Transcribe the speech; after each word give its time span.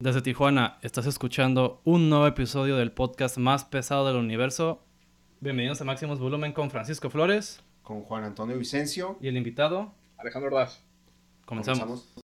Desde 0.00 0.22
Tijuana, 0.22 0.78
estás 0.82 1.06
escuchando 1.06 1.80
un 1.82 2.08
nuevo 2.08 2.28
episodio 2.28 2.76
del 2.76 2.92
podcast 2.92 3.36
más 3.36 3.64
pesado 3.64 4.06
del 4.06 4.14
universo. 4.14 4.80
Bienvenidos 5.40 5.80
a 5.80 5.84
Máximos 5.84 6.20
Volumen 6.20 6.52
con 6.52 6.70
Francisco 6.70 7.10
Flores 7.10 7.64
con 7.82 8.02
Juan 8.02 8.22
Antonio 8.22 8.56
Vicencio 8.56 9.18
y 9.20 9.26
el 9.26 9.36
invitado 9.36 9.92
Alejandro 10.16 10.54
Ordaz. 10.54 10.84
Comenzamos. 11.46 11.80
Comenzamos. 11.80 12.14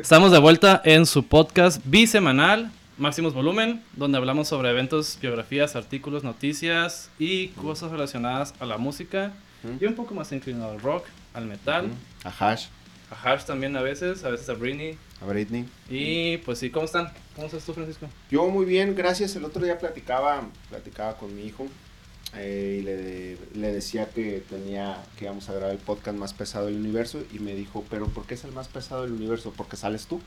Estamos 0.00 0.30
de 0.30 0.38
vuelta 0.38 0.80
en 0.84 1.06
su 1.06 1.26
podcast 1.26 1.82
bisemanal 1.84 2.70
Máximos 2.98 3.34
Volumen, 3.34 3.82
donde 3.94 4.16
hablamos 4.16 4.48
sobre 4.48 4.70
eventos, 4.70 5.18
biografías, 5.20 5.76
artículos, 5.76 6.24
noticias 6.24 7.10
y 7.18 7.48
cosas 7.48 7.90
relacionadas 7.90 8.54
a 8.58 8.64
la 8.64 8.78
música. 8.78 9.34
Y 9.78 9.84
un 9.84 9.94
poco 9.94 10.14
más 10.14 10.32
inclinado 10.32 10.70
al 10.70 10.80
rock, 10.80 11.04
al 11.34 11.44
metal. 11.44 11.90
A 12.24 12.30
Hash. 12.30 12.68
A 13.10 13.14
Hash 13.14 13.44
también 13.44 13.76
a 13.76 13.82
veces, 13.82 14.24
a 14.24 14.30
veces 14.30 14.48
a 14.48 14.54
Britney. 14.54 14.96
A 15.20 15.26
Britney. 15.26 15.68
Y 15.90 16.38
pues 16.38 16.58
sí, 16.58 16.70
¿cómo 16.70 16.86
están? 16.86 17.12
¿Cómo 17.34 17.48
estás 17.48 17.66
tú, 17.66 17.74
Francisco? 17.74 18.08
Yo 18.30 18.48
muy 18.48 18.64
bien, 18.64 18.94
gracias. 18.94 19.36
El 19.36 19.44
otro 19.44 19.62
día 19.62 19.78
platicaba, 19.78 20.48
platicaba 20.70 21.18
con 21.18 21.36
mi 21.36 21.42
hijo 21.44 21.66
eh, 22.38 22.78
y 22.80 22.82
le, 22.82 23.36
le, 23.60 23.72
decía 23.72 24.08
que 24.10 24.42
tenía 24.48 25.02
que 25.18 25.24
íbamos 25.24 25.48
a 25.48 25.54
grabar 25.54 25.72
el 25.72 25.78
podcast 25.78 26.18
más 26.18 26.34
pesado 26.34 26.66
del 26.66 26.76
universo 26.76 27.22
y 27.32 27.38
me 27.38 27.54
dijo, 27.54 27.84
pero 27.88 28.06
¿por 28.06 28.26
qué 28.26 28.34
es 28.34 28.44
el 28.44 28.52
más 28.52 28.68
pesado 28.68 29.02
del 29.02 29.12
universo? 29.12 29.52
¿Porque 29.56 29.76
sales 29.76 30.06
tú? 30.06 30.20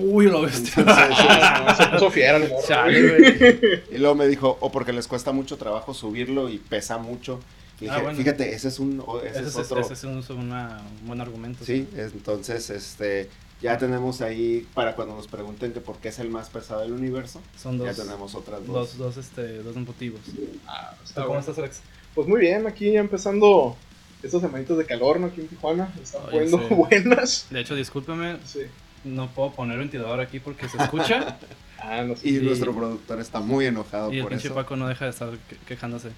Uy, 0.00 0.26
lo 0.26 0.42
ves. 0.42 0.54
se 0.56 1.86
puso 1.92 2.10
fiera 2.10 2.38
el 2.38 3.82
Y 3.90 3.98
luego 3.98 4.14
me 4.14 4.26
dijo, 4.26 4.56
o 4.60 4.70
porque 4.70 4.92
les 4.92 5.06
cuesta 5.06 5.32
mucho 5.32 5.56
trabajo 5.56 5.94
subirlo 5.94 6.48
y 6.48 6.58
pesa 6.58 6.98
mucho. 6.98 7.40
Y 7.80 7.88
ah, 7.88 7.98
dije, 7.98 8.14
fíjate, 8.14 8.54
ese 8.54 8.68
es 8.68 8.78
un 8.78 9.02
ese, 9.24 9.40
es, 9.40 9.56
otro. 9.56 9.80
Ese 9.80 9.94
es 9.94 10.04
un, 10.04 10.18
un 10.18 11.06
buen 11.06 11.20
argumento. 11.20 11.64
Sí, 11.64 11.88
entonces, 11.96 12.68
este, 12.68 13.30
ya 13.60 13.76
tenemos 13.76 14.20
ahí, 14.22 14.66
para 14.74 14.94
cuando 14.94 15.14
nos 15.14 15.26
pregunten 15.28 15.72
que 15.72 15.80
por 15.80 15.98
qué 15.98 16.08
es 16.08 16.18
el 16.18 16.30
más 16.30 16.48
pesado 16.48 16.80
del 16.80 16.92
universo, 16.92 17.40
Son 17.56 17.76
dos, 17.76 17.94
ya 17.94 18.02
tenemos 18.02 18.34
otras 18.34 18.66
dos. 18.66 18.96
Dos, 18.96 18.98
dos, 18.98 19.16
este, 19.18 19.58
dos 19.62 19.76
motivos. 19.76 20.20
Ah, 20.66 20.94
¿Cómo 21.14 21.38
estás, 21.38 21.58
Alex? 21.58 21.80
Pues 22.14 22.26
muy 22.26 22.40
bien, 22.40 22.66
aquí 22.66 22.92
ya 22.92 23.00
empezando 23.00 23.76
estos 24.22 24.40
semanitos 24.40 24.78
de 24.78 24.86
calor, 24.86 25.20
¿no? 25.20 25.26
Aquí 25.26 25.42
en 25.42 25.48
Tijuana, 25.48 25.92
están 26.02 26.22
poniendo 26.22 26.58
buenas. 26.70 27.46
De 27.50 27.60
hecho, 27.60 27.74
discúlpeme, 27.74 28.38
sí. 28.44 28.60
no 29.04 29.28
puedo 29.28 29.52
poner 29.52 29.78
ventilador 29.78 30.20
aquí 30.20 30.40
porque 30.40 30.68
se 30.68 30.78
escucha. 30.78 31.38
ah, 31.78 32.02
no 32.02 32.16
sé. 32.16 32.28
Y, 32.28 32.32
nuestro 32.38 32.74
productor 32.74 33.20
está 33.20 33.40
muy 33.40 33.66
enojado 33.66 34.12
y 34.12 34.22
por 34.22 34.32
el 34.32 34.38
pinche 34.38 34.54
Paco 34.54 34.76
no 34.76 34.88
deja 34.88 35.04
de 35.04 35.10
estar 35.10 35.30
quejándose. 35.66 36.10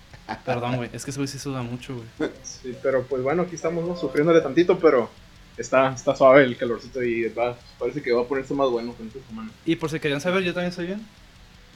Perdón, 0.44 0.76
güey, 0.76 0.90
es 0.92 1.04
que 1.04 1.10
ese 1.10 1.18
güey 1.18 1.28
sí 1.28 1.38
suda 1.38 1.62
mucho, 1.62 1.94
güey. 1.94 2.30
Sí, 2.42 2.76
pero 2.82 3.02
pues 3.04 3.22
bueno, 3.22 3.42
aquí 3.42 3.56
estamos 3.56 3.86
¿no? 3.86 3.96
sufriéndole 3.96 4.40
tantito, 4.40 4.78
pero 4.78 5.10
está, 5.56 5.92
está 5.92 6.14
suave 6.14 6.44
el 6.44 6.56
calorcito 6.56 7.02
y 7.02 7.28
va, 7.28 7.56
parece 7.78 8.02
que 8.02 8.12
va 8.12 8.22
a 8.22 8.24
ponerse 8.24 8.54
más 8.54 8.68
bueno 8.70 8.92
con 8.92 9.06
esta 9.06 9.20
semana. 9.26 9.50
Y 9.64 9.76
por 9.76 9.90
si 9.90 10.00
querían 10.00 10.20
saber, 10.20 10.42
yo 10.42 10.54
también 10.54 10.72
soy 10.72 10.86
bien. 10.86 11.06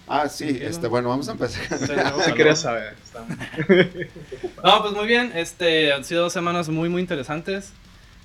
Ah, 0.08 0.28
sí, 0.28 0.58
este, 0.60 0.86
bueno, 0.86 1.08
vamos 1.08 1.28
a 1.28 1.32
empezar. 1.32 1.62
si 2.24 2.32
querías 2.34 2.60
saber. 2.60 2.94
no, 4.64 4.82
pues 4.82 4.94
muy 4.94 5.06
bien, 5.06 5.32
este, 5.34 5.92
han 5.92 6.04
sido 6.04 6.22
dos 6.22 6.32
semanas 6.32 6.68
muy, 6.68 6.88
muy 6.88 7.02
interesantes. 7.02 7.72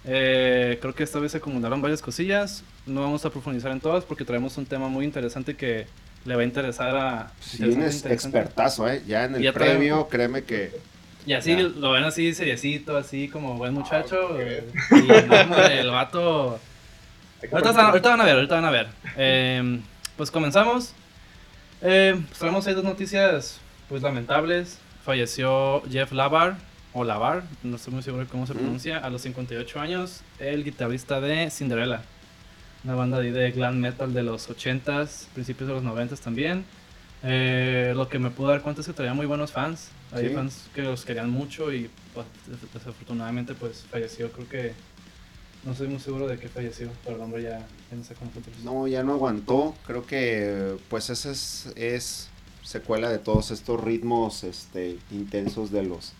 Eh, 0.06 0.78
creo 0.82 0.94
que 0.96 1.04
esta 1.04 1.20
vez 1.20 1.32
se 1.32 1.40
acumularon 1.40 1.82
varias 1.82 2.02
cosillas. 2.02 2.64
No 2.86 3.02
vamos 3.02 3.26
a 3.26 3.30
profundizar 3.30 3.72
en 3.72 3.80
todas 3.80 4.04
porque 4.04 4.26
traemos 4.26 4.58
un 4.58 4.66
tema 4.66 4.90
muy 4.90 5.06
interesante 5.06 5.56
que 5.56 5.88
le 6.26 6.36
va 6.36 6.42
a 6.42 6.46
interesar 6.46 6.96
a... 6.96 7.32
Sí, 7.40 7.64
un 7.64 7.82
expertazo, 7.84 8.88
¿eh? 8.88 9.02
Ya 9.08 9.26
en 9.26 9.36
el 9.36 9.54
previo, 9.54 10.08
créeme 10.08 10.44
que 10.44 10.72
y 11.26 11.34
así 11.34 11.56
lo 11.56 11.92
ven 11.92 12.04
así 12.04 12.34
seriecito, 12.34 12.98
así 12.98 13.28
como 13.28 13.56
buen 13.56 13.74
muchacho. 13.74 14.38
y 14.40 15.12
el 15.72 15.92
vato. 15.92 16.60
Ahorita, 17.52 17.72
van 17.72 18.22
a 18.22 18.26
ver, 18.26 18.36
ahorita 18.36 18.56
van 18.56 18.66
a 18.66 18.72
ver. 18.72 18.88
Em, 19.18 19.82
pues 20.16 20.30
comenzamos. 20.30 20.94
Eh, 21.82 22.16
pues 22.28 22.40
traemos 22.40 22.68
ahí 22.68 22.74
dos 22.74 22.84
noticias 22.84 23.60
pues 23.90 24.02
lamentables. 24.02 24.80
Falleció 25.04 25.82
Jeff 25.90 26.12
Lavar, 26.12 26.58
o 26.94 27.04
Lavar, 27.04 27.44
no 27.64 27.76
estoy 27.76 27.94
muy 27.94 28.04
seguro 28.04 28.24
de 28.24 28.30
cómo 28.30 28.46
se 28.46 28.54
pronuncia, 28.54 28.98
a 28.98 29.10
los 29.10 29.22
58 29.22 29.80
años, 29.80 30.22
el 30.40 30.64
guitarrista 30.64 31.22
de 31.22 31.50
Cinderella. 31.50 32.02
Una 32.84 32.96
banda 32.96 33.20
de 33.20 33.52
glam 33.52 33.78
metal 33.78 34.14
de 34.14 34.24
los 34.24 34.50
80s, 34.50 35.28
principios 35.34 35.70
de 35.70 35.76
los 35.76 35.84
90s 35.84 36.20
también. 36.20 36.66
Eh, 37.24 37.94
lo 37.96 38.10
que 38.10 38.20
me 38.20 38.32
pude 38.32 38.50
dar 38.50 38.62
cuenta 38.62 38.82
es 38.82 38.88
que 38.88 38.94
traía 38.94 39.14
muy 39.14 39.26
buenos 39.26 39.52
fans. 39.52 39.92
Hay 40.12 40.30
fans 40.30 40.70
que 40.76 40.82
los 40.82 41.06
querían 41.06 41.30
mucho 41.30 41.74
y 41.74 41.90
pues, 42.14 42.26
desafortunadamente 42.74 43.54
pues 43.54 43.86
falleció. 43.90 44.32
Creo 44.32 44.50
que 44.50 44.74
no 45.64 45.72
estoy 45.72 45.88
muy 45.88 46.00
seguro 46.00 46.28
de 46.28 46.38
que 46.38 46.50
falleció, 46.50 46.90
pero 47.04 47.18
el 47.18 47.22
hombre 47.22 47.44
ya, 47.44 47.66
no 47.92 48.04
sé 48.04 48.16
cómo 48.16 48.32
No, 48.64 48.88
ya 48.88 49.04
no 49.04 49.14
aguantó. 49.14 49.76
Creo 49.86 50.06
que 50.06 50.78
pues 50.90 51.10
esa 51.10 51.32
es, 51.32 51.72
es 51.76 52.30
secuela 52.64 53.10
de 53.10 53.20
todos 53.20 53.52
estos 53.52 53.82
ritmos 53.82 54.44
este, 54.44 54.98
intensos 55.12 55.72
de 55.72 55.84
los 55.84 56.14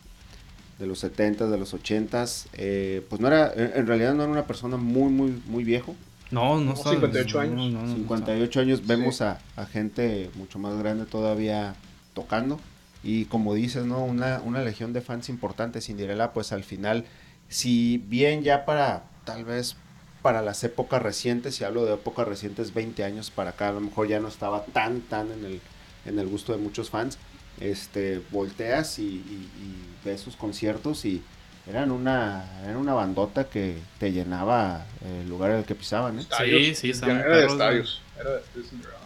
de 0.82 0.88
los 0.88 1.00
70 1.00 1.48
de 1.48 1.58
los 1.58 1.74
80s. 1.74 2.48
Eh, 2.54 3.06
pues 3.08 3.22
no 3.22 3.28
era, 3.28 3.54
en 3.54 3.86
realidad 3.86 4.16
no 4.16 4.24
era 4.24 4.32
una 4.32 4.48
persona 4.48 4.78
muy, 4.78 5.12
muy, 5.12 5.42
muy 5.46 5.64
viejo. 5.64 5.96
No, 6.32 6.60
no, 6.60 6.76
58 6.76 7.40
años. 7.40 7.90
58 7.94 8.60
años 8.60 8.88
vemos 8.88 9.22
a, 9.22 9.40
gente 9.72 10.32
mucho 10.36 10.58
más 10.60 10.78
grande 10.78 11.06
todavía 11.06 11.76
tocando. 12.14 12.60
Y 13.04 13.26
como 13.26 13.54
dices, 13.56 13.86
¿no? 13.86 14.04
Una, 14.04 14.42
una 14.44 14.62
legión 14.62 14.94
de 14.94 15.02
fans 15.02 15.30
importantes. 15.30 15.86
Cinderella, 15.86 16.34
pues 16.34 16.52
al 16.52 16.64
final, 16.64 17.06
si 17.50 17.98
bien 17.98 18.44
ya 18.44 18.66
para, 18.66 19.04
tal 19.26 19.46
vez 19.46 19.76
para 20.22 20.42
las 20.42 20.64
épocas 20.64 21.02
recientes, 21.02 21.56
si 21.56 21.64
hablo 21.64 21.86
de 21.86 21.96
épocas 21.96 22.28
recientes, 22.28 22.74
20 22.74 23.04
años 23.04 23.32
para 23.32 23.52
acá, 23.52 23.70
a 23.70 23.74
lo 23.74 23.82
mejor 23.82 24.08
ya 24.08 24.20
no 24.20 24.28
estaba 24.28 24.66
tan, 24.66 25.02
tan 25.02 25.32
en 25.32 25.46
el, 25.46 25.62
en 26.06 26.20
el 26.20 26.28
gusto 26.28 26.52
de 26.52 26.60
muchos 26.60 26.90
fans. 26.90 27.18
Este, 27.60 28.22
volteas 28.32 28.98
y, 29.00 29.04
y 29.04 29.96
ves 30.04 30.22
sus 30.22 30.36
conciertos 30.36 31.06
y 31.06 31.22
eran 31.68 31.92
una, 31.92 32.46
era 32.68 32.78
una 32.78 32.94
bandota 32.94 33.46
que 33.46 33.78
te 34.00 34.12
llenaba 34.12 34.86
el 35.06 35.30
lugar 35.30 35.52
en 35.52 35.58
el 35.58 35.66
que 35.66 35.76
pisaban, 35.76 36.20
¿eh? 36.20 36.26
Sí, 36.38 36.76
sí, 36.76 36.90
estaban 36.90 37.18
era 37.18 37.26
perros. 37.26 37.42
De 37.42 37.54
estadios. 37.54 38.02
Era 38.20 38.30
de 38.32 38.42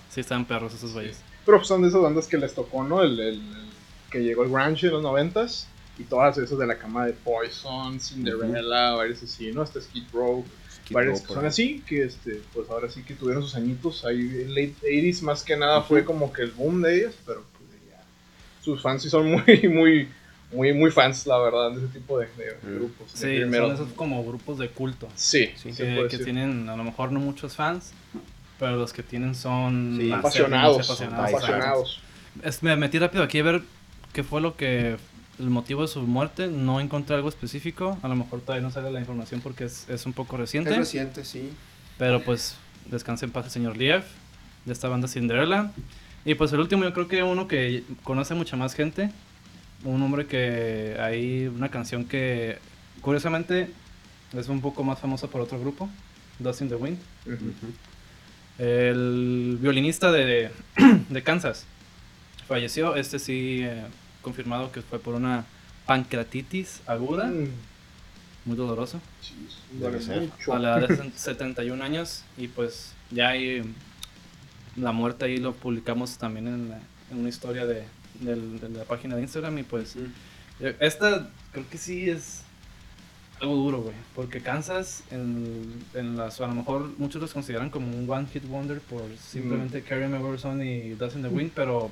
Sí, 0.10 0.22
estaban 0.22 0.46
perros 0.46 0.74
esos 0.74 0.94
güeyes. 0.94 1.20
Pero 1.46 1.58
pues 1.58 1.68
son 1.68 1.82
de 1.82 1.90
esas 1.90 2.02
bandas 2.02 2.28
que 2.28 2.38
les 2.38 2.54
tocó, 2.54 2.84
¿no? 2.84 3.04
El, 3.04 3.20
el, 3.20 3.42
que 4.16 4.24
llegó 4.24 4.44
el 4.44 4.50
grunge 4.50 4.88
en 4.88 4.94
los 4.94 5.04
noventas 5.04 5.68
y 5.98 6.04
todas 6.04 6.38
esas 6.38 6.58
de 6.58 6.66
la 6.66 6.78
cama 6.78 7.06
de 7.06 7.12
Poison, 7.12 8.00
Cinderella, 8.00 8.92
varios 8.92 9.22
así, 9.24 9.52
¿no? 9.52 9.62
Hasta 9.62 9.82
Skid 9.82 10.06
Row. 10.14 10.46
varios 10.90 11.20
que 11.20 11.34
son 11.34 11.46
así, 11.46 11.84
que 11.86 12.04
este, 12.04 12.42
pues 12.54 12.70
ahora 12.70 12.90
sí 12.90 13.04
que 13.04 13.14
tuvieron 13.14 13.44
sus 13.44 13.56
añitos 13.56 14.06
ahí 14.06 14.22
en 14.22 14.50
late 14.52 14.76
80s 14.84 15.22
más 15.22 15.44
que 15.44 15.58
nada 15.58 15.82
fue 15.82 16.06
como 16.06 16.32
que 16.32 16.44
el 16.44 16.52
boom 16.52 16.82
de 16.82 16.96
ellos, 16.96 17.16
pero 17.26 17.44
pues 17.58 17.70
ya 17.90 18.02
sus 18.64 18.82
fans 18.82 19.04
sí 19.04 19.10
son 19.10 19.30
muy, 19.32 19.68
muy 19.68 20.08
muy, 20.54 20.74
muy 20.74 20.92
fans, 20.92 21.28
la 21.28 21.38
verdad, 21.40 21.72
de 21.72 21.80
ese 21.80 21.88
tipo 21.88 22.18
de, 22.18 22.28
mm. 22.28 22.76
grupos. 22.78 23.12
Sí, 23.14 23.42
son 23.42 23.74
esos 23.74 23.92
como 23.98 24.24
grupos 24.24 24.60
de 24.60 24.70
culto. 24.70 25.10
Sí, 25.16 25.50
que, 25.62 26.20
tienen 26.24 26.70
a 26.70 26.78
lo 26.78 26.86
mejor 26.86 27.12
no 27.12 27.20
muchos 27.20 27.56
fans, 27.56 27.92
pero 28.60 28.78
los 28.78 28.94
que 28.94 29.04
tienen 29.04 29.36
son 29.36 30.00
apasionados. 30.14 30.90
apasionados. 30.90 32.00
me 32.62 32.78
metí 32.78 32.98
rápido 32.98 33.22
aquí 33.24 33.40
a 33.40 33.44
ver 33.44 33.75
qué 34.16 34.24
fue 34.24 34.42
lo 34.42 34.58
que 34.58 34.98
el 35.38 35.50
motivo 35.50 35.84
de 35.84 35.88
su 35.88 36.02
muerte. 36.02 36.48
No 36.48 36.80
encontré 36.80 37.16
algo 37.16 37.30
específico. 37.30 38.00
A 38.02 38.08
lo 38.08 38.16
mejor 38.16 38.42
todavía 38.42 38.64
no 38.64 38.72
sale 38.72 38.90
la 38.90 39.00
información 39.00 39.42
porque 39.42 39.66
es, 39.66 39.88
es 39.90 40.08
un 40.08 40.14
poco 40.14 40.38
reciente. 40.38 40.72
Es 40.72 40.78
reciente, 40.78 41.24
sí. 41.24 41.52
Pero 42.00 42.24
pues 42.24 42.56
descanse 42.90 43.26
en 43.26 43.32
paz 43.32 43.46
el 43.46 43.52
señor 43.52 43.78
Liev 43.78 44.04
de 44.66 44.74
esta 44.74 44.90
banda 44.90 45.08
Cinderella. 45.08 45.72
Y 46.24 46.34
pues 46.34 46.52
el 46.54 46.60
último 46.60 46.84
yo 46.84 46.94
creo 46.94 47.08
que 47.08 47.22
uno 47.22 47.48
que 47.48 47.84
conoce 48.04 48.34
mucha 48.34 48.58
más 48.58 48.74
gente 48.74 49.12
un 49.86 50.02
hombre 50.02 50.26
que 50.26 50.98
hay 51.00 51.48
una 51.48 51.70
canción 51.70 52.06
que 52.06 52.58
curiosamente 53.02 53.70
es 54.34 54.50
un 54.50 54.62
poco 54.62 54.84
más 54.84 55.00
famosa 55.00 55.28
por 55.28 55.42
otro 55.42 55.60
grupo, 55.60 55.90
Dust 56.40 56.62
in 56.62 56.70
the 56.70 56.76
Wind. 56.76 56.98
El 58.58 59.58
violinista 59.62 60.12
de, 60.12 60.50
de, 61.10 61.24
Kansas 61.24 61.66
falleció, 62.48 62.96
este 62.96 63.20
sí 63.20 63.62
eh, 63.64 63.84
confirmado 64.26 64.72
que 64.72 64.82
fue 64.82 65.00
por 65.00 65.14
una 65.14 65.46
pancreatitis 65.86 66.82
aguda, 66.88 67.28
mm. 67.28 67.48
muy 68.46 68.58
doloroso. 68.58 69.00
a 70.52 70.60
la 70.60 70.80
edad 70.80 70.90
de 70.90 71.12
71 71.16 71.84
años 71.84 72.24
y 72.38 72.48
pues 72.48 72.94
ya 73.12 73.30
hay 73.30 73.64
la 74.76 74.92
muerte 74.92 75.26
ahí 75.26 75.38
lo 75.38 75.54
publicamos 75.54 76.18
también 76.18 76.48
en 76.48 77.18
una 77.18 77.30
historia 77.30 77.66
de, 77.66 77.86
de 78.20 78.70
la 78.70 78.84
página 78.84 79.16
de 79.16 79.22
Instagram 79.22 79.60
y 79.60 79.64
pues 79.64 79.96
eh, 80.60 80.76
esta 80.80 81.30
creo 81.52 81.70
que 81.70 81.78
sí 81.78 82.10
es 82.10 82.42
algo 83.42 83.56
duro, 83.56 83.82
güey, 83.82 83.96
porque 84.16 84.42
Kansas 84.42 85.04
en, 85.12 85.84
en 85.94 86.16
las, 86.16 86.40
a 86.40 86.48
lo 86.48 86.56
mejor 86.56 86.90
muchos 86.98 87.22
los 87.22 87.34
consideran 87.34 87.70
como 87.70 87.88
un 87.88 88.10
one 88.10 88.28
hit 88.32 88.48
wonder 88.48 88.80
por 88.80 89.04
simplemente 89.18 89.82
Carry 89.82 90.08
Me 90.08 90.18
Over 90.18 90.40
y 90.66 90.92
Dust 90.92 91.18
in 91.18 91.22
the 91.22 91.28
Wind, 91.28 91.52
pero 91.54 91.92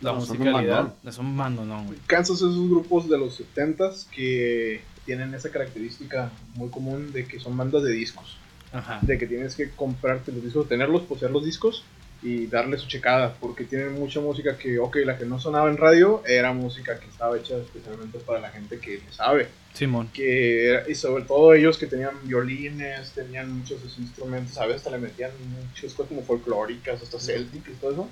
la 0.00 0.12
musicalidad 0.12 0.94
es 1.04 1.18
un 1.18 1.34
mando, 1.34 1.64
no, 1.64 1.84
güey. 1.84 1.98
Kansas 2.06 2.36
esos 2.36 2.68
grupos 2.68 3.08
de 3.08 3.18
los 3.18 3.40
70s 3.40 4.06
que 4.10 4.82
tienen 5.04 5.32
esa 5.34 5.50
característica 5.50 6.30
muy 6.54 6.68
común 6.68 7.12
de 7.12 7.26
que 7.26 7.40
son 7.40 7.56
bandas 7.56 7.82
de 7.82 7.92
discos. 7.92 8.36
Ajá. 8.72 8.98
De 9.02 9.16
que 9.16 9.26
tienes 9.26 9.54
que 9.54 9.70
comprarte 9.70 10.32
los 10.32 10.42
discos, 10.42 10.68
tenerlos, 10.68 11.02
poseer 11.02 11.30
los 11.30 11.44
discos 11.44 11.84
y 12.22 12.46
darle 12.46 12.78
su 12.78 12.88
checada, 12.88 13.34
porque 13.40 13.64
tienen 13.64 13.94
mucha 13.94 14.20
música 14.20 14.56
que, 14.56 14.78
ok, 14.78 14.96
la 15.04 15.16
que 15.16 15.26
no 15.26 15.38
sonaba 15.38 15.70
en 15.70 15.76
radio 15.76 16.22
era 16.26 16.52
música 16.52 16.98
que 16.98 17.06
estaba 17.06 17.36
hecha 17.36 17.56
especialmente 17.56 18.18
para 18.18 18.40
la 18.40 18.50
gente 18.50 18.78
que 18.78 19.00
sabe. 19.10 19.48
Simón. 19.74 20.08
Que, 20.12 20.82
y 20.88 20.94
sobre 20.94 21.24
todo 21.24 21.52
ellos 21.54 21.78
que 21.78 21.86
tenían 21.86 22.14
violines, 22.24 23.12
tenían 23.12 23.58
muchos 23.58 23.80
de 23.80 23.88
esos 23.88 23.98
instrumentos, 23.98 24.54
¿sabes? 24.54 24.76
Hasta 24.76 24.90
le 24.90 24.98
metían 24.98 25.30
muchas 25.50 25.92
cosas 25.92 26.08
como 26.08 26.22
folclóricas, 26.22 27.02
hasta 27.02 27.20
celtic 27.20 27.68
y 27.68 27.72
todo 27.74 27.92
eso. 27.92 28.08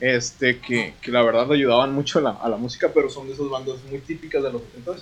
Este, 0.00 0.58
que, 0.58 0.94
que 1.00 1.10
la 1.12 1.22
verdad 1.22 1.50
ayudaban 1.52 1.92
mucho 1.94 2.18
a 2.18 2.22
la, 2.22 2.30
a 2.30 2.48
la, 2.48 2.56
música, 2.56 2.90
pero 2.92 3.08
son 3.08 3.28
de 3.28 3.34
esas 3.34 3.48
bandas 3.48 3.76
muy 3.88 4.00
típicas 4.00 4.42
de 4.42 4.52
los 4.52 4.62
70 4.62 4.92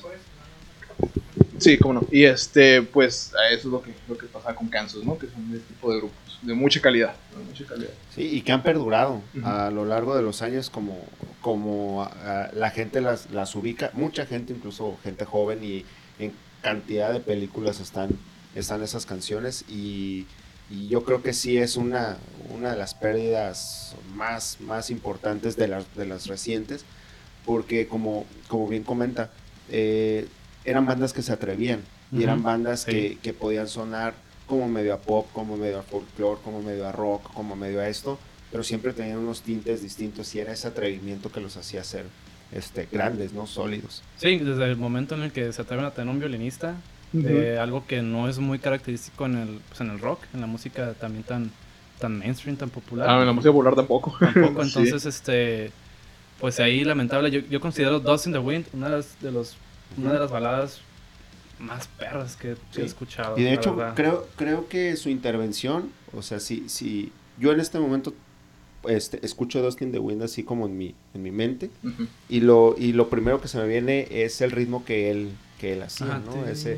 Sí, 1.58 1.78
cómo 1.78 1.94
no. 1.94 2.06
Y 2.10 2.24
este, 2.24 2.82
pues, 2.82 3.32
eso 3.50 3.58
es 3.58 3.64
lo 3.64 3.82
que, 3.82 3.94
lo 4.08 4.18
que 4.18 4.26
pasa 4.26 4.54
con 4.54 4.68
Kansas, 4.68 5.04
¿no? 5.04 5.16
Que 5.16 5.28
son 5.28 5.50
de 5.50 5.58
este 5.58 5.72
tipo 5.72 5.92
de 5.92 5.98
grupos 5.98 6.22
de 6.42 6.54
mucha 6.54 6.80
calidad, 6.80 7.14
mucha 7.48 7.64
calidad. 7.64 7.90
Sí, 8.14 8.22
y 8.22 8.42
que 8.42 8.52
han 8.52 8.62
perdurado 8.62 9.22
a 9.44 9.70
lo 9.70 9.84
largo 9.84 10.16
de 10.16 10.22
los 10.22 10.42
años 10.42 10.70
como, 10.70 10.98
como 11.40 12.08
la 12.52 12.70
gente 12.70 13.00
las, 13.00 13.30
las 13.30 13.54
ubica, 13.54 13.90
mucha 13.94 14.26
gente, 14.26 14.52
incluso 14.52 14.98
gente 15.02 15.24
joven 15.24 15.64
y 15.64 15.84
en 16.18 16.32
cantidad 16.60 17.12
de 17.12 17.20
películas 17.20 17.80
están, 17.80 18.10
están 18.54 18.82
esas 18.82 19.06
canciones 19.06 19.64
y, 19.68 20.26
y 20.70 20.88
yo 20.88 21.04
creo 21.04 21.22
que 21.22 21.32
sí 21.32 21.58
es 21.58 21.76
una, 21.76 22.16
una 22.54 22.72
de 22.72 22.78
las 22.78 22.94
pérdidas 22.94 23.94
más, 24.14 24.58
más 24.60 24.90
importantes 24.90 25.56
de 25.56 25.68
las, 25.68 25.94
de 25.96 26.06
las 26.06 26.26
recientes, 26.26 26.84
porque 27.44 27.86
como, 27.86 28.26
como 28.48 28.68
bien 28.68 28.84
comenta, 28.84 29.30
eh, 29.68 30.28
eran 30.64 30.86
bandas 30.86 31.12
que 31.12 31.22
se 31.22 31.32
atrevían 31.32 31.80
y 32.12 32.22
eran 32.22 32.42
bandas 32.42 32.84
que, 32.84 33.18
que 33.22 33.32
podían 33.32 33.68
sonar 33.68 34.14
como 34.46 34.68
medio 34.68 34.94
a 34.94 34.98
pop, 34.98 35.26
como 35.32 35.56
medio 35.56 35.78
a 35.78 35.82
folklore, 35.82 36.40
como 36.44 36.62
medio 36.62 36.86
a 36.86 36.92
rock, 36.92 37.32
como 37.32 37.56
medio 37.56 37.80
a 37.80 37.88
esto, 37.88 38.18
pero 38.50 38.62
siempre 38.62 38.92
tenían 38.92 39.18
unos 39.18 39.40
tintes 39.40 39.82
distintos 39.82 40.34
y 40.34 40.40
era 40.40 40.52
ese 40.52 40.68
atrevimiento 40.68 41.32
que 41.32 41.40
los 41.40 41.56
hacía 41.56 41.82
ser 41.84 42.04
este, 42.52 42.86
grandes, 42.92 43.32
¿no? 43.32 43.46
Sólidos. 43.46 44.02
Sí, 44.18 44.38
desde 44.38 44.64
el 44.64 44.76
momento 44.76 45.14
en 45.14 45.22
el 45.22 45.32
que 45.32 45.50
se 45.52 45.62
atreven 45.62 45.86
a 45.86 45.92
tener 45.92 46.12
un 46.12 46.20
violinista, 46.20 46.76
eh, 47.14 47.58
algo 47.60 47.86
que 47.86 48.02
no 48.02 48.28
es 48.28 48.38
muy 48.38 48.58
característico 48.58 49.26
en 49.26 49.36
el, 49.36 49.60
pues 49.68 49.80
en 49.80 49.90
el 49.90 49.98
rock, 49.98 50.20
en 50.34 50.40
la 50.40 50.46
música 50.46 50.94
también 50.94 51.24
tan, 51.24 51.50
tan 51.98 52.18
mainstream, 52.18 52.56
tan 52.56 52.70
popular. 52.70 53.08
Ah, 53.08 53.20
en 53.20 53.26
la 53.26 53.32
música 53.32 53.52
popular 53.52 53.74
tampoco. 53.74 54.16
Tampoco, 54.18 54.62
entonces, 54.62 55.04
este, 55.04 55.70
pues 56.40 56.60
ahí 56.60 56.84
lamentable, 56.84 57.30
yo, 57.30 57.40
yo 57.40 57.60
considero 57.60 58.00
Dust 58.00 58.26
in 58.26 58.32
the 58.32 58.38
Wind 58.38 58.66
una 58.72 58.88
de, 58.88 58.96
las, 58.96 59.20
de 59.20 59.30
los, 59.30 59.56
una 59.96 60.12
de 60.12 60.18
las 60.18 60.30
baladas 60.30 60.80
más 61.58 61.86
perras 61.86 62.36
que, 62.36 62.56
he 62.76 62.84
escuchado. 62.84 63.38
Y 63.38 63.44
de 63.44 63.54
hecho, 63.54 63.76
creo, 63.94 64.26
creo 64.36 64.68
que 64.68 64.96
su 64.96 65.08
intervención, 65.08 65.90
o 66.12 66.22
sea, 66.22 66.40
si, 66.40 66.68
si 66.68 67.12
yo 67.38 67.52
en 67.52 67.60
este 67.60 67.78
momento 67.78 68.14
este, 68.88 69.24
escucho 69.24 69.62
Dustin 69.62 69.92
the 69.92 69.98
Wind 69.98 70.22
así 70.22 70.42
como 70.42 70.66
en 70.66 70.76
mi, 70.76 70.94
en 71.14 71.22
mi 71.22 71.30
mente, 71.30 71.70
y, 72.28 72.40
lo, 72.40 72.74
y 72.76 72.92
lo 72.92 73.08
primero 73.08 73.40
que 73.40 73.48
se 73.48 73.58
me 73.58 73.66
viene 73.66 74.08
es 74.10 74.40
el 74.40 74.50
ritmo 74.50 74.84
que 74.84 75.10
él, 75.10 75.30
que 75.62 75.74
él 75.74 75.82
hacía, 75.82 76.18
¿no? 76.18 76.44
Ese, 76.44 76.76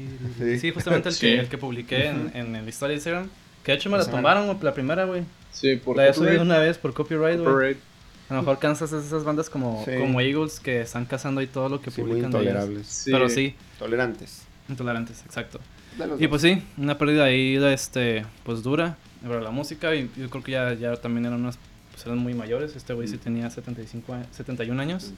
sí, 0.58 0.70
justamente 0.70 1.10
el, 1.10 1.18
que, 1.18 1.38
el 1.40 1.48
que 1.50 1.58
publiqué 1.58 2.06
en, 2.06 2.30
en 2.32 2.56
el 2.56 2.66
historia 2.66 2.92
de 2.92 2.94
Instagram, 2.94 3.28
que 3.62 3.72
de 3.72 3.76
hecho 3.76 3.90
me 3.90 3.98
la 3.98 4.10
tumbaron 4.10 4.58
la 4.62 4.72
primera, 4.72 5.04
güey. 5.04 5.24
Sí, 5.52 5.76
por 5.76 5.98
La 5.98 6.08
he 6.08 6.14
subido 6.14 6.40
una 6.40 6.56
vez 6.56 6.78
por 6.78 6.94
copyright, 6.94 7.38
güey. 7.38 7.76
A 8.30 8.34
lo 8.34 8.40
mejor 8.40 8.58
Kansas 8.58 8.90
es 8.94 9.04
esas 9.04 9.24
bandas 9.24 9.50
como, 9.50 9.84
como 9.84 10.22
Eagles 10.22 10.58
que 10.58 10.80
están 10.80 11.04
cazando 11.04 11.42
ahí 11.42 11.46
todo 11.46 11.68
lo 11.68 11.82
que 11.82 11.90
publican. 11.90 12.30
Muy 12.30 12.40
intolerables. 12.40 13.02
Pero 13.04 13.28
sí. 13.28 13.54
Tolerantes. 13.78 14.46
Intolerantes, 14.70 15.22
exacto. 15.26 15.60
Y 16.18 16.26
pues 16.26 16.40
sí, 16.40 16.62
una 16.78 16.96
pérdida 16.96 17.24
ahí 17.24 17.56
este, 17.56 18.24
pues 18.42 18.62
dura 18.62 18.96
para 19.22 19.42
la 19.42 19.50
música 19.50 19.94
y 19.94 20.10
yo 20.16 20.30
creo 20.30 20.42
que 20.42 20.52
ya, 20.52 20.72
ya 20.72 20.96
también 20.96 21.26
eran 21.26 21.40
unas, 21.40 21.58
pues 21.92 22.06
eran 22.06 22.16
muy 22.16 22.32
mayores. 22.32 22.74
Este 22.74 22.94
güey 22.94 23.06
sí 23.06 23.18
tenía 23.18 23.50
75, 23.50 24.16
71 24.30 24.80
años. 24.80 25.12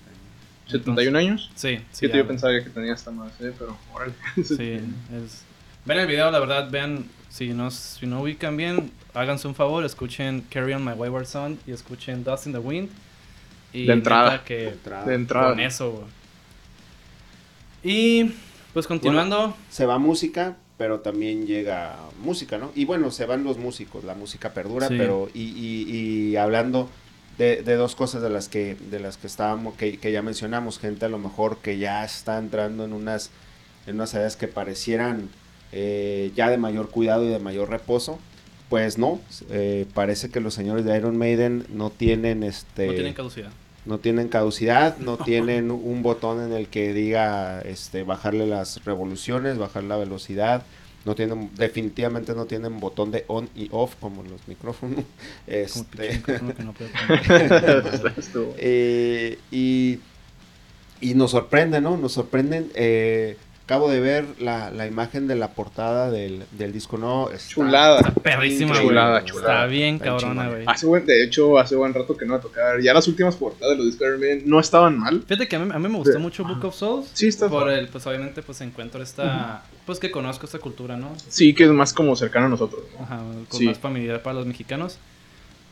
¿71 0.69 1.17
años? 1.17 1.51
Sí. 1.55 1.81
sí 1.93 2.09
yo 2.13 2.27
pensaba 2.27 2.53
que 2.63 2.71
tenía 2.71 2.95
hasta 2.95 3.11
más, 3.11 3.33
¿eh? 3.41 3.53
pero 3.59 3.77
órale. 3.93 4.15
sí, 4.45 4.81
es... 5.15 5.45
Ven 5.85 5.99
el 5.99 6.07
video, 6.09 6.31
la 6.33 6.41
verdad, 6.41 6.69
vean, 6.69 7.07
si 7.29 7.51
no, 7.51 7.71
si 7.71 8.07
no 8.07 8.23
ubican 8.23 8.57
bien, 8.57 8.91
háganse 9.15 9.47
un 9.47 9.55
favor, 9.55 9.85
escuchen 9.85 10.45
Carry 10.51 10.73
On 10.73 10.85
My 10.85 10.93
Wayward 10.93 11.27
Son 11.27 11.59
y 11.65 11.71
escuchen 11.71 12.25
Dust 12.25 12.47
in 12.47 12.53
the 12.53 12.59
Wind. 12.59 12.89
Y 13.73 13.87
de 13.87 13.93
entrada. 13.93 14.43
Que 14.43 14.57
de 14.57 14.69
entrada. 14.71 15.05
De 15.05 15.15
entrada. 15.15 15.51
Con 15.51 15.61
eso, 15.61 16.05
Y 17.85 18.33
pues 18.73 18.87
continuando. 18.87 19.57
se 19.71 19.87
va 19.87 19.99
música, 19.99 20.57
pero 20.77 21.01
también 21.01 21.47
llega 21.47 21.97
música, 22.23 22.59
¿no? 22.59 22.73
Y 22.75 22.85
bueno, 22.85 23.11
se 23.11 23.27
van 23.27 23.45
los 23.45 23.59
músicos, 23.59 24.03
la 24.05 24.15
música 24.15 24.53
perdura, 24.53 24.89
pero 24.89 25.29
y, 25.33 25.43
y, 25.43 26.37
hablando 26.37 26.91
de, 27.39 27.63
de, 27.63 27.75
dos 27.75 27.95
cosas 27.95 28.23
de 28.23 28.31
las 28.31 28.49
que 28.49 28.77
de 28.91 29.01
las 29.01 29.17
que 29.17 29.27
estábamos 29.27 29.75
que, 29.75 29.99
que, 29.99 30.13
ya 30.13 30.23
mencionamos, 30.23 30.79
gente 30.79 31.05
a 31.05 31.09
lo 31.09 31.19
mejor 31.19 31.59
que 31.59 31.79
ya 31.79 32.05
está 32.05 32.39
entrando 32.39 32.85
en 32.85 32.93
unas 32.93 33.31
en 33.87 33.97
unas 33.97 34.15
áreas 34.15 34.37
que 34.37 34.49
parecieran 34.49 35.29
eh, 35.73 36.33
ya 36.35 36.51
de 36.51 36.59
mayor 36.59 36.91
cuidado 36.91 37.25
y 37.25 37.29
de 37.29 37.39
mayor 37.39 37.71
reposo. 37.71 38.19
Pues 38.69 38.99
no, 38.99 39.21
eh, 39.51 39.87
parece 39.95 40.29
que 40.29 40.41
los 40.41 40.55
señores 40.55 40.85
de 40.85 40.97
Iron 40.97 41.17
Maiden 41.17 41.67
no 41.69 41.91
tienen 41.91 42.43
este 42.43 42.89
no 42.89 42.93
tienen 42.95 43.15
caducidad 43.15 43.51
no 43.87 43.99
tienen 43.99 44.29
caducidad, 44.29 44.99
no 44.99 45.17
tienen 45.25 45.71
un 45.71 46.03
botón 46.03 46.43
en 46.43 46.53
el 46.53 46.69
que 46.69 46.93
diga 46.93 47.61
este 47.63 48.03
bajarle 48.03 48.47
las 48.47 48.85
revoluciones, 48.85 49.59
bajar 49.59 49.85
la 49.85 49.97
velocidad, 49.97 50.65
no 51.07 51.15
tienen 51.15 51.51
definitivamente 51.55 52.35
no 52.35 52.47
tienen 52.47 52.81
botón 52.81 53.13
de 53.13 53.25
on 53.29 53.49
y 53.55 53.69
off 53.71 53.95
como 54.01 54.25
los 54.25 54.47
micrófonos. 54.49 55.05
Este 55.47 56.21
eh, 58.59 59.39
y 59.51 60.01
y 61.01 61.15
nos 61.15 61.31
sorprende, 61.31 61.81
¿no? 61.81 61.97
Nos 61.97 62.13
sorprenden 62.13 62.71
eh, 62.75 63.39
Acabo 63.67 63.91
de 63.91 63.99
ver 63.99 64.25
la, 64.39 64.71
la 64.71 64.87
imagen 64.87 65.27
de 65.27 65.35
la 65.35 65.49
portada 65.49 66.09
del, 66.09 66.45
del 66.53 66.73
disco 66.73 66.99
no 66.99 67.29
chulada. 67.49 67.99
Está 67.99 68.13
perrísima, 68.15 68.81
chulada, 68.81 69.25
chulada. 69.25 69.55
Está 69.55 69.67
bien 69.67 69.99
cabrona, 69.99 70.49
güey. 70.49 70.63
Hace 70.69 70.87
buen, 70.87 71.05
de 71.05 71.25
hecho, 71.25 71.59
hace 71.59 71.75
buen 71.75 71.93
rato 71.93 72.17
que 72.17 72.25
no 72.27 72.35
va 72.35 72.39
a 72.39 72.43
tocar. 72.43 72.81
Ya 72.81 72.95
las 72.95 73.09
últimas 73.09 73.35
portadas 73.35 73.77
de 73.77 73.79
los 73.83 73.87
discos 73.87 74.21
de 74.21 74.43
no 74.47 74.61
estaban 74.61 74.97
mal. 74.97 75.21
Fíjate 75.27 75.49
que 75.49 75.57
a 75.57 75.59
mí, 75.59 75.69
a 75.75 75.81
mí 75.81 75.89
me 75.89 75.99
gustó 75.99 76.21
mucho 76.21 76.45
Book 76.45 76.65
of 76.65 76.77
Souls. 76.77 77.11
Sí, 77.13 77.27
está 77.27 77.49
Por 77.49 77.69
el, 77.69 77.89
pues 77.89 78.07
obviamente, 78.07 78.41
pues 78.41 78.61
encuentro 78.61 79.03
esta. 79.03 79.65
Pues 79.85 79.99
que 79.99 80.13
conozco 80.13 80.47
esta 80.47 80.61
cultura, 80.61 80.97
¿no? 80.97 81.17
Sí, 81.29 81.53
que 81.53 81.65
es 81.65 81.71
más 81.71 81.93
como 81.93 82.15
cercano 82.15 82.47
a 82.47 82.51
nosotros. 82.51 82.85
Ajá, 83.01 83.21
con 83.49 83.65
más 83.65 83.79
familiar 83.81 84.23
para 84.23 84.35
los 84.35 84.47
mexicanos. 84.47 84.97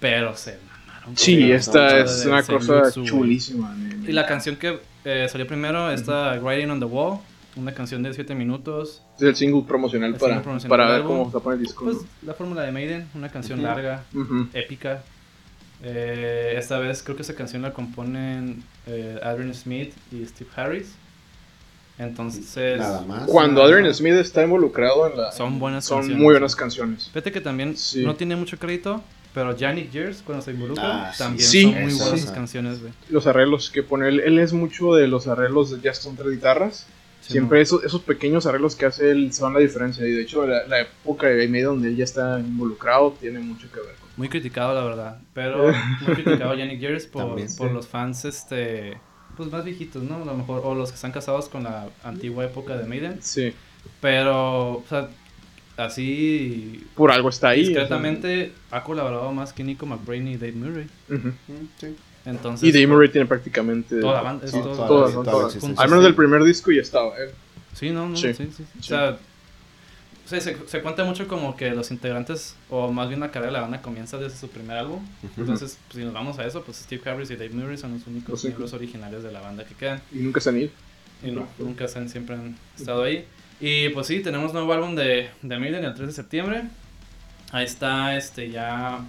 Pero 0.00 0.36
se 0.36 0.58
mamaron. 0.66 1.16
Sí, 1.16 1.52
esta 1.52 2.00
es 2.00 2.26
una 2.26 2.42
cosa 2.42 2.90
chulísima. 2.90 3.72
Y 4.04 4.10
la 4.10 4.26
canción 4.26 4.56
que 4.56 4.80
eh, 5.04 5.28
salió 5.30 5.46
primero, 5.46 5.92
esta 5.92 6.36
Writing 6.40 6.70
on 6.70 6.80
the 6.80 6.86
Wall 6.86 7.20
una 7.56 7.72
canción 7.72 8.02
de 8.02 8.12
7 8.12 8.34
minutos. 8.34 9.02
Es 9.16 9.22
el 9.22 9.36
single 9.36 9.62
promocional 9.66 10.14
para, 10.16 10.42
para 10.42 10.90
ver 10.90 11.02
cómo 11.02 11.30
se 11.30 11.40
pone 11.40 11.56
el 11.56 11.62
disco. 11.62 11.84
Pues 11.84 11.98
la 12.22 12.34
fórmula 12.34 12.62
de 12.62 12.72
Maiden, 12.72 13.08
una 13.14 13.28
canción 13.28 13.62
larga, 13.62 14.04
épica. 14.52 15.02
Eh, 15.82 16.54
esta 16.56 16.78
vez 16.78 17.02
creo 17.02 17.16
que 17.16 17.22
esa 17.22 17.34
canción 17.34 17.62
la 17.62 17.72
componen 17.72 18.62
eh, 18.86 19.18
Adrian 19.22 19.54
Smith 19.54 19.92
y 20.10 20.24
Steve 20.24 20.50
Harris. 20.56 20.94
Entonces, 21.98 22.82
cuando 23.26 23.62
Adrian 23.62 23.92
Smith 23.94 24.14
está 24.14 24.42
involucrado 24.42 25.08
en 25.08 25.16
la. 25.16 25.30
Son 25.30 25.60
buenas 25.60 25.84
Son 25.84 26.12
muy 26.14 26.32
buenas 26.32 26.56
canciones. 26.56 27.08
Fíjate 27.08 27.30
que 27.30 27.40
también 27.40 27.76
no 27.98 28.16
tiene 28.16 28.34
mucho 28.34 28.58
crédito, 28.58 29.00
pero 29.32 29.56
Janik 29.56 29.92
Gers, 29.92 30.22
cuando 30.22 30.42
se 30.42 30.50
involucra, 30.50 31.10
ah, 31.10 31.12
también 31.16 31.48
son 31.48 31.82
muy 31.82 31.94
buenas 31.94 32.30
canciones, 32.32 32.80
Los 33.10 33.28
arreglos 33.28 33.70
que 33.70 33.84
pone 33.84 34.08
él, 34.08 34.20
él 34.20 34.40
es 34.40 34.52
mucho 34.52 34.94
de 34.94 35.06
los 35.06 35.28
arreglos 35.28 35.70
de 35.70 35.80
jazz 35.80 36.00
con 36.00 36.16
tres 36.16 36.32
Siempre 37.32 37.60
esos, 37.60 37.82
esos 37.84 38.02
pequeños 38.02 38.46
arreglos 38.46 38.76
que 38.76 38.86
hace 38.86 39.10
él 39.10 39.32
son 39.32 39.54
la 39.54 39.60
diferencia. 39.60 40.06
Y 40.06 40.12
de 40.12 40.22
hecho, 40.22 40.46
la, 40.46 40.80
época 40.80 41.28
de 41.28 41.48
medio 41.48 41.70
donde 41.70 41.88
él 41.88 41.96
ya 41.96 42.04
está 42.04 42.38
involucrado 42.38 43.16
tiene 43.20 43.38
mucho 43.38 43.70
que 43.72 43.80
ver. 43.80 43.94
Muy 44.16 44.28
criticado, 44.28 44.74
la 44.74 44.84
verdad. 44.84 45.20
Pero 45.32 45.72
muy 46.06 46.14
criticado 46.14 46.54
Yannick 46.54 46.80
Gears 46.80 47.06
por, 47.06 47.36
por 47.56 47.72
los 47.72 47.88
fans 47.88 48.24
este 48.24 48.98
pues 49.36 49.50
más 49.50 49.64
viejitos, 49.64 50.02
¿no? 50.02 50.16
A 50.16 50.24
lo 50.24 50.34
mejor, 50.34 50.62
o 50.64 50.74
los 50.74 50.90
que 50.90 50.94
están 50.94 51.12
casados 51.12 51.48
con 51.48 51.64
la 51.64 51.88
antigua 52.02 52.44
época 52.44 52.76
de 52.76 52.84
Maiden. 52.84 53.18
Sí. 53.20 53.52
Pero, 54.00 54.74
o 54.78 54.84
sea, 54.88 55.08
así. 55.76 56.84
Por 56.94 57.10
algo 57.10 57.28
está 57.28 57.50
ahí. 57.50 57.60
Discretamente 57.60 58.52
ha 58.70 58.84
colaborado 58.84 59.32
más 59.32 59.52
que 59.52 59.64
Nico 59.64 59.86
McBrain 59.86 60.28
y 60.28 60.36
Dave 60.36 60.52
Murray. 60.52 60.86
sí. 61.78 61.96
Entonces, 62.26 62.68
y 62.68 62.72
Dave 62.72 62.86
Murray 62.86 63.10
tiene 63.10 63.26
prácticamente 63.26 64.00
toda 64.00 64.14
la 64.14 64.22
banda, 64.22 64.46
todas, 64.50 65.56
Al 65.76 65.88
menos 65.88 66.04
del 66.04 66.14
primer 66.14 66.42
disco 66.42 66.72
ya 66.72 66.80
estaba. 66.80 67.12
Sí, 67.74 67.90
no, 67.90 68.08
no, 68.08 68.16
sí, 68.16 68.32
sí. 68.32 68.48
O 68.78 68.82
sea, 68.82 69.18
se, 70.24 70.40
se, 70.40 70.80
cuenta 70.80 71.04
mucho 71.04 71.28
como 71.28 71.56
que 71.56 71.70
los 71.70 71.90
integrantes, 71.90 72.56
o 72.70 72.90
más 72.90 73.08
bien 73.08 73.20
la 73.20 73.30
carrera 73.30 73.48
de 73.48 73.52
la 73.52 73.60
banda 73.60 73.82
comienza 73.82 74.16
desde 74.16 74.38
su 74.38 74.48
primer 74.48 74.78
álbum. 74.78 75.06
Entonces, 75.36 75.78
pues, 75.88 75.98
si 75.98 76.04
nos 76.04 76.14
vamos 76.14 76.38
a 76.38 76.46
eso, 76.46 76.62
pues 76.62 76.78
Steve 76.78 77.02
Harris 77.10 77.30
y 77.30 77.36
Dave 77.36 77.50
Murray 77.50 77.76
son 77.76 77.92
los 77.92 78.06
únicos 78.06 78.42
miembros 78.44 78.72
originales 78.72 79.22
de 79.22 79.30
la 79.30 79.40
banda 79.40 79.64
que 79.64 79.74
quedan. 79.74 80.00
Y 80.12 80.18
nunca 80.18 80.40
se 80.40 80.48
han 80.48 80.58
ido. 80.58 80.70
Y 81.22 81.30
no, 81.30 81.46
nunca 81.58 81.88
se 81.88 81.98
han, 81.98 82.08
siempre 82.08 82.36
han 82.36 82.56
estado 82.76 83.02
ahí. 83.02 83.26
Y 83.60 83.90
pues 83.90 84.06
sí, 84.06 84.20
tenemos 84.20 84.52
nuevo 84.52 84.72
álbum 84.72 84.94
de, 84.94 85.30
de 85.42 85.58
Maiden 85.58 85.84
el 85.84 85.94
3 85.94 86.08
de 86.08 86.14
septiembre. 86.14 86.64
Ahí 87.52 87.66
está, 87.66 88.16
este, 88.16 88.50
ya, 88.50 89.04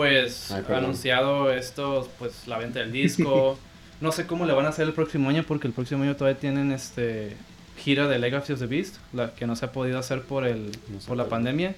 pues, 0.00 0.50
anunciado 0.50 1.50
esto, 1.50 2.08
pues, 2.18 2.46
la 2.46 2.58
venta 2.58 2.80
del 2.80 2.92
disco. 3.02 3.58
no 4.00 4.12
sé 4.12 4.26
cómo 4.26 4.46
le 4.46 4.52
van 4.52 4.66
a 4.66 4.70
hacer 4.70 4.86
el 4.86 4.94
próximo 4.94 5.28
año, 5.28 5.44
porque 5.46 5.66
el 5.66 5.72
próximo 5.72 6.02
año 6.04 6.16
todavía 6.16 6.40
tienen, 6.40 6.72
este, 6.72 7.36
gira 7.76 8.08
de 8.08 8.18
Legacy 8.18 8.52
of 8.52 8.60
the 8.60 8.66
Beast, 8.66 8.96
la 9.12 9.34
que 9.34 9.46
no 9.46 9.56
se 9.56 9.64
ha 9.64 9.72
podido 9.72 9.98
hacer 9.98 10.22
por 10.22 10.46
el 10.46 10.70
por 11.06 11.16
la 11.16 11.26
pandemia. 11.26 11.74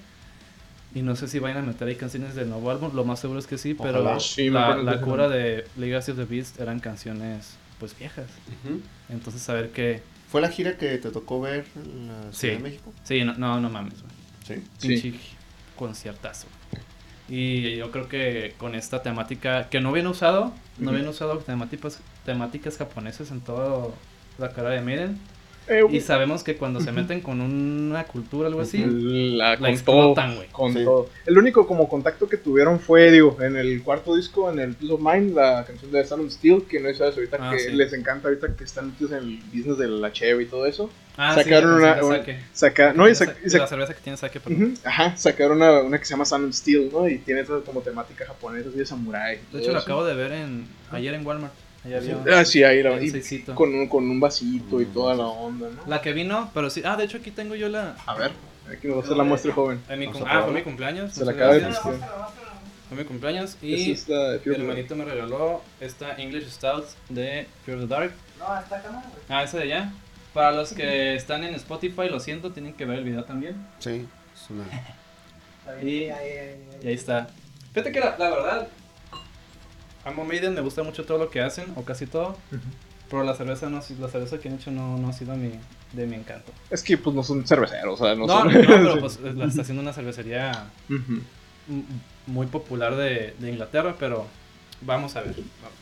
Y 0.95 1.01
no 1.01 1.15
sé 1.15 1.27
si 1.27 1.39
vayan 1.39 1.57
a 1.57 1.61
meter 1.63 1.87
ahí 1.87 1.95
canciones 1.95 2.35
del 2.35 2.49
nuevo 2.49 2.69
álbum, 2.69 2.95
lo 2.95 3.03
más 3.03 3.19
seguro 3.19 3.39
es 3.39 3.47
que 3.47 3.57
sí, 3.57 3.73
pero 3.73 4.03
la, 4.03 5.01
cura 5.01 5.27
de 5.27 5.65
Legacy 5.75 6.11
of 6.11 6.17
the 6.17 6.25
Beast 6.25 6.59
eran 6.59 6.79
canciones 6.79 7.55
pues 7.79 7.97
viejas. 7.97 8.27
Entonces 9.09 9.49
a 9.49 9.53
ver 9.53 9.71
qué... 9.71 10.03
¿Fue 10.29 10.39
la 10.39 10.49
gira 10.49 10.77
que 10.77 10.97
te 10.97 11.09
tocó 11.09 11.41
ver 11.41 11.65
en 11.75 12.07
la 12.07 12.31
Ciudad 12.31 12.55
de 12.55 12.59
México? 12.61 12.93
Sí, 13.03 13.23
no, 13.23 13.59
no, 13.59 13.69
mames. 13.69 13.95
Sí. 14.47 14.63
sí. 14.77 15.19
conciertazo. 15.75 16.47
Y 17.29 17.77
yo 17.77 17.91
creo 17.91 18.09
que 18.09 18.53
con 18.57 18.75
esta 18.75 19.01
temática 19.01 19.69
que 19.69 19.79
no 19.79 19.89
habían 19.89 20.07
usado, 20.07 20.53
no 20.77 20.91
habían 20.91 21.07
usado 21.07 21.37
temáticas, 21.37 21.99
temáticas 22.25 22.77
japonesas 22.77 23.31
en 23.31 23.41
toda 23.41 23.89
la 24.37 24.49
cara 24.49 24.69
de 24.71 24.81
Maiden 24.81 25.11
eh, 25.11 25.17
y 25.89 26.01
sabemos 26.01 26.43
que 26.43 26.55
cuando 26.55 26.81
se 26.81 26.91
meten 26.91 27.21
con 27.21 27.41
una 27.41 28.03
cultura 28.05 28.45
o 28.45 28.47
algo 28.47 28.61
así, 28.61 28.83
la, 28.85 29.53
explotan, 29.53 30.35
güey. 30.35 30.47
Con 30.49 30.73
todo. 30.73 31.09
El 31.25 31.37
único 31.37 31.67
como 31.67 31.87
contacto 31.87 32.27
que 32.27 32.37
tuvieron 32.37 32.79
fue, 32.79 33.11
digo, 33.11 33.37
en 33.41 33.55
el 33.55 33.81
cuarto 33.83 34.15
disco, 34.15 34.51
en 34.51 34.59
el 34.59 34.75
Peace 34.75 34.93
of 34.93 35.01
Mind, 35.01 35.35
la 35.35 35.63
canción 35.65 35.91
de 35.91 36.03
Sound 36.03 36.29
Steel, 36.31 36.63
que 36.63 36.79
no 36.79 36.89
es 36.89 36.99
ahorita 37.01 37.37
ah, 37.39 37.55
que 37.55 37.69
les 37.69 37.93
encanta 37.93 38.27
ahorita 38.27 38.55
que 38.55 38.63
están 38.63 38.87
metidos 38.87 39.11
en 39.13 39.17
el 39.19 39.39
business 39.53 39.77
de 39.77 39.87
la 39.87 40.11
cheve 40.11 40.43
y 40.43 40.45
todo 40.45 40.65
eso. 40.65 40.89
Ah, 41.15 41.35
sacaron 41.35 41.73
una, 41.75 41.99
saca, 42.53 42.93
no, 42.93 43.07
y, 43.07 43.11
la 43.11 43.67
cerveza 43.67 43.93
que 43.93 44.01
tiene 44.01 44.17
saque, 44.17 44.41
Ajá, 44.83 45.15
sacaron 45.15 45.57
una, 45.57 45.81
una, 45.81 45.99
que 45.99 46.05
se 46.05 46.11
llama 46.11 46.25
Sound 46.25 46.51
Steel, 46.53 46.89
¿no? 46.91 47.07
Y 47.07 47.19
tiene 47.19 47.41
esa 47.41 47.59
como 47.59 47.81
temática 47.81 48.25
japonesa, 48.25 48.69
así 48.69 48.79
de 48.79 48.85
samurai. 48.85 49.39
De 49.51 49.59
hecho, 49.59 49.71
lo 49.71 49.79
acabo 49.79 50.03
de 50.03 50.15
ver 50.15 50.31
en 50.31 50.67
ayer 50.91 51.13
en 51.13 51.25
Walmart 51.25 51.53
ah, 52.33 52.45
sí, 52.45 52.63
ahí 52.63 52.79
era. 52.79 52.97
con, 53.53 53.73
un, 53.73 53.87
con 53.87 54.09
un 54.09 54.19
vasito 54.19 54.81
y 54.81 54.85
toda 54.85 55.15
la 55.15 55.25
onda, 55.27 55.69
¿no? 55.69 55.81
La 55.87 56.01
que 56.01 56.13
vino, 56.13 56.49
pero 56.53 56.69
sí. 56.69 56.81
Ah, 56.85 56.95
de 56.95 57.05
hecho 57.05 57.17
aquí 57.17 57.31
tengo 57.31 57.55
yo 57.55 57.69
la. 57.69 57.95
A 58.05 58.15
ver, 58.15 58.31
aquí 58.71 58.87
nos 58.87 58.97
va 58.97 59.01
a 59.01 59.03
hacer 59.03 59.17
la 59.17 59.23
muestra 59.23 59.53
joven. 59.53 59.81
ah, 59.89 60.41
fue 60.43 60.53
mi 60.53 60.61
cumpleaños. 60.61 61.13
Se 61.13 61.25
la 61.25 61.31
acaba 61.31 61.53
de 61.55 61.71
Fue 61.73 62.97
mi 62.97 63.03
cumpleaños 63.05 63.57
y 63.61 63.95
mi 64.45 64.55
hermanito 64.55 64.95
me 64.95 65.05
regaló 65.05 65.61
esta 65.79 66.15
English 66.15 66.47
Stout 66.49 66.85
de 67.09 67.47
Pure 67.65 67.79
the 67.81 67.87
Dark. 67.87 68.11
No, 68.39 68.59
esta 68.59 68.81
cámara, 68.81 69.05
Ah, 69.29 69.43
esa 69.43 69.57
de 69.57 69.63
allá. 69.63 69.91
Para 70.33 70.51
los 70.51 70.73
que 70.73 71.15
están 71.15 71.43
en 71.43 71.53
Spotify, 71.55 72.09
lo 72.09 72.19
siento, 72.19 72.51
tienen 72.51 72.73
que 72.73 72.85
ver 72.85 72.99
el 72.99 73.03
video 73.05 73.23
también. 73.23 73.55
Sí, 73.79 74.07
es 74.33 74.49
una. 74.49 74.65
y, 75.81 76.05
y 76.05 76.09
ahí 76.09 76.93
está. 76.93 77.27
Fíjate 77.71 77.91
que 77.91 77.99
la, 77.99 78.15
la 78.17 78.29
verdad, 78.29 78.67
amo 80.05 80.25
Maiden, 80.25 80.53
me 80.53 80.61
gusta 80.61 80.83
mucho 80.83 81.05
todo 81.05 81.17
lo 81.17 81.29
que 81.29 81.41
hacen, 81.41 81.65
o 81.75 81.83
casi 81.83 82.05
todo. 82.07 82.37
Pero 83.09 83.23
la 83.23 83.35
cerveza 83.35 83.69
no 83.69 83.79
la 83.99 84.07
cerveza 84.07 84.39
que 84.39 84.49
han 84.49 84.55
hecho 84.55 84.71
no, 84.71 84.97
no 84.97 85.09
ha 85.09 85.13
sido 85.13 85.35
mi, 85.35 85.51
de 85.91 86.07
mi 86.07 86.15
encanto. 86.15 86.51
Es 86.69 86.81
que 86.81 86.97
pues 86.97 87.15
no 87.15 87.23
son 87.23 87.45
cerveceros, 87.45 87.99
o 87.99 88.03
sea, 88.03 88.15
no, 88.15 88.25
no 88.25 88.45
No, 88.45 88.49
pero 88.51 88.99
pues 88.99 89.19
la 89.19 89.45
está 89.45 89.61
haciendo 89.61 89.81
una 89.83 89.93
cervecería 89.93 90.69
muy 92.25 92.47
popular 92.47 92.95
de, 92.95 93.35
de, 93.37 93.49
Inglaterra, 93.51 93.95
pero 93.99 94.25
vamos 94.81 95.15
a 95.15 95.21
ver. 95.21 95.35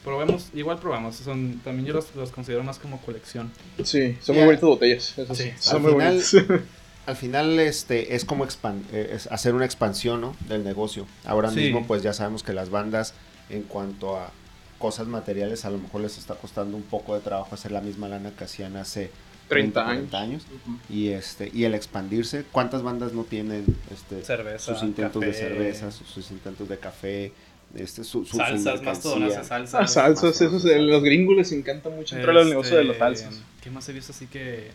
Probemos, 0.03 0.49
igual 0.53 0.79
probamos. 0.79 1.15
Son, 1.15 1.61
también 1.63 1.85
yo 1.85 1.93
los, 1.93 2.13
los 2.15 2.31
considero 2.31 2.63
más 2.63 2.79
como 2.79 2.99
colección. 3.01 3.51
Sí, 3.83 4.17
son 4.21 4.35
muy 4.35 4.45
bonitas 4.45 4.67
botellas. 4.67 5.15
sí, 5.33 5.51
son 5.59 5.81
muy 5.83 5.91
final, 5.91 6.21
Al 7.05 7.15
final 7.15 7.59
este 7.59 8.15
es 8.15 8.25
como 8.25 8.45
eh, 8.45 9.11
es 9.13 9.27
hacer 9.27 9.55
una 9.55 9.65
expansión 9.65 10.21
¿no? 10.21 10.35
del 10.47 10.63
negocio. 10.63 11.07
Ahora 11.25 11.49
mismo 11.49 11.85
pues 11.87 12.03
ya 12.03 12.13
sabemos 12.13 12.43
que 12.43 12.53
las 12.53 12.69
bandas 12.69 13.13
en 13.51 13.63
cuanto 13.63 14.17
a 14.17 14.31
cosas 14.79 15.08
materiales, 15.08 15.63
a 15.65 15.70
lo 15.70 15.77
mejor 15.77 16.01
les 16.01 16.17
está 16.17 16.36
costando 16.36 16.75
un 16.75 16.84
poco 16.84 17.15
de 17.15 17.22
trabajo 17.22 17.53
hacer 17.53 17.72
la 17.72 17.81
misma 17.81 18.10
lana 18.10 18.31
que 18.31 18.43
hacían 18.43 18.75
hace 18.77 19.12
30, 19.48 20.20
años. 20.20 20.43
Y 20.89 21.10
este 21.10 21.51
y 21.53 21.65
el 21.65 21.75
expandirse, 21.75 22.46
¿cuántas 22.51 22.81
bandas 22.81 23.13
no 23.13 23.24
tienen 23.24 23.65
este 23.91 24.24
sus 24.60 24.81
intentos 24.81 25.22
de 25.22 25.34
cerveza, 25.34 25.91
sus, 25.91 26.31
intentos 26.31 26.67
de 26.67 26.77
café? 26.77 27.31
Este, 27.75 28.03
su, 28.03 28.25
salsas, 28.25 28.81
más 28.81 29.01
todo, 29.01 29.29
salsas. 29.31 29.74
Ah, 29.74 29.88
salsas, 29.88 30.41
esos, 30.41 30.63
los 30.65 31.03
gringos 31.03 31.38
les 31.38 31.51
encanta 31.53 31.89
mucho 31.89 32.17
entrar 32.17 32.38
al 32.38 32.50
negocio 32.50 32.75
de 32.75 32.84
los 32.84 32.96
este, 32.96 33.05
salsas. 33.05 33.41
¿Qué 33.62 33.70
más 33.70 33.88
he 33.88 33.93
visto 33.93 34.12
así 34.12 34.27
que 34.27 34.72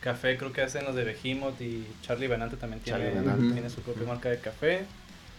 café 0.00 0.36
creo 0.36 0.52
que 0.52 0.62
hacen 0.62 0.84
los 0.84 0.94
de 0.94 1.02
Behemoth 1.02 1.60
y 1.60 1.84
Charlie 2.02 2.28
Benante 2.28 2.56
también 2.56 2.80
tiene, 2.80 3.10
tiene 3.10 3.70
su 3.70 3.80
propia 3.80 4.06
marca 4.06 4.28
de 4.28 4.38
café. 4.38 4.84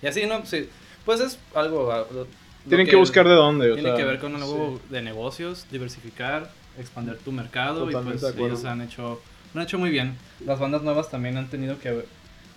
Y 0.02 0.08
así, 0.08 0.26
¿no? 0.26 0.46
Sí, 0.46 0.68
pues 1.06 1.22
es 1.22 1.40
algo 1.56 2.28
tienen 2.68 2.88
que, 2.88 2.96
buscar 2.96 3.28
de 3.28 3.36
dónde. 3.36 3.74
tiene 3.74 3.96
que 3.96 4.04
ver 4.04 4.20
con 4.20 4.36
algo 4.36 4.80
de 4.90 5.02
negocios, 5.02 5.66
diversificar, 5.72 6.52
expandir 6.78 7.18
tu 7.18 7.32
mercado 7.32 7.90
y 7.90 7.94
pues 7.94 8.24
ellos 8.24 8.66
han 8.66 8.82
hecho, 8.82 9.22
han 9.56 9.62
hecho 9.62 9.78
muy 9.80 9.90
bien. 9.90 10.16
Las 10.46 10.60
bandas 10.60 10.82
nuevas 10.82 11.10
también 11.10 11.38
han 11.38 11.48
tenido 11.50 11.80
que 11.80 12.06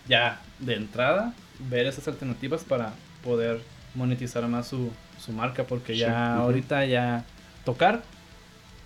ya 0.09 0.41
de 0.59 0.75
entrada 0.75 1.35
ver 1.69 1.87
esas 1.87 2.09
alternativas 2.09 2.65
para 2.65 2.95
poder 3.23 3.61
monetizar 3.95 4.47
más 4.49 4.69
su, 4.69 4.91
su 5.19 5.33
marca 5.33 5.65
porque 5.65 5.97
ya 5.97 6.37
ahorita 6.37 6.85
ya 6.87 7.25
tocar 7.65 8.03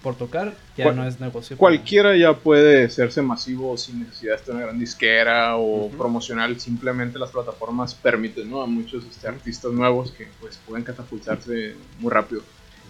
por 0.04 0.16
tocar 0.16 0.52
ya 0.76 0.92
no 0.92 1.08
es 1.08 1.18
negocio. 1.18 1.56
Cualquiera 1.56 2.14
ya 2.14 2.34
puede 2.34 2.84
hacerse 2.84 3.22
masivo 3.22 3.74
sin 3.78 4.00
necesidad 4.00 4.38
de 4.44 4.52
una 4.52 4.60
gran 4.60 4.78
disquera 4.78 5.56
o 5.56 5.88
promocional. 5.88 6.60
Simplemente 6.60 7.18
las 7.18 7.30
plataformas 7.30 7.94
permiten 7.94 8.50
¿no? 8.50 8.60
a 8.60 8.66
muchos 8.66 9.02
este, 9.06 9.26
artistas 9.26 9.72
nuevos 9.72 10.12
que 10.12 10.28
pues 10.40 10.60
pueden 10.66 10.84
catapultarse 10.84 11.74
muy 12.00 12.12
rápido. 12.12 12.42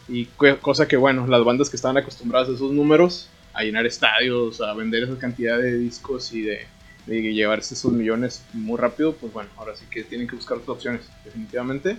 Y 0.09 0.27
cosa 0.61 0.89
que, 0.89 0.97
bueno, 0.97 1.25
las 1.29 1.45
bandas 1.45 1.71
que 1.71 1.77
estaban 1.77 1.97
acostumbradas 1.97 2.49
a 2.49 2.53
esos 2.53 2.73
números, 2.73 3.29
a 3.53 3.63
llenar 3.63 3.87
estadios, 3.87 4.61
a 4.61 4.75
vender 4.75 5.05
esa 5.05 5.17
cantidad 5.17 5.57
de 5.57 5.79
discos 5.79 6.33
y 6.33 6.43
de, 6.43 6.67
de 7.07 7.33
llevarse 7.33 7.75
esos 7.75 7.93
millones 7.93 8.43
muy 8.53 8.77
rápido, 8.77 9.15
pues 9.15 9.33
bueno, 9.33 9.51
ahora 9.57 9.77
sí 9.77 9.85
que 9.89 10.03
tienen 10.03 10.27
que 10.27 10.35
buscar 10.35 10.59
otras 10.59 10.71
opciones, 10.71 11.03
definitivamente. 11.25 11.97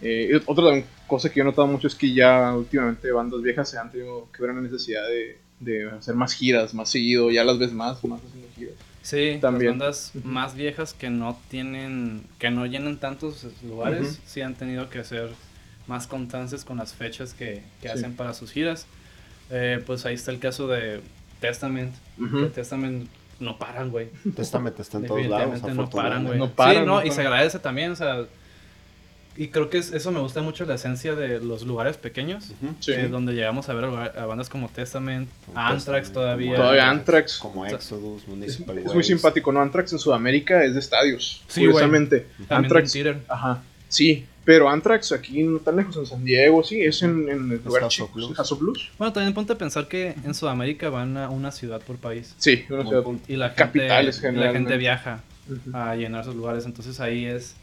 Eh, 0.00 0.40
otra 0.46 0.82
cosa 1.06 1.30
que 1.30 1.36
yo 1.36 1.42
he 1.42 1.46
notado 1.46 1.66
mucho 1.66 1.86
es 1.86 1.94
que 1.94 2.12
ya 2.12 2.54
últimamente 2.54 3.10
bandas 3.10 3.42
viejas 3.42 3.70
se 3.70 3.78
han 3.78 3.90
tenido 3.90 4.28
que 4.32 4.42
ver 4.42 4.54
la 4.54 4.60
necesidad 4.60 5.06
de, 5.06 5.38
de, 5.60 5.90
hacer 5.90 6.14
más 6.14 6.34
giras, 6.34 6.74
más 6.74 6.90
seguido, 6.90 7.30
ya 7.30 7.44
las 7.44 7.58
ves 7.58 7.72
más, 7.72 8.02
más 8.04 8.20
haciendo 8.22 8.48
giras. 8.54 8.74
Sí, 9.02 9.38
También. 9.40 9.78
las 9.78 10.12
bandas 10.12 10.24
más 10.24 10.54
viejas 10.54 10.92
que 10.92 11.10
no 11.10 11.38
tienen, 11.48 12.24
que 12.38 12.50
no 12.50 12.66
llenan 12.66 12.98
tantos 12.98 13.46
lugares, 13.62 14.20
sí 14.26 14.40
han 14.40 14.54
tenido 14.54 14.90
que 14.90 14.98
hacer 14.98 15.30
más 15.86 16.06
constantes 16.08 16.64
con 16.64 16.78
las 16.78 16.92
fechas 16.92 17.32
que, 17.32 17.62
que 17.80 17.88
hacen 17.88 18.16
para 18.16 18.34
sus 18.34 18.50
giras. 18.50 18.86
Eh, 19.50 19.80
pues 19.86 20.04
ahí 20.06 20.14
está 20.14 20.32
el 20.32 20.40
caso 20.40 20.66
de 20.66 21.00
Testament. 21.40 21.94
Testament 22.52 23.08
no 23.38 23.58
paran, 23.58 23.92
güey. 23.92 24.08
Testament 24.34 24.78
está 24.80 24.98
en 24.98 25.06
todos 25.06 25.26
lados. 25.26 25.62
No 25.62 25.88
paran, 25.88 26.26
güey. 26.26 26.38
No 26.38 26.50
paran. 26.50 26.82
Sí, 26.82 26.86
no, 26.86 27.04
y 27.04 27.12
se 27.12 27.20
agradece 27.20 27.60
también, 27.60 27.92
o 27.92 27.96
sea 27.96 28.26
y 29.36 29.48
creo 29.48 29.70
que 29.70 29.78
eso 29.78 30.12
me 30.12 30.20
gusta 30.20 30.42
mucho 30.42 30.64
la 30.64 30.74
esencia 30.74 31.14
de 31.14 31.40
los 31.40 31.62
lugares 31.62 31.96
pequeños, 31.96 32.52
eh, 32.86 33.08
donde 33.10 33.34
llegamos 33.34 33.68
a 33.68 33.74
ver 33.74 33.84
a, 33.84 34.26
bandas 34.26 34.48
como 34.48 34.68
Testament, 34.68 35.28
Anthrax 35.54 36.12
todavía. 36.12 36.56
Todavía 36.56 36.90
Anthrax. 36.90 37.38
Como 37.38 37.66
Exodus, 37.66 38.26
Municipal 38.26 38.78
Es, 38.78 38.94
muy 38.94 39.04
simpático, 39.04 39.52
¿no? 39.52 39.60
Anthrax 39.60 39.92
en 39.92 39.98
Sudamérica 39.98 40.64
es 40.64 40.74
de 40.74 40.80
estadios, 40.80 41.42
sí, 41.48 41.60
curiosamente. 41.60 42.26
Anthrax. 42.48 42.96
Ajá. 43.28 43.62
Sí, 43.88 44.26
pero 44.44 44.68
Anthrax 44.68 45.12
aquí 45.12 45.42
no 45.42 45.58
tan 45.58 45.76
lejos, 45.76 45.96
en 45.96 46.06
San 46.06 46.24
Diego, 46.24 46.62
sí, 46.62 46.80
es 46.80 47.02
en, 47.02 47.28
en 47.28 47.50
el 47.50 47.60
lugar 47.64 47.88
chico, 47.88 48.10
Blues. 48.14 48.90
Bueno, 48.96 49.12
también 49.12 49.34
ponte 49.34 49.52
a 49.52 49.58
pensar 49.58 49.88
que 49.88 50.14
en 50.24 50.34
Sudamérica 50.34 50.88
van 50.88 51.16
a 51.16 51.30
una 51.30 51.50
ciudad 51.50 51.80
por 51.82 51.96
país. 51.96 52.34
Sí, 52.38 52.64
una 52.70 52.86
ciudad. 52.86 53.02
Y 53.28 53.36
la 53.36 53.50
gente, 53.50 53.88
la 53.88 54.52
gente 54.52 54.76
viaja 54.76 55.20
a 55.72 55.94
llenar 55.96 56.22
esos 56.22 56.36
lugares, 56.36 56.64
entonces 56.64 57.00
ahí 57.00 57.26
es 57.26 57.56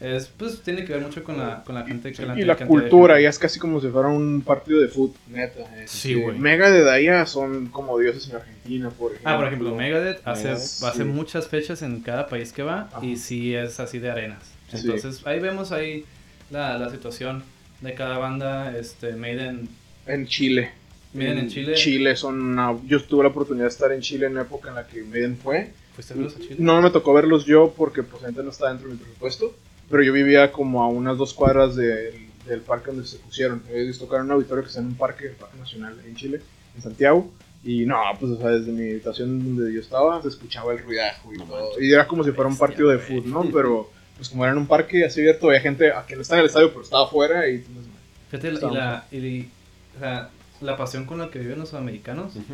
es, 0.00 0.26
pues 0.26 0.60
tiene 0.60 0.84
que 0.84 0.92
ver 0.92 1.02
mucho 1.02 1.24
con 1.24 1.38
la, 1.38 1.64
con 1.64 1.74
la 1.74 1.84
gente 1.84 2.12
que 2.12 2.26
la 2.26 2.38
Y 2.38 2.44
la 2.44 2.56
cultura, 2.56 3.20
ya 3.20 3.30
es 3.30 3.38
casi 3.38 3.58
como 3.58 3.80
si 3.80 3.88
fuera 3.88 4.08
un 4.08 4.42
partido 4.42 4.80
de 4.80 4.88
fútbol, 4.88 5.16
neta. 5.28 5.60
Sí, 5.86 6.14
güey. 6.14 6.38
Megadeth 6.38 6.86
allá 6.86 7.24
son 7.26 7.68
como 7.68 7.98
dioses 7.98 8.28
en 8.28 8.36
Argentina, 8.36 8.90
por 8.90 9.12
ejemplo. 9.12 9.30
Ah, 9.30 9.36
por 9.36 9.46
ejemplo, 9.46 9.74
Megadeth 9.74 10.20
hace, 10.26 10.50
hace 10.50 11.04
muchas 11.04 11.48
fechas 11.48 11.82
en 11.82 12.00
cada 12.00 12.28
país 12.28 12.52
que 12.52 12.62
va 12.62 12.90
y 13.00 13.16
sí 13.16 13.54
es 13.54 13.80
así 13.80 13.98
de 13.98 14.10
arenas. 14.10 14.52
Entonces 14.72 15.22
ahí 15.26 15.40
vemos 15.40 15.72
ahí 15.72 16.04
la, 16.50 16.76
la 16.76 16.90
situación 16.90 17.42
de 17.80 17.94
cada 17.94 18.18
banda, 18.18 18.76
este, 18.76 19.12
Maiden. 19.12 19.68
En 20.06 20.26
Chile. 20.26 20.70
Maiden 21.14 21.38
en 21.38 21.48
Chile. 21.48 21.74
Chile 21.74 22.16
son 22.16 22.86
Yo 22.86 23.02
tuve 23.02 23.24
la 23.24 23.30
oportunidad 23.30 23.64
de 23.64 23.70
estar 23.70 23.92
en 23.92 24.00
Chile 24.00 24.26
en 24.26 24.34
la 24.34 24.42
época 24.42 24.68
en 24.68 24.74
la 24.76 24.86
que 24.86 25.02
Maiden 25.02 25.36
fue 25.36 25.72
¿Fuiste 25.94 26.12
a 26.12 26.16
verlos 26.16 26.36
a 26.36 26.40
Chile? 26.40 26.56
No 26.58 26.80
me 26.82 26.90
tocó 26.90 27.14
verlos 27.14 27.46
yo 27.46 27.72
porque 27.76 28.02
pues 28.02 28.22
gente 28.22 28.42
no 28.42 28.50
está 28.50 28.68
dentro 28.68 28.88
de 28.88 28.94
mi 28.94 29.00
presupuesto. 29.00 29.54
Pero 29.90 30.02
yo 30.02 30.12
vivía 30.12 30.52
como 30.52 30.82
a 30.82 30.88
unas 30.88 31.16
dos 31.16 31.32
cuadras 31.32 31.76
del, 31.76 32.28
del 32.46 32.60
parque 32.60 32.90
donde 32.90 33.06
se 33.06 33.18
pusieron. 33.18 33.62
Ellos 33.72 33.98
tocaron 33.98 34.26
un 34.26 34.32
auditorio 34.32 34.62
que 34.62 34.68
está 34.68 34.80
en 34.80 34.86
un 34.86 34.96
parque, 34.96 35.26
el 35.26 35.34
Parque 35.34 35.58
Nacional 35.58 35.96
en 36.06 36.16
Chile, 36.16 36.40
en 36.74 36.82
Santiago. 36.82 37.30
Y 37.64 37.84
no, 37.84 37.96
pues 38.20 38.32
o 38.32 38.36
sea, 38.38 38.50
desde 38.50 38.70
mi 38.70 38.90
habitación 38.90 39.56
donde 39.56 39.72
yo 39.72 39.80
estaba 39.80 40.22
se 40.22 40.28
escuchaba 40.28 40.72
el 40.72 40.78
ruidajo 40.78 41.32
y 41.34 41.38
todo. 41.38 41.80
Y 41.80 41.92
era 41.92 42.06
como 42.06 42.22
si 42.22 42.30
fuera 42.30 42.48
un 42.48 42.56
partido 42.56 42.90
de 42.90 42.98
fútbol, 42.98 43.30
¿no? 43.30 43.50
Pero 43.52 43.90
pues 44.16 44.28
como 44.28 44.44
era 44.44 44.52
en 44.52 44.58
un 44.58 44.66
parque 44.66 45.04
así 45.04 45.20
abierto, 45.20 45.48
había 45.48 45.60
gente 45.60 45.92
que 46.06 46.14
no 46.14 46.22
está 46.22 46.34
en 46.34 46.40
el 46.40 46.46
estadio, 46.46 46.70
pero 46.70 46.82
estaba 46.82 47.04
afuera 47.04 47.48
y... 47.48 47.58
Pues, 47.58 47.86
Fíjate, 48.30 48.48
y 48.48 48.74
la, 48.74 49.06
y, 49.12 49.48
o 49.96 50.00
sea, 50.00 50.30
la 50.60 50.76
pasión 50.76 51.04
con 51.04 51.18
la 51.18 51.30
que 51.30 51.38
viven 51.38 51.58
los 51.58 51.68
sudamericanos. 51.68 52.32
Pues, 52.32 52.46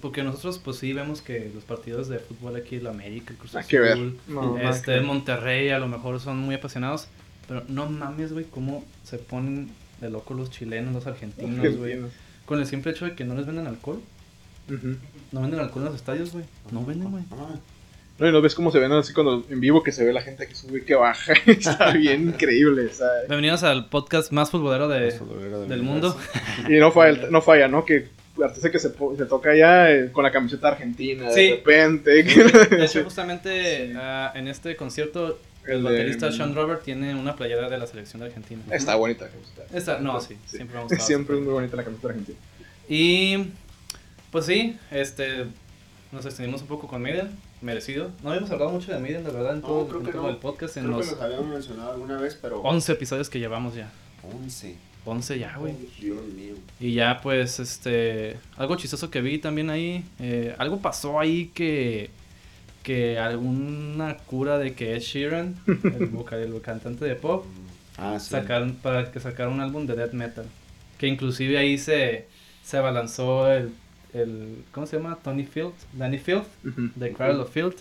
porque 0.00 0.22
nosotros, 0.22 0.58
pues 0.58 0.78
sí, 0.78 0.92
vemos 0.92 1.20
que 1.20 1.50
los 1.54 1.64
partidos 1.64 2.08
de 2.08 2.18
fútbol 2.18 2.56
aquí, 2.56 2.76
el 2.76 2.86
América, 2.86 3.32
el 3.32 3.36
Cruz 3.36 3.54
Azul, 3.54 4.18
este, 4.62 5.00
Monterrey, 5.00 5.68
a 5.70 5.78
lo 5.78 5.88
mejor 5.88 6.20
son 6.20 6.38
muy 6.38 6.54
apasionados. 6.54 7.08
Pero 7.46 7.62
no 7.68 7.90
mames, 7.90 8.32
güey, 8.32 8.46
cómo 8.46 8.84
se 9.02 9.18
ponen 9.18 9.70
de 10.00 10.08
loco 10.08 10.32
los 10.32 10.50
chilenos, 10.50 10.94
los 10.94 11.06
argentinos, 11.06 11.76
güey. 11.76 11.98
Con 12.46 12.60
el 12.60 12.66
simple 12.66 12.92
hecho 12.92 13.04
de 13.04 13.14
que 13.14 13.24
no 13.24 13.34
les 13.34 13.44
venden 13.46 13.66
alcohol. 13.66 14.00
No 15.32 15.42
venden 15.42 15.60
alcohol 15.60 15.82
en 15.82 15.86
los 15.86 15.96
estadios, 15.96 16.32
güey. 16.32 16.46
No 16.70 16.84
venden, 16.84 17.10
güey. 17.10 17.24
No, 18.18 18.28
y 18.28 18.32
no 18.32 18.40
ves 18.40 18.54
cómo 18.54 18.70
se 18.70 18.78
ven 18.78 18.92
así 18.92 19.12
cuando 19.12 19.44
en 19.50 19.60
vivo 19.60 19.82
que 19.82 19.90
se 19.90 20.04
ve 20.04 20.12
la 20.12 20.22
gente 20.22 20.46
que 20.46 20.54
sube 20.54 20.78
y 20.78 20.82
que 20.82 20.94
baja. 20.94 21.32
está 21.46 21.92
bien 21.92 22.22
increíble. 22.28 22.88
Bienvenidos 23.28 23.64
al 23.64 23.88
podcast 23.90 24.32
más 24.32 24.50
futbolero, 24.50 24.88
de, 24.88 25.18
del 25.68 25.82
mundo. 25.82 26.16
y 26.68 26.74
no 26.74 26.92
falla, 26.92 27.28
no 27.28 27.42
falla, 27.42 27.68
¿no? 27.68 27.84
Que 27.84 28.08
artista 28.42 28.70
que 28.70 28.78
se, 28.78 28.90
se 28.90 29.26
toca 29.26 29.54
ya 29.54 29.90
eh, 29.90 30.10
con 30.10 30.24
la 30.24 30.32
camiseta 30.32 30.68
argentina 30.68 31.30
de 31.30 31.50
repente. 31.50 32.22
De 32.22 32.84
hecho, 32.84 33.04
justamente 33.04 33.94
uh, 33.94 34.36
en 34.36 34.48
este 34.48 34.76
concierto 34.76 35.38
el, 35.66 35.82
baterista 35.82 36.30
Sean 36.32 36.54
Robert 36.54 36.82
tiene 36.82 37.14
una 37.14 37.36
playera 37.36 37.68
de 37.68 37.78
la 37.78 37.86
selección 37.86 38.20
de 38.20 38.26
Argentina. 38.26 38.62
Está 38.70 38.96
bonita 38.96 39.26
la 39.26 39.78
Está, 39.78 39.98
no, 39.98 40.20
sí, 40.20 40.36
siempre 40.46 40.78
me 40.90 40.96
Siempre 41.00 41.36
es 41.36 41.42
muy 41.42 41.52
bonita 41.52 41.76
la 41.76 41.84
camiseta 41.84 42.08
argentina. 42.08 42.38
Y 42.88 43.50
pues 44.30 44.46
sí, 44.46 44.78
este 44.90 45.46
nos 46.12 46.24
extendimos 46.26 46.62
un 46.62 46.68
poco 46.68 46.86
con 46.86 47.02
Maiden 47.02 47.30
merecido. 47.60 48.10
No 48.22 48.30
habíamos 48.30 48.50
hablado 48.50 48.70
mucho 48.70 48.92
de 48.92 48.98
Maiden, 48.98 49.24
la 49.24 49.30
verdad, 49.30 49.54
en 49.54 49.62
todo, 49.62 50.28
el 50.28 50.36
podcast. 50.36 50.76
En 50.76 50.90
los 50.90 51.20
habíamos 51.20 51.46
mencionado 51.46 51.92
alguna 51.92 52.20
vez, 52.20 52.38
pero... 52.40 52.60
11 52.60 52.92
episodios 52.92 53.28
que 53.28 53.38
llevamos 53.38 53.74
ya. 53.74 53.90
11. 54.42 54.76
11 55.04 55.38
ya, 55.38 55.56
güey. 55.56 55.74
Dios 56.00 56.24
mío. 56.26 56.54
Y 56.80 56.94
ya, 56.94 57.20
pues, 57.22 57.60
este... 57.60 58.36
Algo 58.56 58.76
chistoso 58.76 59.10
que 59.10 59.20
vi 59.20 59.38
también 59.38 59.70
ahí. 59.70 60.04
Eh, 60.18 60.54
algo 60.58 60.80
pasó 60.80 61.20
ahí 61.20 61.50
que... 61.54 62.10
Que 62.82 63.18
alguna 63.18 64.18
cura 64.18 64.58
de 64.58 64.74
que 64.74 64.94
es 64.94 65.04
Sheeran, 65.04 65.56
el, 65.66 66.06
vocal, 66.12 66.40
el 66.40 66.60
cantante 66.60 67.06
de 67.06 67.16
pop, 67.16 67.46
ah, 67.96 68.18
sí. 68.20 68.28
sacaron, 68.28 68.74
para 68.74 69.10
que 69.10 69.20
sacara 69.20 69.48
un 69.48 69.62
álbum 69.62 69.86
de 69.86 69.96
death 69.96 70.12
metal. 70.12 70.44
Que 70.98 71.06
inclusive 71.06 71.56
ahí 71.56 71.78
se, 71.78 72.26
se 72.62 72.76
abalanzó 72.76 73.50
el 73.50 73.72
el 74.14 74.64
¿cómo 74.72 74.86
se 74.86 74.96
llama? 74.96 75.18
Tony 75.22 75.44
Field, 75.44 75.74
Danny 75.92 76.18
Field, 76.18 76.44
de 76.94 77.12
Cradle 77.12 77.42
of 77.42 77.52
Field, 77.52 77.74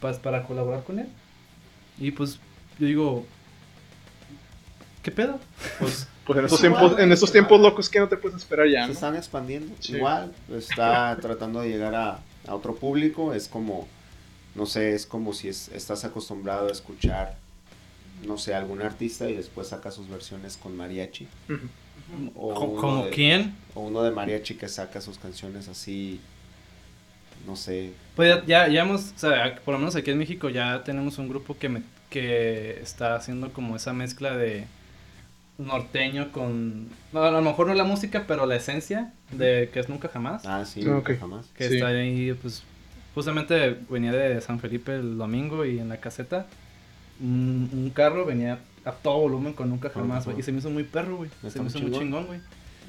pues, 0.00 0.18
para 0.18 0.44
colaborar 0.44 0.84
con 0.84 0.98
él. 0.98 1.08
Y 1.98 2.10
pues 2.10 2.38
yo 2.78 2.86
digo, 2.86 3.26
¿qué 5.02 5.10
pedo? 5.10 5.40
Pues, 5.78 6.06
pues 6.26 6.38
en, 6.38 6.44
estos 6.44 6.60
tiempos, 6.60 6.98
en 6.98 7.12
estos 7.12 7.32
tiempos 7.32 7.60
locos 7.60 7.88
que 7.88 8.00
no 8.00 8.08
te 8.08 8.16
puedes 8.16 8.38
esperar 8.38 8.66
ya. 8.68 8.86
Se 8.86 8.92
están 8.92 9.16
expandiendo. 9.16 9.74
Igual, 9.88 10.32
está 10.50 11.16
tratando 11.22 11.60
de 11.60 11.68
llegar 11.68 11.94
a, 11.94 12.20
a, 12.46 12.54
otro 12.54 12.74
público. 12.74 13.34
Es 13.34 13.48
como, 13.48 13.86
no 14.54 14.66
sé, 14.66 14.94
es 14.94 15.06
como 15.06 15.32
si 15.32 15.48
estás 15.48 16.04
acostumbrado 16.04 16.68
a 16.68 16.72
escuchar, 16.72 17.36
no 18.26 18.38
sé, 18.38 18.54
algún 18.54 18.80
artista 18.80 19.28
y 19.28 19.34
después 19.34 19.68
saca 19.68 19.90
sus 19.90 20.08
versiones 20.08 20.56
con 20.56 20.76
mariachi. 20.76 21.28
O 22.34 22.76
¿Como 22.76 23.08
quién? 23.10 23.56
O 23.74 23.82
uno 23.82 24.02
de 24.02 24.10
mariachi 24.10 24.54
que 24.54 24.68
saca 24.68 25.00
sus 25.00 25.18
canciones 25.18 25.68
así, 25.68 26.20
no 27.46 27.56
sé. 27.56 27.92
Pues 28.16 28.44
ya, 28.46 28.68
ya 28.68 28.82
hemos, 28.82 29.12
o 29.12 29.18
sea, 29.18 29.56
por 29.64 29.74
lo 29.74 29.78
menos 29.78 29.96
aquí 29.96 30.10
en 30.10 30.18
México 30.18 30.48
ya 30.48 30.82
tenemos 30.84 31.18
un 31.18 31.28
grupo 31.28 31.58
que, 31.58 31.68
me, 31.68 31.82
que 32.10 32.80
está 32.80 33.14
haciendo 33.16 33.52
como 33.52 33.76
esa 33.76 33.92
mezcla 33.92 34.36
de 34.36 34.66
norteño 35.58 36.32
con... 36.32 36.88
a 37.12 37.30
lo 37.30 37.42
mejor 37.42 37.68
no 37.68 37.74
la 37.74 37.84
música, 37.84 38.24
pero 38.26 38.46
la 38.46 38.56
esencia 38.56 39.12
de 39.30 39.70
que 39.72 39.80
es 39.80 39.88
Nunca 39.88 40.08
Jamás. 40.08 40.44
Ah, 40.46 40.64
sí, 40.64 40.82
Nunca 40.82 41.16
Jamás. 41.16 41.46
Que 41.56 41.66
está 41.66 41.88
ahí, 41.88 42.32
pues, 42.40 42.62
justamente 43.14 43.76
venía 43.88 44.12
de 44.12 44.40
San 44.40 44.60
Felipe 44.60 44.94
el 44.96 45.16
domingo 45.16 45.64
y 45.64 45.78
en 45.78 45.88
la 45.88 45.98
caseta 45.98 46.46
un 47.20 47.92
carro 47.94 48.26
venía 48.26 48.58
a 48.84 48.92
todo 48.92 49.18
volumen 49.20 49.52
con 49.52 49.70
Nunca 49.70 49.90
Jamás, 49.90 50.24
güey. 50.24 50.40
Y 50.40 50.42
se 50.42 50.52
me 50.52 50.58
hizo 50.58 50.70
muy 50.70 50.84
perro, 50.84 51.16
güey. 51.16 51.30
Se 51.48 51.60
me 51.60 51.68
hizo 51.68 51.80
muy 51.80 51.92
chingón, 51.92 52.26
güey. 52.26 52.40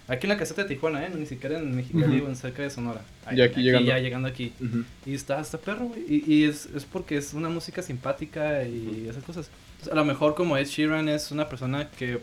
Aquí 0.07 0.27
en 0.27 0.29
la 0.29 0.37
caseta 0.37 0.63
de 0.63 0.67
Tijuana, 0.67 1.03
¿eh? 1.03 1.11
Ni 1.15 1.25
siquiera 1.25 1.57
en 1.57 1.75
Mexicali 1.75 2.21
uh 2.21 2.27
en 2.27 2.35
cerca 2.35 2.61
de 2.61 2.69
Sonora. 2.69 3.01
y 3.31 3.41
aquí, 3.41 3.63
llegando. 3.63 3.87
Ya 3.87 3.97
llegando 3.97 4.27
aquí. 4.27 4.53
Y 5.05 5.15
está, 5.15 5.39
está 5.39 5.57
perro, 5.57 5.85
güey. 5.85 6.01
Y, 6.07 6.33
y 6.33 6.43
es, 6.43 6.67
es, 6.75 6.85
porque 6.85 7.17
es 7.17 7.33
una 7.33 7.49
música 7.49 7.81
simpática 7.81 8.63
y 8.63 9.07
esas 9.09 9.23
cosas. 9.23 9.49
a 9.91 9.95
lo 9.95 10.05
mejor 10.05 10.35
como 10.35 10.57
Ed 10.57 10.67
Sheeran 10.67 11.09
es 11.09 11.31
una 11.31 11.49
persona 11.49 11.89
que 11.89 12.19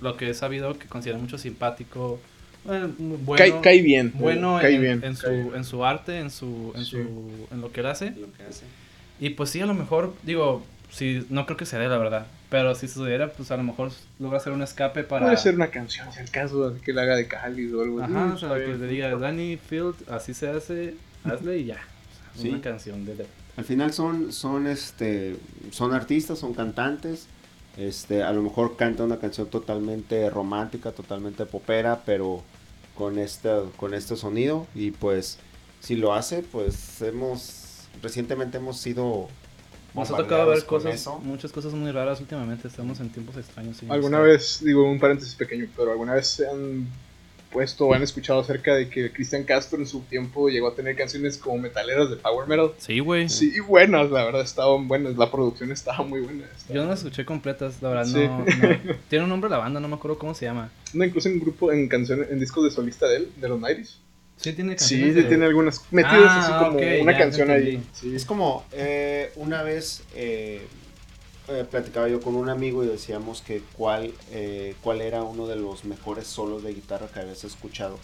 lo 0.00 0.16
que 0.16 0.30
he 0.30 0.34
sabido 0.34 0.78
que 0.78 0.86
considera 0.86 1.18
mucho 1.18 1.38
simpático. 1.38 2.20
Bueno, 2.64 2.92
bueno, 2.98 3.60
cae, 3.62 3.82
bien. 3.82 4.12
Bueno 4.14 4.58
cae 4.60 4.74
en, 4.74 4.80
bien, 4.80 5.04
en, 5.04 5.16
su, 5.16 5.26
en 5.26 5.64
su 5.64 5.84
arte, 5.84 6.18
en 6.18 6.30
su, 6.30 6.72
en, 6.74 6.84
su, 6.84 7.46
en 7.52 7.60
lo 7.60 7.70
que 7.72 7.80
él 7.80 7.86
hace. 7.86 8.10
Lo 8.10 8.32
que 8.32 8.42
hace. 8.42 8.64
Y 9.20 9.30
pues 9.30 9.50
sí, 9.50 9.60
a 9.60 9.66
lo 9.66 9.74
mejor, 9.74 10.14
digo, 10.24 10.64
sí, 10.90 11.24
no 11.30 11.46
creo 11.46 11.56
que 11.56 11.66
sea 11.66 11.78
la 11.78 11.98
verdad. 11.98 12.26
Pero 12.50 12.74
si 12.74 12.86
sucediera, 12.86 13.32
pues 13.32 13.50
a 13.50 13.56
lo 13.56 13.64
mejor 13.64 13.90
logra 14.18 14.38
hacer 14.38 14.52
un 14.52 14.62
escape 14.62 15.02
para. 15.02 15.26
Puede 15.26 15.36
ser 15.36 15.54
una 15.54 15.68
canción, 15.68 16.12
si 16.12 16.20
el 16.20 16.30
caso, 16.30 16.76
que 16.84 16.92
le 16.92 17.00
haga 17.00 17.16
de 17.16 17.26
Cali 17.26 17.72
o 17.72 17.82
algo 17.82 18.00
así. 18.00 18.12
Ajá, 18.12 18.34
o 18.34 18.38
sea, 18.38 18.54
que 18.54 18.74
le 18.74 18.86
diga, 18.86 19.16
Danny 19.16 19.56
Field, 19.56 19.96
así 20.08 20.32
se 20.32 20.48
hace, 20.48 20.94
hazle 21.24 21.58
y 21.58 21.64
ya. 21.66 21.78
Una 22.44 22.60
canción 22.60 23.04
de. 23.04 23.26
Al 23.56 23.64
final 23.64 23.92
son, 23.92 24.32
son, 24.32 24.66
este, 24.66 25.36
son 25.70 25.94
artistas, 25.94 26.38
son 26.38 26.52
cantantes. 26.52 27.26
Este, 27.76 28.22
a 28.22 28.32
lo 28.32 28.42
mejor 28.42 28.76
canta 28.76 29.04
una 29.04 29.18
canción 29.18 29.48
totalmente 29.48 30.30
romántica, 30.30 30.92
totalmente 30.92 31.44
popera, 31.44 32.02
pero 32.06 32.42
con 32.94 33.18
este, 33.18 33.50
con 33.76 33.94
este 33.94 34.16
sonido. 34.16 34.66
Y 34.74 34.92
pues, 34.92 35.38
si 35.80 35.96
lo 35.96 36.14
hace, 36.14 36.42
pues 36.42 37.02
hemos, 37.02 37.88
recientemente 38.02 38.58
hemos 38.58 38.78
sido 38.78 39.28
nos 39.96 40.10
ha 40.10 40.16
tocado 40.18 40.50
ver 40.50 40.64
cosas, 40.66 41.08
muchas 41.22 41.52
cosas 41.52 41.72
muy 41.72 41.90
raras 41.90 42.20
últimamente. 42.20 42.68
Estamos 42.68 43.00
en 43.00 43.08
tiempos 43.08 43.36
extraños. 43.38 43.78
¿Alguna 43.88 44.20
vez, 44.20 44.60
digo 44.62 44.84
un 44.84 44.98
paréntesis 44.98 45.34
pequeño, 45.34 45.68
pero 45.74 45.92
alguna 45.92 46.14
vez 46.14 46.26
se 46.28 46.46
han 46.46 46.86
puesto 47.50 47.86
o 47.86 47.94
han 47.94 48.02
escuchado 48.02 48.40
acerca 48.40 48.74
de 48.74 48.88
que 48.88 49.12
Cristian 49.12 49.44
Castro 49.44 49.78
en 49.78 49.86
su 49.86 50.00
tiempo 50.00 50.48
llegó 50.48 50.68
a 50.68 50.74
tener 50.74 50.96
canciones 50.96 51.38
como 51.38 51.58
metaleras 51.58 52.10
de 52.10 52.16
power 52.16 52.48
metal? 52.48 52.72
Sí, 52.78 52.98
güey. 53.00 53.28
Sí, 53.28 53.58
buenas, 53.60 54.10
la 54.10 54.24
verdad, 54.24 54.42
estaban 54.42 54.88
buenas. 54.88 55.16
La 55.16 55.30
producción 55.30 55.72
estaba 55.72 56.04
muy 56.04 56.20
buena. 56.20 56.44
Yo 56.68 56.82
no 56.82 56.90
las 56.90 57.00
escuché 57.00 57.24
completas, 57.24 57.80
la 57.82 57.90
verdad, 57.90 58.06
no, 58.06 58.44
Tiene 59.08 59.24
un 59.24 59.30
nombre 59.30 59.50
la 59.50 59.58
banda, 59.58 59.80
no 59.80 59.88
me 59.88 59.94
acuerdo 59.94 60.18
cómo 60.18 60.34
se 60.34 60.46
llama. 60.46 60.70
No, 60.92 61.04
incluso 61.04 61.28
en 61.28 61.40
grupo, 61.40 61.72
en 61.72 61.88
canciones, 61.88 62.30
en 62.30 62.40
discos 62.40 62.64
de 62.64 62.70
solista 62.70 63.08
de 63.08 63.16
él, 63.16 63.32
de 63.36 63.48
los 63.48 63.60
90 63.60 63.90
Sí, 64.36 64.52
tiene 64.52 64.76
canciones. 64.76 65.14
Sí, 65.14 65.22
tiene 65.28 65.46
algunas 65.46 65.80
metidas 65.90 66.30
así 66.30 66.52
ah, 66.52 66.68
como 66.68 66.78
una 66.78 67.16
canción 67.16 67.50
ahí. 67.50 67.82
Es 68.04 68.24
como 68.26 68.66
eh, 68.72 69.32
una 69.36 69.62
vez 69.62 70.02
eh, 70.14 70.60
eh, 71.48 71.64
platicaba 71.70 72.08
yo 72.08 72.20
con 72.20 72.34
un 72.34 72.48
amigo 72.48 72.84
y 72.84 72.86
decíamos 72.86 73.42
que 73.42 73.62
cuál, 73.76 74.12
cuál 74.82 75.00
era 75.00 75.22
uno 75.22 75.46
de 75.46 75.56
los 75.56 75.84
mejores 75.84 76.26
solos 76.26 76.62
de 76.62 76.74
guitarra 76.74 77.08
que 77.08 77.20
habías 77.20 77.44
escuchado 77.44 77.98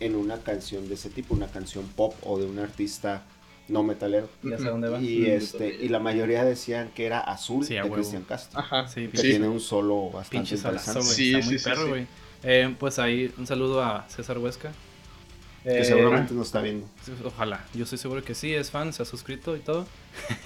en 0.00 0.14
una 0.14 0.38
canción 0.38 0.88
de 0.88 0.94
ese 0.94 1.10
tipo, 1.10 1.34
una 1.34 1.48
canción 1.48 1.86
pop 1.88 2.14
o 2.22 2.38
de 2.38 2.46
un 2.46 2.58
artista 2.58 3.24
no 3.68 3.82
metalero. 3.82 4.28
dónde 4.42 4.88
va. 4.88 5.00
Y, 5.00 5.26
este, 5.26 5.68
y 5.68 5.88
la 5.88 5.98
mayoría 5.98 6.44
decían 6.44 6.90
que 6.94 7.06
era 7.06 7.20
Azul 7.20 7.66
de 7.66 7.80
Cristian 7.90 8.24
Castro. 8.24 8.58
Ajá. 8.58 8.86
que 8.94 9.08
tiene 9.08 9.48
un 9.48 9.60
solo 9.60 10.10
bastante 10.10 10.54
interesante. 10.54 11.02
sí, 11.02 11.42
sí, 11.42 11.56
perro, 11.62 11.88
güey. 11.88 12.06
pues 12.78 12.98
ahí 12.98 13.32
un 13.36 13.46
saludo 13.46 13.82
a 13.82 14.08
César 14.08 14.38
Huesca, 14.38 14.72
que 15.64 15.84
seguramente 15.84 16.34
nos 16.34 16.46
está 16.46 16.60
viendo. 16.60 16.86
Ojalá, 17.24 17.64
yo 17.74 17.84
estoy 17.84 17.98
seguro 17.98 18.22
que 18.22 18.34
sí, 18.34 18.54
es 18.54 18.70
fan, 18.70 18.92
se 18.92 19.02
ha 19.02 19.06
suscrito 19.06 19.56
y 19.56 19.60
todo. 19.60 19.86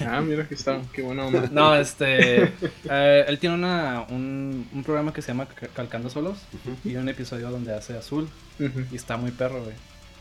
Ah, 0.01 0.21
mira 0.21 0.47
que 0.47 0.55
está, 0.55 0.81
qué 0.93 1.03
buena 1.03 1.27
onda. 1.27 1.49
No, 1.53 1.75
este, 1.75 2.53
eh, 2.91 3.25
él 3.27 3.39
tiene 3.39 3.55
una, 3.55 4.05
un, 4.11 4.69
un, 4.73 4.85
programa 4.85 5.13
que 5.13 5.23
se 5.23 5.29
llama 5.29 5.49
Calcando 5.75 6.11
Solos 6.11 6.39
y 6.85 6.97
un 6.97 7.09
episodio 7.09 7.51
donde 7.51 7.75
hace 7.75 7.97
azul 7.97 8.29
y 8.59 8.97
está 8.97 9.17
muy 9.17 9.31
perro, 9.31 9.63
güey. 9.63 9.75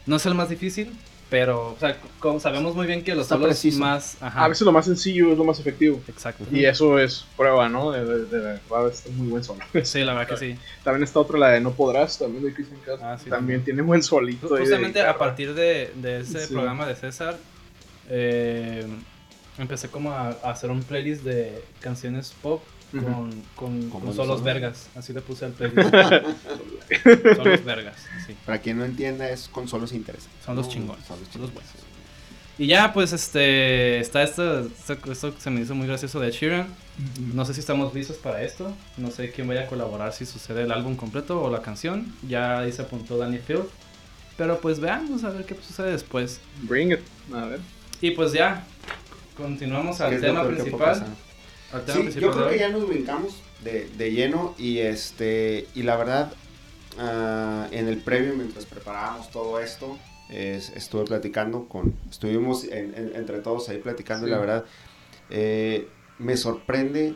No 0.06 0.16
es 0.16 0.26
el 0.26 0.36
más 0.36 0.50
difícil, 0.50 0.92
pero, 1.32 1.70
o 1.70 1.78
sea, 1.80 1.98
como 2.20 2.42
sabemos 2.42 2.76
muy 2.76 2.86
bien 2.86 3.06
que 3.06 3.16
los 3.16 3.28
solos 3.28 3.64
más... 3.78 4.18
A 4.20 4.50
veces 4.50 4.66
lo 4.66 4.74
más 4.74 4.84
sencillo 4.84 5.32
es 5.32 5.38
lo 5.38 5.46
más 5.46 5.62
efectivo. 5.62 6.02
Exacto. 6.10 6.44
Y 6.52 6.66
eso 6.66 7.00
es 7.00 7.26
prueba, 7.38 7.70
¿no? 7.70 7.90
De, 7.90 8.04
de, 8.04 8.26
de, 8.26 8.60
es 8.92 9.10
muy 9.12 9.30
buen 9.30 9.42
solo. 9.42 9.62
Sí, 9.84 10.04
la 10.04 10.14
verdad 10.14 10.38
que 10.38 10.38
sí. 10.38 10.60
También 10.84 11.04
está 11.06 11.22
otra, 11.22 11.40
la 11.40 11.48
de 11.52 11.62
No 11.62 11.72
Podrás, 11.72 12.20
también 12.20 12.44
de 12.44 12.54
Christian 12.54 12.82
Castro. 12.86 13.08
Ah, 13.08 13.18
sí, 13.18 13.30
también, 13.30 13.64
tiene 13.64 13.82
buen 13.82 14.04
solito. 14.04 14.50
Justamente 14.50 15.00
a 15.02 15.18
partir 15.18 15.54
de, 15.54 15.94
ese 16.20 16.50
programa 16.50 16.86
de 16.86 16.98
César, 16.98 17.38
eh, 18.10 18.86
empecé 19.58 19.88
como 19.88 20.12
a, 20.12 20.32
hacer 20.44 20.70
un 20.70 20.84
playlist 20.84 21.24
de 21.24 21.64
canciones 21.80 22.36
pop 22.42 22.62
con, 23.56 23.90
con, 23.90 24.14
solos 24.14 24.44
vergas. 24.44 24.90
Así 24.96 25.14
le 25.14 25.22
puse 25.22 25.46
al 25.46 25.52
playlist. 25.54 25.90
solos 27.36 27.64
vergas, 27.64 27.96
sí. 28.26 28.36
Para 28.46 28.60
quien 28.60 28.78
no 28.78 28.86
entienda, 28.86 29.30
es 29.30 29.48
con 29.48 29.68
solos 29.68 29.94
interesantes. 29.94 30.46
Son 30.46 30.56
los 30.56 30.70
chingones. 30.70 31.06
Son 31.06 31.18
los, 31.20 31.54
buenos. 31.54 31.72
Y 32.58 32.68
ya, 32.68 32.94
pues, 32.94 33.14
este, 33.14 34.00
está 34.00 34.24
esto, 34.24 34.68
esto, 35.10 35.34
se 35.38 35.50
me 35.50 35.62
hizo 35.62 35.74
muy 35.74 35.88
gracioso 35.88 36.20
de 36.20 36.32
Sheeran. 36.32 36.68
No 37.34 37.46
sé 37.46 37.54
si 37.54 37.62
estamos 37.62 37.94
listos 37.94 38.18
para 38.18 38.44
esto. 38.44 38.74
No 38.98 39.10
sé 39.10 39.32
quién 39.32 39.48
vaya 39.48 39.62
a 39.62 39.68
colaborar 39.68 40.14
si 40.14 40.26
sucede 40.26 40.64
el 40.64 40.72
álbum 40.72 40.96
completo 40.96 41.42
o 41.42 41.50
la 41.50 41.62
canción. 41.62 42.14
Ya 42.28 42.60
ahí 42.60 42.72
se 42.72 42.82
apuntó 42.82 43.18
Danny 43.18 43.40
Field. 43.40 43.68
Pero 44.38 44.60
pues 44.60 44.80
veamos 44.80 45.24
a 45.24 45.30
ver 45.30 45.46
qué 45.46 45.56
sucede 45.56 45.92
después. 45.92 46.40
Bring 46.64 46.92
it, 46.92 47.00
a 47.34 47.46
ver. 47.46 47.60
Y 48.02 48.12
pues 48.12 48.34
ya, 48.34 48.66
continuamos 49.38 50.02
al 50.02 50.20
tema 50.20 50.46
principal. 50.48 51.06
Sí, 51.88 52.20
yo 52.20 52.32
creo 52.32 52.50
que 52.50 52.60
ya 52.60 52.70
nos 52.70 52.88
brincamos 52.88 53.42
de, 53.64 53.90
de, 53.98 54.12
lleno 54.12 54.56
y 54.58 54.80
este 54.80 55.68
y 55.76 55.84
la 55.84 55.96
verdad 55.96 56.34
uh, 56.98 57.74
en 57.74 57.88
el 57.88 57.98
previo 57.98 58.34
mientras 58.36 58.66
preparábamos 58.66 59.30
todo 59.32 59.60
esto 59.60 59.98
estuve 60.30 61.04
platicando 61.04 61.68
con, 61.68 61.94
estuvimos 62.10 62.64
entre 62.64 63.40
todos 63.40 63.68
ahí 63.68 63.80
platicando 63.80 64.28
y 64.28 64.30
la 64.30 64.40
verdad 64.40 64.66
eh, 65.30 65.88
me 66.20 66.38
sorprende 66.38 67.16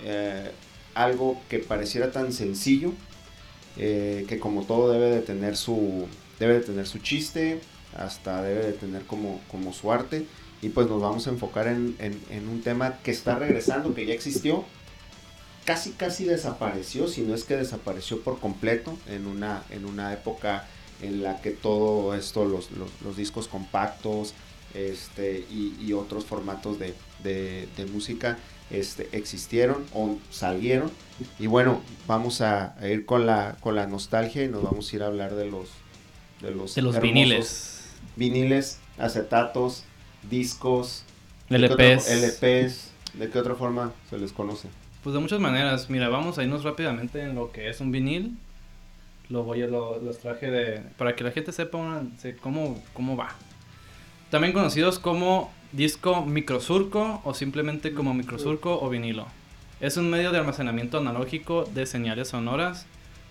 eh, 0.00 0.50
algo 0.94 1.40
que 1.48 1.58
pareciera 1.60 2.10
tan 2.10 2.32
sencillo, 2.32 2.92
eh, 3.76 4.26
que 4.28 4.38
como 4.38 4.64
todo 4.64 4.92
debe 4.92 5.10
de 5.10 5.20
tener 5.20 5.56
su, 5.56 6.06
debe 6.38 6.54
de 6.54 6.60
tener 6.60 6.86
su 6.86 6.98
chiste, 6.98 7.60
hasta 7.96 8.42
debe 8.42 8.66
de 8.66 8.72
tener 8.72 9.02
como, 9.02 9.40
como 9.50 9.72
su 9.72 9.92
arte, 9.92 10.26
y 10.62 10.70
pues 10.70 10.88
nos 10.88 11.02
vamos 11.02 11.26
a 11.26 11.30
enfocar 11.30 11.66
en, 11.66 11.96
en 11.98 12.48
un 12.48 12.62
tema 12.62 12.98
que 13.02 13.10
está 13.10 13.34
regresando, 13.34 13.94
que 13.94 14.06
ya 14.06 14.14
existió, 14.14 14.64
casi 15.64 15.90
casi 15.92 16.24
desapareció, 16.24 17.08
si 17.08 17.22
no 17.22 17.34
es 17.34 17.44
que 17.44 17.56
desapareció 17.56 18.20
por 18.20 18.38
completo 18.38 18.96
en 19.06 19.26
una, 19.26 19.62
en 19.70 19.84
una 19.84 20.12
época 20.12 20.66
en 21.00 21.22
la 21.22 21.40
que 21.40 21.50
todo 21.50 22.14
esto, 22.14 22.44
los, 22.44 22.70
los, 22.70 23.16
discos 23.16 23.48
compactos 23.48 24.34
este, 24.74 25.44
y, 25.50 25.92
otros 25.92 26.24
formatos 26.24 26.78
de, 26.78 26.94
de, 27.22 27.86
música 27.86 28.38
este, 28.70 29.08
existieron 29.12 29.84
o 29.92 30.16
salieron. 30.30 30.90
Y 31.38 31.48
bueno, 31.48 31.80
vamos 32.06 32.40
a, 32.40 32.76
ir 32.88 33.04
con 33.04 33.26
la, 33.26 33.56
con 33.60 33.74
la 33.74 33.86
nostalgia 33.86 34.44
y 34.44 34.48
nos 34.48 34.62
vamos 34.62 34.92
a 34.92 34.96
ir 34.96 35.02
a 35.02 35.06
hablar 35.06 35.34
de 35.34 35.46
los, 35.46 35.70
de 36.40 36.52
los, 36.52 36.74
de 36.76 36.82
los 36.82 37.00
viniles. 37.00 37.80
Viniles, 38.14 38.78
acetatos, 38.98 39.84
discos, 40.28 41.04
LPs. 41.48 42.10
LPs. 42.10 42.90
¿De 43.14 43.28
qué 43.30 43.38
otra 43.38 43.54
forma 43.54 43.92
se 44.08 44.18
les 44.18 44.32
conoce? 44.32 44.68
Pues 45.02 45.14
de 45.14 45.20
muchas 45.20 45.40
maneras. 45.40 45.90
Mira, 45.90 46.08
vamos 46.08 46.38
a 46.38 46.42
irnos 46.42 46.64
rápidamente 46.64 47.22
en 47.22 47.34
lo 47.34 47.52
que 47.52 47.68
es 47.68 47.80
un 47.80 47.92
vinil 47.92 48.36
los 49.32 49.44
voy 49.46 49.62
a 49.62 49.66
los 49.66 50.18
traje 50.18 50.50
de 50.50 50.82
para 50.98 51.16
que 51.16 51.24
la 51.24 51.30
gente 51.32 51.52
sepa 51.52 52.02
cómo, 52.40 52.82
cómo 52.92 53.16
va. 53.16 53.30
También 54.30 54.52
conocidos 54.52 54.98
como 54.98 55.52
disco 55.72 56.24
microsurco 56.24 57.20
o 57.24 57.34
simplemente 57.34 57.94
como 57.94 58.14
microsurco 58.14 58.80
o 58.80 58.88
vinilo. 58.88 59.26
Es 59.80 59.96
un 59.96 60.10
medio 60.10 60.30
de 60.30 60.38
almacenamiento 60.38 60.98
analógico 60.98 61.64
de 61.64 61.86
señales 61.86 62.28
sonoras 62.28 62.86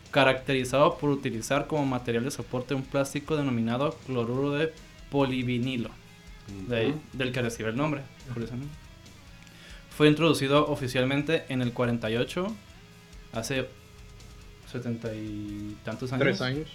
caracterizado 0.10 0.98
por 0.98 1.10
utilizar 1.10 1.68
como 1.68 1.86
material 1.86 2.26
de 2.26 2.32
soporte 2.32 2.74
un 2.74 2.84
plástico 2.84 3.38
denominado 3.38 3.96
cloruro 4.06 4.52
de 4.52 4.74
polivinilo, 5.10 5.90
del 6.68 7.32
que 7.32 7.42
recibe 7.42 7.70
el 7.70 7.76
nombre, 7.76 8.02
Fue 9.90 10.08
introducido 10.08 10.68
oficialmente 10.68 11.46
en 11.50 11.62
el 11.62 11.74
48, 11.74 12.48
hace 13.34 13.68
setenta 14.72 15.14
y 15.14 15.78
tantos 15.84 16.12
años. 16.14 16.24
Tres 16.24 16.42
años. 16.42 16.70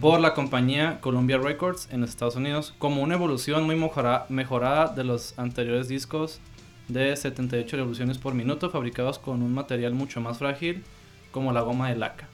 Por 0.00 0.20
la 0.20 0.32
compañía 0.32 1.00
Columbia 1.00 1.38
Records 1.38 1.88
en 1.90 2.02
Estados 2.02 2.36
Unidos, 2.36 2.74
como 2.78 3.02
una 3.02 3.14
evolución 3.14 3.64
muy 3.64 3.76
mejorada 3.76 4.88
de 4.88 5.04
los 5.04 5.38
anteriores 5.38 5.88
discos 5.88 6.40
de 6.88 7.14
78 7.14 7.76
revoluciones 7.76 8.18
por 8.18 8.34
minuto, 8.34 8.70
fabricados 8.70 9.18
con 9.18 9.42
un 9.42 9.52
material 9.52 9.92
mucho 9.92 10.20
más 10.20 10.38
frágil, 10.38 10.82
como 11.30 11.52
la 11.52 11.60
goma 11.60 11.90
de 11.90 11.96
laca. 11.96 12.28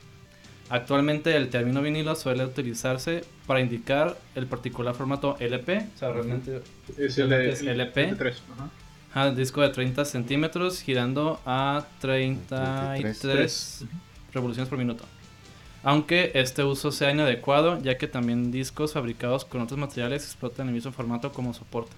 Actualmente 0.71 1.35
el 1.35 1.49
término 1.49 1.81
vinilo 1.81 2.15
suele 2.15 2.45
utilizarse 2.45 3.25
para 3.47 3.61
indicar 3.61 4.19
el 4.35 4.47
particular 4.47 4.95
formato 4.95 5.37
LP, 5.41 5.79
o 5.95 5.99
sea, 5.99 6.13
realmente 6.13 6.61
es, 6.99 7.17
el, 7.17 7.33
LP. 7.33 8.15
disco 9.35 9.63
de 9.63 9.71
30 9.71 10.05
centímetros 10.05 10.83
girando 10.83 11.41
a 11.47 11.87
33 12.01 13.87
revoluciones 14.33 14.69
por 14.69 14.79
minuto. 14.79 15.05
Aunque 15.83 16.33
este 16.35 16.65
uso 16.65 16.93
sea 16.93 17.11
inadecuado, 17.13 17.81
ya 17.81 17.97
que 17.97 18.07
también 18.07 18.51
discos 18.51 18.93
fabricados 18.93 19.47
con 19.47 19.63
otros 19.63 19.79
materiales 19.79 20.25
explotan 20.25 20.69
el 20.69 20.75
mismo 20.75 20.93
formato 20.93 21.33
como 21.33 21.55
soporte. 21.55 21.93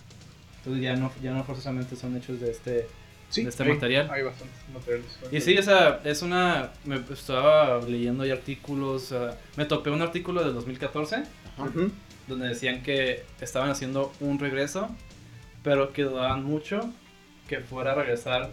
Entonces 0.59 0.83
ya 0.83 0.95
no, 0.95 1.11
ya 1.23 1.33
no 1.33 1.43
forzosamente 1.43 1.97
son 1.97 2.17
hechos 2.17 2.41
de 2.41 2.51
este, 2.51 2.87
de 3.35 3.43
este 3.49 3.65
material. 3.65 4.11
Hay 4.11 4.23
bastantes 4.23 4.57
materiales. 4.73 5.19
Y 5.31 5.41
sí, 5.41 5.57
o 5.57 6.09
es 6.09 6.23
una... 6.23 6.71
Me 6.85 6.97
estaba 7.13 7.81
leyendo 7.83 8.25
ahí 8.25 8.31
artículos, 8.31 9.15
me 9.57 9.65
topé 9.65 9.91
un 9.91 10.03
artículo 10.03 10.45
del 10.45 10.55
2014, 10.55 11.23
donde 12.29 12.49
decían 12.49 12.83
que 12.83 13.25
estaban 13.41 13.71
haciendo 13.71 14.13
un 14.21 14.39
regreso, 14.39 14.89
pero 15.63 15.93
que 15.93 16.05
dudaban 16.05 16.45
mucho 16.45 16.93
que 17.49 17.61
fuera 17.61 17.93
a 17.93 17.95
regresar 17.97 18.53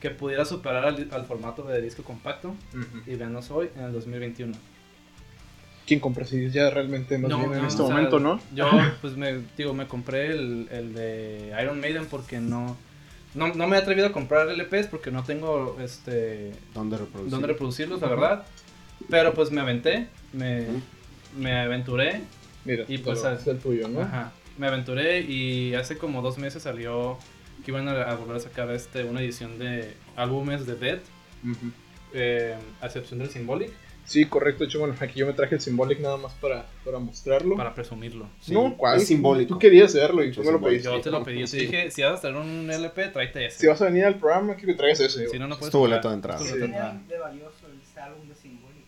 que 0.00 0.10
pudiera 0.10 0.44
superar 0.44 0.84
al, 0.84 1.24
formato 1.24 1.62
de 1.64 1.80
disco 1.80 2.02
compacto. 2.02 2.54
Y 3.06 3.14
venos 3.14 3.50
hoy, 3.50 3.70
en 3.76 3.84
el 3.84 3.92
2021. 3.92 4.52
¿Quién 5.86 6.00
compra 6.00 6.24
CDs 6.24 6.52
ya 6.52 6.68
realmente 6.68 7.16
no, 7.16 7.54
en 7.54 7.64
este 7.64 7.80
momento, 7.80 8.18
no? 8.18 8.40
Yo, 8.52 8.68
pues 9.00 9.16
me, 9.16 9.42
digo, 9.56 9.72
me 9.72 9.86
compré 9.86 10.32
el, 10.32 10.68
el, 10.70 10.94
de 10.94 11.54
Iron 11.62 11.80
Maiden 11.80 12.06
porque 12.06 12.40
no, 12.40 12.76
no, 13.36 13.54
no 13.54 13.66
me 13.68 13.76
he 13.76 13.78
atrevido 13.78 14.08
a 14.08 14.12
comprar 14.12 14.48
LPs 14.48 14.86
porque 14.88 15.10
no 15.10 15.22
tengo 15.22 15.76
este 15.80 16.52
dónde, 16.74 16.96
reproducir? 16.98 17.30
dónde 17.30 17.46
reproducirlos, 17.46 18.00
la 18.00 18.08
verdad. 18.08 18.46
Pero 19.10 19.34
pues 19.34 19.50
me 19.50 19.60
aventé, 19.60 20.08
me, 20.32 20.66
me 21.36 21.58
aventuré. 21.60 22.22
Mira, 22.64 22.84
y 22.88 22.98
pues 22.98 23.22
es 23.24 23.46
el 23.46 23.58
tuyo, 23.58 23.88
¿no? 23.88 24.00
Ajá. 24.00 24.32
Me 24.58 24.66
aventuré 24.66 25.20
y 25.20 25.74
hace 25.74 25.98
como 25.98 26.22
dos 26.22 26.38
meses 26.38 26.62
salió 26.62 27.18
que 27.64 27.70
iban 27.70 27.88
a, 27.88 28.14
volver 28.14 28.36
a 28.36 28.40
sacar 28.40 28.70
este, 28.70 29.04
una 29.04 29.20
edición 29.20 29.58
de 29.58 29.94
álbumes 30.16 30.66
de 30.66 30.76
Dead, 30.76 30.98
eh, 32.14 32.56
a 32.80 32.86
excepción 32.86 33.18
del 33.18 33.28
Symbolic. 33.28 33.70
Sí, 34.06 34.24
correcto. 34.24 34.60
De 34.60 34.68
hecho, 34.68 34.78
bueno, 34.78 34.94
aquí 34.98 35.18
yo 35.18 35.26
me 35.26 35.32
traje 35.32 35.56
el 35.56 35.60
Symbolic 35.60 35.98
nada 36.00 36.16
más 36.16 36.32
para, 36.34 36.64
para 36.84 36.98
mostrarlo. 36.98 37.56
Para 37.56 37.74
presumirlo. 37.74 38.28
no, 38.48 38.76
¿cuál? 38.76 38.98
Es 38.98 39.08
simbólico. 39.08 39.54
Tú 39.54 39.58
querías 39.58 39.92
verlo 39.94 40.24
y 40.24 40.30
tú 40.30 40.42
me 40.44 40.52
lo 40.52 40.60
pediste. 40.60 40.88
Yo 40.88 41.00
te 41.00 41.10
lo 41.10 41.24
pedí. 41.24 41.44
Te 41.44 41.56
dije, 41.56 41.90
si 41.90 42.02
vas 42.02 42.18
a 42.18 42.20
traer 42.20 42.36
un 42.36 42.70
LP, 42.70 43.08
tráete 43.08 43.46
ese. 43.46 43.58
Si 43.58 43.66
vas 43.66 43.82
a 43.82 43.86
venir 43.86 44.04
al 44.04 44.14
programa, 44.14 44.56
que 44.56 44.72
traigas 44.74 45.00
ese. 45.00 45.28
Si 45.28 45.38
no, 45.38 45.48
no 45.48 45.58
puedes. 45.58 45.72
tu 45.72 45.78
boleto 45.78 46.08
de 46.08 46.14
entrada. 46.14 46.38
Sí. 46.38 46.56
de 46.56 47.18
valioso 47.18 47.66
el 47.66 48.02
álbum 48.02 48.28
de 48.28 48.34
Symbolic? 48.36 48.84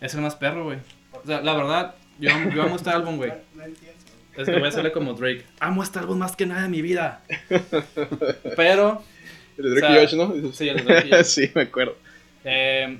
Es 0.00 0.14
el 0.14 0.20
más 0.22 0.36
perro, 0.36 0.64
güey. 0.64 0.78
O 1.12 1.26
sea, 1.26 1.42
la 1.42 1.54
verdad, 1.54 1.94
yo, 2.18 2.30
yo 2.54 2.62
amo 2.62 2.76
este 2.76 2.90
álbum, 2.90 3.16
güey. 3.16 3.32
No 3.54 3.64
entiendo. 3.64 4.02
Es 4.36 4.46
que 4.46 4.52
voy 4.52 4.64
a 4.64 4.68
hacerle 4.68 4.92
como 4.92 5.12
Drake. 5.12 5.44
Amo 5.60 5.82
este 5.82 5.98
álbum 5.98 6.16
más 6.16 6.34
que 6.34 6.46
nada 6.46 6.64
en 6.64 6.70
mi 6.70 6.80
vida. 6.80 7.22
Pero. 8.56 9.02
El 9.58 9.74
de 9.74 9.80
Drake 9.80 9.92
y 9.92 10.06
Josh, 10.06 10.14
¿no? 10.14 10.52
Sí, 10.52 10.68
el 10.68 10.78
de 10.78 10.82
Drake 10.84 11.08
y 11.08 11.10
Josh. 11.10 11.22
sí, 11.24 11.50
me 11.54 11.62
acuerdo. 11.62 11.96
Eh, 12.44 12.98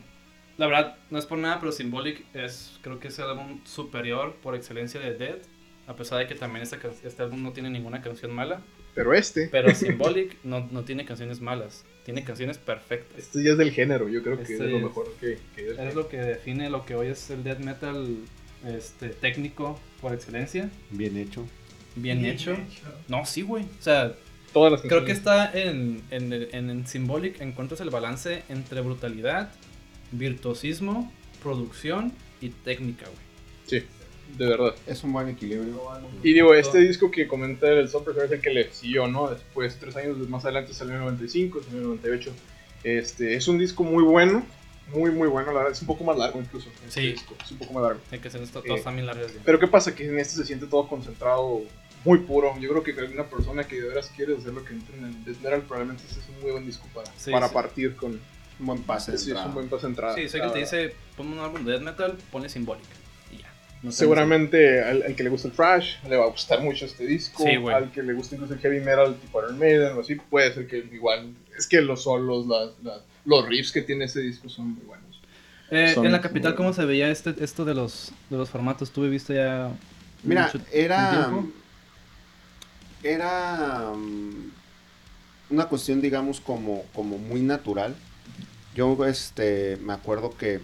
la 0.58 0.66
verdad, 0.66 0.96
no 1.10 1.18
es 1.18 1.26
por 1.26 1.38
nada, 1.38 1.58
pero 1.60 1.72
Symbolic 1.72 2.24
es, 2.34 2.78
creo 2.82 3.00
que 3.00 3.08
es 3.08 3.18
el 3.18 3.24
álbum 3.24 3.60
superior 3.64 4.34
por 4.42 4.54
excelencia 4.54 5.00
de 5.00 5.14
Dead. 5.14 5.38
A 5.86 5.96
pesar 5.96 6.18
de 6.18 6.26
que 6.26 6.34
también 6.34 6.62
este, 6.62 6.78
este 7.04 7.22
álbum 7.22 7.42
no 7.42 7.52
tiene 7.52 7.68
ninguna 7.68 8.02
canción 8.02 8.32
mala. 8.32 8.60
Pero 8.94 9.14
este. 9.14 9.48
Pero 9.48 9.74
Symbolic 9.74 10.36
no, 10.44 10.68
no 10.70 10.84
tiene 10.84 11.04
canciones 11.04 11.40
malas. 11.40 11.84
Tiene 12.04 12.24
canciones 12.24 12.58
perfectas. 12.58 13.18
Este 13.18 13.42
ya 13.42 13.52
es 13.52 13.58
del 13.58 13.72
género, 13.72 14.08
yo 14.08 14.22
creo 14.22 14.36
que 14.36 14.44
es 14.44 14.50
este 14.50 14.68
lo 14.68 14.80
mejor 14.80 15.12
que, 15.20 15.38
que 15.56 15.70
es. 15.70 15.78
Es 15.78 15.94
lo 15.94 16.08
que 16.08 16.18
define 16.18 16.70
lo 16.70 16.84
que 16.84 16.94
hoy 16.94 17.08
es 17.08 17.30
el 17.30 17.42
death 17.42 17.58
metal 17.58 18.16
este, 18.66 19.08
técnico 19.08 19.78
por 20.00 20.12
excelencia. 20.12 20.70
Bien 20.90 21.16
hecho. 21.16 21.46
Bien, 21.94 22.24
hecho. 22.24 22.56
No, 23.08 23.26
sí, 23.26 23.42
güey. 23.42 23.64
O 23.64 23.82
sea, 23.82 24.14
Todas 24.52 24.72
las 24.72 24.82
creo 24.82 25.04
que 25.04 25.12
está 25.12 25.50
en, 25.52 26.02
en, 26.10 26.32
en, 26.32 26.86
Symbolic, 26.86 27.40
encuentras 27.40 27.80
el 27.80 27.90
balance 27.90 28.42
entre 28.48 28.82
brutalidad, 28.82 29.50
virtuosismo, 30.12 31.12
producción 31.42 32.12
y 32.40 32.50
técnica, 32.50 33.06
güey. 33.06 33.18
Sí, 33.66 33.86
de 34.38 34.46
verdad. 34.46 34.74
Es 34.86 35.02
un 35.04 35.12
buen 35.12 35.28
equilibrio. 35.28 35.80
Y 36.22 36.32
digo, 36.32 36.54
este 36.54 36.78
disco 36.78 37.10
que 37.10 37.26
comenté 37.26 37.78
el 37.78 37.88
Software 37.88 38.24
es 38.26 38.32
el 38.32 38.40
que 38.40 38.50
le 38.50 38.72
siguió, 38.72 39.08
¿no? 39.08 39.28
Después, 39.30 39.76
tres 39.78 39.96
años 39.96 40.16
más 40.28 40.44
adelante 40.44 40.74
salió 40.74 40.92
en 40.94 40.98
el 41.00 41.04
95, 41.06 41.62
salió 41.62 41.78
en 41.78 41.82
el 41.82 41.88
98. 41.88 42.32
Este, 42.84 43.34
es 43.34 43.48
un 43.48 43.58
disco 43.58 43.84
muy 43.84 44.02
bueno, 44.02 44.44
muy, 44.94 45.10
muy 45.10 45.28
bueno, 45.28 45.52
la 45.52 45.58
verdad. 45.58 45.72
Es 45.72 45.80
un 45.80 45.86
poco 45.86 46.04
más 46.04 46.16
largo 46.18 46.40
incluso. 46.40 46.68
Sí. 46.88 47.14
Es 47.44 47.50
un 47.50 47.58
poco 47.58 47.74
más 47.74 47.82
largo. 47.84 48.00
Hay 48.10 48.18
que 48.18 48.30
ser 48.30 48.42
esto, 48.42 48.62
todos 48.62 48.80
eh, 48.80 48.82
también 48.82 49.06
largos. 49.06 49.32
Pero 49.44 49.58
¿qué 49.58 49.66
pasa? 49.66 49.94
Que 49.94 50.06
en 50.08 50.18
este 50.18 50.36
se 50.36 50.44
siente 50.44 50.66
todo 50.66 50.88
concentrado 50.88 51.62
muy 52.04 52.18
puro. 52.18 52.58
Yo 52.58 52.68
creo 52.70 52.82
que 52.82 52.92
alguna 53.00 53.24
persona 53.24 53.64
que 53.64 53.80
de 53.80 53.88
veras 53.88 54.10
quiere 54.16 54.36
hacer 54.36 54.52
lo 54.52 54.64
que 54.64 54.72
entra 54.74 54.96
en 54.96 55.04
el 55.04 55.24
death 55.24 55.40
metal, 55.40 55.62
probablemente 55.62 56.02
este 56.08 56.20
es 56.20 56.28
un 56.28 56.40
muy 56.42 56.50
buen 56.50 56.66
disco 56.66 56.86
para, 56.92 57.06
Sí, 57.16 57.30
para 57.30 57.48
sí. 57.48 57.54
partir 57.54 57.94
con. 57.94 58.20
Un 58.62 58.66
buen 58.66 58.82
pase 58.84 59.10
de 59.12 59.18
Sí, 59.18 59.24
es 59.24 59.28
entrada. 59.30 59.48
un 59.48 59.54
buen 59.54 59.68
paso 59.68 59.82
de 59.82 59.88
entrada. 59.88 60.14
Sí, 60.14 60.28
sé 60.28 60.40
que 60.40 60.48
te 60.48 60.58
dice, 60.60 60.94
ponme 61.16 61.32
un 61.32 61.40
álbum 61.40 61.64
de 61.64 61.72
death 61.72 61.82
metal, 61.82 62.16
pone 62.30 62.48
simbólica. 62.48 62.86
Y 63.32 63.38
ya. 63.42 63.52
No 63.82 63.90
Seguramente 63.90 64.80
al, 64.82 65.02
al 65.02 65.16
que 65.16 65.24
le 65.24 65.30
gusta 65.30 65.48
el 65.48 65.54
thrash 65.54 65.96
le 66.08 66.16
va 66.16 66.26
a 66.26 66.28
gustar 66.28 66.60
mucho 66.62 66.86
este 66.86 67.04
disco. 67.04 67.42
Sí, 67.44 67.56
güey. 67.56 67.74
al 67.74 67.90
que 67.90 68.02
le 68.04 68.12
gusta 68.12 68.36
incluso 68.36 68.54
el 68.54 68.60
heavy 68.60 68.78
metal 68.80 69.16
tipo 69.16 69.40
Iron 69.42 69.58
Maiden 69.58 69.96
o 69.96 70.00
así, 70.00 70.14
puede 70.14 70.54
ser 70.54 70.68
que 70.68 70.78
igual. 70.92 71.34
Es 71.58 71.66
que 71.66 71.80
los 71.80 72.04
solos, 72.04 72.46
las, 72.46 72.70
las- 72.84 73.02
los 73.24 73.46
riffs 73.48 73.72
que 73.72 73.82
tiene 73.82 74.04
ese 74.06 74.20
disco 74.20 74.48
son 74.48 74.74
muy 74.74 74.84
buenos. 74.84 75.20
Eh, 75.72 75.92
Son- 75.94 76.06
en 76.06 76.12
la 76.12 76.20
capital, 76.20 76.54
¿cómo 76.54 76.72
se 76.72 76.84
veía 76.84 77.10
este, 77.10 77.34
esto 77.42 77.64
de 77.64 77.74
los, 77.74 78.12
de 78.30 78.36
los 78.36 78.48
formatos? 78.48 78.90
¿Tú 78.92 79.02
viste 79.10 79.34
ya 79.34 79.70
Mira, 80.22 80.44
mucho 80.52 80.60
era. 80.72 81.10
tiempo? 81.28 81.48
Era. 83.02 83.92
mm, 83.94 84.50
una 85.50 85.64
cuestión, 85.66 86.00
digamos, 86.00 86.40
como, 86.40 86.84
como 86.94 87.18
muy 87.18 87.40
natural. 87.40 87.94
Yo 88.74 89.04
este, 89.04 89.76
me 89.82 89.92
acuerdo 89.92 90.36
que 90.36 90.60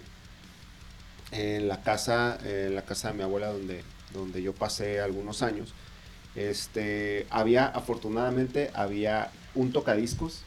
en 1.31 1.67
la 1.67 1.81
casa, 1.81 2.37
en 2.43 2.75
la 2.75 2.81
casa 2.83 3.09
de 3.09 3.17
mi 3.17 3.23
abuela 3.23 3.47
donde, 3.51 3.83
donde 4.13 4.41
yo 4.41 4.53
pasé 4.53 4.99
algunos 4.99 5.43
años, 5.43 5.73
este, 6.35 7.27
había, 7.29 7.65
afortunadamente, 7.65 8.71
había 8.73 9.29
un 9.55 9.71
tocadiscos 9.71 10.41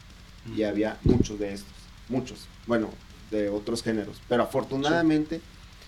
y 0.55 0.63
había 0.63 0.97
muchos 1.03 1.39
de 1.39 1.53
estos, 1.53 1.73
muchos, 2.09 2.47
bueno, 2.67 2.89
de 3.31 3.49
otros 3.49 3.83
géneros, 3.83 4.21
pero 4.27 4.43
afortunadamente, 4.43 5.41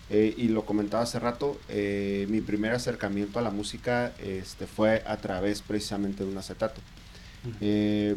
eh, 0.10 0.34
y 0.38 0.48
lo 0.48 0.66
comentaba 0.66 1.04
hace 1.04 1.20
rato, 1.20 1.60
eh, 1.70 2.26
mi 2.30 2.42
primer 2.42 2.74
acercamiento 2.74 3.40
a 3.40 3.42
la 3.42 3.50
música 3.50 4.14
este, 4.24 4.68
fue 4.68 5.04
a 5.06 5.18
través 5.18 5.62
precisamente 5.62 6.24
de 6.24 6.30
un 6.30 6.38
acetato. 6.38 6.80
Eh, 7.62 8.16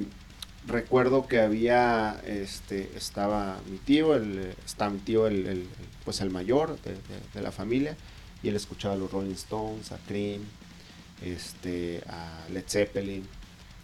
recuerdo 0.66 1.27
que 1.27 1.40
había, 1.40 2.21
este, 2.27 2.90
estaba 2.97 3.59
mi 3.71 3.79
tío, 3.79 4.14
el, 4.14 4.55
está 4.64 4.90
mi 4.90 4.99
tío, 4.99 5.27
el, 5.27 5.47
el- 5.47 5.68
pues 6.05 6.21
el 6.21 6.31
mayor 6.31 6.81
de, 6.83 6.92
de- 6.92 6.99
de 7.35 7.42
la 7.42 7.53
familia, 7.53 7.97
y 8.42 8.49
él 8.49 8.57
escuchaba 8.57 8.94
a 8.94 8.97
los 8.99 9.11
Rolling 9.11 9.33
Stones, 9.35 9.92
a 9.92 9.99
Cream, 10.07 10.42
este, 11.25 12.03
a 12.09 12.44
Led 12.53 12.64
Zeppelin. 12.66 13.27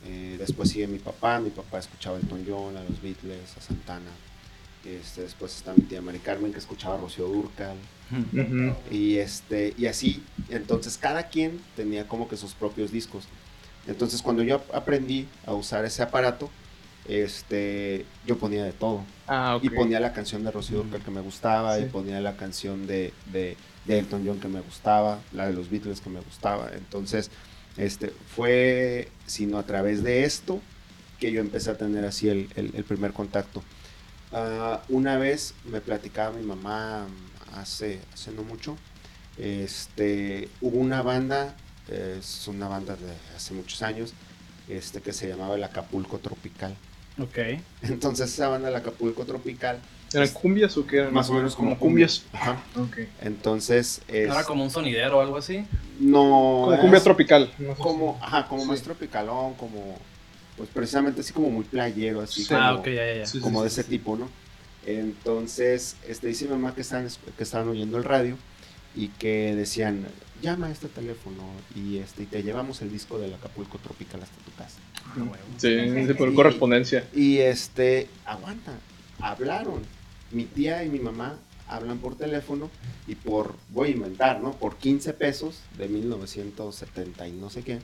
Eh, 0.06 0.36
después 0.38 0.68
sigue 0.70 0.86
mi 0.86 0.98
papá, 0.98 1.40
mi 1.40 1.50
papá 1.50 1.78
escuchaba 1.78 2.18
Elton 2.18 2.44
John, 2.46 2.76
a 2.76 2.82
los 2.84 3.00
Beatles, 3.02 3.56
a 3.56 3.60
Santana. 3.60 4.10
Este, 4.84 5.22
después 5.22 5.56
está 5.56 5.72
mi 5.74 5.82
tía 5.82 6.02
Mari 6.02 6.18
Carmen 6.18 6.52
que 6.52 6.58
escuchaba 6.58 6.96
a 6.96 6.98
Rocío 7.00 7.26
Durcal. 7.26 7.76
Y, 8.90 9.16
este, 9.16 9.72
y 9.78 9.86
así, 9.86 10.22
entonces 10.50 10.98
cada 10.98 11.28
quien 11.28 11.58
tenía 11.74 12.06
como 12.06 12.28
que 12.28 12.36
sus 12.36 12.52
propios 12.52 12.92
discos. 12.92 13.24
Entonces 13.86 14.20
cuando 14.20 14.42
yo 14.42 14.56
ap- 14.56 14.74
aprendí 14.74 15.26
a 15.46 15.54
usar 15.54 15.84
ese 15.86 16.02
aparato, 16.02 16.50
este, 17.06 18.06
yo 18.26 18.38
ponía 18.38 18.64
de 18.64 18.72
todo. 18.72 19.04
Ah. 19.26 19.58
Y 19.62 19.68
ponía 19.70 20.00
la 20.00 20.12
canción 20.12 20.44
de 20.44 20.50
Rocío 20.50 20.78
Dúrcal 20.78 21.02
que 21.02 21.10
me 21.10 21.20
gustaba, 21.20 21.78
y 21.78 21.86
ponía 21.86 22.20
la 22.20 22.36
canción 22.36 22.86
de, 22.86 23.12
de, 23.32 23.56
de 23.84 23.98
Elton 23.98 24.22
John 24.26 24.40
que 24.40 24.48
me 24.48 24.60
gustaba, 24.60 25.20
la 25.32 25.46
de 25.46 25.52
los 25.54 25.70
Beatles 25.70 26.00
que 26.00 26.10
me 26.10 26.20
gustaba. 26.20 26.70
Entonces, 26.74 27.30
este, 27.76 28.12
fue 28.34 29.10
sino 29.26 29.58
a 29.58 29.64
través 29.64 30.02
de 30.02 30.24
esto 30.24 30.60
que 31.20 31.32
yo 31.32 31.40
empecé 31.40 31.70
a 31.70 31.76
tener 31.78 32.04
así 32.04 32.28
el, 32.28 32.48
el- 32.56 32.74
el 32.74 32.84
primer 32.84 33.12
contacto. 33.12 33.62
Ah, 34.32 34.82
una 34.88 35.16
vez 35.18 35.54
me 35.64 35.80
platicaba 35.80 36.36
mi 36.36 36.44
mamá 36.44 37.06
mm, 37.08 37.58
hace, 37.58 38.00
hace 38.12 38.32
no 38.32 38.42
mucho, 38.42 38.76
este, 39.38 40.48
hubo 40.60 40.78
una 40.78 41.02
banda, 41.02 41.56
es 41.88 42.46
una 42.48 42.68
banda 42.68 42.96
de 42.96 43.12
hace 43.36 43.54
muchos 43.54 43.82
años, 43.82 44.12
este, 44.68 45.00
que 45.00 45.12
se 45.12 45.28
llamaba 45.28 45.54
el 45.56 45.64
Acapulco 45.64 46.18
Tropical. 46.18 46.76
Ok. 47.18 47.38
Entonces 47.82 48.32
esa 48.32 48.48
banda, 48.48 48.68
el 48.68 48.76
Acapulco 48.76 49.24
Tropical, 49.24 49.78
¿Eran 50.12 50.28
cumbias 50.28 50.76
o 50.76 50.86
qué 50.86 50.98
eran? 50.98 51.12
más 51.12 51.28
o 51.28 51.32
menos 51.34 51.56
como 51.56 51.76
cumbias. 51.78 52.22
Ajá. 52.32 52.62
Ok. 52.76 52.98
Entonces, 53.22 54.00
es, 54.06 54.28
¿No 54.28 54.34
era 54.34 54.44
como 54.44 54.62
un 54.62 54.70
sonidero 54.70 55.18
o 55.18 55.20
algo 55.20 55.36
así? 55.36 55.64
no 55.98 56.18
Como 56.20 56.72
es 56.74 56.80
cumbia 56.80 57.00
tropical. 57.02 57.52
no 57.58 57.74
sé 57.74 57.82
como, 57.82 58.18
ajá, 58.22 58.46
como 58.46 58.62
Sí. 58.62 58.68
más 58.68 58.82
tropicalón, 58.82 59.54
como, 59.54 59.98
pues 60.56 60.68
precisamente 60.72 61.20
así 61.20 61.32
como 61.32 61.50
muy 61.50 61.64
playero, 61.64 62.20
así 62.20 62.42
Sí. 62.42 62.48
como, 62.48 62.60
Ah, 62.60 62.74
ok, 62.74 62.86
ya, 62.86 63.06
ya, 63.06 63.14
ya. 63.18 63.26
Sí, 63.26 63.40
como 63.40 63.62
de 63.64 63.70
sí, 63.70 63.74
ese 63.80 63.82
sí. 63.84 63.90
tipo, 63.90 64.16
¿no? 64.16 64.28
Entonces, 64.86 65.96
este, 66.06 66.28
dice 66.28 66.44
mi 66.44 66.52
mamá 66.52 66.74
que 66.74 66.82
estaban, 66.82 67.08
que 67.36 67.42
estaban 67.42 67.68
oyendo 67.68 67.96
el 67.98 68.04
radio 68.04 68.36
y 68.94 69.08
que 69.08 69.54
decían, 69.56 70.06
llama 70.42 70.66
a 70.68 70.70
este 70.70 70.88
teléfono 70.88 71.42
y, 71.74 71.98
este, 71.98 72.22
y 72.22 72.26
te 72.26 72.42
llevamos 72.42 72.82
el 72.82 72.92
disco 72.92 73.18
del 73.18 73.34
Acapulco 73.34 73.78
Tropical 73.78 74.22
hasta 74.22 74.36
tu 74.44 74.52
casa. 74.56 74.78
Sí, 75.58 76.06
sí, 76.06 76.14
por 76.14 76.30
Y- 76.30 76.34
correspondencia. 76.34 77.04
Y 77.14 77.38
este, 77.38 78.08
aguanta, 78.26 78.72
hablaron. 79.20 79.82
Mi 80.32 80.44
tía 80.44 80.82
y 80.84 80.88
mi 80.88 80.98
mamá 80.98 81.36
hablan 81.68 81.98
por 81.98 82.16
teléfono 82.16 82.70
y 83.06 83.14
por, 83.14 83.54
voy 83.70 83.88
a 83.88 83.92
inventar, 83.92 84.40
¿no? 84.40 84.52
Por 84.52 84.76
15 84.76 85.12
pesos 85.14 85.60
de 85.78 85.88
1970 85.88 87.28
y 87.28 87.32
no 87.32 87.50
sé 87.50 87.62
qué, 87.62 87.78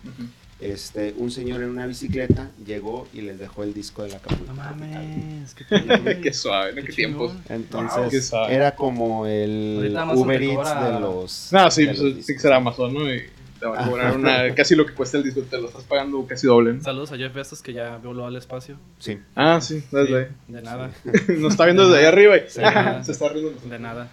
este, 0.61 1.14
un 1.16 1.30
señor 1.30 1.62
en 1.62 1.70
una 1.70 1.87
bicicleta 1.87 2.50
llegó 2.66 3.06
y 3.14 3.22
les 3.22 3.38
dejó 3.38 3.62
el 3.62 3.72
disco 3.72 4.02
de 4.02 4.11
la 4.11 4.16
Acapulco 4.16 4.44
No 4.52 4.54
mames, 4.54 5.54
qué, 5.54 6.18
Qué 6.22 6.33
suave, 6.35 6.74
¿no? 6.74 6.83
Qué, 6.87 6.92
tiempos. 6.92 7.30
chingón. 7.33 7.44
Entonces, 7.48 8.30
Wow, 8.30 8.46
qué 8.48 8.54
era 8.54 8.74
como 8.74 9.26
el 9.26 9.96
Uber 10.14 10.42
Eats 10.42 10.83
de 10.85 11.00
los. 11.00 11.48
No, 11.52 11.70
sí, 11.70 11.87
pues 11.87 11.98
los 11.98 12.09
sí 12.09 12.12
que 12.12 12.16
discos. 12.18 12.42
será 12.42 12.56
Amazon, 12.56 12.92
¿no? 12.92 13.11
Y 13.14 13.22
te 13.61 13.66
va 13.66 13.81
a 13.85 13.87
cobrar 13.88 14.16
una, 14.16 14.55
casi 14.57 14.75
lo 14.75 14.87
que 14.87 14.94
cuesta 14.94 15.18
el 15.18 15.25
disco, 15.25 15.42
te 15.42 15.61
lo 15.61 15.68
estás 15.68 15.85
pagando 15.85 16.27
casi 16.27 16.46
doble. 16.46 16.73
¿no? 16.75 16.83
Saludos 16.83 17.12
a 17.12 17.16
Jeff 17.16 17.33
Bezos 17.35 17.62
que 17.62 17.73
ya 17.73 17.99
voló 17.99 18.27
al 18.27 18.35
espacio. 18.37 18.77
Sí. 18.99 19.20
Ah, 19.37 19.61
sí, 19.61 19.81
Sí, 19.81 19.87
desde 19.92 20.31
de 20.49 20.62
nada, 20.62 20.87
ahí. 20.87 21.12
Nos 21.38 21.53
está 21.53 21.66
viendo 21.66 21.85
desde 21.88 22.01
ahí 22.01 22.05
arriba 22.07 22.37
y 22.38 22.40
Sí. 22.49 22.61
se 23.05 23.12
está 23.12 23.29
riendo. 23.29 23.53
de 23.68 23.79
nada. 23.79 24.09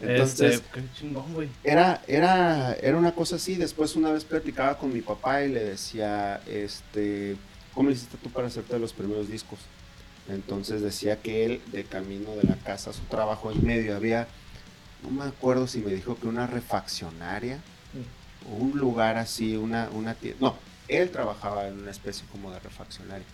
Entonces, 0.00 0.54
este, 0.54 0.80
qué 0.80 0.86
chingón, 0.98 1.32
güey. 1.32 1.48
Era, 1.62 2.02
era, 2.08 2.74
era 2.74 2.96
una 2.96 3.12
cosa 3.12 3.36
así. 3.36 3.54
Después 3.54 3.94
una 3.94 4.10
vez 4.10 4.24
platicaba 4.24 4.76
con 4.78 4.92
mi 4.92 5.00
papá 5.00 5.44
y 5.44 5.48
le 5.52 5.62
decía, 5.62 6.40
este, 6.48 7.36
¿cómo 7.72 7.88
le 7.88 7.94
hiciste 7.94 8.16
tú 8.20 8.28
para 8.30 8.48
hacerte 8.48 8.78
los 8.80 8.92
primeros 8.92 9.28
discos? 9.28 9.60
Entonces 10.28 10.82
decía 10.82 11.20
que 11.20 11.44
él, 11.44 11.60
de 11.70 11.84
camino 11.84 12.30
de 12.36 12.44
la 12.48 12.56
casa 12.56 12.90
a 12.90 12.92
su 12.92 13.02
trabajo, 13.02 13.52
en 13.52 13.64
medio 13.64 13.94
había, 13.96 14.26
no 15.04 15.10
me 15.10 15.24
acuerdo 15.24 15.66
si 15.68 15.78
me 15.78 15.92
dijo 15.92 16.16
que 16.18 16.26
una 16.26 16.46
refaccionaria, 16.48 17.58
un 18.50 18.78
lugar 18.78 19.16
así, 19.16 19.56
una, 19.56 19.88
una 19.92 20.14
tienda. 20.14 20.38
No, 20.40 20.56
él 20.88 21.10
trabajaba 21.10 21.68
en 21.68 21.80
una 21.80 21.90
especie 21.90 22.24
como 22.30 22.50
de 22.50 22.58
refaccionaria. 22.60 23.26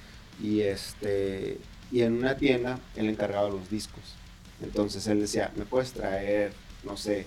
Y 0.42 0.60
este, 0.60 1.58
y 1.90 2.02
en 2.02 2.14
una 2.14 2.36
tienda 2.36 2.78
él 2.96 3.08
encargaba 3.08 3.48
los 3.48 3.70
discos. 3.70 4.02
Entonces 4.62 5.06
él 5.06 5.20
decía, 5.20 5.52
¿me 5.56 5.64
puedes 5.64 5.92
traer, 5.92 6.52
no 6.84 6.96
sé, 6.96 7.26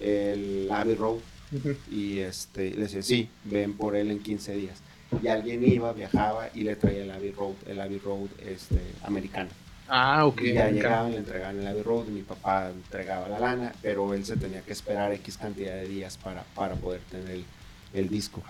el 0.00 0.68
Abbey 0.70 0.94
Road? 0.94 1.18
Ujú. 1.52 1.76
Y 1.90 2.20
este, 2.20 2.70
le 2.70 2.82
decía, 2.82 3.02
sí, 3.02 3.28
ven 3.44 3.76
por 3.76 3.96
él 3.96 4.10
en 4.10 4.20
15 4.20 4.54
días. 4.54 4.78
Y 5.22 5.28
alguien 5.28 5.62
iba, 5.64 5.92
viajaba 5.92 6.48
y 6.54 6.62
le 6.62 6.76
traía 6.76 7.04
el 7.04 7.10
Abbey 7.10 7.32
Road, 7.32 7.54
el 7.66 7.80
Abbey 7.80 7.98
Road 7.98 8.28
este, 8.46 8.80
americano. 9.04 9.50
Ah, 9.94 10.24
ok. 10.24 10.40
y 10.40 10.52
ya 10.54 10.70
llegaban, 10.70 11.10
le 11.10 11.18
entregaban 11.18 11.60
el 11.60 11.66
Abbey 11.66 11.82
Road, 11.82 12.08
y 12.08 12.12
mi 12.12 12.22
papá 12.22 12.70
entregaba 12.70 13.28
la 13.28 13.38
lana, 13.38 13.72
pero 13.82 14.14
él 14.14 14.24
se 14.24 14.38
tenía 14.38 14.62
que 14.62 14.72
esperar 14.72 15.12
X 15.12 15.36
cantidad 15.36 15.74
de 15.74 15.86
días 15.86 16.16
para, 16.16 16.44
para 16.54 16.76
poder 16.76 17.02
tener 17.10 17.30
el, 17.30 17.44
el 17.92 18.08
disco. 18.08 18.42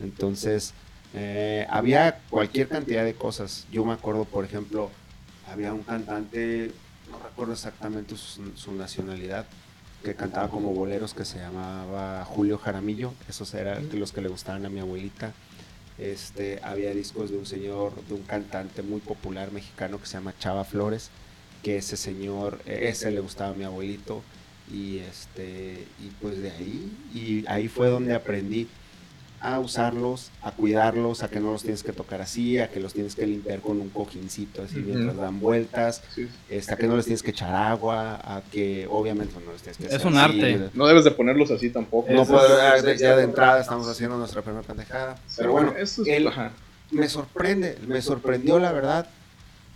Entonces, 0.00 0.72
eh, 1.12 1.66
había 1.68 2.20
cualquier 2.30 2.68
cantidad 2.68 3.04
de 3.04 3.12
cosas. 3.12 3.66
Yo 3.70 3.84
me 3.84 3.92
acuerdo, 3.92 4.24
por 4.24 4.46
ejemplo, 4.46 4.90
había 5.52 5.74
un 5.74 5.82
cantante, 5.82 6.72
no 7.10 7.18
recuerdo 7.18 7.52
exactamente 7.52 8.16
su, 8.16 8.56
su 8.56 8.72
nacionalidad, 8.72 9.44
que 10.02 10.14
cantaba 10.14 10.48
como 10.48 10.72
boleros 10.72 11.12
que 11.12 11.26
se 11.26 11.38
llamaba 11.38 12.24
Julio 12.24 12.56
Jaramillo. 12.56 13.12
Esos 13.28 13.52
eran 13.52 13.90
los 13.92 14.12
que 14.12 14.22
le 14.22 14.28
gustaban 14.28 14.64
a 14.64 14.70
mi 14.70 14.80
abuelita. 14.80 15.34
Este, 15.98 16.60
había 16.62 16.94
discos 16.94 17.30
de 17.30 17.36
un 17.36 17.46
señor, 17.46 17.92
de 18.06 18.14
un 18.14 18.22
cantante 18.22 18.82
muy 18.82 19.00
popular 19.00 19.50
mexicano 19.52 19.98
que 19.98 20.06
se 20.06 20.14
llama 20.14 20.34
Chava 20.38 20.64
Flores, 20.64 21.10
que 21.62 21.76
ese 21.76 21.96
señor, 21.96 22.60
eh, 22.66 22.88
ese 22.88 23.10
le 23.10 23.20
gustaba 23.20 23.50
a 23.50 23.54
mi 23.54 23.64
abuelito. 23.64 24.22
Y 24.72 24.98
este, 24.98 25.86
y 25.98 26.10
pues 26.20 26.42
de 26.42 26.50
ahí, 26.50 26.92
y 27.14 27.44
ahí 27.48 27.68
fue 27.68 27.88
donde 27.88 28.14
aprendí 28.14 28.68
a 29.40 29.58
usarlos, 29.60 30.30
a 30.42 30.50
cuidarlos, 30.50 31.22
a 31.22 31.28
que 31.28 31.38
no 31.40 31.52
los 31.52 31.62
tienes 31.62 31.82
que 31.84 31.92
tocar 31.92 32.20
así, 32.20 32.58
a 32.58 32.68
que 32.68 32.80
los 32.80 32.92
tienes 32.92 33.14
que 33.14 33.26
limpiar 33.26 33.60
con 33.60 33.80
un 33.80 33.88
cojincito 33.88 34.62
así 34.62 34.76
mientras 34.76 35.16
dan 35.16 35.38
vueltas, 35.40 36.02
este, 36.48 36.74
a 36.74 36.76
que 36.76 36.86
no 36.88 36.96
les 36.96 37.04
tienes 37.04 37.22
que 37.22 37.30
echar 37.30 37.54
agua, 37.54 38.16
a 38.16 38.42
que 38.50 38.86
obviamente 38.90 39.34
no 39.44 39.52
les 39.52 39.62
tienes 39.62 39.78
que 39.78 39.86
Es 39.86 39.94
hacer 39.94 40.06
un 40.08 40.16
así, 40.18 40.40
arte. 40.42 40.70
No 40.74 40.86
debes 40.86 41.04
de 41.04 41.12
ponerlos 41.12 41.50
así 41.50 41.70
tampoco. 41.70 42.10
No 42.12 42.24
puedo- 42.26 42.46
es- 42.60 42.82
ya, 42.82 42.82
de- 42.82 42.98
ya 42.98 43.16
de 43.16 43.22
entrada 43.24 43.60
estamos 43.60 43.86
haciendo 43.88 44.18
nuestra 44.18 44.42
primera 44.42 44.62
pendejada. 44.66 45.16
Pero 45.36 45.52
bueno, 45.52 45.74
eso 45.78 46.02
es, 46.02 46.08
él- 46.08 46.28
me 46.90 47.08
sorprende, 47.08 47.78
me 47.86 48.02
sorprendió 48.02 48.58
la 48.58 48.72
verdad 48.72 49.06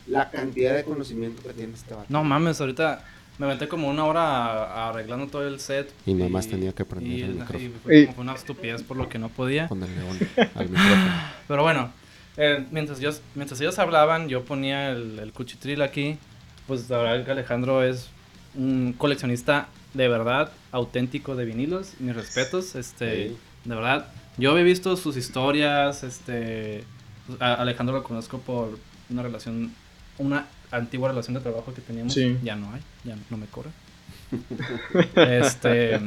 la 0.09 0.31
cantidad 0.31 0.75
de 0.75 0.83
conocimiento 0.83 1.43
que 1.43 1.53
tiene 1.53 1.75
este 1.75 1.95
vato. 1.95 2.07
No 2.09 2.25
mames, 2.25 2.61
ahorita 2.61 3.05
me 3.39 3.47
aventé 3.47 3.69
como 3.69 3.89
una 3.89 4.05
hora 4.05 4.89
arreglando 4.89 5.27
todo 5.27 5.47
el 5.47 5.59
set. 5.61 5.93
Y 6.07 6.15
nomás 6.15 6.49
tenía 6.49 6.73
que 6.73 6.85
prender 6.85 7.25
el 7.25 7.35
micrófono. 7.35 7.65
Y 7.65 7.69
fue 7.83 8.07
como 8.07 8.21
una 8.21 8.35
estupidez 8.35 8.83
por 8.83 8.97
lo 8.97 9.09
que 9.09 9.19
no 9.19 9.29
podía. 9.29 9.69
Con 9.69 9.83
el 9.83 9.95
león 9.95 10.19
al 10.55 10.69
micrófono. 10.69 11.13
Pero 11.49 11.63
bueno, 11.63 11.93
eh, 12.37 12.65
mientras, 12.71 13.01
yo, 13.01 13.11
mientras 13.35 13.61
ellos 13.61 13.79
hablaban, 13.79 14.29
yo 14.29 14.45
ponía 14.45 14.91
el, 14.91 15.19
el 15.19 15.33
cuchitril 15.33 15.83
aquí. 15.83 16.19
Pues 16.67 16.89
la 16.89 16.99
verdad 16.99 17.25
que 17.25 17.31
Alejandro 17.33 17.83
es 17.83 18.09
un 18.55 18.95
coleccionista 18.97 19.69
de 19.95 20.09
verdad 20.09 20.53
auténtico 20.71 21.37
de 21.37 21.45
vinilos. 21.45 21.95
Mis 21.99 22.15
respetos, 22.15 22.75
este, 22.75 23.37
de 23.65 23.75
verdad. 23.75 24.07
Yo 24.39 24.57
he 24.57 24.63
visto 24.63 24.97
sus 24.97 25.17
historias, 25.17 26.03
este, 26.05 26.85
Alejandro 27.39 27.97
lo 27.97 28.03
conozco 28.03 28.39
por 28.39 28.79
una 29.11 29.23
relación, 29.23 29.73
una 30.19 30.47
antigua 30.73 31.09
relación 31.09 31.35
de 31.35 31.41
trabajo 31.41 31.73
que 31.73 31.81
teníamos. 31.81 32.15
Ya 32.43 32.57
no 32.57 32.73
hay, 32.73 32.81
ya 33.05 33.17
no 33.31 33.37
me 33.37 33.47
cobra. 33.47 33.71
este, 35.17 36.01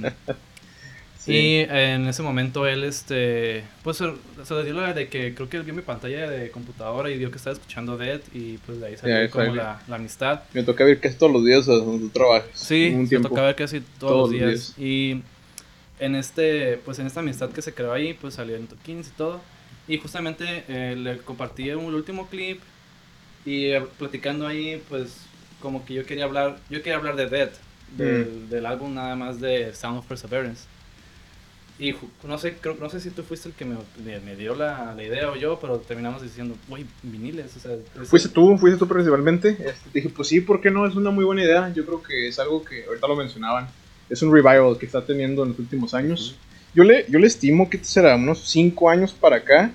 y 1.28 1.58
en 1.58 2.08
ese 2.08 2.22
momento 2.22 2.68
él, 2.68 2.84
este, 2.84 3.64
pues 3.84 3.98
se, 3.98 4.06
le 4.06 4.64
dio 4.64 4.74
la 4.74 4.94
de 4.94 5.08
que 5.08 5.34
creo 5.34 5.50
que 5.50 5.58
él 5.58 5.64
vio 5.64 5.74
mi 5.74 5.82
pantalla 5.82 6.30
de 6.30 6.52
computadora 6.52 7.10
y 7.10 7.18
vio 7.18 7.32
que 7.32 7.38
estaba 7.38 7.54
escuchando 7.54 7.98
Dead 7.98 8.22
y 8.34 8.58
pues 8.60 8.80
de 8.80 8.88
ahí 8.88 8.98
salió 8.98 9.30
como 9.32 9.56
la, 9.56 9.82
amistad. 9.90 10.42
Me 10.54 10.64
toca 10.64 10.84
ver 10.84 11.00
casi 11.00 11.18
todos 11.18 11.32
los 11.32 11.46
días 11.46 11.66
donde 11.66 12.06
tú 12.06 12.10
trabajas. 12.10 12.50
Sí, 12.54 12.94
me 12.96 13.20
toca 13.20 13.42
ver 13.42 13.56
casi 13.56 13.82
todos, 14.00 14.32
los 14.32 14.32
días. 14.32 14.78
Y 14.78 15.22
en 16.00 16.16
este, 16.16 16.78
pues 16.86 17.00
en 17.00 17.08
esta 17.08 17.22
amistad 17.22 17.50
que 17.50 17.62
se 17.62 17.74
creó 17.74 17.94
ahí, 17.94 18.14
pues 18.14 18.36
salieron 18.36 18.68
toquines 18.68 19.08
y 19.08 19.12
todo. 19.12 19.42
Y 19.88 19.98
justamente 19.98 20.64
eh, 20.68 20.96
le 20.96 21.18
compartí 21.20 21.70
un 21.72 21.94
último 21.94 22.28
clip 22.28 22.60
y 23.46 23.68
eh, 23.68 23.84
platicando 23.98 24.48
ahí, 24.48 24.82
pues 24.90 25.18
como 25.62 25.86
que 25.86 25.94
yo 25.94 26.06
quería 26.06 26.26
hablar, 26.26 26.58
yo 26.70 26.80
quería 26.80 26.98
hablar 26.98 27.16
de 27.16 27.28
Dead, 27.28 27.50
del, 27.96 28.26
mm. 28.26 28.50
del 28.50 28.66
álbum 28.66 28.94
nada 28.94 29.16
más 29.16 29.40
de 29.40 29.74
Sound 29.74 30.00
of 30.00 30.06
Perseverance. 30.06 30.66
Y 31.78 31.94
no 32.24 32.38
sé, 32.38 32.54
creo, 32.54 32.78
no 32.80 32.90
sé 32.90 33.02
si 33.02 33.10
tú 33.10 33.22
fuiste 33.24 33.50
el 33.50 33.56
que 33.56 33.66
me, 33.66 33.76
me 34.24 34.36
dio 34.38 34.56
la, 34.56 34.94
la, 34.96 35.04
idea 35.04 35.30
o 35.30 35.36
yo, 35.36 35.60
pero 35.60 35.78
terminamos 35.80 36.22
diciendo, 36.22 36.56
güey, 36.70 36.86
viniles. 37.04 37.58
O 37.58 37.60
sea, 37.60 37.72
fuiste 38.06 38.30
tú, 38.30 38.58
fuiste 38.58 38.80
tú 38.80 38.88
principalmente. 38.88 39.50
Este, 39.50 39.90
dije, 39.94 40.10
pues 40.10 40.30
sí, 40.30 40.40
¿por 40.40 40.62
qué 40.62 40.72
no? 40.72 40.88
Es 40.88 40.96
una 40.96 41.12
muy 41.12 41.26
buena 41.26 41.44
idea. 41.44 41.74
Yo 41.74 41.86
creo 41.86 42.02
que 42.02 42.30
es 42.30 42.40
algo 42.40 42.64
que 42.64 42.86
ahorita 42.86 43.08
lo 43.08 43.18
mencionaban. 43.18 43.68
Es 44.10 44.22
un 44.22 44.34
revival 44.34 44.78
que 44.80 44.86
está 44.86 45.06
teniendo 45.06 45.44
en 45.44 45.50
los 45.50 45.60
últimos 45.60 45.94
años. 45.94 46.38
Yo 46.74 46.86
le, 46.86 47.06
yo 47.10 47.20
le 47.20 47.28
estimo 47.28 47.70
que 47.70 47.84
será 47.84 48.16
unos 48.16 48.48
5 48.48 48.90
años 48.90 49.12
para 49.12 49.38
acá 49.38 49.72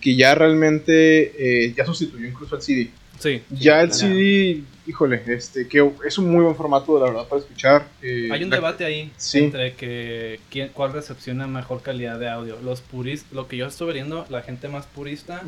que 0.00 0.14
ya 0.14 0.34
realmente 0.34 1.64
eh, 1.66 1.74
ya 1.76 1.84
sustituyó 1.84 2.28
incluso 2.28 2.54
al 2.54 2.62
CD. 2.62 2.90
Sí. 3.20 3.42
Ya 3.50 3.82
el 3.82 3.92
CD, 3.92 4.64
híjole, 4.86 5.22
este, 5.26 5.68
que 5.68 5.92
es 6.06 6.16
un 6.16 6.32
muy 6.32 6.42
buen 6.42 6.56
formato, 6.56 6.98
la 6.98 7.10
verdad, 7.10 7.28
para 7.28 7.42
escuchar. 7.42 7.86
Eh, 8.00 8.30
Hay 8.32 8.42
un 8.42 8.50
debate 8.50 8.84
ahí 8.84 9.12
entre 9.34 9.74
que 9.74 10.40
quién, 10.50 10.70
cuál 10.70 10.94
recepciona 10.94 11.46
mejor 11.46 11.82
calidad 11.82 12.18
de 12.18 12.30
audio. 12.30 12.58
Los 12.62 12.80
puristas, 12.80 13.30
lo 13.32 13.46
que 13.46 13.58
yo 13.58 13.66
estuve 13.66 13.92
viendo, 13.92 14.26
la 14.30 14.40
gente 14.42 14.68
más 14.68 14.86
purista 14.86 15.42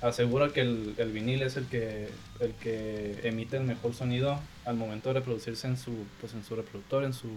asegura 0.00 0.48
que 0.48 0.62
el, 0.62 0.94
el, 0.96 1.12
vinil 1.12 1.42
es 1.42 1.56
el 1.56 1.66
que, 1.66 2.08
el 2.40 2.52
que 2.54 3.20
emite 3.24 3.56
el 3.58 3.64
mejor 3.64 3.94
sonido 3.94 4.40
al 4.64 4.76
momento 4.76 5.10
de 5.10 5.20
reproducirse 5.20 5.66
en 5.66 5.76
su, 5.76 5.92
pues, 6.20 6.32
en 6.34 6.44
su 6.44 6.56
reproductor, 6.56 7.04
en 7.04 7.12
su, 7.12 7.28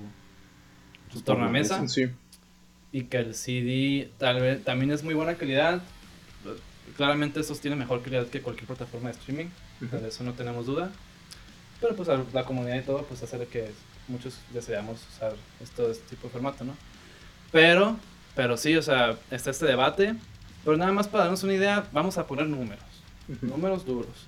su 1.11 1.21
tornamesa. 1.21 1.85
Sí. 1.87 2.07
Y 2.91 3.03
que 3.03 3.17
el 3.17 3.35
CD 3.35 4.09
tal 4.17 4.39
vez 4.39 4.63
también 4.63 4.91
es 4.91 5.03
muy 5.03 5.13
buena 5.13 5.35
calidad, 5.35 5.81
claramente 6.95 7.39
estos 7.39 7.60
tienen 7.60 7.80
mejor 7.80 8.02
calidad 8.02 8.28
que 8.28 8.41
cualquier 8.41 8.67
plataforma 8.67 9.10
de 9.10 9.17
streaming, 9.17 9.47
de 9.80 10.08
eso 10.08 10.23
no 10.23 10.34
tenemos 10.34 10.65
duda. 10.65 10.91
Pero 11.82 11.95
pues 11.95 12.10
la 12.34 12.43
comunidad 12.43 12.78
y 12.78 12.82
todo 12.82 13.04
pues 13.04 13.23
hace 13.23 13.45
que 13.47 13.71
muchos 14.08 14.38
deseamos 14.54 14.99
usar 15.15 15.36
esto, 15.62 15.89
este 15.89 16.15
tipo 16.15 16.28
de 16.28 16.34
formato, 16.34 16.63
¿no? 16.63 16.75
Pero, 17.52 17.97
pero 18.36 18.58
sí, 18.58 18.75
o 18.75 18.82
sea, 18.82 19.17
está 19.32 19.52
este 19.52 19.65
debate. 19.65 20.15
Pero 20.65 20.75
nada 20.75 20.91
más 20.91 21.08
para 21.08 21.25
darnos 21.25 21.43
una 21.43 21.54
idea, 21.54 21.88
vamos 21.93 22.17
a 22.17 22.28
poner 22.28 22.47
números. 22.47 22.84
Números 23.41 23.86
duros. 23.86 24.28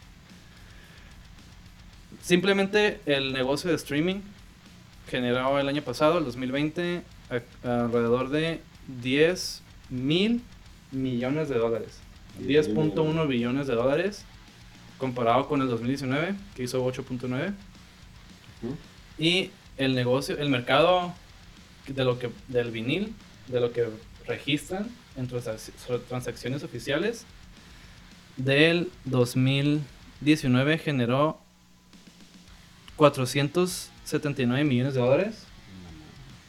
Simplemente 2.21 3.02
el 3.06 3.34
negocio 3.34 3.69
de 3.69 3.76
streaming 3.76 4.21
generó 5.10 5.60
el 5.60 5.67
año 5.67 5.82
pasado, 5.82 6.19
el 6.19 6.26
2020, 6.26 7.02
alrededor 7.63 8.30
de 8.30 8.62
10 9.02 9.62
mil 9.89 10.41
millones 10.91 11.50
de 11.50 11.58
dólares. 11.58 12.00
10.1 12.39 13.27
billones 13.27 13.67
de 13.67 13.75
dólares 13.75 14.25
comparado 14.97 15.47
con 15.47 15.61
el 15.61 15.67
2019 15.67 16.35
que 16.55 16.63
hizo 16.63 16.85
8.9 16.85 17.53
y 19.17 19.49
el 19.77 19.95
negocio 19.95 20.37
el 20.37 20.49
mercado 20.49 21.13
de 21.87 22.05
lo 22.05 22.19
que 22.19 22.29
del 22.47 22.71
vinil 22.71 23.13
de 23.47 23.59
lo 23.59 23.71
que 23.73 23.87
registran 24.27 24.89
en 25.17 25.27
transacciones 25.27 26.63
oficiales 26.63 27.25
del 28.37 28.91
2019 29.05 30.77
generó 30.77 31.39
479 32.95 34.63
millones 34.63 34.93
de 34.93 34.99
dólares. 34.99 35.45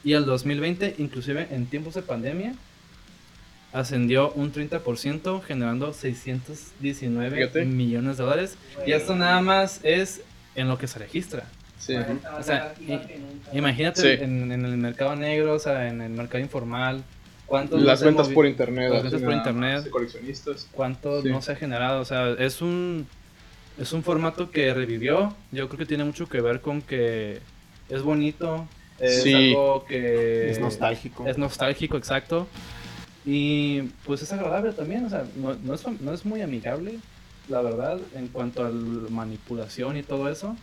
Y 0.05 0.13
el 0.15 0.25
2020 0.25 0.97
inclusive 0.99 1.49
en 1.51 1.67
tiempos 1.67 1.95
de 1.95 2.03
pandemia 2.03 2.55
ascendió 3.73 4.33
un 4.33 4.53
30%, 4.53 5.43
generando 5.43 5.93
619 5.93 7.65
millones 7.65 8.19
de 8.19 8.25
dólares. 8.25 8.57
Y 8.87 8.93
esto 8.93 9.17
nada 9.17 9.41
más 9.41 9.81
es 9.83 10.23
en 10.55 10.69
lo 10.69 10.79
que 10.79 10.87
se 10.87 10.99
registra. 10.99 11.45
Sí. 11.79 11.97
O 12.39 12.43
sea, 12.43 12.75
imagínate 13.53 14.23
en, 14.23 14.53
el 14.53 14.77
mercado 14.77 15.17
negro, 15.17 15.55
o 15.55 15.59
sea, 15.59 15.89
en 15.89 16.01
el 16.01 16.11
mercado 16.11 16.43
informal. 16.43 17.03
¿cuántos 17.47 17.83
Las 17.83 18.03
ventas 18.03 18.29
por 18.29 18.47
internet. 18.47 18.93
Las 18.93 19.03
ventas 19.03 19.23
por 19.23 19.33
internet. 19.33 19.91
coleccionistas. 19.91 20.69
¿Cuánto 20.73 21.23
no 21.23 21.43
se 21.43 21.53
ha 21.53 21.57
generado? 21.57 22.01
O 22.01 22.05
sea, 22.05 22.31
es 22.39 22.63
un, 22.63 23.07
es 23.79 23.93
un 23.93 24.03
formato 24.03 24.51
que 24.51 24.73
revivió. 24.73 25.35
Yo 25.51 25.69
creo 25.69 25.79
que 25.79 25.87
tiene 25.87 26.05
mucho 26.05 26.29
que 26.29 26.41
ver 26.41 26.61
con 26.61 26.83
que 26.83 27.41
es 27.89 28.03
bonito. 28.03 28.69
Es 28.99 29.27
algo 29.27 29.85
que... 29.87 30.51
Es 30.51 30.61
nostálgico. 30.61 31.27
Es 31.27 31.37
nostálgico, 31.37 31.97
exacto. 31.97 32.47
Y 33.25 33.83
pues 34.05 34.23
es 34.23 34.33
agradable 34.33 34.73
también, 34.73 35.05
o 35.05 35.11
sea, 35.11 35.25
no, 35.37 35.55
no, 35.55 35.75
es, 35.75 35.87
no 36.01 36.13
es 36.13 36.25
muy 36.25 36.41
amigable, 36.41 36.99
la 37.49 37.63
verdad, 37.63 38.01
en 38.15 38.29
cuanto 38.29 38.65
a 38.65 38.71
manipulación 38.71 39.97
y 39.97 40.03
todo 40.03 40.29
eso. 40.29 40.57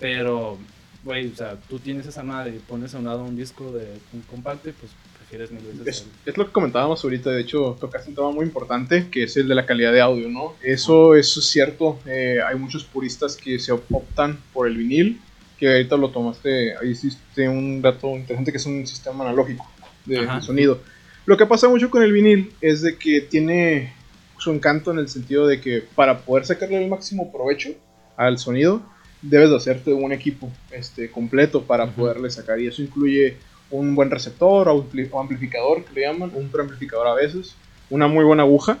Pero, 0.00 0.58
güey, 1.04 1.28
o 1.28 1.36
sea, 1.36 1.56
tú 1.68 1.78
tienes 1.78 2.06
esa 2.06 2.22
madre 2.22 2.56
y 2.56 2.58
pones 2.58 2.94
a 2.94 2.98
un 2.98 3.04
lado 3.04 3.22
un 3.22 3.36
disco 3.36 3.70
de 3.72 3.86
un 4.12 4.22
compacto 4.22 4.70
y 4.70 4.72
pues 4.72 4.90
prefieres 5.18 5.52
mil 5.52 5.62
veces. 5.62 5.86
Es, 5.86 6.06
es, 6.26 6.36
lo 6.36 6.46
que 6.46 6.52
comentábamos 6.52 7.04
ahorita, 7.04 7.30
de 7.30 7.42
hecho, 7.42 7.76
tocaste 7.78 8.08
un 8.08 8.16
tema 8.16 8.32
muy 8.32 8.44
importante 8.44 9.08
que 9.08 9.24
es 9.24 9.36
el 9.36 9.46
de 9.46 9.54
la 9.54 9.66
calidad 9.66 9.92
de 9.92 10.00
audio, 10.00 10.28
¿no? 10.28 10.54
Eso, 10.62 11.14
eso 11.14 11.38
es 11.38 11.46
cierto, 11.46 12.00
eh, 12.06 12.38
hay 12.44 12.56
muchos 12.58 12.84
puristas 12.84 13.36
que 13.36 13.58
se 13.60 13.70
optan 13.70 14.40
por 14.52 14.66
el 14.66 14.76
vinil, 14.76 15.20
que 15.58 15.68
ahorita 15.68 15.96
lo 15.96 16.08
tomaste, 16.08 16.76
ahí 16.76 16.90
hiciste 16.90 17.48
un 17.48 17.82
dato 17.82 18.16
interesante 18.16 18.50
que 18.50 18.58
es 18.58 18.66
un 18.66 18.86
sistema 18.86 19.24
analógico 19.24 19.70
de, 20.06 20.26
de 20.26 20.42
sonido 20.42 20.80
lo 21.26 21.36
que 21.36 21.46
pasa 21.46 21.68
mucho 21.68 21.90
con 21.90 22.02
el 22.02 22.12
vinil 22.12 22.52
es 22.60 22.82
de 22.82 22.96
que 22.96 23.20
tiene 23.20 23.92
su 24.38 24.50
encanto 24.52 24.90
en 24.90 24.98
el 24.98 25.08
sentido 25.08 25.46
de 25.46 25.60
que 25.60 25.82
para 25.94 26.18
poder 26.20 26.46
sacarle 26.46 26.82
el 26.82 26.88
máximo 26.88 27.30
provecho 27.30 27.70
al 28.16 28.38
sonido, 28.38 28.82
debes 29.22 29.50
de 29.50 29.56
hacerte 29.56 29.92
un 29.92 30.12
equipo 30.12 30.50
este, 30.70 31.10
completo 31.10 31.62
para 31.62 31.86
poderle 31.86 32.30
sacar. 32.30 32.58
Y 32.58 32.66
eso 32.66 32.82
incluye 32.82 33.36
un 33.70 33.94
buen 33.94 34.10
receptor 34.10 34.68
o 34.68 34.86
amplificador, 35.20 35.84
que 35.84 35.94
le 35.94 36.06
llaman, 36.06 36.32
un 36.34 36.48
preamplificador 36.48 37.06
a 37.06 37.14
veces, 37.14 37.54
una 37.90 38.08
muy 38.08 38.24
buena 38.24 38.42
aguja. 38.42 38.78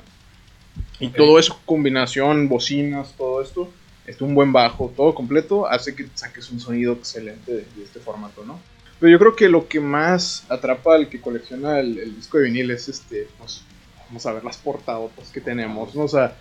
Y 0.98 1.08
todo 1.08 1.38
eso, 1.38 1.58
combinación, 1.66 2.48
bocinas, 2.48 3.14
todo 3.16 3.42
esto, 3.42 3.70
este, 4.06 4.24
un 4.24 4.34
buen 4.34 4.52
bajo, 4.52 4.92
todo 4.96 5.14
completo, 5.14 5.68
hace 5.68 5.94
que 5.94 6.06
saques 6.14 6.50
un 6.50 6.60
sonido 6.60 6.94
excelente 6.94 7.52
de 7.52 7.84
este 7.84 8.00
formato, 8.00 8.44
¿no? 8.44 8.58
Pero 9.00 9.12
yo 9.12 9.18
creo 9.18 9.34
que 9.34 9.48
lo 9.48 9.66
que 9.66 9.80
más 9.80 10.44
atrapa 10.50 10.94
al 10.94 11.08
que 11.08 11.20
colecciona 11.20 11.80
el, 11.80 12.14
disco 12.14 12.36
de 12.38 12.44
vinil 12.44 12.70
es 12.70 12.88
este, 12.88 13.26
pues, 13.38 13.62
vamos 14.06 14.26
a 14.26 14.32
ver 14.34 14.44
las 14.44 14.58
portadotas 14.58 15.30
que 15.30 15.40
tenemos, 15.40 15.94
¿no? 15.94 16.04
O 16.04 16.08
sea, 16.08 16.36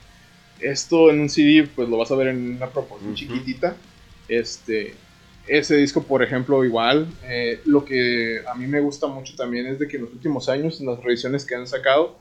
esto 0.60 1.10
en 1.10 1.22
un 1.22 1.30
CD, 1.30 1.69
pues 1.74 1.88
lo 1.88 1.98
vas 1.98 2.12
a 2.12 2.15
ver 2.15 2.28
en 2.28 2.58
una 2.58 2.67
proporción 2.67 3.15
chiquitita. 3.15 3.78
Este, 4.28 4.93
ese 5.48 5.78
disco, 5.78 6.04
por 6.04 6.22
ejemplo, 6.22 6.65
igual. 6.65 7.08
Eh, 7.23 7.62
lo 7.65 7.86
que 7.86 8.42
a 8.46 8.54
mí 8.56 8.67
me 8.67 8.81
gusta 8.81 9.08
mucho 9.08 9.36
también 9.38 9.65
es 9.65 9.79
de 9.79 9.88
que 9.88 9.96
en 9.96 10.04
los 10.04 10.12
últimos 10.12 10.50
años, 10.50 10.81
en 10.81 10.88
las 10.88 11.02
revisiones 11.02 11.46
que 11.46 11.56
han 11.56 11.65
sacado, 11.65 12.17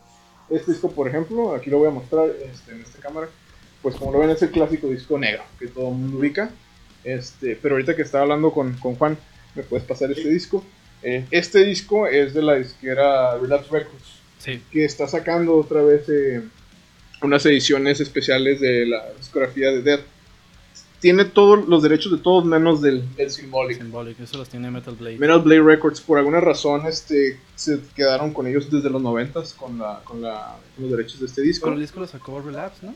este 0.51 0.73
disco, 0.73 0.91
por 0.91 1.09
ejemplo, 1.09 1.55
aquí 1.55 1.69
lo 1.69 1.79
voy 1.79 1.89
a 1.89 1.91
mostrar 1.91 2.29
este, 2.29 2.73
en 2.73 2.81
esta 2.81 3.01
cámara, 3.01 3.29
pues 3.83 3.97
como 3.97 4.13
lo 4.13 4.21
ven 4.21 4.31
es 4.31 4.41
el 4.41 4.51
clásico 4.51 4.87
disco 4.87 5.19
negro 5.19 5.43
que 5.59 5.67
todo 5.67 5.89
el 5.89 5.95
mundo 5.95 6.19
ubica. 6.19 6.51
Este, 7.05 7.57
pero 7.61 7.75
ahorita 7.75 7.95
que 7.97 8.03
estaba 8.03 8.23
hablando 8.23 8.53
con, 8.53 8.75
con 8.75 8.95
Juan, 8.95 9.19
me 9.55 9.63
puedes 9.63 9.87
pasar 9.87 10.11
este 10.11 10.29
disco. 10.29 10.65
Eh, 11.03 11.25
este 11.31 11.65
disco 11.65 12.07
es 12.07 12.35
de 12.35 12.43
la 12.43 12.57
disquera 12.57 13.37
Relapse 13.39 13.71
Records, 13.71 14.61
que 14.71 14.85
está 14.85 15.07
sacando 15.07 15.55
otra 15.55 15.83
vez 15.83 16.09
eh, 16.09 16.43
unas 17.23 17.45
ediciones 17.47 18.01
especiales 18.01 18.61
de 18.61 18.87
la 18.87 19.13
discografía 19.17 19.71
de 19.71 19.83
Dead. 19.83 20.01
tiene 21.01 21.25
todos 21.25 21.69
los 21.69 21.83
derechos 21.83 22.11
de 22.13 22.19
todos 22.19 22.45
menos 22.45 22.83
del, 22.83 23.05
del 23.15 23.31
Symbolic. 23.31 23.79
Symbolic, 23.79 24.19
eso 24.21 24.39
los 24.39 24.49
tiene 24.49 24.71
Metal 24.71 24.95
Blade. 24.95 25.19
Metal 25.19 25.41
Blade 25.41 25.63
Records, 25.63 26.01
por 26.01 26.19
alguna 26.19 26.41
razón, 26.41 26.87
este, 26.87 27.39
se 27.55 27.81
quedaron 27.95 28.33
con 28.33 28.47
ellos 28.47 28.71
desde 28.71 28.91
los 28.91 29.01
90 29.01 29.43
con, 29.57 29.79
la, 29.79 30.01
con, 30.05 30.21
la, 30.21 30.57
con 30.75 30.85
los 30.85 30.91
derechos 30.97 31.21
de 31.21 31.27
este 31.27 31.43
disco. 31.43 31.67
Pero 31.67 31.77
el 31.77 31.83
disco 31.83 32.01
lo 32.01 32.07
sacó 32.07 32.41
Relapse, 32.41 32.87
¿no? 32.87 32.95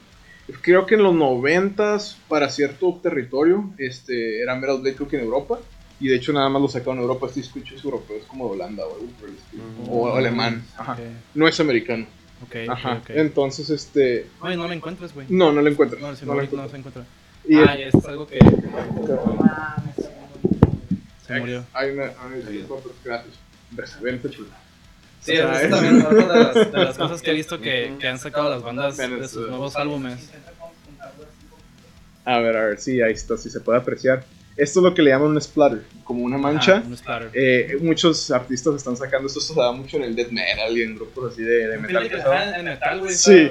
Creo 0.60 0.86
que 0.86 0.96
en 0.96 1.04
los 1.04 1.14
90 1.14 1.98
para 2.28 2.50
cierto 2.50 2.98
territorio, 3.00 3.70
este, 3.78 4.42
era 4.42 4.56
Metal 4.56 4.80
Blade 4.80 4.96
creo 4.96 5.08
que 5.08 5.16
en 5.16 5.24
Europa. 5.24 5.60
Y 6.02 6.08
de 6.08 6.16
hecho 6.16 6.32
nada 6.32 6.48
más 6.48 6.60
lo 6.60 6.66
sacaron 6.66 6.96
en 6.96 7.02
Europa, 7.02 7.28
este 7.28 7.40
disco 7.42 7.60
es 7.60 7.84
europeo, 7.84 8.16
es 8.16 8.24
como 8.24 8.46
de 8.48 8.54
Holanda 8.54 8.84
o 8.84 8.92
algo 8.96 9.06
por 9.20 9.28
el 9.28 9.36
estilo. 9.36 9.62
O 9.88 10.16
alemán. 10.16 10.64
Ajá. 10.76 10.94
Ok, 10.94 10.98
No 11.34 11.46
es 11.46 11.60
americano. 11.60 12.06
ok, 12.44 12.56
Ajá. 12.68 12.94
ok, 12.94 12.98
ok. 13.02 13.10
Entonces, 13.10 13.70
este... 13.70 14.26
Oye, 14.40 14.56
no 14.56 14.66
lo 14.66 14.72
encuentras, 14.74 15.14
güey. 15.14 15.28
No, 15.30 15.52
no 15.52 15.62
lo 15.62 15.70
encuentras. 15.70 16.02
No, 16.02 16.10
el 16.10 16.26
no 16.26 16.34
lo 16.34 16.62
no 16.64 16.68
se 16.68 16.76
encuentra. 16.76 17.06
Y 17.48 17.54
ah, 17.54 17.74
esto 17.78 17.98
es 17.98 18.04
algo 18.06 18.26
que 18.26 18.40
se 21.24 21.38
murió. 21.38 21.64
Hay 21.72 21.90
una... 21.92 22.04
Hay 22.04 22.66
una 22.68 23.22
gracias. 23.72 24.00
Ven, 24.02 24.16
está 24.16 24.28
chula. 24.28 24.48
Sí, 25.20 25.32
O 25.32 25.34
sea, 25.36 25.62
es 25.62 25.70
también 25.70 26.02
otra 26.04 26.14
de 26.16 26.26
las, 26.26 26.72
de 26.72 26.78
las 26.84 26.98
cosas 26.98 27.22
que 27.22 27.30
he 27.30 27.34
visto 27.34 27.60
que, 27.60 27.94
que 28.00 28.08
han 28.08 28.18
sacado 28.18 28.50
las 28.50 28.64
bandas 28.64 28.96
de 28.96 29.28
sus 29.28 29.48
nuevos 29.48 29.76
álbumes. 29.76 30.32
A 32.24 32.38
ver, 32.40 32.56
a 32.56 32.64
ver, 32.64 32.80
sí, 32.80 33.00
ahí 33.00 33.12
está, 33.12 33.36
si 33.36 33.50
se 33.50 33.60
puede 33.60 33.78
apreciar. 33.78 34.24
Esto 34.56 34.80
es 34.80 34.84
lo 34.84 34.94
que 34.94 35.02
le 35.02 35.10
llaman 35.10 35.30
un 35.30 35.40
splatter, 35.40 35.82
como 36.04 36.24
una 36.24 36.38
mancha. 36.38 36.82
Ah, 37.06 37.20
un. 37.22 37.30
Eh, 37.32 37.78
muchos 37.80 38.30
artistas 38.30 38.74
están 38.76 38.96
sacando 38.96 39.26
esto, 39.26 39.40
esto 39.40 39.54
se 39.54 39.60
da 39.60 39.72
mucho 39.72 39.96
en 39.96 40.04
el 40.04 40.16
death 40.16 40.30
metal 40.30 40.76
y 40.76 40.82
en 40.82 40.94
grupos 40.94 41.32
así 41.32 41.42
de, 41.42 41.68
de 41.68 41.78
metal 41.78 42.10
en 42.56 42.64
metal. 42.64 43.10
Sí. 43.10 43.50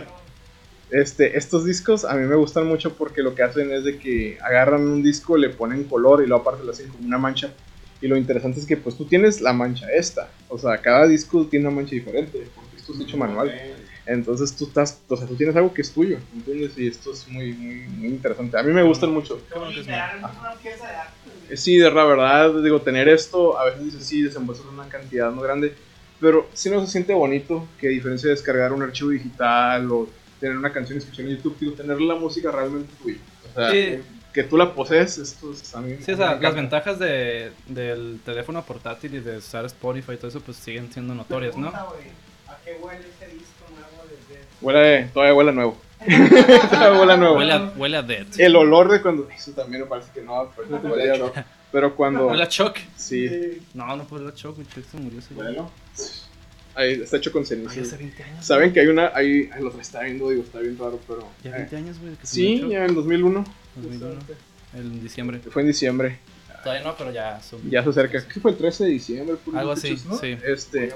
Este, 0.91 1.37
estos 1.37 1.63
discos 1.63 2.03
a 2.03 2.15
mí 2.15 2.27
me 2.27 2.35
gustan 2.35 2.67
mucho 2.67 2.93
porque 2.93 3.23
lo 3.23 3.33
que 3.33 3.43
hacen 3.43 3.71
es 3.71 3.85
de 3.85 3.97
que 3.97 4.37
agarran 4.41 4.81
un 4.81 5.01
disco, 5.01 5.37
le 5.37 5.49
ponen 5.49 5.85
color 5.85 6.21
y 6.21 6.27
luego 6.27 6.41
aparte 6.41 6.65
lo 6.65 6.71
hacen 6.71 6.89
como 6.89 7.07
una 7.07 7.17
mancha. 7.17 7.49
Y 8.01 8.07
lo 8.07 8.17
interesante 8.17 8.59
es 8.59 8.65
que 8.65 8.77
pues 8.77 8.97
tú 8.97 9.05
tienes 9.05 9.41
la 9.41 9.53
mancha 9.53 9.87
esta. 9.89 10.29
O 10.49 10.57
sea, 10.57 10.77
cada 10.81 11.07
disco 11.07 11.45
tiene 11.45 11.67
una 11.67 11.75
mancha 11.77 11.91
diferente 11.91 12.45
porque 12.53 12.77
esto 12.77 12.93
es 12.93 12.99
hecho 13.01 13.15
manual. 13.15 13.53
Entonces 14.05 14.55
tú 14.55 14.65
estás, 14.65 14.99
o 15.07 15.15
sea, 15.15 15.27
tú 15.27 15.35
tienes 15.35 15.55
algo 15.55 15.73
que 15.73 15.81
es 15.83 15.91
tuyo, 15.93 16.17
¿entiendes? 16.33 16.77
Y 16.77 16.87
esto 16.87 17.13
es 17.13 17.27
muy, 17.27 17.53
muy, 17.53 17.75
muy 17.87 18.07
interesante. 18.07 18.57
A 18.57 18.63
mí 18.63 18.73
me 18.73 18.81
gustan 18.83 19.11
mucho. 19.11 19.39
Eh, 21.49 21.57
Sí, 21.57 21.77
de 21.77 21.91
la 21.91 22.05
verdad, 22.05 22.53
digo, 22.63 22.81
tener 22.81 23.09
esto, 23.09 23.57
a 23.59 23.65
veces 23.65 23.83
dices, 23.85 24.05
sí, 24.05 24.21
desembolsas 24.21 24.65
una 24.65 24.87
cantidad 24.87 25.31
muy 25.31 25.43
grande, 25.43 25.75
pero 26.19 26.49
sí 26.53 26.69
no 26.69 26.83
se 26.85 26.91
siente 26.91 27.13
bonito 27.13 27.67
que 27.79 27.87
a 27.87 27.89
diferencia 27.91 28.29
de 28.29 28.35
descargar 28.35 28.71
un 28.71 28.81
archivo 28.83 29.09
digital 29.09 29.91
o 29.91 30.07
tener 30.39 30.57
una 30.57 30.71
canción 30.71 30.97
y 30.97 30.99
escuchar 30.99 31.25
en 31.25 31.35
YouTube, 31.35 31.57
digo, 31.59 31.73
tener 31.73 31.99
la 32.01 32.15
música 32.15 32.51
realmente 32.51 32.91
tuya. 33.01 33.17
O 33.51 33.53
sea, 33.53 33.71
Sí. 33.71 33.99
que 34.33 34.43
tú 34.43 34.55
la 34.57 34.73
posees, 34.73 35.17
esto 35.17 35.51
es 35.51 35.75
a 35.75 35.81
mí. 35.81 35.97
Sí, 35.99 36.13
o 36.13 36.15
a 36.15 36.17
mí 36.17 36.21
me 36.23 36.29
sea, 36.29 36.35
las 36.39 36.55
ventajas 36.55 36.97
de, 36.99 37.51
del 37.67 38.19
teléfono 38.23 38.63
portátil 38.63 39.15
y 39.15 39.19
de 39.19 39.37
usar 39.37 39.65
Spotify 39.65 40.13
y 40.13 40.17
todo 40.17 40.29
eso, 40.29 40.39
pues 40.39 40.55
siguen 40.57 40.91
siendo 40.91 41.13
notorias, 41.13 41.57
¿no? 41.57 41.71
Güey, 42.63 42.73
¿A 42.75 42.77
qué 42.77 42.83
huele 42.83 42.99
ese 42.99 43.33
disco 43.33 43.65
nuevo 43.71 44.07
de 44.07 44.33
Death? 44.35 44.47
Huele, 44.61 45.09
todavía 45.13 45.33
huele 45.35 45.51
nuevo. 45.53 45.77
todavía 46.69 46.99
huele 46.99 47.17
nuevo. 47.17 47.35
Huele 47.37 47.53
a, 47.53 47.73
huele 47.77 47.97
a 47.97 48.01
Dead. 48.01 48.27
El 48.37 48.55
olor 48.55 48.91
de 48.91 49.01
cuando. 49.01 49.29
Eso 49.29 49.51
también 49.51 49.81
me 49.83 49.87
parece 49.87 50.11
que 50.13 50.21
no, 50.21 50.51
que 50.55 50.87
huele 50.87 51.11
a 51.11 51.17
no. 51.17 51.31
Pero 51.71 51.95
cuando. 51.95 52.27
Huele 52.27 52.43
a 52.43 52.47
Choc. 52.47 52.77
Sí. 52.97 53.61
No, 53.73 53.95
no 53.95 54.03
puede 54.05 54.27
a 54.27 54.33
Choc, 54.33 54.55
güey. 54.55 54.67
Choc 54.67 54.83
se 54.85 54.97
murió 54.97 55.19
ese 55.19 55.33
güey. 55.33 55.47
Bueno. 55.47 55.71
Ahí 56.73 56.93
está 56.93 57.17
hecho 57.17 57.31
con 57.33 57.41
Ay, 57.41 57.45
ceniza. 57.47 57.81
hace 57.81 57.97
20 57.97 58.23
años. 58.23 58.45
Saben 58.45 58.71
que 58.71 58.79
hay 58.79 58.87
una. 58.87 59.11
Ahí, 59.13 59.49
ahí 59.51 59.61
lo 59.61 59.77
está 59.79 60.01
viendo, 60.01 60.29
digo, 60.29 60.43
está 60.43 60.59
bien 60.59 60.77
raro, 60.77 60.99
pero. 61.07 61.27
Ya 61.43 61.51
eh, 61.51 61.53
20 61.59 61.75
años, 61.75 61.99
güey. 61.99 62.15
que 62.15 62.25
se 62.25 62.35
sí, 62.35 62.65
ya 62.69 62.85
en 62.85 62.95
2001. 62.95 63.43
Choc. 63.43 63.53
2001, 63.83 64.19
En 64.75 65.03
diciembre. 65.03 65.39
Fue 65.49 65.61
en 65.61 65.67
diciembre. 65.67 66.19
Todavía 66.63 66.83
no, 66.83 66.95
pero 66.95 67.11
ya. 67.11 67.41
son- 67.41 67.69
Ya 67.69 67.83
se 67.83 67.89
acerca. 67.89 68.27
¿Qué 68.27 68.39
fue 68.39 68.51
el 68.51 68.57
13 68.57 68.83
de 68.85 68.89
diciembre? 68.91 69.35
por 69.43 69.57
Algo 69.57 69.71
así, 69.71 69.97
¿no? 70.07 70.17
sí. 70.17 70.37
Este. 70.43 70.93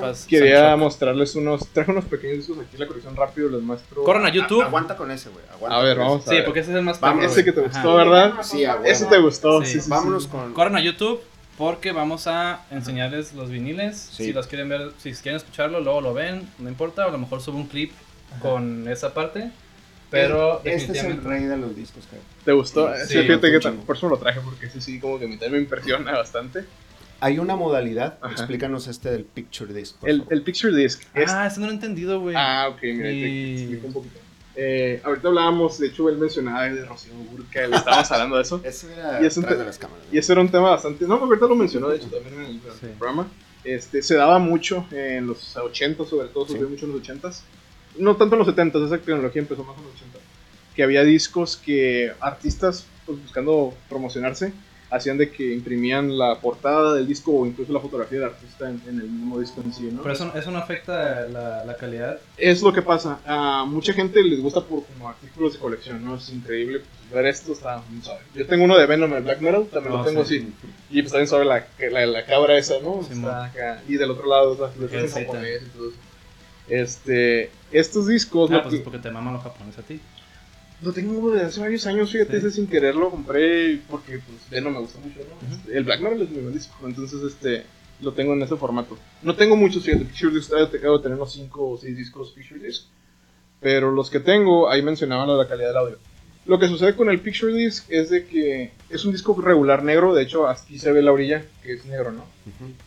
Paz. 0.00 0.26
Quería 0.28 0.76
mostrarles 0.76 1.34
unos. 1.34 1.66
Traje 1.68 1.90
unos 1.90 2.04
pequeños 2.04 2.38
discos 2.38 2.58
aquí 2.58 2.74
en 2.74 2.80
la 2.80 2.86
colección 2.86 3.16
rápido, 3.16 3.48
les 3.48 3.62
muestro. 3.62 4.04
Corran 4.04 4.24
a 4.26 4.30
YouTube. 4.32 4.62
Aguanta 4.62 4.96
con 4.96 5.10
ese, 5.10 5.30
güey. 5.30 5.44
aguanta 5.52 5.78
A 5.78 5.82
ver, 5.82 5.98
vamos 5.98 6.20
ese. 6.22 6.28
a 6.28 6.30
Sí, 6.30 6.36
ver. 6.36 6.44
porque 6.44 6.60
ese 6.60 6.70
es 6.70 6.76
el 6.76 6.82
más 6.82 7.00
Vamos, 7.00 7.24
Ese 7.24 7.44
que 7.44 7.52
te 7.52 7.60
gustó, 7.60 7.78
Ajá. 7.78 7.94
¿verdad? 7.94 8.34
Sí, 8.42 8.64
a 8.64 8.80
Ese 8.84 9.06
te 9.06 9.18
gustó. 9.18 9.60
Sí. 9.60 9.66
Sí, 9.66 9.72
sí, 9.74 9.80
sí. 9.82 9.90
Vámonos 9.90 10.26
con. 10.26 10.52
Corran 10.54 10.76
a 10.76 10.80
YouTube 10.80 11.20
porque 11.58 11.92
vamos 11.92 12.26
a 12.26 12.64
enseñarles 12.70 13.34
los 13.34 13.50
viniles. 13.50 13.96
Sí. 14.12 14.26
Si 14.26 14.32
los 14.32 14.46
quieren 14.46 14.68
ver, 14.68 14.92
si 14.98 15.12
quieren 15.14 15.36
escucharlo, 15.36 15.80
luego 15.80 16.00
lo 16.00 16.14
ven, 16.14 16.48
no 16.58 16.68
importa. 16.68 17.06
O 17.06 17.08
a 17.08 17.12
lo 17.12 17.18
mejor 17.18 17.40
subo 17.40 17.58
un 17.58 17.66
clip 17.66 17.92
con 18.40 18.88
esa 18.88 19.12
parte. 19.14 19.50
Pero 20.12 20.60
Este 20.64 20.92
es 20.92 21.02
el 21.04 21.22
rey 21.24 21.44
de 21.44 21.56
los 21.56 21.74
discos, 21.74 22.04
cabrón. 22.04 22.24
¿Te 22.44 22.52
gustó? 22.52 22.92
Sí, 23.06 23.14
Sí, 23.14 23.22
fíjate 23.22 23.50
que 23.50 23.58
tal- 23.60 23.72
chingo. 23.72 23.84
por 23.84 23.96
eso 23.96 24.08
lo 24.08 24.18
traje, 24.18 24.40
porque 24.44 24.66
ese 24.66 24.80
sí, 24.80 25.00
como 25.00 25.18
que 25.18 25.24
a 25.24 25.28
mí 25.28 25.34
también 25.38 25.52
me 25.52 25.58
impresiona 25.60 26.12
bastante. 26.12 26.64
Hay 27.20 27.38
una 27.38 27.56
modalidad, 27.56 28.18
Ajá. 28.20 28.32
explícanos 28.32 28.88
este 28.88 29.10
del 29.10 29.24
Picture 29.24 29.72
Disc. 29.72 29.96
por 29.96 30.10
El, 30.10 30.18
favor. 30.18 30.32
el 30.34 30.42
Picture 30.42 30.76
Disc. 30.76 31.02
es- 31.14 31.30
Ah, 31.30 31.46
eso 31.46 31.60
no 31.60 31.66
lo 31.66 31.72
he 31.72 31.74
entendido, 31.76 32.20
güey. 32.20 32.34
Ah, 32.36 32.68
ok, 32.70 32.78
mira, 32.82 32.96
te- 33.08 33.10
te 33.10 33.28
Y- 33.28 33.58
explico 33.60 33.86
un 33.88 33.92
poquito. 33.92 34.18
Eh, 34.54 35.00
ahorita 35.02 35.28
hablábamos, 35.28 35.78
de 35.78 35.86
hecho, 35.86 36.08
él 36.10 36.18
mencionaba 36.18 36.64
de 36.64 36.84
Rocío 36.84 37.14
Burka, 37.14 37.66
le 37.66 37.76
estábamos 37.76 38.10
hablando 38.12 38.36
de 38.36 38.42
eso. 38.42 38.60
Ese 38.64 38.92
era 38.92 39.22
Y 39.22 39.26
es 39.26 39.34
te- 39.34 39.40
de 39.40 39.64
las 39.64 39.78
cámaras. 39.78 40.04
Y 40.12 40.18
ese 40.18 40.32
era 40.32 40.42
un 40.42 40.50
tema 40.50 40.70
bastante. 40.70 41.06
No, 41.06 41.18
porque 41.18 41.34
ahorita 41.34 41.46
lo 41.46 41.54
mencionó, 41.54 41.88
de 41.88 41.96
hecho, 41.96 42.08
también 42.08 42.34
en 42.34 42.40
el, 42.50 42.60
Sí. 42.78 42.86
programa. 42.98 43.28
Este, 43.64 44.02
se 44.02 44.16
daba 44.16 44.38
mucho 44.40 44.84
en 44.90 45.28
los 45.28 45.56
80, 45.56 46.04
sobre 46.04 46.28
todo, 46.28 46.46
se 46.46 46.58
Sí. 46.58 46.64
mucho 46.64 46.84
en 46.84 46.92
los 46.92 47.00
80s. 47.00 47.42
No 47.98 48.16
tanto 48.16 48.34
en 48.36 48.40
los 48.40 48.48
70s, 48.48 48.86
esa 48.86 48.98
tecnología 48.98 49.42
empezó 49.42 49.64
más 49.64 49.76
en 49.78 49.84
los 49.84 49.92
80 49.94 50.18
Que 50.74 50.82
había 50.82 51.04
discos 51.04 51.56
que 51.56 52.12
artistas, 52.20 52.86
pues 53.06 53.20
buscando 53.22 53.74
promocionarse, 53.88 54.52
hacían 54.90 55.16
de 55.16 55.30
que 55.30 55.54
imprimían 55.54 56.18
la 56.18 56.38
portada 56.38 56.92
del 56.94 57.06
disco 57.06 57.32
o 57.32 57.46
incluso 57.46 57.72
la 57.72 57.80
fotografía 57.80 58.18
del 58.18 58.28
artista 58.28 58.68
en, 58.68 58.78
en 58.86 59.00
el 59.00 59.08
mismo 59.08 59.40
disco 59.40 59.62
en 59.64 59.72
sí, 59.72 59.88
¿no? 59.90 60.02
Pero 60.02 60.12
eso, 60.12 60.30
eso 60.34 60.50
no 60.50 60.58
afecta 60.58 61.26
la, 61.28 61.64
la 61.64 61.76
calidad. 61.78 62.18
Es 62.36 62.60
lo 62.62 62.74
que 62.74 62.82
pasa. 62.82 63.18
A 63.24 63.64
mucha 63.66 63.94
gente 63.94 64.22
les 64.22 64.40
gusta 64.42 64.60
por 64.60 64.84
como 64.84 65.08
artículos 65.08 65.54
de 65.54 65.58
colección, 65.60 66.04
¿no? 66.04 66.16
Es 66.16 66.28
increíble 66.28 66.80
pues, 66.80 67.10
ver 67.14 67.24
esto. 67.26 67.52
Está 67.52 67.82
muy 67.88 68.02
suave. 68.02 68.20
Yo 68.34 68.46
tengo 68.46 68.64
uno 68.64 68.76
de 68.76 68.84
Venom, 68.84 69.14
el 69.14 69.22
Black 69.22 69.40
Metal, 69.40 69.66
también 69.72 69.94
lo 69.94 70.00
Ah, 70.02 70.04
tengo 70.04 70.24
sí. 70.26 70.36
así. 70.36 70.52
Y 70.90 71.00
pues 71.00 71.12
también 71.12 71.28
sobre 71.28 71.46
la, 71.46 71.66
la, 71.90 72.04
la 72.06 72.26
cabra 72.26 72.58
esa, 72.58 72.74
¿no? 72.82 73.02
Sí, 73.02 73.14
Está 73.14 73.46
acá. 73.46 73.82
Y 73.88 73.94
del 73.96 74.10
otro 74.10 74.28
lado, 74.28 74.52
en 74.78 75.08
Satan. 75.08 75.24
japonés 75.24 75.62
y 75.62 75.68
todo 75.78 75.88
eso. 75.88 75.96
Este, 76.68 77.50
estos 77.72 78.06
discos, 78.06 78.50
Ah, 78.50 78.62
pues 78.62 78.74
es 78.74 78.80
que- 78.80 78.84
porque 78.84 78.98
te 78.98 79.10
maman 79.10 79.34
los 79.34 79.42
japoneses 79.42 79.78
a 79.78 79.82
ti. 79.86 80.00
lo 80.82 80.92
tengo 80.92 81.30
desde 81.30 81.46
hace 81.46 81.60
varios 81.60 81.86
años, 81.86 82.10
fíjate, 82.10 82.32
Sí. 82.32 82.36
ese 82.38 82.50
sin 82.50 82.66
querer 82.66 82.96
lo 82.96 83.08
compré 83.10 83.80
porque 83.88 84.18
pues 84.18 84.50
Venom 84.50 84.72
me 84.72 84.80
gusta 84.80 84.98
mucho, 84.98 85.20
¿no? 85.20 85.72
El 85.72 85.84
Black 85.84 86.00
Metal 86.00 86.20
es 86.22 86.30
muy 86.30 86.40
buen 86.42 86.52
disco, 86.54 86.74
entonces 86.84 87.22
este, 87.22 87.64
lo 88.00 88.12
tengo 88.14 88.32
en 88.34 88.42
ese 88.42 88.56
formato. 88.56 88.98
No 89.22 89.36
tengo 89.36 89.54
muchos, 89.54 89.84
fíjate, 89.84 90.04
Picture 90.06 90.34
Disc, 90.34 90.50
debo 90.50 90.96
de 90.98 91.02
tener 91.04 91.16
unos 91.16 91.32
5 91.32 91.70
o 91.70 91.78
6 91.78 91.96
discos 91.96 92.30
Picture 92.32 92.58
Disc, 92.58 92.86
pero 93.60 93.92
los 93.92 94.10
que 94.10 94.18
tengo, 94.18 94.68
ahí 94.68 94.82
mencionaban 94.82 95.28
de 95.28 95.36
la 95.36 95.46
calidad 95.46 95.68
del 95.68 95.76
audio. 95.76 95.98
Lo 96.44 96.58
que 96.58 96.66
sucede 96.66 96.96
con 96.96 97.08
el 97.08 97.20
Picture 97.20 97.52
Disc 97.52 97.84
es 97.88 98.10
de 98.10 98.26
que 98.26 98.72
es 98.90 99.04
un 99.04 99.12
disco 99.12 99.40
regular 99.40 99.84
negro, 99.84 100.12
de 100.12 100.24
hecho 100.24 100.48
aquí 100.48 100.76
se 100.76 100.90
ve 100.90 101.00
la 101.00 101.12
orilla, 101.12 101.44
que 101.62 101.74
es 101.74 101.84
negro, 101.86 102.10
¿no? 102.10 102.24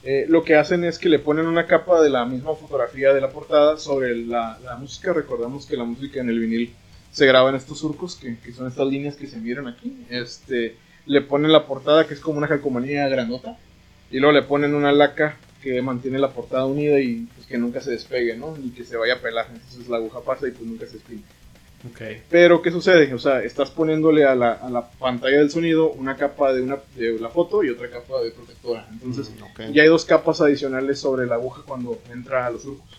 Eh, 0.03 0.25
lo 0.27 0.43
que 0.43 0.55
hacen 0.55 0.83
es 0.83 0.99
que 0.99 1.07
le 1.07 1.19
ponen 1.19 1.47
una 1.47 1.65
capa 1.65 2.01
de 2.01 2.09
la 2.09 2.25
misma 2.25 2.53
fotografía 2.55 3.13
de 3.13 3.21
la 3.21 3.29
portada 3.29 3.77
sobre 3.77 4.15
la, 4.15 4.59
la 4.63 4.75
música. 4.75 5.13
Recordamos 5.13 5.65
que 5.65 5.77
la 5.77 5.85
música 5.85 6.19
en 6.19 6.29
el 6.29 6.39
vinil 6.39 6.73
se 7.11 7.25
graba 7.25 7.49
en 7.49 7.55
estos 7.55 7.79
surcos, 7.79 8.17
que, 8.17 8.37
que 8.39 8.51
son 8.51 8.67
estas 8.67 8.87
líneas 8.87 9.15
que 9.15 9.27
se 9.27 9.37
miran 9.37 9.69
aquí. 9.69 10.05
Este, 10.09 10.75
le 11.05 11.21
ponen 11.21 11.53
la 11.53 11.65
portada, 11.65 12.05
que 12.05 12.13
es 12.13 12.19
como 12.19 12.37
una 12.37 12.49
calcomanía 12.49 13.07
grandota, 13.07 13.57
y 14.11 14.19
luego 14.19 14.33
le 14.33 14.41
ponen 14.41 14.75
una 14.75 14.91
laca 14.91 15.37
que 15.63 15.81
mantiene 15.81 16.19
la 16.19 16.31
portada 16.31 16.65
unida 16.65 16.99
y 16.99 17.27
pues, 17.33 17.47
que 17.47 17.57
nunca 17.57 17.79
se 17.79 17.91
despegue, 17.91 18.35
¿no? 18.35 18.55
Ni 18.57 18.71
que 18.71 18.83
se 18.83 18.97
vaya 18.97 19.13
a 19.13 19.21
pelar. 19.21 19.47
Entonces 19.51 19.87
la 19.87 19.95
aguja 19.97 20.19
pasa 20.21 20.47
y 20.47 20.51
pues 20.51 20.65
nunca 20.69 20.85
se 20.87 20.97
espina. 20.97 21.21
Ok. 21.91 22.01
Pero, 22.29 22.61
¿qué 22.61 22.71
sucede? 22.71 23.13
O 23.13 23.19
sea, 23.19 23.43
estás 23.43 23.69
poniéndole 23.69 24.25
a 24.25 24.33
la, 24.36 24.53
a 24.53 24.69
la 24.69 24.89
pantalla 24.89 25.38
del 25.39 25.51
sonido 25.51 25.91
una 25.91 26.15
capa 26.15 26.51
de, 26.53 26.61
una, 26.61 26.77
de 26.95 27.19
la 27.19 27.29
foto 27.29 27.63
y 27.63 27.69
otra 27.69 27.89
capa 27.89 28.21
de 28.21 28.31
protectora. 28.31 28.88
Entonces, 28.91 29.31
Mm, 29.31 29.43
ok. 29.43 29.59
y 29.73 29.79
hay 29.79 29.88
dos 29.88 30.05
capas 30.05 30.41
adicionales 30.41 30.99
sobre 30.99 31.25
la 31.27 31.36
aguja 31.36 31.61
cuando 31.65 31.99
entra 32.11 32.45
a 32.45 32.49
los 32.49 32.63
surcos. 32.63 32.89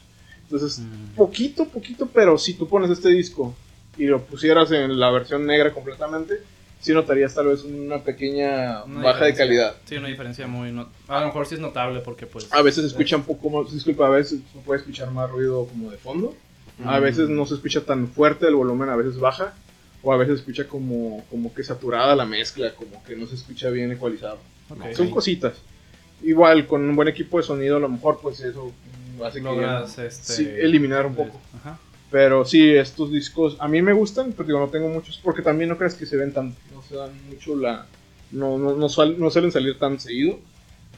Entonces, 0.43 0.79
Mm. 0.79 1.15
poquito, 1.17 1.67
poquito, 1.67 2.07
pero 2.13 2.39
si 2.39 2.55
tú 2.55 2.69
pones 2.69 2.91
este 2.91 3.09
disco 3.09 3.55
y 3.97 4.05
lo 4.05 4.21
pusieras 4.23 4.71
en 4.73 4.99
la 5.01 5.11
versión 5.11 5.45
negra 5.47 5.73
completamente, 5.73 6.35
sí 6.81 6.93
notarías 6.93 7.35
tal 7.35 7.47
vez 7.49 7.65
una 7.65 7.99
pequeña 8.05 8.85
Una 8.85 9.03
baja 9.03 9.25
de 9.25 9.35
calidad. 9.35 9.75
Sí, 9.87 9.97
una 9.97 10.09
diferencia 10.09 10.47
muy... 10.47 10.71
no- 10.71 10.89
A 11.09 11.21
lo 11.21 11.27
mejor 11.27 11.47
sí 11.47 11.55
es 11.57 11.61
notable 11.61 12.01
porque 12.01 12.27
pues... 12.27 12.47
A 12.53 12.63
veces 12.63 12.83
se 12.83 12.89
escucha 12.89 13.17
un 13.17 13.25
poco 13.25 13.51
más, 13.51 13.73
disculpa, 13.73 14.07
a 14.07 14.11
veces 14.11 14.41
se 14.53 14.59
puede 14.61 14.81
escuchar 14.81 15.11
más 15.11 15.29
ruido 15.31 15.67
como 15.67 15.91
de 15.91 15.97
fondo. 15.97 16.35
A 16.85 16.99
veces 16.99 17.29
no 17.29 17.47
se 17.47 17.55
escucha 17.55 17.81
tan 17.83 18.09
fuerte 18.09 18.47
el 18.47 18.55
volumen, 18.55 18.89
a 18.89 18.97
veces 18.97 19.19
baja. 19.19 19.55
O 20.03 20.13
a 20.13 20.17
veces 20.17 20.35
se 20.35 20.41
escucha 20.41 20.69
como, 20.69 21.25
como 21.31 21.53
que 21.53 21.65
saturada 21.65 22.15
la 22.15 22.27
mezcla, 22.27 22.73
como 22.75 23.03
que 23.05 23.17
no 23.17 23.27
se 23.27 23.35
escucha 23.35 23.71
bien 23.71 23.91
ecualizado. 23.91 24.39
Ok. 24.69 24.93
Son 24.95 25.11
cositas. 25.11 25.55
Igual, 26.23 26.67
con 26.67 26.83
un 26.89 26.95
buen 26.95 27.09
equipo 27.09 27.39
de 27.39 27.43
sonido, 27.45 27.77
a 27.77 27.81
lo 27.81 27.89
mejor, 27.89 28.19
pues 28.23 28.41
eso 28.41 28.73
hace 29.25 29.39
que 29.39 29.45
Logras 29.45 29.99
este... 29.99 30.33
sí, 30.33 30.49
eliminar 30.49 31.07
un 31.07 31.15
poco. 31.15 31.41
Ajá. 31.59 31.79
Pero 32.11 32.45
sí, 32.45 32.71
estos 32.71 33.11
discos 33.11 33.57
a 33.59 33.67
mí 33.67 33.83
me 33.83 33.93
gustan, 33.93 34.33
pero 34.33 34.47
digo, 34.47 34.61
no 34.61 34.69
tengo 34.69 34.89
muchos, 34.89 35.19
porque 35.23 35.43
también 35.43 35.71
no 35.71 35.77
crees 35.77 35.95
que 35.95 36.07
se 36.07 36.17
ven 36.17 36.33
tan, 36.33 36.55
no 36.73 36.83
se 36.83 36.95
dan 36.95 37.11
mucho 37.29 37.57
la, 37.57 37.87
no, 38.31 38.59
no, 38.59 38.77
no, 38.77 38.89
suel- 38.89 39.17
no 39.17 39.29
suelen 39.31 39.51
salir 39.51 39.79
tan 39.79 39.99
seguido. 39.99 40.39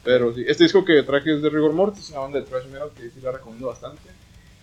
Pero 0.03 0.33
sí, 0.35 0.45
este 0.47 0.63
disco 0.65 0.85
que 0.85 1.01
traje 1.03 1.35
es 1.35 1.41
de 1.41 1.49
Rigor 1.49 1.73
Mortis, 1.73 2.03
es 2.05 2.09
una 2.11 2.19
banda 2.19 2.39
de 2.39 2.45
thrash 2.45 2.65
metal 2.67 2.89
que 2.95 3.09
sí 3.09 3.19
la 3.21 3.31
recomiendo 3.31 3.67
bastante. 3.67 4.01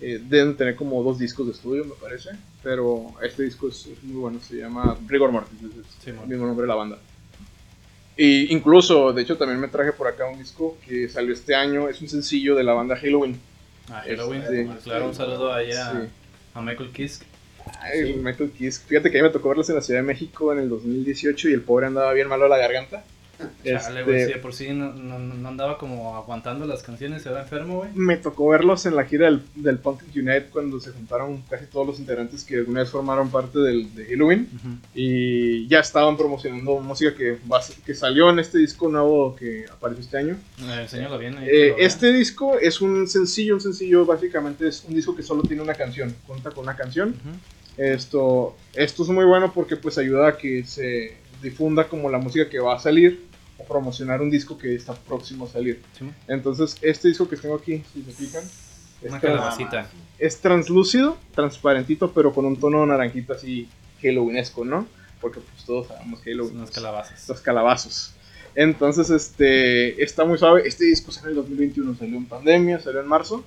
Eh, 0.01 0.21
deben 0.23 0.57
tener 0.57 0.77
como 0.77 1.03
dos 1.03 1.19
discos 1.19 1.47
de 1.47 1.53
estudio, 1.53 1.85
me 1.85 1.95
parece, 1.95 2.31
pero 2.63 3.15
este 3.23 3.45
disco 3.45 3.69
es, 3.69 3.87
es 3.87 4.03
muy 4.03 4.17
bueno, 4.21 4.41
se 4.41 4.57
llama 4.57 4.97
Rigor 5.07 5.33
Mortis, 5.33 5.59
es, 5.63 5.87
Sí, 6.05 6.11
el 6.11 6.27
mismo 6.29 6.47
nombre 6.47 6.65
de 6.65 6.69
la 6.69 6.75
banda. 6.75 6.99
Y 8.17 8.53
incluso, 8.53 9.13
de 9.13 9.23
hecho, 9.23 9.37
también 9.37 9.61
me 9.61 9.69
traje 9.69 9.93
por 9.93 10.07
acá 10.09 10.27
un 10.27 10.39
disco 10.39 10.77
que 10.87 11.09
salió 11.09 11.33
este 11.33 11.55
año, 11.55 11.89
es 11.89 12.01
un 12.01 12.09
sencillo 12.09 12.55
de 12.55 12.65
la 12.65 12.73
banda 12.75 12.97
Halloween. 12.97 13.39
Ah, 13.91 14.03
Halloween. 14.07 14.43
Este, 14.43 14.69
claro, 14.85 15.07
un 15.07 15.15
saludo 15.15 15.53
ahí 15.53 15.71
a, 15.73 15.93
Sí. 15.93 15.99
a 16.55 16.61
Michael 16.61 16.91
Kiske. 16.93 17.25
Ay, 17.81 18.15
Michael 18.15 18.51
Kiske. 18.51 18.87
Fíjate 18.87 19.11
que 19.11 19.19
a 19.19 19.23
mí 19.23 19.29
me 19.29 19.33
tocó 19.33 19.49
verlos 19.49 19.69
en 19.71 19.77
la 19.77 19.83
Ciudad 19.83 20.01
de 20.01 20.07
México 20.07 20.53
en 20.53 20.59
el 20.61 20.69
2018 20.69 21.49
y 21.49 21.53
el 21.53 21.63
pobre 21.63 21.87
andaba 21.87 22.13
bien 22.13 22.29
malo 22.29 22.45
de 22.45 22.51
la 22.51 22.59
garganta. 22.59 23.05
Chale, 23.39 24.01
Este, 24.01 24.03
güey, 24.05 24.25
sí, 24.27 24.33
de 24.33 24.39
por 24.39 24.55
sí 24.55 24.69
no, 24.71 24.93
no- 24.93 25.19
no 25.19 25.49
andaba 25.49 25.77
como 25.79 26.17
aguantando 26.17 26.67
las 26.67 26.83
canciones, 26.83 27.23
se 27.23 27.31
va 27.31 27.43
enfermo, 27.43 27.79
güey. 27.79 27.91
Me 27.95 28.17
tocó 28.17 28.49
verlos 28.49 28.87
en 28.87 28.97
la 28.97 29.05
gira 29.05 29.27
del, 29.27 29.43
del 29.55 29.79
Pumpkin 29.79 30.09
Unite 30.29 30.47
cuando 30.51 30.81
se 30.81 30.91
juntaron 30.93 31.43
casi 31.51 31.67
todos 31.67 31.87
los 31.87 31.99
integrantes 31.99 32.45
que 32.45 32.57
alguna 32.57 32.81
vez 32.81 32.91
formaron 32.91 33.31
parte 33.31 33.59
del, 33.59 33.95
de 33.95 34.07
Halloween 34.07 34.49
y 34.95 35.67
ya 35.69 35.81
estaban 35.81 36.17
promocionando 36.17 36.79
música 36.81 37.15
que, 37.15 37.39
que 37.85 37.95
salió 37.95 38.31
en 38.31 38.39
este 38.39 38.59
disco 38.59 38.89
nuevo 38.89 39.35
que 39.37 39.67
apareció 39.71 40.03
este 40.05 40.19
año. 40.19 40.37
Eh, 40.61 40.79
enséñalo 40.83 41.19
bien. 41.19 41.37
ahí, 41.39 41.49
Eh, 41.51 41.75
este 41.79 42.13
disco 42.13 42.59
es 42.59 42.81
un 42.81 43.07
sencillo, 43.07 43.55
un 43.55 43.61
sencillo 43.61 44.07
básicamente 44.07 44.69
es 44.69 44.85
un 44.89 44.95
disco 44.95 45.15
que 45.15 45.23
solo 45.23 45.43
tiene 45.43 45.63
una 45.63 45.75
canción, 45.75 46.15
cuenta 46.27 46.51
con 46.51 46.65
una 46.65 46.77
canción. 46.77 47.15
Esto, 47.77 48.57
esto 48.75 49.03
es 49.03 49.09
muy 49.11 49.25
bueno 49.27 49.53
porque 49.53 49.77
pues 49.77 49.99
ayuda 49.99 50.29
a 50.29 50.37
que 50.39 50.65
se 50.65 51.15
difunda 51.43 51.87
como 51.87 52.09
la 52.11 52.17
música 52.19 52.49
que 52.49 52.59
va 52.59 52.75
a 52.77 52.79
salir 52.79 53.26
promocionar 53.67 54.23
un 54.23 54.31
disco 54.31 54.57
que 54.57 54.75
está 54.75 54.95
próximo 54.95 55.47
a 55.47 55.49
salir. 55.49 55.83
Sí. 55.99 56.11
Entonces, 56.29 56.77
este 56.83 57.09
disco 57.09 57.29
que 57.29 57.37
tengo 57.37 57.57
aquí, 57.57 57.83
si 57.93 58.03
se 58.03 58.13
fijan, 58.13 58.45
es, 59.03 59.13
Una 59.13 60.41
translúcido, 60.41 61.17
transparentito, 61.35 62.13
pero 62.13 62.33
con 62.33 62.47
un 62.47 62.59
tono 62.59 62.85
naranjito 62.87 63.35
así 63.35 63.69
Halloweenesco, 64.03 64.65
¿no? 64.65 64.87
Porque 65.21 65.41
pues 65.41 65.65
todos 65.65 65.89
sabemos 65.89 66.21
Halloween. 66.23 66.57
Unas 66.57 66.71
calabazas. 66.71 67.29
Los 67.29 67.41
calabazos. 67.41 68.15
Entonces, 68.55 69.11
este, 69.11 70.03
está 70.03 70.25
muy 70.25 70.39
suave. 70.39 70.63
Este 70.67 70.87
disco 70.87 71.13
salió 71.13 71.31
en 71.31 71.37
el 71.37 71.43
2021, 71.43 71.95
salió 71.97 72.17
en 72.17 72.27
pandemia, 72.27 72.81
salió 72.81 73.01
en 73.01 73.07
marzo. 73.07 73.45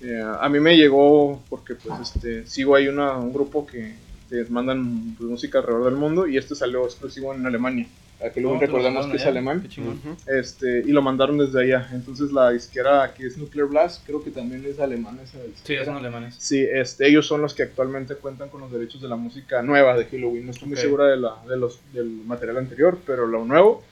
Eh, 0.00 0.22
a 0.40 0.48
mí 0.48 0.60
me 0.60 0.76
llegó 0.76 1.42
porque 1.48 1.74
pues 1.74 2.00
este, 2.00 2.46
sigo 2.46 2.74
ahí 2.74 2.88
una, 2.88 3.16
un 3.16 3.32
grupo 3.32 3.66
que 3.66 3.94
te 4.28 4.44
mandan 4.46 5.14
pues, 5.16 5.30
música 5.30 5.58
alrededor 5.58 5.86
del 5.86 5.96
mundo 5.96 6.26
y 6.26 6.36
este 6.36 6.54
salió 6.54 6.84
exclusivo 6.84 7.34
en 7.34 7.46
Alemania. 7.46 7.86
A 8.24 8.30
que 8.30 8.40
luego 8.40 8.58
recordamos 8.58 9.06
que 9.06 9.16
es 9.16 9.22
allá. 9.22 9.30
alemán. 9.32 9.68
Este, 10.26 10.80
y 10.80 10.90
lo 10.90 11.02
mandaron 11.02 11.36
desde 11.36 11.60
allá. 11.62 11.88
Entonces 11.92 12.32
la 12.32 12.50
disquera 12.50 13.12
que 13.14 13.26
es 13.26 13.36
Nuclear 13.36 13.68
Blast, 13.68 14.06
creo 14.06 14.24
que 14.24 14.30
también 14.30 14.64
es 14.64 14.80
alemana 14.80 15.22
esa 15.22 15.38
Sí, 15.62 15.76
son 15.84 15.96
alemanes. 15.96 16.34
Sí, 16.38 16.60
este, 16.62 17.08
ellos 17.08 17.26
son 17.26 17.42
los 17.42 17.52
que 17.52 17.64
actualmente 17.64 18.14
cuentan 18.14 18.48
con 18.48 18.62
los 18.62 18.72
derechos 18.72 19.02
de 19.02 19.08
la 19.08 19.16
música 19.16 19.60
nueva 19.62 19.96
de 19.96 20.06
Halloween. 20.06 20.46
No 20.46 20.52
estoy 20.52 20.68
muy 20.68 20.78
segura 20.78 21.06
de 21.06 21.18
la, 21.18 21.36
de 21.46 21.58
los, 21.58 21.80
del 21.92 22.06
material 22.06 22.56
anterior, 22.56 22.98
pero 23.04 23.26
lo 23.26 23.44
nuevo, 23.44 23.82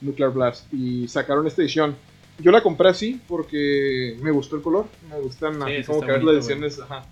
Nuclear 0.00 0.30
Blast. 0.30 0.72
Y 0.72 1.08
sacaron 1.08 1.46
esta 1.48 1.62
edición. 1.62 1.96
Yo 2.38 2.52
la 2.52 2.62
compré 2.62 2.88
así 2.88 3.20
porque 3.26 4.16
me 4.22 4.30
gustó 4.30 4.56
el 4.56 4.62
color. 4.62 4.86
Me 5.10 5.18
gustan 5.20 5.54
Sí, 5.54 5.82
como 5.84 6.00
que 6.00 6.06
ver 6.06 6.22
las 6.22 6.24
bonito, 6.24 6.30
ediciones. 6.38 6.78
Ajá. 6.78 7.04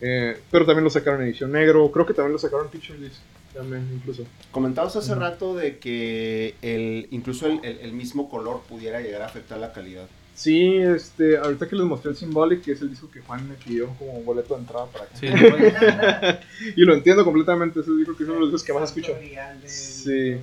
Eh, 0.00 0.38
pero 0.50 0.66
también 0.66 0.84
lo 0.84 0.90
sacaron 0.90 1.20
en 1.20 1.28
edición 1.28 1.52
negro. 1.52 1.90
Creo 1.92 2.06
que 2.06 2.14
también 2.14 2.32
lo 2.32 2.38
sacaron 2.38 2.66
en 2.66 2.72
Picture 2.72 2.98
Disc. 2.98 3.20
También, 3.54 3.88
incluso. 3.94 4.24
Comentabas 4.50 4.96
hace 4.96 5.14
rato 5.14 5.54
de 5.54 5.78
que 5.78 6.54
el, 6.62 7.06
incluso 7.10 7.46
el, 7.46 7.60
el- 7.64 7.78
el 7.78 7.92
mismo 7.92 8.28
color 8.28 8.62
pudiera 8.68 9.00
llegar 9.00 9.22
a 9.22 9.26
afectar 9.26 9.58
la 9.58 9.72
calidad. 9.72 10.06
Sí, 10.34 10.78
este, 10.78 11.36
ahorita 11.38 11.68
que 11.68 11.76
les 11.76 11.84
mostré 11.86 12.10
el 12.10 12.16
Symbolic, 12.16 12.62
que 12.64 12.72
es 12.72 12.80
el 12.82 12.90
disco 12.90 13.08
que 13.08 13.20
Juan 13.20 13.48
me 13.48 13.54
pidió 13.54 13.90
como 13.96 14.20
boleto 14.24 14.54
de 14.54 14.60
entrada 14.62 14.86
para 14.86 15.04
acá. 15.04 15.16
Sí, 15.16 15.28
Y 16.76 16.80
lo 16.84 16.94
entiendo 16.94 17.24
completamente. 17.24 17.78
Ese 17.80 17.92
disco 17.92 18.16
que 18.16 18.24
es 18.24 18.28
uno 18.28 18.34
de 18.38 18.40
los 18.40 18.50
discos 18.50 18.64
que 18.64 18.72
más 18.72 18.88
escucho. 18.90 19.12
Sí. 19.70 20.36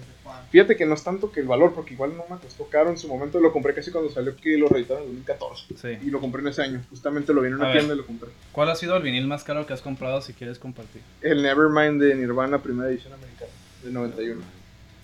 Fíjate 0.52 0.76
que 0.76 0.86
no 0.86 0.96
es 0.96 1.04
tanto 1.04 1.32
que 1.32 1.40
el 1.40 1.48
valor, 1.48 1.74
porque 1.74 1.94
igual 1.94 2.12
no 2.18 2.24
me 2.30 2.40
costó 2.42 2.66
caro 2.66 2.90
en 2.90 2.98
su 2.98 3.08
momento. 3.08 3.40
Lo 3.40 3.54
compré 3.54 3.74
casi 3.74 3.90
cuando 3.92 4.12
salió 4.12 4.36
que 4.36 4.58
lo 4.58 4.68
reeditaron 4.68 5.04
en 5.04 5.10
2014. 5.26 5.66
sí. 5.82 6.06
Y 6.06 6.10
lo 6.12 6.20
compré 6.20 6.42
en 6.42 6.50
ese 6.50 6.62
año. 6.62 6.82
Justamente 6.90 7.34
lo 7.34 7.42
vi 7.42 7.48
en 7.48 7.54
A 7.54 7.58
una 7.58 7.68
ver. 7.68 7.78
tienda 7.78 7.94
y 7.94 7.98
lo 7.98 8.06
compré. 8.06 8.30
¿Cuál 8.52 8.70
ha 8.70 8.76
sido 8.76 8.98
el 8.98 9.04
vinil 9.04 9.28
más 9.28 9.44
caro 9.46 9.66
que 9.66 9.74
has 9.74 9.82
comprado 9.82 10.22
si 10.22 10.34
quieres 10.34 10.60
compartir? 10.60 11.02
El 11.22 11.42
Nevermind 11.42 12.02
de 12.02 12.16
Nirvana, 12.16 12.62
primera 12.62 12.90
edición 12.90 13.14
americana, 13.14 13.52
de 13.84 13.92
91. 13.92 14.42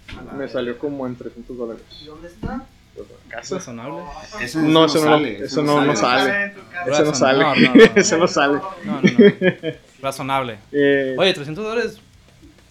Ah, 0.10 0.34
Me 0.38 0.48
salió 0.50 0.78
como 0.78 1.08
en 1.08 1.16
300 1.16 1.58
dólares. 1.58 1.84
¿Y 2.02 2.06
dónde 2.06 2.28
está? 2.28 2.66
Pues, 2.96 3.08
¿Es 3.10 3.30
¿Casa? 3.32 3.56
razonable? 3.56 4.04
Eso, 4.42 4.60
No, 4.60 4.86
eso 4.86 4.98
no- 5.06 5.12
sale, 5.12 5.38
eso 5.46 5.62
no- 5.64 5.86
no 5.86 5.96
sale. 5.96 6.54
Ese 6.88 7.04
no 7.04 7.14
sale. 7.14 7.40
No, 7.44 7.56
no, 7.56 7.76
no. 7.76 7.84
Ese 7.96 8.18
no 8.18 8.28
sale. 8.28 8.54
No, 8.84 9.02
no, 9.02 9.02
no. 9.02 9.74
Razonable. 10.02 10.58
Eh, 10.72 11.16
Oye, 11.18 11.34
300 11.34 11.64
dólares 11.64 12.00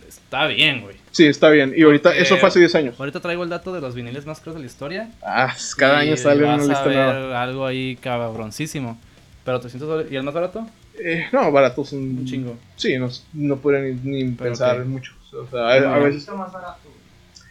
está 0.09 0.47
bien, 0.47 0.83
güey. 0.83 0.97
Sí, 1.17 1.27
está 1.27 1.49
bien. 1.51 1.73
Y 1.77 1.83
ahorita, 1.83 2.11
Porque- 2.11 2.23
eso 2.23 2.37
fue 2.37 2.49
hace 2.49 2.59
10 2.59 2.75
años. 2.75 2.95
Ahorita 2.99 3.21
traigo 3.21 3.43
el 3.43 3.49
dato 3.49 3.73
de 3.73 3.81
los 3.81 3.95
viniles 3.95 4.27
más 4.27 4.39
caros 4.41 4.55
de 4.55 4.61
la 4.61 4.67
historia. 4.67 5.11
Ah, 5.23 5.55
cada 5.77 6.05
y 6.05 6.09
año 6.09 6.17
sale 6.17 6.45
una 6.45 6.55
a 6.55 6.59
lista 6.59 6.83
ver 6.85 6.97
nueva. 6.97 7.43
algo 7.43 7.67
ahí 7.67 7.97
cabroncísimo. 7.97 8.99
Pero 9.45 9.61
300 9.61 9.89
dólares. 9.89 10.13
¿Y 10.13 10.17
el 10.17 10.23
más 10.23 10.35
barato? 10.35 10.67
Eh, 10.99 11.27
no, 11.33 11.53
baratos 11.53 11.91
son. 11.91 11.99
Un 12.01 12.25
chingo. 12.25 12.57
Sí, 12.77 12.99
no, 12.99 13.09
no 13.35 13.57
pueden 13.57 14.01
ni, 14.05 14.25
pensar 14.31 14.81
ok. 14.81 14.87
mucho. 14.87 15.13
O 15.33 15.47
sea, 15.51 15.61
a, 15.61 15.95
a 15.97 15.99
veces, 15.99 16.27
más 16.29 16.53
barato. 16.53 16.79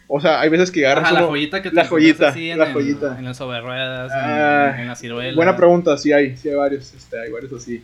o 0.07 0.20
sea, 0.20 0.41
hay 0.41 0.49
veces 0.49 0.72
que 0.72 0.86
agarras 0.86 1.05
Ajá, 1.11 1.22
la 1.22 1.28
joyita 1.28 1.61
que 1.61 1.70
te 1.70 1.76
la 1.76 1.84
encuentras 1.84 2.11
joyita, 2.11 2.30
así 2.30 2.49
en 2.49 2.57
la 2.59 2.66
el- 2.68 2.74
joyita. 2.74 3.16
En 3.20 3.26
el 3.28 3.36
sobre 3.36 3.61
ruedas, 3.61 4.11
en- 4.11 4.18
Ah, 4.20 4.76
en, 4.82 4.88
la 4.88 4.95
ciruela. 4.95 5.36
Buena 5.36 5.55
pregunta, 5.55 5.97
sí 5.97 6.11
hay, 6.11 6.36
sí 6.38 6.49
hay 6.49 6.55
varios, 6.55 6.93
este, 6.93 7.20
hay 7.20 7.32
varios 7.32 7.53
así. 7.53 7.84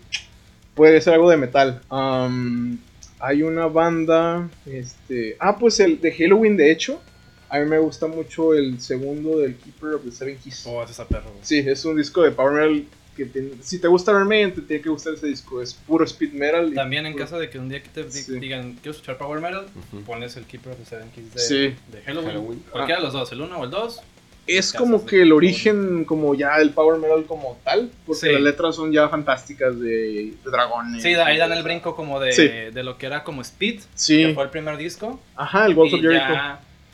Puede 0.74 1.00
ser 1.02 1.14
algo 1.14 1.30
de 1.30 1.38
metal. 1.38 1.82
Am, 1.90 2.80
hay 3.22 3.44
una 3.44 3.68
banda, 3.68 4.50
este, 4.66 5.36
ah, 5.40 5.58
pues 5.58 5.80
el 5.80 6.00
de 6.02 6.12
Halloween, 6.12 6.58
de 6.58 6.72
hecho, 6.72 7.02
a 7.50 7.60
mí 7.60 7.66
me 7.70 7.78
gusta 7.80 8.08
mucho 8.08 8.54
el 8.54 8.80
segundo 8.82 9.40
del 9.40 9.56
Keeper 9.56 9.96
of 9.96 10.04
the 10.06 10.12
Seven 10.12 10.38
Keys. 10.38 10.64
Oh, 10.66 10.82
ese 10.84 10.94
es 10.94 11.00
a 11.00 11.08
perro. 11.08 11.30
güey. 11.32 11.40
Sí, 11.44 11.60
es 11.60 11.84
un 11.86 11.96
disco 11.98 12.24
de 12.24 12.32
power 12.32 12.54
metal 12.54 12.86
que 13.16 13.26
tiene- 13.26 13.52
si 13.62 13.78
te 13.80 13.90
gusta 13.90 14.12
Iron 14.12 14.28
Maiden, 14.28 14.54
te 14.54 14.62
tiene 14.62 14.82
que 14.82 14.88
gustar 14.90 15.14
ese 15.16 15.28
disco, 15.28 15.62
es 15.62 15.74
puro 15.74 16.06
speed 16.06 16.32
metal. 16.32 16.72
y 16.72 16.76
También 16.76 17.06
en 17.06 17.12
puro- 17.12 17.26
caso 17.26 17.38
de 17.40 17.50
que 17.50 17.60
un 17.60 17.68
día 17.68 17.84
que 17.84 17.90
te 17.90 18.10
Sí. 18.10 18.40
digan, 18.40 18.76
quiero 18.76 18.92
escuchar 18.92 19.18
Power 19.18 19.42
Metal, 19.42 19.66
pones 20.06 20.38
el 20.38 20.46
Keeper 20.46 20.72
of 20.74 20.80
the 20.80 20.86
Seven 20.86 21.10
Keys 21.14 21.34
de, 21.34 21.40
Sí. 21.42 21.76
de 21.92 22.02
Halloween. 22.06 22.30
Halloween. 22.32 22.64
Cualquiera 22.72 23.00
de 23.02 23.06
los 23.06 23.14
dos, 23.14 23.32
el 23.34 23.42
uno 23.42 23.58
o 23.60 23.66
el 23.66 23.70
dos. 23.70 24.00
Es 24.48 24.74
como 24.74 25.06
que 25.06 25.22
el 25.22 25.32
origen, 25.32 26.04
como 26.04 26.34
ya 26.36 26.56
el 26.58 26.72
power 26.72 27.00
metal 27.00 27.26
como 27.26 27.58
tal, 27.64 27.92
porque 28.06 28.22
Sí. 28.28 28.32
las 28.32 28.42
letras 28.42 28.76
son 28.76 28.92
ya 28.92 29.08
fantásticas 29.08 29.80
de, 29.80 30.34
de 30.44 30.52
dragones. 30.52 31.04
Sí, 31.04 31.14
ahí 31.14 31.38
dan 31.38 31.52
el 31.54 31.64
brinco 31.64 31.96
como 31.96 32.20
de, 32.20 32.32
Sí. 32.34 32.48
de 32.48 32.84
lo 32.84 32.98
que 32.98 33.06
era 33.06 33.24
como 33.24 33.42
Speed, 33.42 33.76
que 33.82 33.86
Sí, 33.96 34.32
fue 34.34 34.44
el 34.44 34.50
primer 34.50 34.78
disco. 34.78 35.20
ajá, 35.36 35.66
el 35.68 35.76
Ghost 35.76 35.94
of 35.94 36.02
Jericho. 36.02 36.26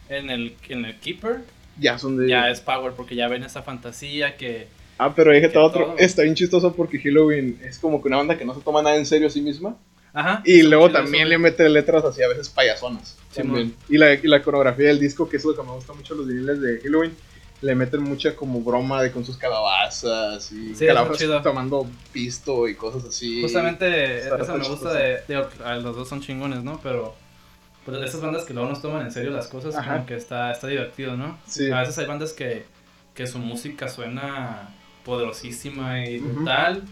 en 0.09 0.29
el, 0.29 0.55
en 0.69 0.85
el 0.85 0.95
Keeper 0.99 1.41
Ya 1.79 1.97
son 1.97 2.17
de. 2.17 2.27
ya 2.29 2.49
es 2.49 2.59
Power, 2.61 2.93
porque 2.93 3.15
ya 3.15 3.27
ven 3.27 3.43
esa 3.43 3.61
fantasía 3.61 4.35
que... 4.37 4.67
Ah, 4.99 5.13
pero 5.15 5.31
dije 5.31 5.47
que 5.47 5.53
todo 5.53 5.65
otro. 5.65 5.85
todo. 5.85 5.97
Está 5.99 6.23
bien 6.23 6.33
chistoso 6.35 6.73
porque 6.75 6.97
Halloween 6.99 7.59
es 7.63 7.77
como 7.79 8.01
que 8.01 8.07
una 8.07 8.17
banda 8.17 8.37
que 8.37 8.45
no 8.45 8.55
se 8.55 8.61
toma 8.61 8.81
nada 8.81 8.95
en 8.97 9.05
serio 9.05 9.27
a 9.27 9.29
sí 9.29 9.41
misma. 9.41 9.75
Ajá. 10.13 10.41
Y 10.45 10.63
luego 10.63 10.89
también 10.89 11.23
eso, 11.23 11.29
le 11.29 11.37
mete 11.37 11.69
letras 11.69 12.03
así 12.03 12.23
a 12.23 12.27
veces 12.27 12.49
payasonas. 12.49 13.15
Sí, 13.31 13.41
también. 13.43 13.75
Y, 13.89 13.97
la, 13.99 14.13
y 14.13 14.21
la 14.23 14.41
coreografía 14.41 14.87
del 14.87 14.99
disco, 14.99 15.29
que 15.29 15.37
es 15.37 15.45
lo 15.45 15.55
que 15.55 15.61
me 15.61 15.71
gusta 15.71 15.93
mucho 15.93 16.15
los 16.15 16.27
viniles 16.27 16.59
de 16.59 16.79
Halloween, 16.81 17.11
le 17.61 17.75
meten 17.75 18.03
mucha 18.03 18.35
como 18.35 18.61
broma 18.61 19.01
de 19.01 19.11
con 19.11 19.25
sus 19.25 19.37
calabazas 19.37 20.51
y 20.51 20.75
Sí, 20.75 20.85
calabazas 20.85 21.41
tomando 21.43 21.87
pisto 22.11 22.67
y 22.67 22.75
cosas 22.75 23.05
así. 23.05 23.41
Justamente 23.41 24.19
eso 24.19 24.57
me 24.57 24.67
gusta 24.67 24.93
de, 24.93 25.19
digo, 25.27 25.47
a 25.63 25.75
los 25.75 25.95
dos 25.95 26.07
son 26.07 26.21
chingones, 26.21 26.63
¿no? 26.63 26.79
Pero 26.83 27.15
pues, 27.85 27.97
esas 28.01 28.21
bandas 28.21 28.43
que 28.43 28.53
luego 28.53 28.69
nos 28.69 28.81
toman 28.81 29.05
en 29.05 29.11
serio 29.11 29.31
las 29.31 29.47
cosas, 29.47 29.75
Ajá. 29.75 29.93
como 29.95 30.05
que 30.05 30.15
está, 30.15 30.51
está 30.51 30.67
divertido, 30.67 31.17
¿no? 31.17 31.37
Sí. 31.47 31.71
A 31.71 31.79
veces 31.79 31.97
hay 31.97 32.05
bandas 32.05 32.33
que, 32.33 32.65
que 33.15 33.25
su 33.25 33.39
música 33.39 33.87
suena 33.87 34.69
poderosísima 35.03 36.05
y 36.05 36.19
brutal. 36.19 36.83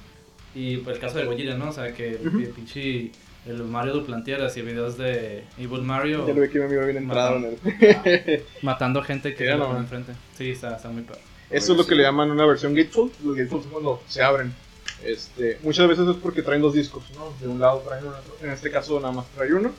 Y 0.56 0.78
pues 0.78 0.96
el 0.96 1.02
caso 1.02 1.18
de 1.18 1.26
Gojira, 1.26 1.56
¿no? 1.56 1.70
O 1.70 1.74
sea, 1.74 1.94
que 1.94 2.16
Ujú. 2.26 2.40
el 2.40 2.50
pinche 2.50 3.12
el 3.46 3.64
Mario 3.64 3.94
Duplantier 3.94 4.42
hacía 4.44 4.64
videos 4.64 4.98
de 4.98 5.44
Evil 5.58 5.82
Mario 5.82 6.28
Ya 6.28 6.34
lo 6.34 6.42
vi 6.42 6.50
que 6.50 6.60
mi 6.60 6.66
amigo 6.66 6.84
bien 6.84 6.98
entrado 6.98 7.38
en 7.38 7.46
el. 7.46 8.44
matando 8.62 9.04
gente 9.04 9.36
que 9.36 9.46
se 9.46 9.56
pone 9.56 9.80
enfrente. 9.80 10.14
Sí, 10.38 10.52
está, 10.52 10.76
está 10.76 10.90
muy 10.90 11.04
perro. 11.04 11.20
Eso 11.50 11.74
es 11.74 11.78
lo 11.78 11.86
que 11.86 11.96
le 11.96 12.04
llaman 12.04 12.32
una 12.32 12.46
versión 12.46 12.74
gatefold. 12.74 13.12
Los 13.24 13.36
gatefolds 13.36 13.68
cuando 13.68 14.02
se 14.08 14.24
abren. 14.24 14.54
Este, 15.04 15.60
muchas 15.62 15.88
veces 15.88 16.08
es 16.08 16.16
porque 16.16 16.42
traen 16.42 16.62
dos 16.62 16.74
discos, 16.74 17.04
¿no? 17.16 17.34
De 17.40 17.48
un 17.48 17.60
lado 17.60 17.84
traen 17.88 18.06
uno, 18.06 18.16
en 18.42 18.50
este 18.50 18.72
caso 18.72 19.00
nada 19.00 19.14
más 19.14 19.28
trae 19.36 19.54
uno. 19.54 19.72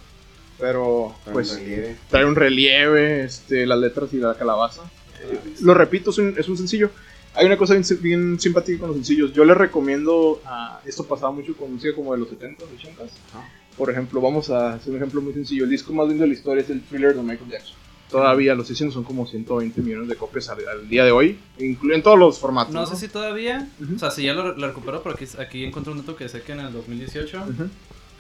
Pero, 0.59 1.15
Pues, 1.33 1.61
pues, 1.63 1.97
trae 2.09 2.25
un 2.25 2.35
relieve, 2.35 3.25
este, 3.25 3.67
las 3.67 3.79
letras 3.79 4.13
y 4.15 4.19
la 4.19 4.35
calabaza. 4.35 4.83
Eh, 5.21 5.39
lo 5.63 5.75
repito, 5.75 6.11
es 6.11 6.19
un, 6.19 6.35
es 6.39 6.49
un 6.49 6.57
sencillo. 6.57 6.91
Hay 7.37 7.47
una 7.47 7.57
cosa 7.57 7.75
bien, 7.75 7.85
bien 8.01 8.41
simpática 8.41 8.79
con 8.81 8.89
los 8.89 8.97
sencillos. 8.97 9.33
Yo 9.33 9.45
les 9.45 9.57
recomiendo, 9.57 10.41
a, 10.45 10.81
esto 10.87 11.05
pasaba 11.05 11.33
mucho 11.33 11.55
con 11.57 11.73
música 11.75 11.95
como 11.95 12.13
de 12.13 12.19
los 12.21 12.29
70s, 12.31 12.57
80s. 12.57 13.11
Ajá. 13.31 13.49
Por 13.77 13.91
ejemplo, 13.91 14.21
vamos 14.23 14.49
a 14.51 14.75
hacer 14.75 14.91
un 14.91 14.97
ejemplo 14.97 15.21
muy 15.21 15.35
sencillo. 15.35 15.65
El 15.65 15.71
disco 15.71 15.93
más 15.93 16.09
lindo 16.09 16.23
de 16.23 16.29
la 16.29 16.35
historia 16.35 16.63
es 16.63 16.71
el 16.71 16.81
thriller 16.83 17.15
de 17.15 17.23
Michael 17.23 17.51
Jackson. 17.51 17.77
Todavía 18.11 18.55
los 18.55 18.69
dicen 18.69 18.93
son 18.93 19.03
como 19.03 19.27
120 19.27 19.83
millones 19.83 20.09
de 20.09 20.15
copias 20.15 20.49
al, 20.49 20.67
al 20.69 20.89
día 20.89 21.05
de 21.05 21.11
hoy, 21.11 21.39
incluyen 21.59 22.03
todos 22.03 22.17
los 22.19 22.39
formatos. 22.39 22.73
No 22.73 22.87
sé 22.87 22.95
si 22.97 23.09
todavía, 23.09 23.69
o 23.95 23.99
sea, 23.99 24.13
si 24.13 24.23
ya 24.23 24.33
lo, 24.33 24.57
lo 24.57 24.69
recuperó, 24.69 25.03
pero 25.03 25.17
aquí, 25.17 25.27
aquí 25.39 25.65
encontré 25.65 25.93
un 25.93 25.99
dato 25.99 26.15
que 26.15 26.29
sé 26.29 26.41
que 26.43 26.53
en 26.53 26.61
el 26.61 26.73
2018, 26.73 27.39
Ujú. 27.51 27.69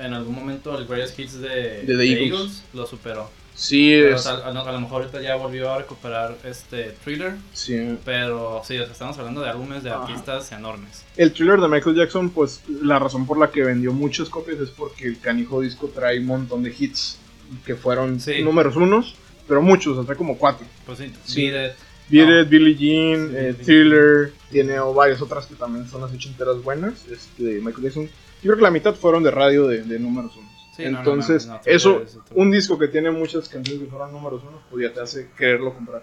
en 0.00 0.12
algún 0.12 0.34
momento 0.34 0.76
el 0.76 0.86
Greatest 0.86 1.18
Hits 1.18 1.40
de, 1.40 1.84
The 1.86 1.96
de 1.96 2.04
Eagles. 2.04 2.32
Eagles. 2.32 2.64
lo 2.74 2.84
superó. 2.84 3.30
Sí, 3.56 3.98
Pero, 4.02 4.16
es, 4.16 4.26
a, 4.26 4.52
lo- 4.52 4.60
a 4.66 4.72
lo 4.72 4.80
mejor 4.80 5.00
ahorita 5.02 5.22
ya 5.22 5.34
volvió 5.36 5.72
a 5.72 5.78
recuperar 5.78 6.36
este 6.44 6.94
thriller, 7.02 7.36
sí. 7.54 7.98
pero 8.04 8.60
sí, 8.64 8.76
o 8.78 8.82
sea, 8.84 8.92
estamos 8.92 9.16
hablando 9.18 9.40
de 9.40 9.48
álbumes 9.48 9.82
de 9.82 9.90
Ajá. 9.90 10.02
artistas 10.04 10.52
enormes. 10.52 11.04
El 11.16 11.32
thriller 11.32 11.58
de 11.60 11.66
Michael 11.68 11.96
Jackson, 11.96 12.28
pues 12.30 12.60
la 12.68 12.98
razón 12.98 13.26
por 13.26 13.38
la 13.38 13.50
que 13.50 13.62
vendió 13.64 13.92
muchas 13.94 14.28
copias 14.28 14.58
es 14.60 14.68
porque 14.68 15.06
el 15.06 15.18
canijo 15.20 15.62
disco 15.62 15.90
trae 15.94 16.18
un 16.20 16.26
montón 16.26 16.62
de 16.62 16.74
hits 16.78 17.18
que 17.64 17.76
fueron 17.76 18.20
Sí. 18.20 18.42
números 18.42 18.76
unos, 18.76 19.14
pero 19.48 19.62
muchos, 19.62 20.04
trae 20.04 20.18
como 20.18 20.36
cuatro. 20.36 20.66
Pues 20.84 20.98
sí, 20.98 21.10
Sí. 21.24 21.50
Beat 21.50 21.72
It, 21.72 21.76
Beat 22.10 22.28
No. 22.28 22.40
It, 22.42 22.48
Billie 22.50 22.74
Jean, 22.76 23.28
Sí, 23.30 23.34
eh, 23.38 23.54
sí. 23.58 23.64
Thriller, 23.64 24.32
tiene 24.50 24.78
o 24.80 24.92
varias 24.92 25.22
otras 25.22 25.46
que 25.46 25.54
también 25.54 25.88
son 25.88 26.04
así 26.04 26.18
chinteras 26.18 26.62
buenas. 26.62 27.06
Este, 27.10 27.42
de 27.42 27.60
Michael 27.62 27.84
Jackson. 27.84 28.04
Yo 28.04 28.10
creo 28.42 28.56
que 28.56 28.62
la 28.62 28.70
mitad 28.70 28.94
fueron 28.94 29.22
de 29.22 29.30
radio 29.30 29.66
de, 29.66 29.82
de 29.82 29.98
números 29.98 30.36
unos. 30.36 30.45
Sí, 30.76 30.84
no, 30.84 30.90
no, 30.90 30.98
Entonces, 30.98 31.46
no, 31.46 31.54
no, 31.54 31.60
Thriller 31.60 31.76
eso, 31.76 32.02
es 32.02 32.16
otro. 32.16 32.36
un 32.36 32.50
disco 32.50 32.78
que 32.78 32.88
tiene 32.88 33.10
muchas 33.10 33.48
canciones 33.48 33.82
que 33.84 33.88
fueron 33.90 34.12
números 34.12 34.42
unos, 34.46 34.60
pues 34.70 34.86
ya 34.86 34.92
te 34.92 35.00
hace 35.00 35.28
quererlo 35.36 35.72
comprar. 35.74 36.02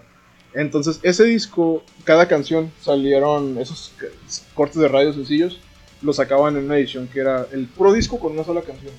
Entonces, 0.52 1.00
ese 1.02 1.24
disco, 1.24 1.82
cada 2.04 2.26
canción 2.28 2.70
salieron 2.80 3.58
esos 3.58 3.92
cortes 4.54 4.76
de 4.80 4.88
radio 4.88 5.12
sencillos, 5.12 5.60
los 6.02 6.16
sacaban 6.16 6.56
en 6.56 6.64
una 6.64 6.76
edición 6.76 7.08
que 7.08 7.20
era 7.20 7.46
el 7.52 7.66
puro 7.66 7.92
disco 7.92 8.18
con 8.18 8.32
una 8.32 8.44
sola 8.44 8.62
canción. 8.62 8.92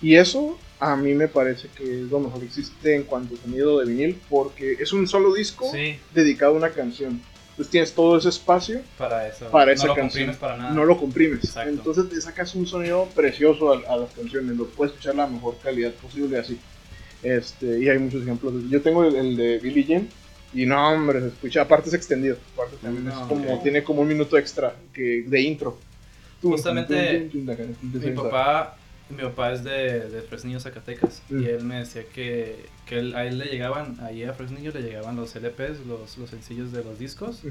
Y 0.00 0.16
eso 0.16 0.58
a 0.80 0.96
mí 0.96 1.14
me 1.14 1.28
parece 1.28 1.68
que 1.76 2.02
es 2.02 2.10
lo 2.10 2.18
mejor 2.18 2.40
que 2.40 2.46
existe 2.46 2.94
en 2.96 3.04
cuanto 3.04 3.34
a 3.36 3.38
sonido 3.38 3.78
de 3.78 3.86
vinil, 3.86 4.20
porque 4.28 4.72
es 4.80 4.92
un 4.92 5.06
solo 5.06 5.32
disco 5.32 5.68
Sí, 5.72 5.96
dedicado 6.12 6.54
a 6.54 6.56
una 6.56 6.70
canción. 6.70 7.20
Entonces 7.52 7.70
tienes 7.70 7.92
todo 7.94 8.16
ese 8.18 8.30
espacio, 8.30 8.80
para 8.98 9.28
eso. 9.28 9.50
Para 9.50 9.66
no 9.66 9.72
esa 9.72 9.86
lo 9.88 9.94
canción. 9.94 10.24
comprimes 10.26 10.36
para 10.36 10.56
nada. 10.56 10.70
no 10.74 10.84
lo 10.84 10.96
comprimes. 10.98 11.44
Exacto. 11.44 11.70
Entonces 11.70 12.08
te 12.08 12.20
sacas 12.20 12.54
un 12.54 12.66
sonido 12.66 13.06
precioso 13.14 13.72
a, 13.72 13.92
a 13.92 13.96
las 13.98 14.10
canciones, 14.12 14.56
lo 14.56 14.66
puedes 14.68 14.92
escuchar 14.92 15.14
la 15.16 15.26
mejor 15.26 15.56
calidad 15.62 15.92
posible 15.92 16.38
así. 16.38 16.58
Este, 17.22 17.78
y 17.78 17.88
hay 17.88 17.98
muchos 17.98 18.22
ejemplos. 18.22 18.54
Yo 18.68 18.80
tengo 18.82 19.04
el, 19.04 19.14
el 19.16 19.36
de 19.36 19.58
Billie 19.58 19.84
Jean 19.84 20.08
y 20.54 20.66
no, 20.66 20.92
hombre, 20.92 21.20
se 21.20 21.28
escucha, 21.28 21.62
aparte 21.62 21.88
es 21.88 21.94
extendido, 21.94 22.36
aparte 22.54 22.76
también 22.82 23.08
es 23.08 23.14
No, 23.14 23.28
como, 23.28 23.62
tiene 23.62 23.82
como 23.82 24.02
un 24.02 24.08
minuto 24.08 24.36
extra 24.36 24.74
que, 24.92 25.24
de 25.26 25.40
intro. 25.40 25.78
Justamente, 26.42 27.30
Mi 27.32 28.10
papá, 28.10 28.76
mi 29.16 29.22
papá 29.22 29.52
es 29.52 29.62
de, 29.64 30.08
de 30.08 30.22
Fresnillo, 30.22 30.58
Zacatecas, 30.60 31.22
Mm. 31.30 31.42
y 31.42 31.46
él 31.46 31.64
me 31.64 31.76
decía 31.80 32.02
que, 32.12 32.66
que 32.86 32.98
él- 32.98 33.14
a 33.14 33.24
él 33.26 33.38
le 33.38 33.46
llegaban, 33.46 33.98
ahí 34.00 34.24
a 34.24 34.32
Fresnillo 34.32 34.72
le 34.72 34.82
llegaban 34.82 35.16
los 35.16 35.34
LPs, 35.36 35.86
los, 35.86 36.18
los 36.18 36.30
sencillos 36.30 36.72
de 36.72 36.82
los 36.84 36.98
discos, 36.98 37.42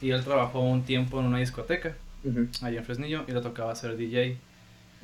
y 0.00 0.10
él 0.10 0.22
trabajó 0.24 0.60
un 0.60 0.82
tiempo 0.84 1.20
en 1.20 1.26
una 1.26 1.38
discoteca, 1.38 1.96
ujú. 2.24 2.48
ahí 2.62 2.76
en 2.76 2.84
Fresnillo, 2.84 3.24
y 3.28 3.32
le 3.32 3.40
tocaba 3.40 3.74
ser 3.76 3.96
DJ. 3.96 4.36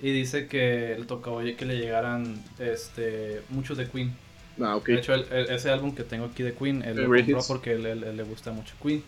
Y 0.03 0.11
dice 0.11 0.49
que 0.49 0.97
le 0.99 1.05
tocaba 1.07 1.43
que 1.45 1.64
le 1.64 1.76
llegaran 1.78 2.43
este, 2.59 3.43
muchos 3.51 3.78
de 3.78 3.89
Queen. 3.89 4.12
Ah. 4.61 4.79
De 4.87 4.95
hecho, 4.95 5.15
el- 5.15 5.27
el- 5.33 5.51
ese 5.51 5.71
álbum 5.71 5.95
que 5.95 6.05
tengo 6.05 6.27
aquí 6.27 6.43
de 6.45 6.55
Queen, 6.55 6.83
él 6.83 6.91
El 6.99 7.05
lo 7.05 7.11
compró 7.17 7.39
Hits. 7.39 7.47
porque 7.49 7.73
él, 7.73 7.87
él- 7.87 8.05
él 8.05 8.17
le 8.17 8.23
gusta 8.23 8.53
mucho 8.53 8.75
Queen. 8.83 9.03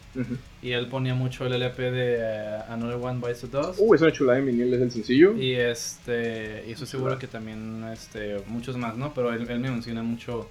Y 0.62 0.72
él 0.72 0.88
ponía 0.88 1.14
mucho 1.14 1.47
el 1.47 1.53
LP 1.53 1.90
de 1.90 2.16
eh, 2.18 2.59
Another 2.68 2.97
One 3.01 3.20
Bites 3.20 3.42
the 3.42 3.47
Dust. 3.49 3.78
Uh, 3.78 3.94
es 3.94 4.03
una 4.03 4.12
chulada 4.12 4.38
en 4.40 4.47
vinil, 4.47 4.74
es 4.74 4.80
el 4.82 4.90
sencillo. 4.90 5.36
Y 5.36 5.53
este, 5.55 6.64
y 6.66 6.72
estoy 6.72 6.86
seguro 6.88 7.18
que 7.18 7.26
también 7.28 7.84
este, 7.92 8.42
muchos 8.49 8.76
más, 8.76 8.97
¿no? 8.97 9.14
Pero 9.14 9.32
él, 9.32 9.49
él 9.49 9.61
me 9.61 9.70
menciona 9.70 10.03
mucho 10.03 10.49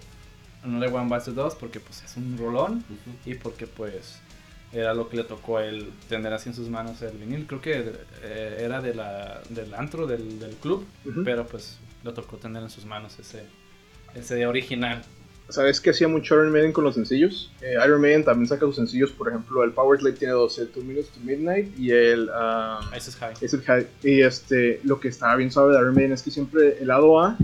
Another 0.63 0.93
One 0.93 1.09
Bites 1.09 1.25
the 1.25 1.31
Dust 1.31 1.59
porque 1.59 1.79
pues 1.79 2.01
es 2.03 2.15
un 2.17 2.37
rolón 2.37 2.77
Ujú. 2.89 3.11
y 3.29 3.35
porque 3.35 3.67
pues 3.67 4.19
era 4.73 4.93
lo 4.93 5.07
que 5.09 5.17
le 5.17 5.23
tocó 5.25 5.57
a 5.57 5.65
él 5.65 5.89
tener 6.09 6.33
así 6.33 6.49
en 6.49 6.55
sus 6.55 6.69
manos 6.69 7.01
el 7.01 7.17
vinil. 7.17 7.45
Creo 7.47 7.61
que 7.61 7.91
eh, 8.23 8.57
era 8.61 8.81
de 8.81 8.93
la, 8.95 9.41
del 9.49 9.73
antro, 9.73 10.07
del, 10.07 10.39
del 10.39 10.51
club, 10.55 10.85
pero 11.23 11.45
pues 11.45 11.79
le 12.03 12.11
tocó 12.13 12.37
tener 12.37 12.63
en 12.63 12.69
sus 12.69 12.85
manos 12.85 13.17
ese, 13.19 13.43
ese 14.15 14.35
de 14.35 14.47
original. 14.47 15.03
¿Sabes 15.47 15.79
qué 15.79 15.91
hacía 15.91 16.07
mucho 16.07 16.33
Iron 16.35 16.51
Maiden 16.51 16.71
con 16.71 16.83
los 16.83 16.95
sencillos? 16.95 17.51
Eh, 17.61 17.75
Iron 17.85 18.01
Maiden 18.01 18.23
también 18.25 18.47
saca 18.47 18.65
sus 18.65 18.77
sencillos, 18.77 19.11
por 19.11 19.29
ejemplo, 19.29 19.63
el 19.63 19.71
Power 19.73 19.99
Slave 19.99 20.15
tiene 20.15 20.33
dos, 20.33 20.57
el 20.57 20.69
Two 20.69 20.81
Minutes 20.83 21.09
to 21.09 21.19
Midnight 21.23 21.77
y 21.77 21.91
el... 21.91 22.29
um, 22.29 22.83
Ice 22.97 23.09
is 23.11 23.15
High. 23.17 23.33
es 23.39 23.53
el 23.53 23.61
high. 23.61 23.85
Y 24.03 24.21
este, 24.21 24.79
lo 24.83 24.99
que 24.99 25.09
estaba 25.09 25.35
bien 25.35 25.51
suave 25.51 25.73
de 25.73 25.79
Iron 25.81 25.93
Maiden 25.93 26.13
es 26.13 26.23
que 26.23 26.31
siempre 26.31 26.79
el 26.79 26.87
lado 26.87 27.19
A, 27.21 27.37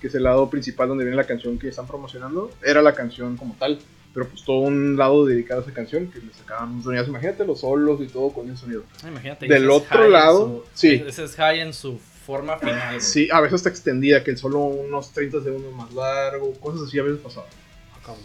que 0.00 0.06
es 0.06 0.14
el 0.14 0.22
lado 0.22 0.48
principal 0.48 0.88
donde 0.88 1.04
viene 1.04 1.16
la 1.16 1.24
canción 1.26 1.58
que 1.58 1.68
están 1.68 1.86
promocionando, 1.86 2.50
era 2.64 2.80
la 2.80 2.94
canción 2.94 3.36
como 3.36 3.54
tal. 3.58 3.78
Pero 4.14 4.28
pues 4.28 4.44
todo 4.44 4.58
un 4.60 4.96
lado 4.96 5.24
dedicado 5.24 5.60
a 5.60 5.64
esa 5.64 5.72
canción, 5.72 6.10
que 6.10 6.18
le 6.20 6.32
sacaban 6.34 6.70
un 6.70 6.82
sonido. 6.82 7.04
Imagínate 7.06 7.46
los 7.46 7.60
solos 7.60 7.98
y 8.02 8.06
todo 8.08 8.28
con 8.30 8.46
ese 8.50 8.62
sonido. 8.62 8.82
Ah, 9.02 9.08
Imagínate. 9.08 9.46
Del 9.48 9.70
otro 9.70 10.06
lado, 10.08 10.64
su- 10.74 10.78
sí. 10.78 11.02
Ese 11.06 11.24
es 11.24 11.34
high 11.36 11.60
en 11.60 11.72
su 11.72 11.98
forma 12.24 12.58
final. 12.58 13.00
Sí, 13.00 13.28
a 13.32 13.40
veces 13.40 13.56
está 13.56 13.68
extendida, 13.68 14.22
que 14.24 14.30
el 14.32 14.38
solo 14.38 14.60
unos 14.60 15.12
30 15.12 15.42
segundos 15.42 15.74
más 15.74 15.92
largo, 15.92 16.52
cosas 16.60 16.88
así 16.88 16.98
a 16.98 17.02
veces 17.02 17.20
pasaba. 17.20 17.46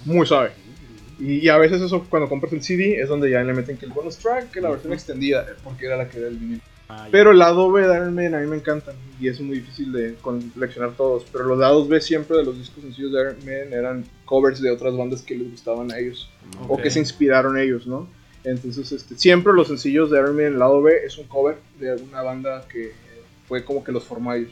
Muy 0.06 0.26
suave. 0.26 0.52
Y, 1.20 1.46
y 1.46 1.50
a 1.50 1.58
veces 1.58 1.82
eso, 1.82 2.06
cuando 2.10 2.30
compras 2.30 2.54
el 2.54 2.62
CD, 2.64 3.02
es 3.02 3.10
donde 3.10 3.30
ya 3.32 3.44
le 3.44 3.54
meten 3.54 3.78
que 3.78 3.86
el 3.86 3.92
bonus 3.92 4.18
track, 4.18 4.52
que 4.52 4.62
la 4.62 4.70
versión 4.70 4.94
extendida, 4.94 5.42
eh, 5.50 5.56
porque 5.64 5.86
era 5.88 5.98
la 5.98 6.08
que 6.10 6.20
era 6.20 6.28
el 6.28 6.38
vinil. 6.38 6.62
Ah. 6.90 7.08
Pero 7.12 7.32
el 7.32 7.40
lado 7.40 7.70
B 7.72 7.86
de 7.86 7.94
Iron 7.96 8.16
Maiden 8.16 8.36
a 8.36 8.40
mí 8.40 8.48
me 8.48 8.56
encantan 8.56 8.96
y 9.20 9.28
es 9.28 9.42
muy 9.42 9.58
difícil 9.60 9.92
de 9.92 10.16
coleccionar 10.22 10.92
todos. 10.92 11.26
Pero 11.32 11.44
los 11.44 11.58
lados 11.58 11.90
B 11.90 12.00
siempre 12.00 12.38
de 12.38 12.46
los 12.46 12.58
discos 12.58 12.82
sencillos 12.84 13.12
de 13.12 13.22
Iron 13.22 13.38
Maiden 13.46 13.74
eran 13.74 14.06
covers 14.26 14.62
de 14.62 14.72
otras 14.72 14.96
bandas 14.96 15.22
que 15.22 15.36
les 15.36 15.52
gustaban 15.52 15.92
a 15.92 15.98
ellos 16.00 16.30
o 16.70 16.76
Ok. 16.76 16.84
que 16.84 16.90
se 16.92 17.00
inspiraron 17.00 17.58
ellos, 17.58 17.88
¿no? 17.88 18.08
Entonces, 18.46 18.90
este, 18.94 19.18
siempre 19.18 19.52
los 19.52 19.68
sencillos 19.68 20.10
de 20.12 20.20
Iron 20.20 20.36
Maiden, 20.38 20.54
el 20.54 20.60
lado 20.60 20.82
B 20.82 20.94
es 21.06 21.18
un 21.18 21.28
cover 21.28 21.58
de 21.78 21.92
alguna 21.92 22.22
banda 22.22 22.66
que 22.72 22.94
fue 23.48 23.64
como 23.64 23.84
que 23.84 23.92
los 23.92 24.04
formó 24.04 24.32
a 24.32 24.38
ellos. 24.38 24.52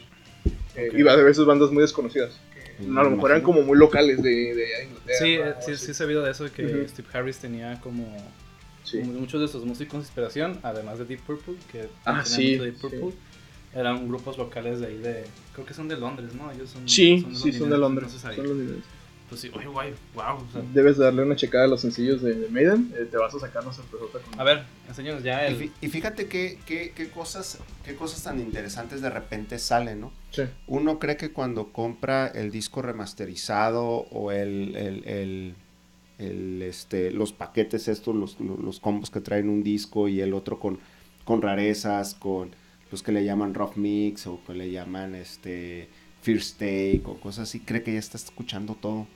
Eh, 0.74 0.88
Ok. 0.92 0.98
Y 0.98 1.08
a 1.08 1.16
veces 1.16 1.44
bandas 1.44 1.70
muy 1.70 1.82
desconocidas. 1.82 2.38
Que 2.78 2.84
Mm, 2.86 2.98
a 2.98 3.02
lo 3.04 3.10
me 3.10 3.16
mejor 3.16 3.30
eran 3.30 3.42
como 3.42 3.62
muy 3.62 3.78
locales 3.78 4.22
de, 4.22 4.30
de 4.54 4.84
Inglaterra. 4.84 5.60
Sí, 5.62 5.72
sí, 5.76 5.84
sí 5.86 5.90
he 5.92 5.94
sabido 5.94 6.22
de 6.22 6.30
eso, 6.30 6.44
de 6.44 6.50
que. 6.50 6.86
Steve 6.88 7.08
Harris 7.12 7.38
tenía 7.38 7.80
como 7.80 8.04
Sí. 8.84 8.98
muchos 8.98 9.40
de 9.40 9.48
sus 9.48 9.64
músicos 9.64 9.94
de 9.94 10.06
inspiración, 10.06 10.60
además 10.62 10.98
de 10.98 11.06
Deep 11.06 11.20
Purple, 11.22 11.54
que 11.72 11.88
Ah, 12.04 12.22
tenía 12.22 12.24
sí, 12.24 12.50
mucho 12.52 12.62
Deep 12.64 12.78
Purple, 12.80 13.10
sí. 13.12 13.16
eran 13.74 14.06
grupos 14.08 14.38
locales 14.38 14.78
de 14.80 14.86
ahí 14.86 14.98
de, 14.98 15.24
creo 15.54 15.66
que 15.66 15.74
son 15.74 15.88
de 15.88 15.96
Londres, 15.96 16.34
¿no? 16.34 16.52
Ellos 16.52 16.70
son, 16.70 16.88
Sí, 16.88 17.26
sí, 17.34 17.52
son 17.52 17.70
de 17.70 17.78
Londres. 17.78 18.12
son 18.12 18.36
londinenses. 18.36 18.84
Pues 19.28 19.40
sí, 19.40 19.50
oye, 19.54 19.66
guay, 19.66 19.92
wow, 20.14 20.36
o 20.36 20.52
sea, 20.52 20.62
Debes 20.72 20.98
darle 20.98 21.22
una 21.22 21.34
checada 21.36 21.64
a 21.64 21.68
los 21.68 21.80
sencillos 21.80 22.22
de, 22.22 22.34
de 22.34 22.48
Maiden. 22.48 22.92
eh, 22.96 23.06
te 23.10 23.16
vas 23.16 23.34
a 23.34 23.40
sacar 23.40 23.62
una 23.64 23.72
sorpresota 23.72 24.18
con 24.20 24.40
a 24.40 24.44
ver, 24.44 24.62
enséñanos 24.88 25.22
ya 25.22 25.48
Y, 25.48 25.54
el, 25.54 25.72
y 25.80 25.88
fíjate 25.88 26.26
qué, 26.28 26.58
qué, 26.66 26.92
qué 26.94 27.10
cosas, 27.10 27.58
qué 27.84 27.96
cosas 27.96 28.22
tan 28.22 28.38
interesantes 28.40 29.00
de 29.02 29.10
repente 29.10 29.58
salen, 29.58 30.00
¿no? 30.00 30.12
Sí. 30.30 30.42
Uno 30.66 30.98
cree 30.98 31.16
que 31.16 31.32
cuando 31.32 31.72
compra 31.72 32.26
el 32.28 32.50
disco 32.50 32.82
remasterizado 32.82 33.84
o 33.84 34.30
el, 34.32 34.76
el- 34.76 35.04
el- 35.08 35.54
el, 36.18 36.62
este, 36.62 37.10
los 37.10 37.32
paquetes 37.32 37.88
estos, 37.88 38.14
los, 38.14 38.40
los, 38.40 38.58
los 38.58 38.80
combos 38.80 39.10
que 39.10 39.20
traen 39.20 39.50
un 39.50 39.62
disco 39.62 40.08
y 40.08 40.20
el 40.22 40.32
otro 40.32 40.58
con, 40.58 40.78
con 41.24 41.42
rarezas, 41.42 42.14
con 42.14 42.52
los 42.90 43.02
que 43.02 43.12
le 43.12 43.22
llaman 43.24 43.52
rough 43.52 43.76
mix 43.76 44.26
o 44.26 44.40
que 44.46 44.54
le 44.54 44.70
llaman 44.70 45.14
este 45.14 45.88
first 46.22 46.58
take 46.58 47.02
o 47.04 47.20
cosas 47.20 47.48
así, 47.48 47.60
cree 47.60 47.82
que 47.82 47.92
ya 47.92 47.98
está 47.98 48.16
escuchando 48.16 48.74
todo. 48.80 49.06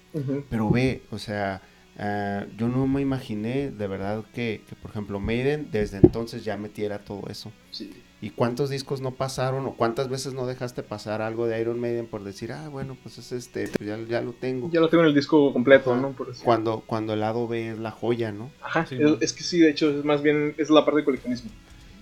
Pero 0.49 0.71
ve, 0.71 1.03
o 1.11 1.19
sea, 1.19 1.63
ah, 1.99 2.45
yo 2.57 2.69
no 2.69 2.87
me 2.87 3.01
imaginé 3.01 3.71
de 3.71 3.87
verdad 3.87 4.25
que, 4.35 4.63
que, 4.69 4.75
por 4.77 4.91
ejemplo, 4.91 5.21
Maiden 5.21 5.69
desde 5.71 5.99
entonces 5.99 6.45
ya 6.45 6.57
metiera 6.57 6.99
todo 7.01 7.29
eso. 7.29 7.53
Sí. 7.71 7.93
¿Y 8.23 8.29
cuántos 8.31 8.69
discos 8.69 9.01
no 9.01 9.13
pasaron 9.15 9.65
o 9.65 9.73
cuántas 9.77 10.11
veces 10.11 10.35
no 10.35 10.47
dejaste 10.47 10.83
pasar 10.83 11.23
algo 11.23 11.47
de 11.47 11.59
Iron 11.59 11.81
Maiden 11.81 12.07
por 12.07 12.23
decir, 12.23 12.53
ah, 12.53 12.69
bueno, 12.69 12.95
pues 13.03 13.17
es 13.17 13.33
este, 13.33 13.69
pues 13.69 13.89
ya, 13.89 13.97
ya 14.07 14.21
lo 14.21 14.33
tengo? 14.35 14.71
Ya 14.71 14.81
lo 14.81 14.91
tengo 14.91 15.05
en 15.05 15.09
el 15.09 15.15
disco 15.15 15.53
completo, 15.55 15.93
Ajá. 15.93 16.03
¿no? 16.03 16.11
Por 16.13 16.27
decir. 16.29 16.45
Cuando, 16.45 16.81
cuando 16.87 17.15
el 17.15 17.21
lado 17.21 17.49
B 17.49 17.71
es 17.71 17.79
la 17.79 17.91
joya, 17.91 18.31
¿no? 18.31 18.51
Ajá, 18.61 18.85
Sí, 18.85 18.97
es, 18.97 19.01
¿no? 19.01 19.17
es 19.21 19.33
que 19.33 19.43
sí, 19.43 19.59
de 19.61 19.71
hecho, 19.71 19.89
es 19.91 20.05
más 20.05 20.23
bien 20.23 20.55
es 20.59 20.69
la 20.69 20.85
parte 20.85 20.99
de 21.01 21.05
coleccionismo. 21.07 21.51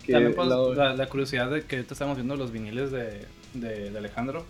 Que 0.05 0.13
también 0.15 0.35
pues, 0.35 0.49
lado- 0.49 0.75
la, 0.75 0.93
la 0.97 1.09
curiosidad 1.09 1.51
de 1.53 1.63
que 1.63 1.77
ahorita 1.77 1.95
estamos 1.95 2.17
viendo 2.17 2.35
los 2.35 2.51
viniles 2.51 2.91
de, 2.91 3.25
de, 3.55 3.91
de 3.91 3.99
Alejandro, 3.99 4.45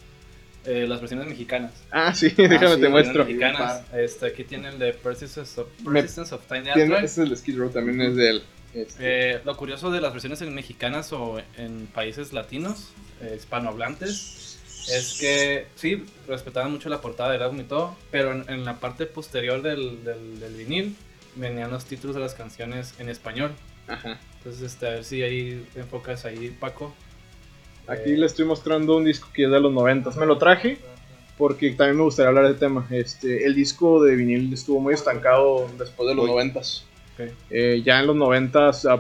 eh, 0.65 0.87
las 0.89 1.01
versiones 1.01 1.27
mexicanas. 1.27 1.73
Ah, 1.91 2.15
sí, 2.15 2.29
déjame 2.37 2.75
sí, 2.77 2.81
te 2.81 2.89
muestro. 2.89 3.25
Mexicanas, 3.25 3.83
este, 3.95 4.27
aquí 4.27 4.45
tiene 4.45 4.69
el 4.71 4.79
de 4.79 4.93
Persistence 4.93 5.61
of, 5.61 5.69
Me- 5.85 6.01
Persistence 6.01 6.35
of 6.35 6.47
Tiny 6.47 6.63
Tiene, 6.65 6.83
Android. 6.83 7.05
ese 7.05 7.07
es 7.07 7.19
el 7.19 7.29
de 7.31 7.37
Skid 7.37 7.59
Row, 7.59 7.71
también 7.71 8.01
es 8.01 8.17
de 8.17 8.31
él. 8.31 8.43
Este, 8.75 9.35
Eh, 9.37 9.41
lo 9.45 9.57
curioso 9.57 9.91
de 9.91 10.01
las 10.01 10.13
versiones 10.13 10.43
en 10.43 10.55
mexicanas 10.55 11.13
o 11.13 11.41
en 11.57 11.87
países 11.87 12.33
latinos, 12.33 12.91
eh, 13.23 13.35
hispanohablantes, 13.37 14.59
es 14.93 15.19
que 15.21 15.67
sí, 15.75 16.05
respetaban 16.27 16.71
mucho 16.73 16.89
la 16.89 17.01
portada 17.01 17.33
del 17.33 17.43
álbum 17.43 17.61
y 17.61 17.65
todo, 17.65 17.97
pero 18.11 18.33
en, 18.33 18.45
en 18.49 18.65
la 18.65 18.79
parte 18.81 19.07
posterior 19.07 19.63
del, 19.63 20.05
del, 20.05 20.41
del 20.41 20.55
vinil 20.55 20.97
venían 21.37 21.71
los 21.71 21.85
títulos 21.85 22.17
de 22.17 22.23
las 22.23 22.35
canciones 22.35 22.95
en 22.99 23.09
español. 23.09 23.53
ajá. 23.87 24.19
Entonces, 24.39 24.63
este, 24.63 24.87
a 24.87 24.91
ver 24.91 25.05
si 25.05 25.23
ahí 25.23 25.67
enfocas 25.75 26.25
ahí, 26.25 26.57
Paco. 26.59 26.95
Aquí 27.89 28.12
Eh, 28.12 28.16
le 28.18 28.26
estoy 28.26 28.45
mostrando 28.45 28.97
un 28.97 29.05
disco 29.05 29.28
que 29.32 29.45
es 29.45 29.51
de 29.51 29.61
los 29.61 29.72
90. 29.72 30.11
Me 30.12 30.26
lo 30.26 30.39
traje 30.39 30.78
porque 31.36 31.70
también 31.72 31.97
me 31.97 32.03
gustaría 32.03 32.28
hablar 32.28 32.47
del 32.49 32.59
tema. 32.59 32.86
Este, 32.91 33.47
el 33.47 33.55
disco 33.55 34.03
de 34.03 34.14
vinil 34.16 34.53
estuvo 34.53 34.80
muy 34.80 34.95
estancado 34.95 35.66
después 35.78 36.09
de 36.09 36.14
los 36.14 36.24
Uy. 36.24 36.30
90. 36.32 36.59
ok. 36.61 36.64
Eh, 37.51 37.82
ya 37.84 38.01
en 38.01 38.07
los 38.09 38.16
90, 38.16 38.68
a, 38.68 38.93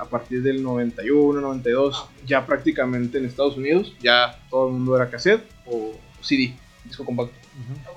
a 0.00 0.04
partir 0.04 0.42
del 0.42 0.62
91, 0.62 1.40
92, 1.40 2.06
ya 2.26 2.46
prácticamente 2.46 3.18
en 3.18 3.24
Estados 3.24 3.56
Unidos, 3.56 3.94
ya 4.00 4.38
todo 4.50 4.68
el 4.68 4.74
mundo 4.74 4.96
era 4.96 5.10
cassette 5.10 5.42
o 5.66 5.92
CD, 6.20 6.54
disco 6.88 7.04
compacto. 7.04 7.34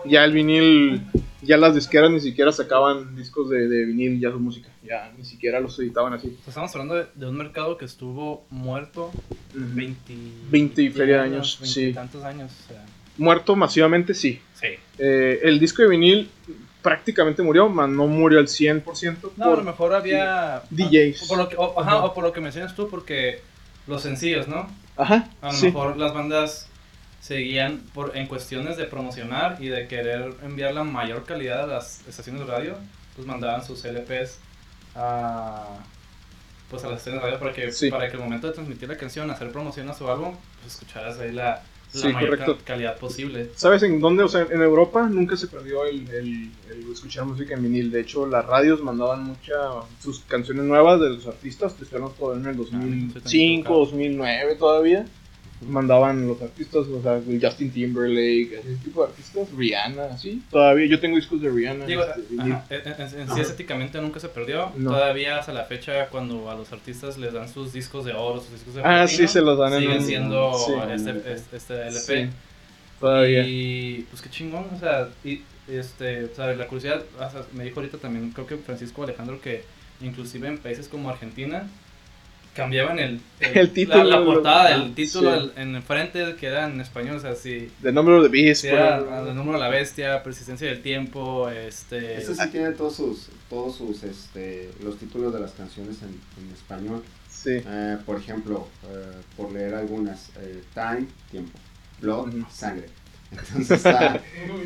Ya 0.06 0.24
el 0.26 0.34
vinil, 0.34 1.02
ya 1.42 1.58
las 1.58 1.76
disqueras 1.76 2.12
ni 2.12 2.20
siquiera 2.20 2.52
sacaban 2.52 3.16
discos 3.16 3.50
de, 3.50 3.68
de 3.68 3.86
vinil, 3.86 4.20
ya 4.20 4.32
su 4.32 4.40
música, 4.40 4.70
ya 4.84 5.12
ni 5.18 5.26
siquiera 5.26 5.60
los 5.60 5.78
editaban 5.80 6.14
así. 6.14 6.28
Pues 6.30 6.48
Estamos 6.50 6.72
hablando 6.76 6.96
de, 6.96 7.06
de 7.16 7.26
un 7.28 7.36
mercado 7.38 7.78
que 7.78 7.86
estuvo 7.86 8.46
muerto 8.50 9.12
20, 9.54 10.14
20 10.50 10.82
y 10.84 10.90
feria 10.90 11.16
de 11.18 11.22
años, 11.22 11.58
20 11.62 11.74
sí. 11.80 11.94
tantos 11.94 12.24
años. 12.24 12.52
O 12.66 12.68
sea, 12.74 12.86
Muerto 13.18 13.56
masivamente, 13.56 14.14
sí. 14.14 14.40
sí. 14.54 14.68
Eh, 14.98 15.40
el 15.44 15.60
disco 15.60 15.82
de 15.84 15.90
vinil 15.90 16.30
prácticamente 16.82 17.44
murió, 17.44 17.70
mas 17.70 17.90
no 17.90 18.08
murió 18.08 18.40
al 18.40 18.48
100%. 18.48 19.32
No, 19.38 19.46
a 19.46 19.50
por- 19.50 19.58
lo 19.60 19.64
mejor 19.64 19.94
había. 19.94 20.64
DJs. 20.72 21.24
O 21.24 21.28
por 21.28 21.38
lo 21.38 21.50
que, 21.50 21.56
o, 21.58 21.80
ajá, 21.80 21.92
Ajá. 21.98 22.06
o 22.06 22.14
por 22.14 22.24
lo 22.24 22.32
que 22.34 22.42
mencionas 22.42 22.74
tú, 22.76 22.90
porque 22.90 23.42
los 23.86 24.02
sencillos, 24.02 24.48
¿no? 24.48 24.68
Ajá, 24.98 25.30
A 25.42 25.48
lo 25.52 25.54
sí. 25.58 25.66
mejor 25.68 25.98
las 25.98 26.14
bandas 26.14 26.68
seguían 27.22 27.82
por, 27.94 28.18
en 28.18 28.28
cuestiones 28.28 28.76
de 28.78 28.86
promocionar 28.86 29.58
y 29.62 29.68
de 29.70 29.88
querer 29.88 30.34
enviar 30.44 30.74
la 30.74 30.84
mayor 30.84 31.24
calidad 31.24 31.64
a 31.64 31.68
las 31.68 32.06
estaciones 32.08 32.42
de 32.46 32.52
radio, 32.52 32.76
pues 33.16 33.26
mandaban 33.28 33.64
sus 33.64 33.86
LPs 33.86 34.40
a 34.96 35.68
pues 36.70 36.84
a 36.86 36.88
las 36.88 37.00
estaciones 37.00 37.22
de 37.22 37.28
radio 37.30 37.40
para 37.40 37.54
que, 37.54 37.72
Sí. 37.74 37.90
para 37.92 38.08
que 38.10 38.16
el 38.16 38.24
momento 38.24 38.48
de 38.48 38.54
transmitir 38.54 38.88
la 38.88 38.96
canción, 38.98 39.30
hacer 39.30 39.52
promoción 39.52 39.90
a 39.90 39.94
su 39.94 40.10
álbum, 40.10 40.36
pues 40.62 40.74
escucharas 40.76 41.20
ahí 41.20 41.34
la, 41.34 41.44
la 41.94 42.02
Sí, 42.02 42.08
mayor 42.14 42.38
ca- 42.38 42.58
calidad 42.64 42.98
posible. 42.98 43.50
¿Sabes 43.58 43.84
en 43.84 44.00
dónde? 44.00 44.24
O 44.24 44.30
sea, 44.30 44.48
en 44.50 44.62
Europa 44.62 45.06
nunca 45.10 45.36
se 45.36 45.48
perdió 45.48 45.84
el, 45.86 46.08
el- 46.10 46.50
el 46.72 46.92
escuchar 46.94 47.26
música 47.26 47.56
en 47.56 47.64
vinil. 47.64 47.92
De 47.92 48.00
hecho, 48.00 48.26
las 48.26 48.46
radios 48.46 48.82
mandaban 48.82 49.26
muchas 49.26 49.58
sus 50.02 50.22
canciones 50.22 50.64
nuevas 50.64 51.02
de 51.02 51.10
los 51.10 51.28
artistas. 51.28 51.76
Te 51.76 51.84
estoy 51.84 51.98
hablando 51.98 52.16
todavía 52.18 52.50
en 52.50 52.56
el 52.56 52.62
Ah, 52.62 52.64
estoy 52.64 52.80
tan 52.80 52.92
2005, 53.12 53.60
equivocado. 53.60 53.80
2009 53.80 54.56
todavía. 54.56 55.06
Mandaban 55.62 56.28
los 56.28 56.42
artistas, 56.42 56.88
o 56.88 57.02
sea, 57.04 57.22
Justin 57.40 57.72
Timberlake, 57.72 58.60
ese 58.60 58.76
tipo 58.84 59.04
de 59.04 59.10
artistas, 59.12 59.48
Rihanna, 59.56 60.06
así. 60.06 60.42
Todavía 60.50 60.88
yo 60.88 61.00
tengo 61.00 61.16
discos 61.18 61.40
de 61.42 61.50
Rihanna. 61.50 61.86
Digo, 61.86 62.04
este, 62.04 62.22
ajá, 62.42 62.66
en, 62.70 62.88
en- 62.88 63.20
en 63.22 63.30
sí 63.36 63.40
estéticamente 63.42 64.02
nunca 64.02 64.20
se 64.20 64.28
perdió. 64.30 64.72
No. 64.76 64.90
Todavía 64.92 65.38
hasta 65.38 65.54
la 65.54 65.66
fecha 65.66 66.08
cuando 66.10 66.50
a 66.50 66.56
los 66.56 66.72
artistas 66.74 67.18
les 67.20 67.32
dan 67.34 67.48
sus 67.48 67.74
discos 67.74 68.06
de 68.06 68.14
oro, 68.14 68.42
sus 68.42 68.54
discos 68.54 68.74
de 68.74 68.82
Ah, 68.82 69.04
platino, 69.06 69.18
sí, 69.20 69.28
se 69.28 69.42
los 69.42 69.58
dan 69.60 69.74
en 69.74 69.80
siguen 69.82 69.98
un- 70.00 70.04
siendo 70.06 70.54
sí. 70.58 70.74
este, 70.94 71.34
este, 71.34 71.58
este 71.58 71.88
LP. 71.90 72.26
Sí, 72.26 72.30
todavía. 73.00 73.44
Y 73.48 74.06
pues 74.10 74.22
qué 74.22 74.30
chingón, 74.30 74.66
o 74.76 74.80
sea, 74.80 75.10
y, 75.24 75.42
este, 75.68 76.26
o 76.26 76.36
sea, 76.36 76.48
la 76.54 76.68
curiosidad, 76.68 77.04
o 77.16 77.30
sea, 77.32 77.44
me 77.54 77.64
dijo 77.64 77.80
ahorita 77.80 77.98
también, 77.98 78.32
creo 78.32 78.48
que 78.48 78.58
Francisco 78.58 79.04
Alejandro, 79.04 79.40
que 79.42 79.64
inclusive 80.02 80.48
en 80.48 80.58
países 80.58 80.88
como 80.88 81.10
Argentina 81.10 81.68
cambiaban 82.56 83.00
el, 83.00 83.22
El 83.40 83.72
título, 83.72 84.04
la, 84.04 84.20
la 84.20 84.26
portada, 84.26 84.66
ah, 84.66 84.76
el 84.76 84.94
título 84.94 85.42
sí. 85.46 85.52
en 85.56 85.76
el 85.76 85.82
frente 85.82 86.36
que 86.36 86.48
era 86.48 86.68
en 86.68 86.80
español, 86.82 87.18
o 87.18 87.20
sea, 87.20 87.36
si, 87.36 87.70
The 87.82 87.92
Number 87.92 88.16
of 88.16 88.24
the 88.24 88.30
Beast. 88.30 88.62
si 88.62 88.68
por 88.70 88.78
era 88.78 88.98
ejemplo. 88.98 89.30
el 89.30 89.36
número 89.36 89.58
de 89.58 89.64
la 89.64 89.70
bestia, 89.70 90.22
persistencia 90.24 90.68
del 90.68 90.82
tiempo, 90.82 91.50
este... 91.50 92.18
Eso 92.18 92.36
sí 92.36 92.50
tiene 92.50 92.72
todos 92.72 92.96
sus, 92.96 93.30
todos 93.50 93.76
sus, 93.78 94.04
este, 94.04 94.70
los 94.84 94.98
títulos 94.98 95.34
de 95.34 95.40
las 95.40 95.52
canciones 95.52 95.98
en, 96.02 96.10
en 96.10 96.52
español. 96.54 97.04
Sí. 97.30 97.62
Eh, 97.66 97.98
por 98.06 98.18
ejemplo, 98.18 98.68
eh, 98.92 99.12
por 99.36 99.52
leer 99.52 99.74
algunas, 99.74 100.30
eh, 100.40 100.62
Time, 100.74 101.08
tiempo, 101.32 101.58
Blood, 102.00 102.28
Ujú. 102.36 102.46
sangre. 102.52 102.88
Entonces 103.32 103.82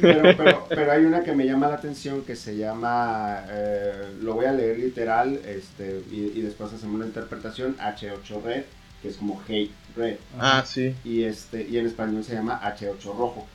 pero, 0.01 0.23
pero, 0.37 0.65
pero 0.69 0.91
hay 0.91 1.05
una 1.05 1.23
que 1.23 1.33
me 1.33 1.45
llama 1.45 1.67
la 1.67 1.75
atención 1.75 2.23
que 2.23 2.35
se 2.35 2.57
llama, 2.57 3.43
eh, 3.49 4.09
lo 4.21 4.33
voy 4.33 4.45
a 4.45 4.51
leer 4.53 4.79
literal, 4.79 5.39
este, 5.45 6.01
y, 6.11 6.31
y 6.35 6.41
después 6.41 6.73
hacemos 6.73 6.95
una 6.95 7.05
interpretación, 7.05 7.77
H8 7.77 8.41
Red, 8.43 8.63
que 9.01 9.09
es 9.09 9.17
como 9.17 9.39
Hate 9.47 9.71
Red, 9.95 10.17
Ah, 10.39 10.63
sí. 10.65 10.95
y, 11.03 11.23
este, 11.23 11.67
y 11.67 11.77
en 11.77 11.85
español 11.85 12.23
se 12.23 12.33
llama 12.33 12.59
H8 12.63 13.03
Rojo. 13.05 13.45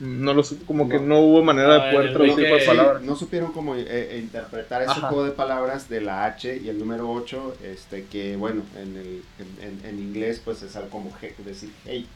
No 0.00 0.34
lo 0.34 0.42
como 0.66 0.88
que 0.88 0.98
No. 0.98 1.20
hubo 1.20 1.42
manera 1.44 1.74
Ah, 1.74 1.86
de 1.86 1.92
poder 1.92 2.08
el 2.08 2.14
traducir 2.14 2.48
por 2.48 2.64
palabras. 2.64 3.02
No 3.02 3.14
supieron 3.14 3.52
cómo 3.52 3.76
eh, 3.76 3.84
eh, 3.86 4.18
interpretar 4.20 4.82
ese 4.82 4.90
Ajá. 4.90 5.08
juego 5.08 5.24
de 5.24 5.30
palabras 5.30 5.88
de 5.88 6.00
la 6.00 6.24
H 6.24 6.56
y 6.62 6.68
el 6.68 6.78
número 6.80 7.10
8, 7.12 7.56
este, 7.62 8.04
que 8.06 8.34
bueno, 8.36 8.62
en, 8.76 8.96
el, 8.96 9.22
en, 9.38 9.68
en- 9.68 9.86
en 9.86 9.98
inglés 10.00 10.40
pues 10.44 10.62
es 10.62 10.74
algo 10.74 10.90
como 10.90 11.12
hate, 11.22 11.38
decir 11.44 11.70
hate, 11.86 12.06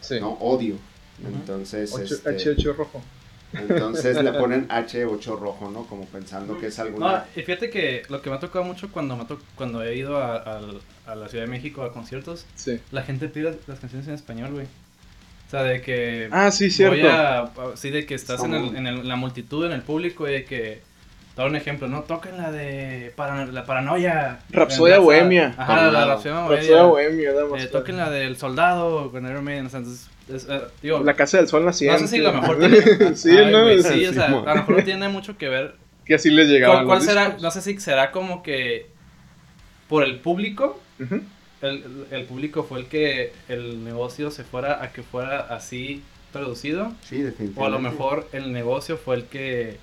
Sí. 0.00 0.18
¿no? 0.20 0.30
Odio. 0.40 0.76
Entonces, 1.24 1.92
Ocho- 1.92 2.14
este, 2.14 2.30
H8 2.56 2.76
rojo. 2.76 3.02
entonces 3.52 4.22
le 4.22 4.32
ponen 4.38 4.68
H8 4.68 5.38
rojo, 5.38 5.70
¿no? 5.70 5.86
Como 5.86 6.04
pensando 6.06 6.58
que 6.58 6.66
es 6.66 6.78
No, 6.78 6.84
alguna... 6.84 7.24
y 7.34 7.40
fíjate 7.42 7.70
que 7.70 8.02
lo 8.08 8.20
que 8.22 8.28
me 8.30 8.36
ha 8.36 8.40
tocado 8.40 8.64
mucho 8.64 8.90
cuando, 8.90 9.16
me 9.16 9.22
ha 9.22 9.26
to- 9.26 9.40
cuando 9.54 9.82
he 9.82 9.96
ido 9.96 10.18
a, 10.18 10.36
a 11.06 11.14
la 11.14 11.28
Ciudad 11.28 11.44
de 11.44 11.50
México 11.50 11.82
a 11.82 11.92
conciertos, 11.92 12.44
Sí. 12.54 12.80
la 12.90 13.02
gente 13.02 13.28
pide 13.28 13.44
las, 13.44 13.56
las 13.66 13.78
canciones 13.80 14.08
en 14.08 14.14
español, 14.14 14.52
güey. 14.52 14.66
O 14.66 15.50
sea, 15.50 15.62
de 15.62 15.80
que... 15.80 16.28
Ah, 16.32 16.50
sí, 16.50 16.70
cierto. 16.70 16.96
Voy 16.96 17.06
a, 17.06 17.38
a- 17.42 17.50
sí, 17.76 17.90
de 17.90 18.04
que 18.04 18.14
estás 18.14 18.42
en, 18.44 18.52
el- 18.54 18.76
en 18.76 18.86
el- 18.86 19.06
la 19.08 19.16
multitud, 19.16 19.64
en 19.64 19.72
el 19.72 19.82
público, 19.82 20.28
y 20.28 20.32
de 20.32 20.44
que. 20.44 20.82
Dar 21.36 21.46
un 21.48 21.54
ejemplo, 21.56 21.86
¿no? 21.86 22.02
Toquen 22.02 22.38
la 22.38 22.50
de. 22.50 23.12
Para, 23.14 23.44
la 23.46 23.64
paranoia. 23.66 24.40
Rapsodia 24.50 24.98
Bohemia. 24.98 25.54
Ajá, 25.58 25.76
la 25.76 25.82
Tornado. 25.84 26.08
Rapsodia 26.08 26.34
Rapsodia 26.48 26.82
Bohemia. 26.84 27.30
Bohemia, 27.30 27.32
damos- 27.34 27.62
Eh, 27.62 27.66
toquen 27.66 27.96
la 27.98 28.08
del 28.10 28.36
soldado 28.38 29.10
con 29.10 29.26
Iron 29.26 29.44
Maiden. 29.44 29.66
O 29.66 29.68
sea, 29.68 29.80
entonces. 29.80 30.08
es, 30.32 30.46
eh, 30.48 30.62
digo, 30.82 31.00
La 31.04 31.14
Casa 31.14 31.36
del 31.36 31.46
Sol 31.46 31.64
naciente. 31.64 32.00
no 32.00 32.08
sé 32.08 32.16
si 32.16 32.24
a 32.24 32.30
lo 32.30 32.40
mejor 32.40 32.58
tiene. 32.58 32.76
sí, 33.16 33.30
Ay, 33.36 33.52
¿no? 33.52 33.62
güey, 33.64 33.82
sí, 33.82 34.06
o 34.06 34.08
Sí, 34.08 34.14
sea, 34.14 34.24
a 34.26 34.30
lo 34.30 34.54
mejor 34.56 34.76
no 34.78 34.84
tiene 34.84 35.08
mucho 35.10 35.36
que 35.36 35.48
ver. 35.50 35.74
Que 36.06 36.14
así 36.14 36.30
les 36.30 36.48
llegaban 36.48 36.86
¿Cuál, 36.86 37.02
será? 37.02 37.36
No 37.40 37.50
sé 37.50 37.60
si 37.60 37.78
será 37.80 38.12
como 38.12 38.42
que. 38.42 38.86
Por 39.90 40.04
el 40.04 40.18
público. 40.20 40.80
El, 41.62 42.06
el 42.10 42.24
público 42.24 42.62
fue 42.64 42.80
el 42.80 42.86
que 42.86 43.32
el 43.48 43.84
negocio 43.84 44.30
se 44.30 44.42
fuera 44.44 44.82
a 44.82 44.90
que 44.92 45.02
fuera 45.02 45.40
así 45.40 46.02
traducido. 46.32 46.92
Sí, 47.02 47.20
definitivamente. 47.20 47.60
O 47.60 47.66
a 47.66 47.68
lo 47.68 47.78
mejor 47.78 48.26
el 48.32 48.52
negocio 48.52 48.96
fue 48.96 49.16
el 49.16 49.24
que 49.24 49.78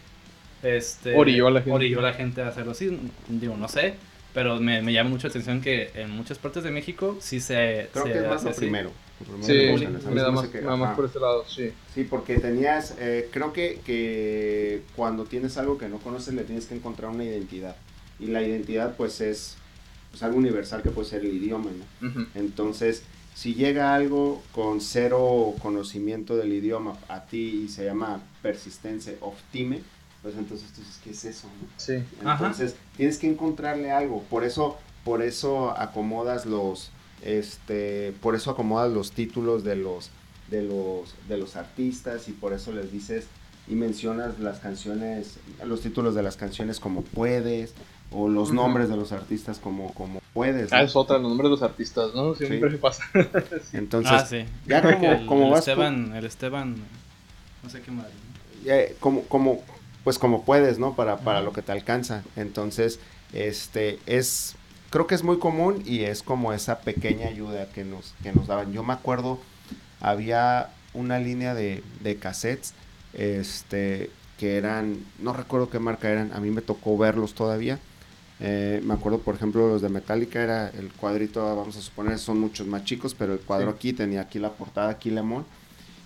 este, 0.64 1.16
Orilló 1.16 1.48
a 1.48 1.52
la 1.52 1.60
gente. 1.62 1.72
orilló 1.72 2.00
a 2.00 2.04
la 2.04 2.14
gente 2.14 2.42
a 2.42 2.48
hacerlo 2.48 2.72
así. 2.72 2.98
Digo, 3.28 3.56
no 3.58 3.68
sé. 3.68 3.96
Pero 4.34 4.60
me, 4.60 4.82
me 4.82 4.92
llama 4.94 5.12
mucho 5.12 5.28
la 5.28 5.30
atención 5.32 5.62
que 5.62 5.92
en 5.94 6.10
muchas 6.10 6.40
partes 6.40 6.64
de 6.64 6.72
México 6.72 7.18
sí 7.20 7.40
se. 7.40 7.90
Creo 7.94 8.06
se 8.06 8.12
que 8.14 8.20
es 8.20 8.28
más 8.28 8.44
lo 8.44 8.52
primero. 8.56 8.92
Sí, 9.44 9.54
me 10.12 10.22
da 10.22 10.32
más, 10.32 10.46
hace 10.46 10.52
que- 10.52 10.62
me 10.62 10.68
da 10.72 10.76
más 10.76 10.96
por 10.96 11.06
ese 11.06 11.20
lado, 11.20 11.46
sí. 11.48 11.72
Sí, 11.94 12.04
porque 12.04 12.40
tenías, 12.40 12.96
eh, 13.00 13.30
creo 13.32 13.54
que, 13.54 13.80
que 13.86 14.82
cuando 14.96 15.26
tienes 15.26 15.58
algo 15.58 15.78
que 15.78 15.88
no 15.88 16.00
conoces 16.00 16.34
le 16.34 16.44
tienes 16.44 16.66
que 16.66 16.76
encontrar 16.76 17.12
una 17.12 17.24
identidad. 17.24 17.76
Y 18.20 18.28
la 18.28 18.42
identidad 18.42 18.96
pues 18.98 19.22
es 19.22 19.56
pues, 20.10 20.24
algo 20.24 20.38
universal 20.38 20.82
que 20.82 20.90
puede 20.90 21.08
ser 21.08 21.22
el 21.22 21.34
idioma, 21.36 21.70
¿no? 22.02 22.08
Ujú. 22.10 22.26
Entonces, 22.36 23.04
si 23.36 23.54
llega 23.54 23.94
algo 23.96 24.42
con 24.52 24.82
cero 24.82 25.54
conocimiento 25.62 26.36
del 26.36 26.52
idioma 26.52 26.98
a 27.08 27.26
ti 27.26 27.64
y 27.66 27.70
se 27.70 27.86
llama 27.86 28.22
persistencia 28.42 29.14
of 29.22 29.36
time, 29.52 29.82
pues 30.24 30.36
entonces 30.36 30.72
tú 30.74 30.82
dices, 30.82 31.00
¿qué 31.04 31.10
es 31.12 31.26
eso? 31.26 31.48
no? 31.48 31.68
Sí. 31.78 32.04
Ajá. 32.26 32.48
Entonces, 32.48 32.76
tienes 32.98 33.18
que 33.20 33.30
encontrarle 33.30 33.92
algo. 33.92 34.24
Por 34.30 34.44
eso, 34.44 34.78
por 35.04 35.22
eso 35.22 35.78
acomodas 35.78 36.46
los, 36.48 36.90
este, 37.22 38.14
por 38.22 38.36
eso 38.36 38.52
acomodas 38.52 38.92
los 38.92 39.12
títulos 39.12 39.64
de 39.64 39.76
los, 39.76 40.10
de 40.50 40.62
los, 40.62 41.14
de 41.28 41.38
los 41.38 41.56
artistas 41.56 42.28
y 42.30 42.32
por 42.32 42.54
eso 42.54 42.72
les 42.72 42.92
dices 42.92 43.26
y 43.68 43.76
mencionas 43.76 44.40
las 44.40 44.60
canciones, 44.60 45.38
los 45.66 45.82
títulos 45.82 46.16
de 46.16 46.24
las 46.24 46.36
canciones 46.38 46.80
como 46.80 47.02
puedes 47.02 47.74
o 48.12 48.28
los 48.28 48.52
nombres 48.52 48.90
de 48.90 48.96
los 48.98 49.12
artistas 49.12 49.58
como, 49.58 49.94
como 49.94 50.22
puedes. 50.34 50.72
¿no? 50.72 50.78
Ah, 50.78 50.84
es 50.84 50.96
otra, 50.96 51.18
los 51.18 51.30
nombres 51.30 51.46
de 51.46 51.50
los 51.52 51.62
artistas, 51.64 52.14
¿no? 52.14 52.36
Siempre 52.36 52.72
Sí. 52.72 52.78
pasa. 52.78 53.04
Entonces, 53.74 54.12
ah, 54.14 54.26
sí. 54.26 54.46
ya 54.68 54.82
Creo 54.82 54.94
como- 55.00 55.02
que 55.02 55.16
el, 55.22 55.26
como 55.26 55.46
el 55.46 55.52
vas 55.52 55.66
tú- 55.66 55.72
Esteban, 55.72 56.16
el 56.16 56.26
Esteban. 56.26 56.76
No 57.64 57.70
sé 57.70 57.82
qué 57.82 57.92
madre. 57.92 58.12
¿no? 58.66 58.72
eh, 58.72 58.96
como, 59.00 59.24
como, 59.24 59.62
pues 60.04 60.20
como 60.20 60.44
puedes, 60.44 60.80
¿no? 60.80 60.96
Para, 60.96 61.18
para 61.18 61.42
lo 61.42 61.54
que 61.54 61.62
te 61.62 61.72
alcanza. 61.72 62.24
Entonces, 62.36 63.00
este, 63.34 64.00
es, 64.06 64.56
creo 64.90 65.08
que 65.08 65.16
es 65.16 65.24
muy 65.24 65.40
común 65.40 65.82
y 65.86 66.02
es 66.02 66.24
como 66.24 66.54
esa 66.54 66.80
pequeña 66.80 67.28
ayuda 67.28 67.68
que 67.70 67.84
nos, 67.84 68.14
que 68.24 68.32
nos 68.34 68.48
daban. 68.48 68.74
Yo 68.74 68.84
me 68.84 68.94
acuerdo, 68.94 69.40
había 70.02 70.70
una 70.94 71.20
línea 71.20 71.54
de, 71.56 71.84
de 72.02 72.18
cassettes, 72.18 72.74
este, 73.14 74.10
que 74.38 74.58
eran, 74.58 74.98
no 75.20 75.34
recuerdo 75.34 75.70
qué 75.70 75.80
marca 75.80 76.10
eran, 76.10 76.34
a 76.34 76.40
mí 76.40 76.52
me 76.52 76.62
tocó 76.62 76.98
verlos 76.98 77.34
todavía. 77.34 77.80
Eh, 78.40 78.82
me 78.84 78.94
acuerdo, 78.96 79.20
por 79.20 79.36
ejemplo, 79.36 79.68
los 79.70 79.82
de 79.82 79.90
Metallica 79.90 80.42
era 80.44 80.68
el 80.70 80.92
cuadrito, 80.92 81.56
vamos 81.56 81.78
a 81.78 81.82
suponer, 81.82 82.20
son 82.20 82.40
muchos 82.40 82.68
más 82.68 82.84
chicos, 82.84 83.16
pero 83.18 83.34
el 83.34 83.40
cuadro 83.40 83.72
Sí. 83.72 83.76
aquí 83.78 83.94
tenía 83.94 84.22
aquí 84.22 84.40
la 84.40 84.52
portada, 84.52 84.90
aquí 84.90 85.12
Lemon. 85.12 85.46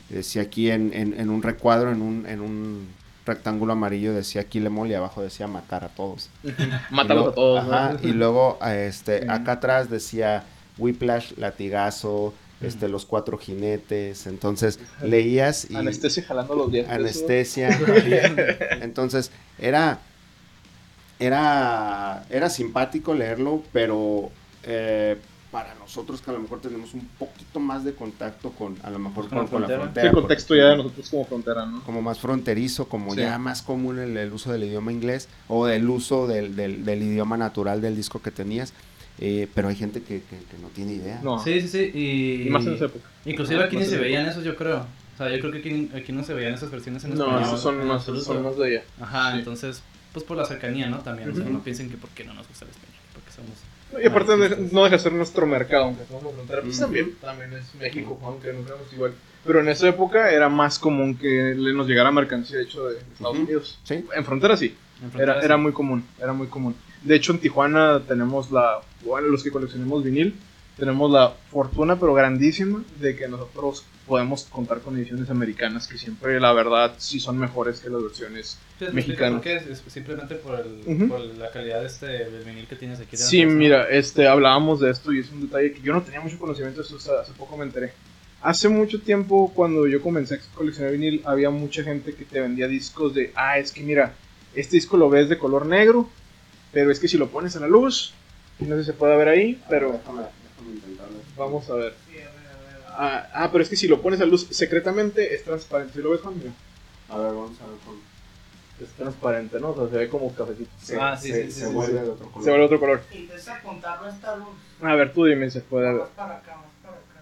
Decía 0.10 0.44
aquí 0.44 0.70
en, 0.70 0.94
en, 0.94 1.20
en 1.20 1.30
un 1.30 1.42
recuadro, 1.42 1.92
en 1.92 2.02
un, 2.02 2.26
en 2.28 2.42
un 2.42 2.88
rectángulo 3.28 3.74
amarillo 3.74 4.14
decía 4.14 4.44
Kill 4.46 4.68
y 4.90 4.94
abajo 4.94 5.22
decía 5.22 5.46
matar 5.48 5.84
a 5.84 5.90
todos. 5.90 6.30
Luego- 6.92 7.30
a 7.30 7.34
todos. 7.34 8.04
y 8.04 8.08
luego 8.14 8.58
este, 8.66 9.30
acá 9.30 9.54
atrás 9.54 9.90
decía 9.90 10.44
Whiplash, 10.80 11.34
latigazo, 11.38 12.34
este, 12.62 12.88
los 12.88 13.06
cuatro 13.06 13.38
jinetes. 13.38 14.26
Entonces 14.26 14.80
leías 15.04 15.70
y 15.70 15.76
Anestesia 15.76 16.24
jalando 16.24 16.56
los 16.56 16.72
dientes. 16.72 16.92
¿no? 16.92 17.00
anestesia. 17.00 17.70
Entonces 18.82 19.32
era 19.60 20.00
era 21.20 22.26
era 22.30 22.50
simpático 22.50 23.14
leerlo, 23.14 23.64
pero 23.74 24.32
eh, 24.64 25.18
para 25.58 25.74
nosotros 25.74 26.22
que 26.22 26.30
a 26.30 26.34
lo 26.34 26.40
mejor 26.40 26.62
tenemos 26.62 26.94
un 26.94 27.08
poquito 27.18 27.60
más 27.60 27.84
de 27.84 27.96
contacto 27.96 28.52
con 28.52 28.78
a 28.84 28.92
lo 28.92 29.00
mejor 29.00 29.28
Con 29.28 29.30
con, 29.30 29.46
la 29.46 29.50
con 29.50 29.62
la 29.64 29.68
frontera. 29.68 30.08
Sí, 30.08 30.10
porque- 30.12 30.22
contexto 30.28 30.56
ya 30.56 30.66
de 30.68 30.78
nosotros 30.78 31.10
como 31.10 31.26
frontera, 31.26 31.66
¿no? 31.66 31.82
como 31.84 32.00
más 32.04 32.20
fronterizo, 32.20 32.88
como 32.88 33.16
Sí. 33.16 33.22
ya 33.22 33.40
más 33.40 33.64
común 33.64 33.98
el, 33.98 34.16
el 34.18 34.32
uso 34.32 34.52
del 34.52 34.66
idioma 34.66 34.92
inglés 34.92 35.28
o 35.48 35.66
del 35.66 35.90
uso 35.90 36.28
del, 36.28 36.56
del- 36.56 36.86
del 36.86 37.02
idioma 37.02 37.38
natural 37.38 37.82
del 37.82 37.96
disco 37.96 38.22
que 38.22 38.30
tenías. 38.30 38.72
Eh, 39.20 39.48
pero 39.56 39.70
hay 39.70 39.76
gente 39.76 40.02
que, 40.04 40.22
que- 40.22 40.38
que 40.38 40.58
no 40.62 40.68
tiene 40.76 40.94
idea. 40.94 41.22
No. 41.24 41.40
Sí, 41.44 41.60
sí, 41.62 41.68
sí. 41.70 41.92
Y, 41.92 42.48
Y 42.48 42.50
más 42.52 42.64
en 42.68 42.76
esa 42.76 42.86
época. 42.86 43.06
Inclusive 43.26 43.64
aquí 43.64 43.78
ni 43.78 43.86
se 43.86 43.98
veían 43.98 44.28
esos, 44.28 44.44
yo 44.44 44.56
creo. 44.56 44.82
O 45.16 45.18
sea, 45.18 45.28
yo 45.36 45.40
creo 45.40 45.52
que 45.54 45.58
aquí, 45.58 45.90
aquí 45.96 46.12
no 46.12 46.24
se 46.24 46.36
veían 46.36 46.54
esas 46.54 46.70
versiones 46.70 47.04
en 47.06 47.16
No, 47.16 47.24
español. 47.26 47.42
esos 47.46 47.62
son 47.62 47.88
más, 47.88 48.04
son 48.04 48.44
más 48.44 48.58
de 48.58 48.70
ella. 48.74 48.84
Ajá, 49.02 49.32
Sí. 49.32 49.40
entonces, 49.40 49.82
pues 50.14 50.24
por 50.24 50.38
la 50.38 50.46
cercanía, 50.46 50.88
¿no? 50.88 51.00
También. 51.00 51.32
O 51.32 51.36
sea, 51.36 51.46
no 51.46 51.64
piensen 51.64 51.90
que 51.90 51.98
por 51.98 52.12
qué 52.12 52.24
no 52.26 52.36
nos 52.36 52.48
gusta 52.48 52.66
el 52.66 52.70
español. 52.72 52.94
Porque 53.16 53.32
somos. 53.32 53.58
Y 54.02 54.06
aparte 54.08 54.36
de- 54.38 54.70
no 54.72 54.84
deja 54.84 54.98
de 54.98 55.00
ser 55.00 55.14
nuestro 55.14 55.46
mercado, 55.48 55.86
aunque 55.86 56.04
somos 56.06 56.34
frontera, 56.34 56.62
pues 56.62 56.78
Mm. 56.78 56.82
también, 56.82 57.16
también 57.22 57.54
es 57.54 57.74
México, 57.76 58.20
aunque 58.24 58.52
nos 58.54 58.66
vemos 58.66 58.94
igual. 58.94 59.14
Pero 59.46 59.62
en 59.62 59.70
esa 59.70 59.88
época 59.88 60.30
era 60.32 60.50
más 60.50 60.78
común 60.78 61.16
que 61.18 61.56
le 61.56 61.74
nos 61.74 61.88
llegara 61.88 62.12
mercancía 62.12 62.60
hecho 62.62 62.90
de 62.90 62.98
Estados. 62.98 63.38
Unidos. 63.38 63.80
Sí. 63.84 64.04
En 64.14 64.26
frontera 64.26 64.58
sí, 64.58 64.76
En 65.02 65.22
era, 65.22 65.40
era 65.42 65.56
sí. 65.56 65.62
muy 65.62 65.72
común, 65.72 66.04
era 66.20 66.34
muy 66.34 66.48
común. 66.48 66.76
De 67.02 67.16
hecho 67.16 67.32
en 67.32 67.40
Tijuana 67.40 68.02
tenemos 68.06 68.52
la, 68.52 68.82
bueno, 69.06 69.28
los 69.30 69.42
que 69.44 69.52
coleccionemos 69.52 70.04
vinil, 70.04 70.36
tenemos 70.78 71.10
la 71.10 71.34
fortuna 71.50 71.98
pero 71.98 72.14
grandísima 72.14 72.84
de 73.00 73.16
que 73.16 73.28
nosotros 73.30 73.86
podemos 74.08 74.46
contar 74.46 74.80
con 74.80 74.98
ediciones 74.98 75.30
americanas 75.30 75.88
que 75.88 75.98
siempre 75.98 76.40
la 76.40 76.54
verdad 76.54 76.94
sí 76.98 77.20
son 77.20 77.38
mejores 77.38 77.80
que 77.82 77.90
las 77.90 78.02
versiones 78.02 78.58
Sí, 78.80 78.86
te 78.86 78.92
mexicano. 78.92 79.38
explico 79.38 79.60
por 79.60 79.66
qué, 79.68 79.72
es 79.74 79.84
simplemente 79.92 80.36
por, 80.36 80.60
el, 80.60 80.84
Ujú. 80.86 81.08
por 81.10 81.20
la 81.20 81.52
calidad 81.52 81.82
de 81.82 81.88
este, 81.88 82.06
del 82.08 82.44
vinil 82.44 82.68
que 82.68 82.76
tienes 82.76 83.00
aquí. 83.00 83.18
Sí, 83.18 83.42
antes, 83.42 83.54
¿no? 83.54 83.60
mira, 83.60 83.90
este, 83.90 84.28
hablábamos 84.28 84.80
de 84.80 84.92
esto 84.92 85.12
y 85.14 85.20
es 85.20 85.30
un 85.32 85.42
detalle 85.42 85.74
que 85.74 85.82
yo 85.82 85.94
no 85.94 86.02
tenía 86.02 86.22
mucho 86.22 86.40
conocimiento 86.40 86.80
de 86.80 86.84
esto, 86.86 86.98
hasta 86.98 87.22
hace 87.22 87.34
poco 87.34 87.58
me 87.58 87.66
enteré. 87.66 87.92
Hace 88.42 88.70
mucho 88.70 89.02
tiempo, 89.02 89.52
cuando 89.54 89.88
yo 89.88 90.02
comencé 90.02 90.36
a 90.36 90.40
coleccionar 90.56 90.92
vinil, 90.94 91.22
había 91.26 91.50
mucha 91.50 91.84
gente 91.84 92.14
que 92.14 92.24
te 92.24 92.40
vendía 92.40 92.68
discos 92.68 93.14
de, 93.14 93.32
ah, 93.36 93.58
es 93.58 93.72
que 93.72 93.82
mira, 93.82 94.14
este 94.56 94.76
disco 94.78 94.96
lo 94.96 95.10
ves 95.10 95.28
de 95.28 95.38
color 95.38 95.66
negro, 95.66 96.08
pero 96.72 96.92
es 96.92 97.00
que 97.00 97.08
si 97.08 97.18
lo 97.18 97.28
pones 97.30 97.56
a 97.56 97.60
la 97.60 97.68
luz, 97.68 98.14
no 98.60 98.76
sé 98.76 98.82
si 98.82 98.86
se 98.88 98.94
puede 98.94 99.18
ver 99.18 99.28
ahí, 99.28 99.62
pero 99.70 99.94
Déjame- 99.94 100.28
déjame 100.56 100.76
intentarlo. 100.76 101.18
vamos 101.36 101.70
a 101.70 101.74
ver. 101.76 101.94
Sí, 102.08 102.14
a 102.18 102.20
ver, 102.20 102.28
a 102.28 102.30
ver. 102.30 102.87
Ah, 103.00 103.28
ah, 103.34 103.50
pero 103.52 103.64
es 103.64 103.70
que 103.70 103.76
si 103.76 103.88
lo 103.88 104.02
pones 104.02 104.20
a 104.22 104.26
luz 104.26 104.48
secretamente 104.50 105.34
es 105.36 105.44
transparente. 105.44 105.94
Si 105.94 106.02
lo 106.02 106.10
ves, 106.12 106.22
Juan, 106.22 106.36
mira, 106.38 106.52
A 107.10 107.18
ver, 107.20 107.28
vamos 107.34 107.62
a 107.62 107.68
ver 107.68 107.78
con... 107.86 107.96
es 108.84 108.92
transparente, 108.94 109.60
¿no? 109.60 109.70
O 109.70 109.76
sea, 109.76 109.90
se 109.90 109.98
ve 109.98 110.10
como 110.10 110.34
cafecito. 110.34 110.70
Se, 110.82 111.00
Ah, 111.00 111.16
sí, 111.16 111.30
se- 111.32 111.46
sí, 111.46 111.52
sí, 111.52 111.60
se 111.60 111.68
sí, 111.68 111.74
vuelve 111.74 112.00
sí. 112.00 112.06
de 112.06 112.10
otro 112.10 112.28
color. 112.32 112.44
Se 112.44 112.50
vuelve 112.50 112.66
otro 112.66 112.80
color. 112.80 113.02
Intenta 113.14 113.56
apuntarlo 113.56 114.08
a 114.08 114.10
esta 114.10 114.36
luz. 114.38 114.48
A 114.82 114.96
ver, 114.96 115.14
tú 115.14 115.26
dime 115.26 115.46
si 115.52 115.60
se 115.60 115.66
puede. 115.66 115.92
Más 115.94 116.08
para 116.10 116.38
acá, 116.38 116.56
más 116.56 116.66
para 116.82 116.96
acá. 116.98 117.22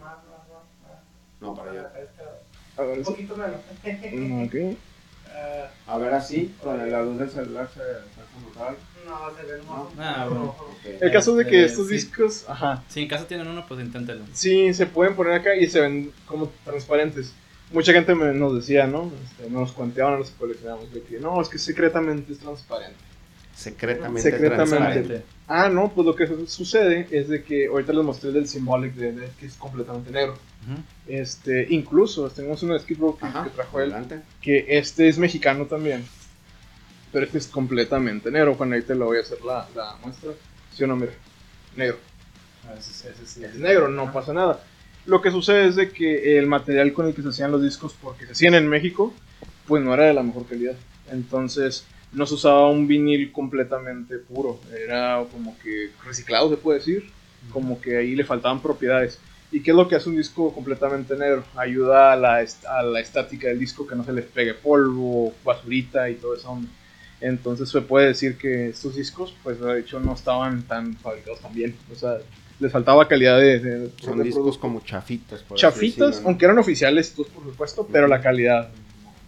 Más, 0.00 0.16
más, 0.16 0.48
más. 0.48 0.92
más. 0.92 1.00
No, 1.40 1.54
para 1.54 1.70
allá. 1.70 1.92
A 2.76 2.82
ver, 2.82 2.98
Un 2.98 3.04
poquito 3.04 3.36
menos. 3.36 3.60
Mm, 4.12 4.44
ok. 4.46 4.78
Ah, 5.32 5.70
A 5.86 5.96
ver 5.98 6.12
así, 6.12 6.54
con 6.62 6.76
la 6.90 7.02
luz 7.02 7.18
del 7.18 7.30
celular 7.30 7.68
se, 7.68 7.78
se 7.78 7.84
hace 7.84 8.40
notar. 8.44 8.74
No, 9.10 9.36
se 9.36 9.46
ve 9.52 9.62
más. 9.68 9.86
Ah, 9.98 10.26
bueno. 10.28 10.54
El 11.00 11.12
caso 11.12 11.34
de 11.36 11.46
que 11.46 11.60
Eh, 11.62 11.64
estos 11.66 11.88
sí. 11.88 11.94
discos, 11.94 12.44
ajá, 12.48 12.82
Si 12.88 13.00
en 13.02 13.08
casa 13.08 13.26
tienen 13.26 13.46
uno, 13.48 13.64
pues 13.68 13.80
inténtelo. 13.80 14.24
sí, 14.32 14.72
se 14.72 14.86
pueden 14.86 15.14
poner 15.16 15.34
acá 15.34 15.54
y 15.56 15.66
se 15.68 15.80
ven 15.80 16.12
como 16.26 16.50
transparentes. 16.64 17.32
Mucha 17.72 17.92
gente 17.92 18.14
me- 18.14 18.32
nos 18.32 18.54
decía, 18.56 18.86
¿no? 18.86 19.12
Este, 19.24 19.50
nos 19.50 19.72
los 20.18 20.30
que 20.30 20.36
coleccionamos 20.38 20.92
de 20.92 21.02
que 21.02 21.18
no, 21.20 21.40
es 21.40 21.48
que 21.48 21.58
secretamente 21.58 22.32
es 22.32 22.38
transparente. 22.38 22.96
Secretamente, 23.54 24.22
Secretamente. 24.22 24.56
transparente. 24.76 25.22
Ah, 25.46 25.68
no, 25.68 25.92
pues 25.92 26.06
lo 26.06 26.14
que 26.16 26.26
su- 26.26 26.46
sucede 26.46 27.06
es 27.10 27.28
de 27.28 27.42
que 27.42 27.66
ahorita 27.66 27.92
les 27.92 28.04
mostré 28.04 28.28
el 28.28 28.34
del 28.34 28.48
Symbolic 28.48 28.94
de, 28.94 29.12
de- 29.12 29.28
que 29.38 29.46
es 29.46 29.54
completamente 29.56 30.10
negro. 30.10 30.38
Este, 31.06 31.66
incluso 31.70 32.28
tenemos 32.30 32.62
uno 32.62 32.74
de 32.74 32.80
Skid 32.80 32.98
Row 32.98 33.16
que, 33.18 33.26
que 33.26 33.50
trajo 33.50 33.80
él, 33.80 33.94
que 34.40 34.64
este 34.68 35.08
es 35.08 35.18
mexicano 35.18 35.66
también. 35.66 36.04
Pero 37.12 37.26
este 37.26 37.38
es 37.38 37.48
completamente 37.48 38.30
negro. 38.30 38.54
Juan, 38.54 38.72
ahí 38.72 38.82
te 38.82 38.94
lo 38.94 39.06
voy 39.06 39.18
a 39.18 39.22
hacer 39.22 39.42
la, 39.44 39.66
la 39.74 39.96
muestra. 40.02 40.30
¿Sí 40.72 40.84
o 40.84 40.86
no? 40.86 40.96
Mira, 40.96 41.12
negro. 41.76 41.98
Ah, 42.68 42.74
ese- 42.78 43.10
ese 43.10 43.26
sí. 43.26 43.44
es 43.44 43.54
negro, 43.56 43.88
no 43.88 44.12
pasa 44.12 44.32
nada. 44.32 44.60
Lo 45.06 45.20
que 45.22 45.30
sucede 45.30 45.66
es 45.66 45.76
de 45.76 45.90
que 45.90 46.38
el 46.38 46.46
material 46.46 46.92
con 46.92 47.06
el 47.06 47.14
que 47.14 47.22
se 47.22 47.28
hacían 47.28 47.50
los 47.50 47.62
discos, 47.62 47.94
porque 48.00 48.26
se 48.26 48.32
hacían 48.32 48.54
en 48.54 48.68
México, 48.68 49.14
pues 49.66 49.82
no 49.82 49.94
era 49.94 50.04
de 50.04 50.14
la 50.14 50.22
mejor 50.22 50.46
calidad. 50.46 50.76
Entonces 51.10 51.86
no 52.12 52.26
se 52.26 52.34
usaba 52.34 52.68
un 52.68 52.86
vinil 52.86 53.32
completamente 53.32 54.18
puro, 54.18 54.60
era 54.76 55.24
como 55.32 55.56
que 55.62 55.90
reciclado 56.04 56.50
se 56.50 56.56
puede 56.56 56.78
decir, 56.80 57.10
como 57.52 57.80
que 57.80 57.96
ahí 57.96 58.14
le 58.14 58.24
faltaban 58.24 58.60
propiedades. 58.60 59.18
¿Y 59.52 59.62
qué 59.62 59.70
es 59.72 59.76
lo 59.76 59.88
que 59.88 59.96
hace 59.96 60.08
un 60.08 60.16
disco 60.16 60.52
completamente 60.52 61.16
negro? 61.16 61.44
Ayuda 61.56 62.12
a 62.12 62.16
la, 62.16 62.44
a 62.68 62.82
la 62.82 63.00
estática 63.00 63.48
del 63.48 63.58
disco 63.58 63.86
que 63.86 63.96
no 63.96 64.04
se 64.04 64.12
les 64.12 64.24
pegue 64.26 64.54
polvo, 64.54 65.32
basurita 65.44 66.08
y 66.08 66.14
todo 66.16 66.34
eso. 66.36 66.60
Entonces 67.20 67.68
se 67.68 67.80
puede 67.82 68.06
decir 68.08 68.36
que 68.38 68.68
estos 68.70 68.96
discos, 68.96 69.34
pues 69.42 69.60
de 69.60 69.80
hecho 69.80 70.00
no 70.00 70.14
estaban 70.14 70.62
tan 70.62 70.94
fabricados 70.96 71.40
tan 71.40 71.52
bien. 71.54 71.76
O 71.92 71.94
sea, 71.94 72.16
les 72.58 72.72
faltaba 72.72 73.06
calidad 73.08 73.38
de, 73.38 73.58
de- 73.58 73.90
Son 74.02 74.18
de 74.18 74.24
discos 74.24 74.42
producto. 74.42 74.60
como 74.60 74.80
chafitas. 74.80 75.42
por 75.42 75.58
chafitas, 75.58 75.98
decirlo, 76.08 76.20
¿no? 76.22 76.28
aunque 76.28 76.44
eran 76.46 76.58
oficiales, 76.58 77.12
todos 77.12 77.28
por 77.28 77.44
supuesto, 77.44 77.86
pero 77.90 78.06
la 78.08 78.20
calidad 78.20 78.68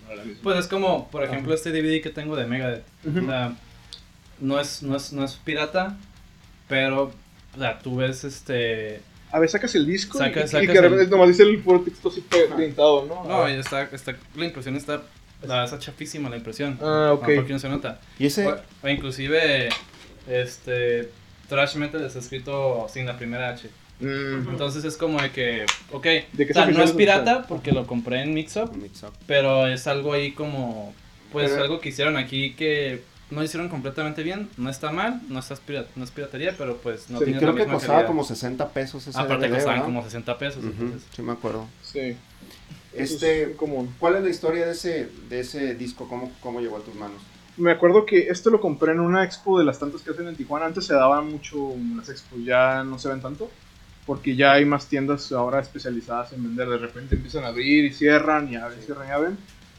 no 0.06 0.12
era 0.12 0.16
la 0.16 0.24
misma. 0.24 0.42
Pues 0.42 0.58
es 0.58 0.66
como, 0.68 1.08
por 1.10 1.22
ejemplo, 1.24 1.52
este 1.54 1.70
DVD 1.70 2.02
que 2.02 2.10
tengo 2.10 2.36
de 2.36 2.46
Megadeth. 2.46 2.84
O 3.06 3.24
sea, 3.26 3.56
no 4.40 4.58
es, 4.60 4.82
no 4.82 4.96
es, 4.96 5.12
no 5.12 5.24
es 5.24 5.34
pirata, 5.34 5.96
pero, 6.68 7.12
o 7.54 7.58
sea, 7.58 7.78
tú 7.78 7.96
ves 7.96 8.24
este... 8.24 9.00
A 9.30 9.38
ver, 9.38 9.48
sacas 9.48 9.74
el 9.74 9.86
disco 9.86 10.18
y- 10.18 10.20
Saca- 10.20 10.40
y, 10.40 10.44
y 10.44 10.48
sacas 10.48 10.66
que 10.70 10.76
el- 10.78 10.82
repente 10.82 11.06
nomás 11.10 11.28
dice 11.28 11.42
el 11.44 11.58
puro 11.60 11.80
texto 11.80 12.08
así 12.10 12.22
pintado, 12.56 13.06
¿no? 13.06 13.24
No, 13.24 13.48
y 13.48 13.52
está, 13.54 13.82
está, 13.84 14.14
la 14.36 14.44
impresión 14.44 14.76
está, 14.76 15.02
la, 15.46 15.64
está 15.64 15.78
chafísima 15.78 16.28
la 16.30 16.36
impresión. 16.36 16.78
Ah, 16.82 17.10
ok. 17.14 17.28
No, 17.28 17.34
porque 17.36 17.52
no 17.52 17.58
se 17.58 17.68
nota. 17.68 18.00
Y 18.18 18.26
ese, 18.26 18.46
O, 18.46 18.56
o 18.82 18.88
inclusive, 18.88 19.68
este, 20.28 21.10
Thrash 21.48 21.76
Metal 21.76 22.02
está 22.04 22.18
escrito 22.18 22.86
sin 22.92 23.06
la 23.06 23.16
primera 23.16 23.50
H. 23.50 23.68
Mm, 24.00 24.48
Entonces 24.50 24.84
es 24.84 24.96
como 24.96 25.20
de 25.20 25.30
que, 25.30 25.64
ok, 25.92 26.04
¿De 26.04 26.46
qué 26.46 26.50
o 26.50 26.54
sea, 26.54 26.68
es 26.68 26.76
no 26.76 26.82
es 26.82 26.92
pirata 26.92 27.42
porque 27.46 27.70
lo 27.72 27.86
compré 27.86 28.22
en 28.22 28.34
Mixup, 28.34 28.74
Mix 28.74 29.02
Up. 29.04 29.12
pero 29.26 29.68
es 29.68 29.86
algo 29.86 30.12
ahí 30.12 30.32
como, 30.32 30.92
pues 31.30 31.50
Pero- 31.50 31.62
algo 31.62 31.80
que 31.80 31.90
hicieron 31.90 32.16
aquí 32.16 32.54
que 32.54 33.02
no 33.30 33.42
hicieron 33.44 33.68
completamente 33.68 34.22
bien, 34.24 34.48
no 34.56 34.68
está 34.70 34.90
mal, 34.90 35.20
no, 35.28 35.38
está 35.38 35.54
pira- 35.56 35.86
no 35.94 36.04
es 36.04 36.10
piratería, 36.10 36.54
pero 36.58 36.78
pues 36.78 37.08
no 37.10 37.18
Sí, 37.18 37.24
tiene 37.26 37.38
Creo 37.38 37.52
la 37.52 37.56
que 37.56 37.62
misma 37.62 37.74
costaba 37.74 37.94
calidad. 37.98 38.08
como 38.08 38.24
60 38.24 38.68
pesos 38.70 39.06
ese 39.06 39.18
Aparte 39.18 39.46
DVD, 39.46 39.54
costaban 39.54 39.74
¿verdad? 39.76 39.84
como 39.86 40.02
60 40.04 40.38
pesos. 40.38 40.64
Ujú, 40.64 40.68
entonces, 40.82 41.08
Sí, 41.14 41.22
me 41.22 41.32
acuerdo. 41.32 41.66
sí. 41.82 42.16
Este- 42.94 43.42
es 43.50 43.56
común. 43.56 43.94
¿Cuál 43.98 44.16
es 44.16 44.22
la 44.24 44.30
historia 44.30 44.66
de 44.66 44.72
ese, 44.72 45.08
de 45.28 45.40
ese 45.40 45.74
disco? 45.74 46.08
¿Cómo, 46.08 46.32
¿Cómo 46.40 46.60
llegó 46.60 46.76
a 46.76 46.80
tus 46.80 46.94
manos? 46.94 47.20
Me 47.56 47.70
acuerdo 47.72 48.06
que 48.06 48.28
esto 48.28 48.48
lo 48.50 48.60
compré 48.60 48.92
en 48.92 49.00
una 49.00 49.24
expo 49.24 49.58
de 49.58 49.64
las 49.64 49.78
tantas 49.78 50.00
que 50.02 50.10
hacen 50.10 50.26
en 50.28 50.36
Tijuana. 50.36 50.66
Antes 50.66 50.86
se 50.86 50.94
daban 50.94 51.30
mucho 51.30 51.72
en 51.72 51.96
las 51.98 52.08
expos, 52.08 52.38
ya 52.44 52.82
no 52.84 52.98
se 52.98 53.08
ven 53.08 53.20
tanto. 53.20 53.50
Porque 54.06 54.34
ya 54.34 54.52
hay 54.52 54.64
más 54.64 54.86
tiendas 54.88 55.30
ahora 55.30 55.60
especializadas 55.60 56.32
en 56.32 56.42
vender. 56.42 56.68
De 56.68 56.78
repente 56.78 57.14
empiezan 57.14 57.44
a 57.44 57.48
abrir 57.48 57.84
y 57.84 57.92
cierran 57.92 58.50
y 58.52 58.56
abren, 58.56 58.80
cierran 58.82 59.06
y 59.08 59.10
abren. 59.12 59.38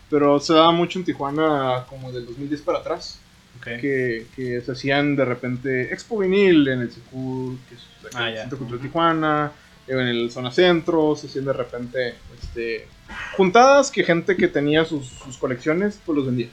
Pero 0.09 0.39
se 0.39 0.53
daba 0.53 0.72
mucho 0.72 0.99
en 0.99 1.05
Tijuana 1.05 1.86
como 1.89 2.11
del 2.11 2.26
2010 2.26 2.61
para 2.61 2.80
atrás. 2.80 3.20
ok. 3.57 3.66
que, 3.82 4.28
que 4.36 4.61
se 4.61 4.72
hacían 4.72 5.16
de 5.16 5.26
repente 5.26 5.93
Expo 5.93 6.20
Vinil 6.20 6.68
en 6.68 6.82
el 6.82 6.89
CQ, 6.89 7.57
que 7.70 7.76
es 7.76 7.82
Ah, 8.16 8.30
el 8.30 8.36
ya. 8.36 8.41
Centro 8.41 8.59
Cultural 8.59 8.82
de 8.82 8.88
Tijuana, 8.88 9.51
en 9.88 10.00
el 10.00 10.32
Zona 10.32 10.52
Centro, 10.52 11.16
se 11.16 11.28
hacían 11.28 11.46
de 11.46 11.54
repente 11.54 12.16
este, 12.42 12.88
juntadas 13.36 13.92
que 13.92 14.04
gente 14.04 14.36
que 14.38 14.48
tenía 14.48 14.86
sus, 14.86 15.08
sus 15.08 15.38
colecciones 15.38 16.00
pues 16.06 16.16
los 16.18 16.26
vendía. 16.26 16.48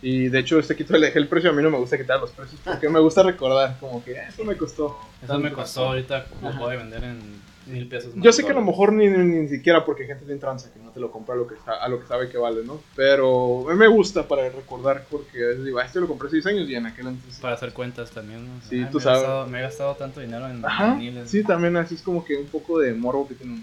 Y 0.00 0.28
de 0.28 0.38
hecho 0.38 0.60
este 0.60 0.76
quito 0.76 0.92
le 0.96 1.06
dejé 1.06 1.18
el 1.18 1.26
precio, 1.26 1.50
a 1.50 1.52
mí 1.52 1.60
no 1.60 1.70
me 1.70 1.78
gusta 1.78 1.98
quitar 1.98 2.20
los 2.20 2.30
precios 2.30 2.60
porque 2.64 2.88
me 2.88 3.00
gusta 3.00 3.24
recordar 3.24 3.76
como 3.80 4.04
que 4.04 4.16
"Ah, 4.16 4.28
eso 4.28 4.44
me 4.44 4.56
costó. 4.56 4.96
Eso 5.22 5.34
me 5.38 5.44
tanto". 5.48 5.56
costó 5.56 5.86
ahorita, 5.88 6.26
lo 6.40 6.56
puedo 6.56 6.68
vender 6.78 7.02
en 7.02 7.18
mil 7.66 7.88
pesos. 7.88 8.14
más. 8.14 8.24
Yo 8.24 8.32
sé 8.32 8.44
que 8.44 8.50
a 8.52 8.54
lo 8.54 8.62
mejor 8.62 8.92
ni, 8.92 9.08
ni, 9.08 9.18
ni 9.40 9.48
siquiera 9.48 9.84
porque 9.84 10.02
hay 10.02 10.08
gente 10.08 10.24
bien 10.24 10.38
tranza 10.38 10.72
que 10.72 10.78
no 10.80 10.90
te 10.90 11.00
lo 11.00 11.10
compra 11.10 11.34
a 11.34 11.38
lo 11.38 11.46
que, 11.46 11.54
a 11.66 11.88
lo 11.88 12.00
que 12.00 12.06
sabe 12.06 12.28
que 12.28 12.38
vale, 12.38 12.64
¿no? 12.64 12.80
Pero 12.94 13.68
a 13.68 13.72
mí 13.72 13.78
me 13.78 13.88
gusta 13.88 14.26
para 14.26 14.48
recordar 14.48 15.06
porque 15.10 15.44
a 15.44 15.48
veces 15.48 15.64
digo, 15.64 15.78
ah, 15.78 15.84
este 15.84 16.00
lo 16.00 16.08
compré 16.08 16.30
6 16.30 16.46
años 16.46 16.68
y 16.68 16.74
en 16.74 16.86
aquel 16.86 17.08
entonces 17.08 17.40
Para 17.40 17.54
hacer 17.54 17.72
cuentas 17.72 18.10
también. 18.10 18.46
¿no? 18.46 18.60
Sí, 18.62 18.76
ay, 18.80 18.88
tú 18.90 18.98
me 18.98 19.02
he 19.02 19.04
sabes. 19.04 19.20
gastado- 19.20 19.46
me 19.48 19.58
he 19.58 19.62
gastado 19.62 19.94
tanto 19.96 20.20
dinero 20.20 20.48
en 20.48 20.64
Ajá, 20.64 20.98
sí, 21.26 21.42
también 21.42 21.76
así 21.76 21.96
es 21.96 22.02
como 22.02 22.24
que 22.24 22.36
un 22.36 22.46
poco 22.46 22.78
de 22.78 22.94
morbo 22.94 23.26
que 23.28 23.34
tiene. 23.34 23.62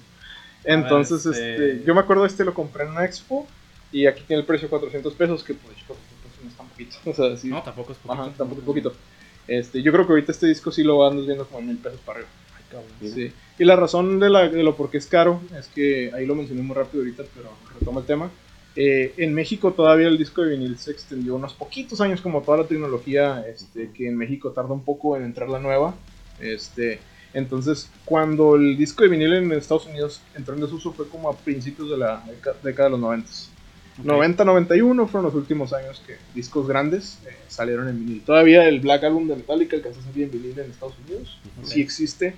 Entonces, 0.64 1.26
ver, 1.26 1.34
este- 1.36 1.74
este, 1.74 1.86
yo 1.86 1.94
me 1.94 2.02
acuerdo 2.02 2.26
este 2.26 2.46
lo 2.46 2.54
compré 2.54 2.84
en 2.84 2.92
una 2.92 3.06
expo 3.06 3.48
Y 3.92 4.08
aquí 4.08 4.24
tiene 4.28 4.42
el 4.42 4.48
precio 4.48 4.68
de 4.68 4.70
400 4.72 5.14
pesos, 5.14 5.44
que 5.44 5.54
pues 5.54 5.78
400 5.86 6.32
pesos 6.32 6.44
no 6.44 6.50
es 6.50 6.56
tan 6.58 6.68
poquito. 6.68 6.96
O 7.06 7.14
sea, 7.14 7.38
sí. 7.38 7.48
No, 7.50 7.62
tampoco 7.62 7.92
es 7.92 7.98
poquito. 8.00 8.24
Ajá, 8.24 8.34
tampoco 8.38 8.62
es 8.62 8.66
poquito. 8.66 8.94
Este, 9.48 9.84
yo 9.84 9.92
creo 9.92 10.08
que 10.08 10.14
ahorita 10.14 10.32
este 10.32 10.48
disco 10.48 10.72
sí 10.72 10.84
lo 10.84 11.06
andas 11.08 11.26
viendo 11.28 11.46
como 11.46 11.60
en 11.60 11.68
mil 11.68 11.78
pesos 11.78 12.00
para 12.06 12.20
arriba. 12.20 12.32
Cabrón. 12.74 13.14
Sí. 13.14 13.32
Y 13.60 13.66
la 13.66 13.76
razón 13.76 14.20
de, 14.20 14.30
la, 14.30 14.50
de 14.50 14.64
lo 14.64 14.76
por 14.76 14.90
qué 14.90 14.98
es 14.98 15.06
caro 15.06 15.42
es 15.58 15.68
que 15.68 16.12
ahí 16.14 16.26
lo 16.26 16.36
mencioné 16.36 16.62
muy 16.62 16.76
rápido 16.76 17.04
ahorita, 17.04 17.24
pero 17.34 17.50
retomo 17.80 18.00
el 18.00 18.06
tema. 18.06 18.32
Eh, 18.76 19.14
en 19.18 19.34
México 19.34 19.72
todavía 19.74 20.08
el 20.08 20.18
disco 20.18 20.42
de 20.42 20.58
vinil 20.58 20.78
se 20.80 20.92
extendió 20.92 21.36
unos 21.36 21.54
poquitos 21.54 22.02
años, 22.02 22.22
como 22.22 22.42
toda 22.42 22.60
la 22.60 22.68
tecnología, 22.68 23.46
este, 23.48 23.92
que 23.92 24.08
en 24.08 24.18
México 24.18 24.52
tarda 24.52 24.74
un 24.74 24.84
poco 24.84 25.16
en 25.16 25.24
entrar 25.24 25.50
la 25.50 25.60
nueva. 25.60 25.94
Este, 26.40 27.00
entonces, 27.34 27.90
cuando 28.06 28.56
el 28.56 28.76
disco 28.76 29.04
de 29.04 29.10
vinil 29.10 29.34
en 29.34 29.52
Estados 29.52 29.86
Unidos 29.86 30.22
entró 30.36 30.56
en 30.56 30.62
desuso 30.62 30.92
fue 30.92 31.08
como 31.08 31.30
a 31.30 31.38
principios 31.38 31.90
de 31.90 31.98
la 31.98 32.24
década 32.64 32.86
de 32.86 32.92
los 32.92 33.00
90. 33.00 33.30
Ok. 34.00 34.06
90-91 34.06 35.08
fueron 35.08 35.26
los 35.26 35.36
últimos 35.36 35.72
años 35.72 36.02
que 36.06 36.18
discos 36.34 36.68
grandes 36.68 37.20
eh, 37.28 37.36
salieron 37.48 37.88
en 37.88 38.00
vinil. 38.00 38.24
Todavía 38.26 38.68
el 38.68 38.80
Black 38.80 39.04
Album 39.04 39.28
de 39.28 39.36
Metallica 39.36 39.76
alcanzó 39.76 40.00
a 40.00 40.04
salir 40.04 40.24
en 40.24 40.32
vinil 40.32 40.58
en 40.58 40.72
Estados 40.72 40.96
Unidos. 41.06 41.38
Ok. 41.60 41.66
Sí 41.68 41.82
existe 41.82 42.34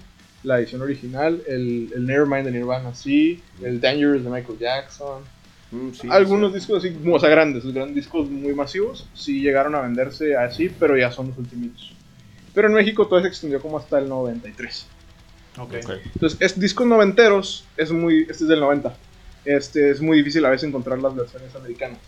la 0.46 0.60
edición 0.60 0.82
original, 0.82 1.42
el, 1.48 1.92
el 1.94 2.06
Nevermind 2.06 2.46
de 2.46 2.52
Nirvana, 2.52 2.94
sí, 2.94 3.42
el 3.62 3.82
Dangerous 3.82 4.24
de 4.24 4.30
Michael 4.30 4.60
Jackson. 4.60 5.24
Mm, 5.72 5.92
sí, 5.92 6.08
Algunos 6.10 6.52
sí. 6.52 6.60
discos 6.60 6.78
así, 6.86 6.96
o 7.06 7.20
sea, 7.20 7.30
grandes, 7.30 7.66
los 7.66 7.74
grandes 7.74 7.96
discos 7.96 8.30
muy 8.30 8.54
masivos, 8.54 9.08
sí 9.14 9.42
llegaron 9.42 9.76
a 9.76 9.82
venderse 9.82 10.36
así, 10.38 10.70
pero 10.80 10.98
ya 10.98 11.12
son 11.12 11.30
los 11.30 11.38
últimos. 11.38 11.94
Pero 12.54 12.68
en 12.68 12.74
México 12.74 13.08
todo 13.08 13.22
se 13.22 13.28
extendió 13.28 13.60
como 13.62 13.78
hasta 13.78 14.00
el 14.00 14.08
93. 14.08 14.88
Ok. 15.58 15.74
Ok. 15.84 15.90
Entonces, 16.14 16.40
es, 16.42 16.60
discos 16.60 16.88
noventeros, 16.88 17.66
es 17.76 17.92
muy, 17.92 18.22
este 18.22 18.44
es 18.44 18.48
del 18.48 18.60
90. 18.62 18.96
Este, 19.44 19.92
es 19.92 20.02
muy 20.02 20.18
difícil 20.18 20.46
a 20.46 20.50
veces 20.50 20.68
encontrar 20.68 21.00
las 21.00 21.16
versiones 21.16 21.54
americanas. 21.56 22.00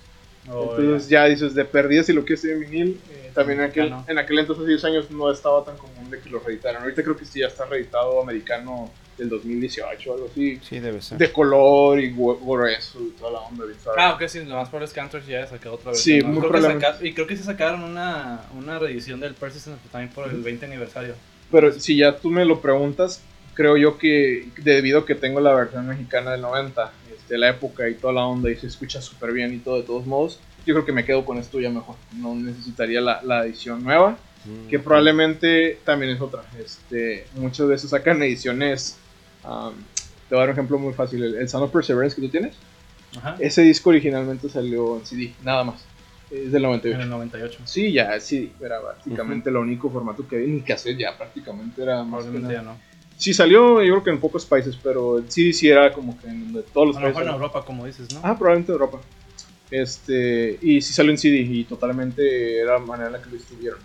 Oh, 0.50 0.76
Entonces 0.78 1.10
ya 1.10 1.26
dices, 1.26 1.54
de 1.54 1.66
perdida 1.66 2.04
si 2.04 2.14
lo 2.14 2.24
quieres 2.24 2.46
en 2.46 2.60
vinil. 2.62 3.02
eh, 3.12 3.32
también 3.34 3.60
en 3.60 3.66
aquel, 3.66 3.84
Mexicano. 3.84 4.06
en 4.08 4.18
aquel 4.18 4.40
entonces, 4.40 4.64
hace 4.64 4.70
10 4.72 4.84
años, 4.86 5.12
no 5.12 5.32
estaba 5.32 5.64
tan 5.64 5.78
común 5.78 6.10
de 6.10 6.20
que 6.20 6.30
lo 6.30 6.40
reeditaran. 6.40 6.82
Ahorita 6.82 7.04
creo 7.04 7.16
que 7.18 7.26
sí 7.26 7.40
ya 7.42 7.48
está 7.48 7.66
reeditado 7.66 8.22
americano 8.22 8.90
del 9.18 9.30
2018 9.30 10.10
o 10.10 10.14
algo 10.16 10.28
así. 10.32 10.60
Sí, 10.68 10.80
debe 10.80 11.02
ser. 11.02 11.18
De 11.18 11.32
color 11.32 12.00
y 12.00 12.12
grueso 12.14 13.00
y 13.02 13.10
toda 13.12 13.32
la 13.32 13.40
onda. 13.40 13.66
suave. 13.84 14.02
Ah, 14.02 14.14
ok, 14.14 14.28
sí, 14.28 14.40
lo 14.46 14.56
más 14.56 14.70
probable 14.70 14.86
es 14.88 14.94
que 14.94 15.00
Anthrax 15.00 15.28
ya 15.28 15.38
haya 15.40 15.48
sacado 15.48 15.76
otra 15.76 15.92
vez. 15.92 16.02
Sí, 16.02 16.22
muy 16.22 16.40
creo 16.40 16.52
que 16.52 16.62
saca- 16.62 16.98
Y 17.06 17.14
creo 17.14 17.28
que 17.28 17.36
sí 17.36 17.44
sacaron 17.44 17.84
una, 17.84 18.42
una 18.58 18.80
reedición 18.80 19.20
del 19.20 19.34
Persistent 19.34 19.78
también 19.92 20.12
por 20.14 20.30
el 20.30 20.42
20 20.42 20.66
aniversario. 20.66 21.14
Pero 21.52 21.72
si 21.74 21.98
ya 21.98 22.16
tú 22.18 22.30
me 22.30 22.46
lo 22.46 22.60
preguntas, 22.62 23.22
creo 23.54 23.76
yo 23.78 23.98
que 23.98 24.48
debido 24.58 25.00
a 25.00 25.06
que 25.06 25.16
tengo 25.16 25.40
la 25.40 25.54
versión 25.54 25.88
mexicana 25.88 26.32
del 26.32 26.42
90, 26.42 26.92
este, 27.28 27.38
la 27.38 27.50
época 27.50 27.90
y 27.90 27.96
toda 27.96 28.14
la 28.14 28.26
onda 28.26 28.50
y 28.50 28.56
se 28.56 28.68
escucha 28.68 29.02
súper 29.02 29.34
bien 29.34 29.54
y 29.54 29.58
todo 29.58 29.76
de 29.76 29.84
todos 29.84 30.06
modos, 30.06 30.40
yo 30.66 30.74
creo 30.74 30.86
que 30.86 30.94
me 30.94 31.04
quedo 31.04 31.26
con 31.26 31.38
esto 31.38 31.60
ya 31.60 31.70
mejor. 31.70 31.96
No 32.16 32.34
necesitaría 32.36 33.02
la, 33.02 33.22
la 33.22 33.46
edición 33.46 33.84
nueva. 33.84 34.18
Mm, 34.46 34.70
que 34.70 34.80
probablemente 34.80 35.80
también 35.84 36.14
es 36.14 36.22
otra. 36.22 36.44
Este, 36.58 37.26
muchas 37.36 37.68
veces 37.68 37.90
sacan 37.90 38.22
ediciones. 38.24 38.98
um, 39.44 39.74
te 40.30 40.36
voy 40.36 40.38
a 40.38 40.40
dar 40.40 40.50
un 40.50 40.54
ejemplo 40.54 40.80
muy 40.80 40.94
fácil: 40.94 41.22
el, 41.22 41.36
el 41.36 41.50
Sound 41.50 41.66
of 41.66 41.72
Perseverance 41.72 42.16
que 42.16 42.22
tú 42.22 42.30
tienes. 42.30 42.56
Ajá. 43.18 43.36
Ese 43.40 43.62
disco 43.64 43.90
originalmente 43.90 44.48
salió 44.48 44.98
en 44.98 45.06
CD, 45.06 45.34
nada 45.44 45.66
más. 45.66 45.84
Es 46.32 46.52
del 46.52 46.64
En 46.64 46.70
98. 46.72 47.02
el 47.02 47.10
98. 47.10 47.60
Sí, 47.66 47.92
ya, 47.92 48.18
sí, 48.20 48.52
era 48.62 48.82
prácticamente 48.82 49.50
el 49.50 49.56
único 49.58 49.90
formato 49.90 50.28
que 50.28 50.38
había. 50.38 50.48
Ni 50.48 50.62
cassette 50.62 50.98
ya 50.98 51.18
prácticamente 51.18 51.82
era 51.82 52.04
más. 52.04 52.24
Probablemente 52.24 52.54
ya 52.54 52.62
no. 52.62 52.78
Sí, 53.18 53.34
salió 53.34 53.82
yo 53.84 53.94
creo 53.94 54.04
que 54.04 54.10
en 54.12 54.20
pocos 54.20 54.46
países, 54.46 54.78
pero 54.82 55.24
CD 55.28 55.52
sí 55.52 55.68
era 55.68 55.92
como 55.92 56.20
que 56.20 56.28
en 56.28 56.54
de 56.54 56.62
todos 56.62 56.88
los 56.88 56.98
A 56.98 57.00
lo 57.02 57.08
mejor 57.08 57.24
en 57.24 57.28
países. 57.30 57.42
Europa, 57.42 57.66
como 57.66 57.86
dices, 57.86 58.14
¿no? 58.14 58.20
Ah, 58.24 58.38
probablemente 58.38 58.72
en 58.72 58.74
Europa. 58.80 59.00
Este, 59.70 60.58
y 60.62 60.82
sí 60.82 60.94
salió 60.94 61.12
en 61.12 61.18
CD 61.18 61.38
y 61.40 61.64
totalmente 61.66 62.60
era 62.60 62.74
la 62.74 62.80
manera 62.80 63.08
en 63.08 63.14
la 63.14 63.22
que 63.22 63.30
lo 63.30 63.36
distribuyeron. 63.36 63.80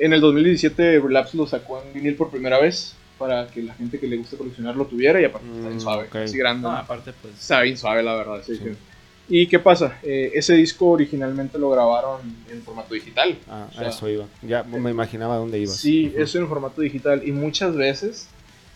En 0.00 0.12
el 0.12 0.20
2017 0.20 1.00
Relapse 1.00 1.36
lo 1.36 1.46
sacó 1.46 1.82
en 1.82 1.92
vinil 1.92 2.14
por 2.14 2.30
primera 2.30 2.58
vez 2.60 2.94
para 3.18 3.46
que 3.48 3.62
la 3.62 3.74
gente 3.74 3.98
que 4.00 4.06
le 4.08 4.16
gusta 4.16 4.36
coleccionar 4.36 4.74
lo 4.76 4.86
tuviera 4.86 5.20
y 5.20 5.24
aparte 5.24 5.46
está 5.48 5.60
bien 5.68 5.76
Mm, 5.76 5.80
suave, 5.80 6.06
ok. 6.08 6.16
así 6.16 6.38
grande. 6.38 6.62
¿no? 6.68 6.72
aparte, 6.76 7.12
pues. 7.20 7.34
Está 7.34 7.60
bien 7.62 7.76
suave 7.76 8.02
la 8.02 8.14
verdad, 8.16 8.42
sí, 8.44 8.56
Sí. 8.56 8.62
sí. 8.64 8.70
¿Y 9.26 9.46
qué 9.46 9.58
pasa? 9.58 9.98
Eh, 10.02 10.32
ese 10.34 10.54
disco 10.54 10.86
originalmente 10.88 11.58
lo 11.58 11.70
grabaron 11.70 12.20
en 12.50 12.62
formato 12.62 12.92
digital. 12.92 13.38
Ah, 13.48 13.68
O 13.70 13.74
sea, 13.74 13.86
a 13.86 13.90
eso 13.90 14.08
iba. 14.08 14.26
Ya 14.42 14.62
me 14.64 14.90
imaginaba 14.90 15.36
dónde 15.36 15.58
ibas. 15.58 15.76
Sí, 15.76 16.08
Ujú. 16.12 16.22
eso 16.22 16.38
en 16.38 16.48
formato 16.48 16.80
digital. 16.82 17.22
Y 17.26 17.32
muchas 17.32 17.74
veces, 17.74 18.28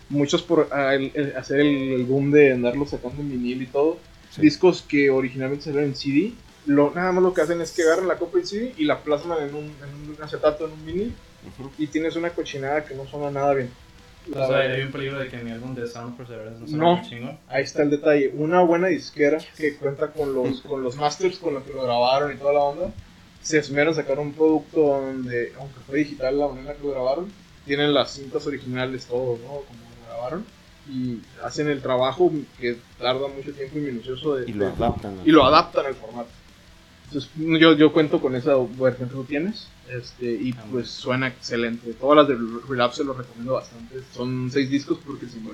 muchos 0.09 0.41
por 0.41 0.67
ah, 0.71 0.93
el- 0.95 1.11
el 1.13 1.35
hacer 1.37 1.59
el, 1.59 1.67
el 1.93 2.03
boom 2.03 2.31
de 2.31 2.53
andarlo 2.53 2.85
sacando 2.85 3.21
en 3.21 3.29
vinil 3.29 3.61
y 3.61 3.67
todo, 3.67 3.97
Sí. 4.31 4.41
discos 4.41 4.83
que 4.87 5.09
originalmente 5.09 5.65
salieron 5.65 5.89
en 5.89 5.95
CD, 5.95 6.33
lo, 6.67 6.91
nada 6.93 7.11
más 7.11 7.23
lo 7.23 7.33
que 7.33 7.41
hacen 7.41 7.61
es 7.61 7.71
que 7.71 7.81
agarran 7.81 8.07
la 8.07 8.17
copia 8.17 8.41
en 8.41 8.45
CD 8.47 8.73
y 8.77 8.85
la 8.85 8.99
plasman 8.99 9.47
en 9.49 9.55
un, 9.55 9.63
en 9.65 10.11
un 10.11 10.17
acetato, 10.21 10.65
en 10.67 10.73
un 10.73 10.85
vinil, 10.85 11.13
Ujú. 11.57 11.71
y 11.79 11.87
tienes 11.87 12.15
una 12.15 12.29
cochinada 12.31 12.85
que 12.85 12.93
no 12.93 13.07
suena 13.07 13.31
nada 13.31 13.53
bien. 13.55 13.69
La 14.27 14.45
O 14.45 14.47
sea, 14.49 14.57
hay 14.59 14.81
un 14.81 14.91
peligro 14.91 15.17
de 15.17 15.29
que 15.29 15.37
mi 15.37 15.49
álbum 15.49 15.73
de 15.73 15.87
Sound 15.87 16.15
Perseverance 16.15 16.59
no 16.59 16.67
sea 16.67 16.77
No. 16.77 16.97
muy 16.97 17.09
chingón. 17.09 17.39
Ahí 17.47 17.63
está 17.63 17.81
el 17.81 17.89
detalle. 17.89 18.31
Una 18.35 18.61
buena 18.61 18.87
disquera 18.87 19.39
que 19.57 19.75
cuenta 19.77 20.11
con 20.11 20.33
los, 20.35 20.61
con 20.61 20.83
los 20.83 20.95
masters 20.97 21.37
con 21.39 21.55
los 21.55 21.63
que 21.63 21.73
lo 21.73 21.83
grabaron 21.83 22.31
y 22.31 22.35
toda 22.37 22.53
la 22.53 22.59
onda. 22.59 22.91
Se 23.41 23.57
esmeran 23.57 23.93
a 23.93 23.95
sacar 23.95 24.19
un 24.19 24.33
producto 24.33 24.81
donde, 24.81 25.53
aunque 25.57 25.79
fue 25.87 25.99
digital 25.99 26.37
la 26.37 26.47
manera 26.49 26.61
en 26.61 26.67
la 26.67 26.73
que 26.75 26.83
lo 26.83 26.91
grabaron, 26.91 27.31
tienen 27.65 27.93
las 27.93 28.11
cintas 28.13 28.45
originales, 28.45 29.05
todo, 29.05 29.37
¿no? 29.41 29.47
Como 29.47 29.88
grabaron. 30.29 30.45
Y 30.91 31.19
hacen 31.43 31.67
el 31.67 31.81
trabajo 31.81 32.31
que 32.59 32.77
tarda 32.97 33.27
mucho 33.27 33.51
tiempo 33.53 33.77
y 33.77 33.81
minucioso 33.81 34.35
de, 34.35 34.49
Y 34.49 34.53
lo 34.53 34.65
de- 34.65 34.71
adaptan. 34.71 35.17
y 35.23 35.31
lo 35.31 35.45
adaptan 35.45 35.85
al 35.85 35.93
formato. 35.95 36.29
Entonces, 37.07 37.29
yo, 37.37 37.73
yo 37.73 37.91
cuento 37.91 38.19
con 38.21 38.35
esa 38.35 38.53
versión 38.55 39.09
que 39.09 39.15
tú 39.15 39.23
tienes 39.23 39.67
este, 39.91 40.25
y 40.31 40.53
Ah, 40.57 40.63
pues 40.71 40.89
suena 40.89 41.27
excelente. 41.27 41.93
Todas 41.93 42.17
las 42.17 42.27
de 42.27 42.37
Relapse 42.67 42.97
se 42.97 43.03
los 43.03 43.17
recomiendo 43.17 43.53
bastante. 43.53 43.95
Son 44.13 44.49
seis 44.51 44.69
discos 44.69 44.99
porque 45.05 45.25
si 45.27 45.39
no 45.39 45.49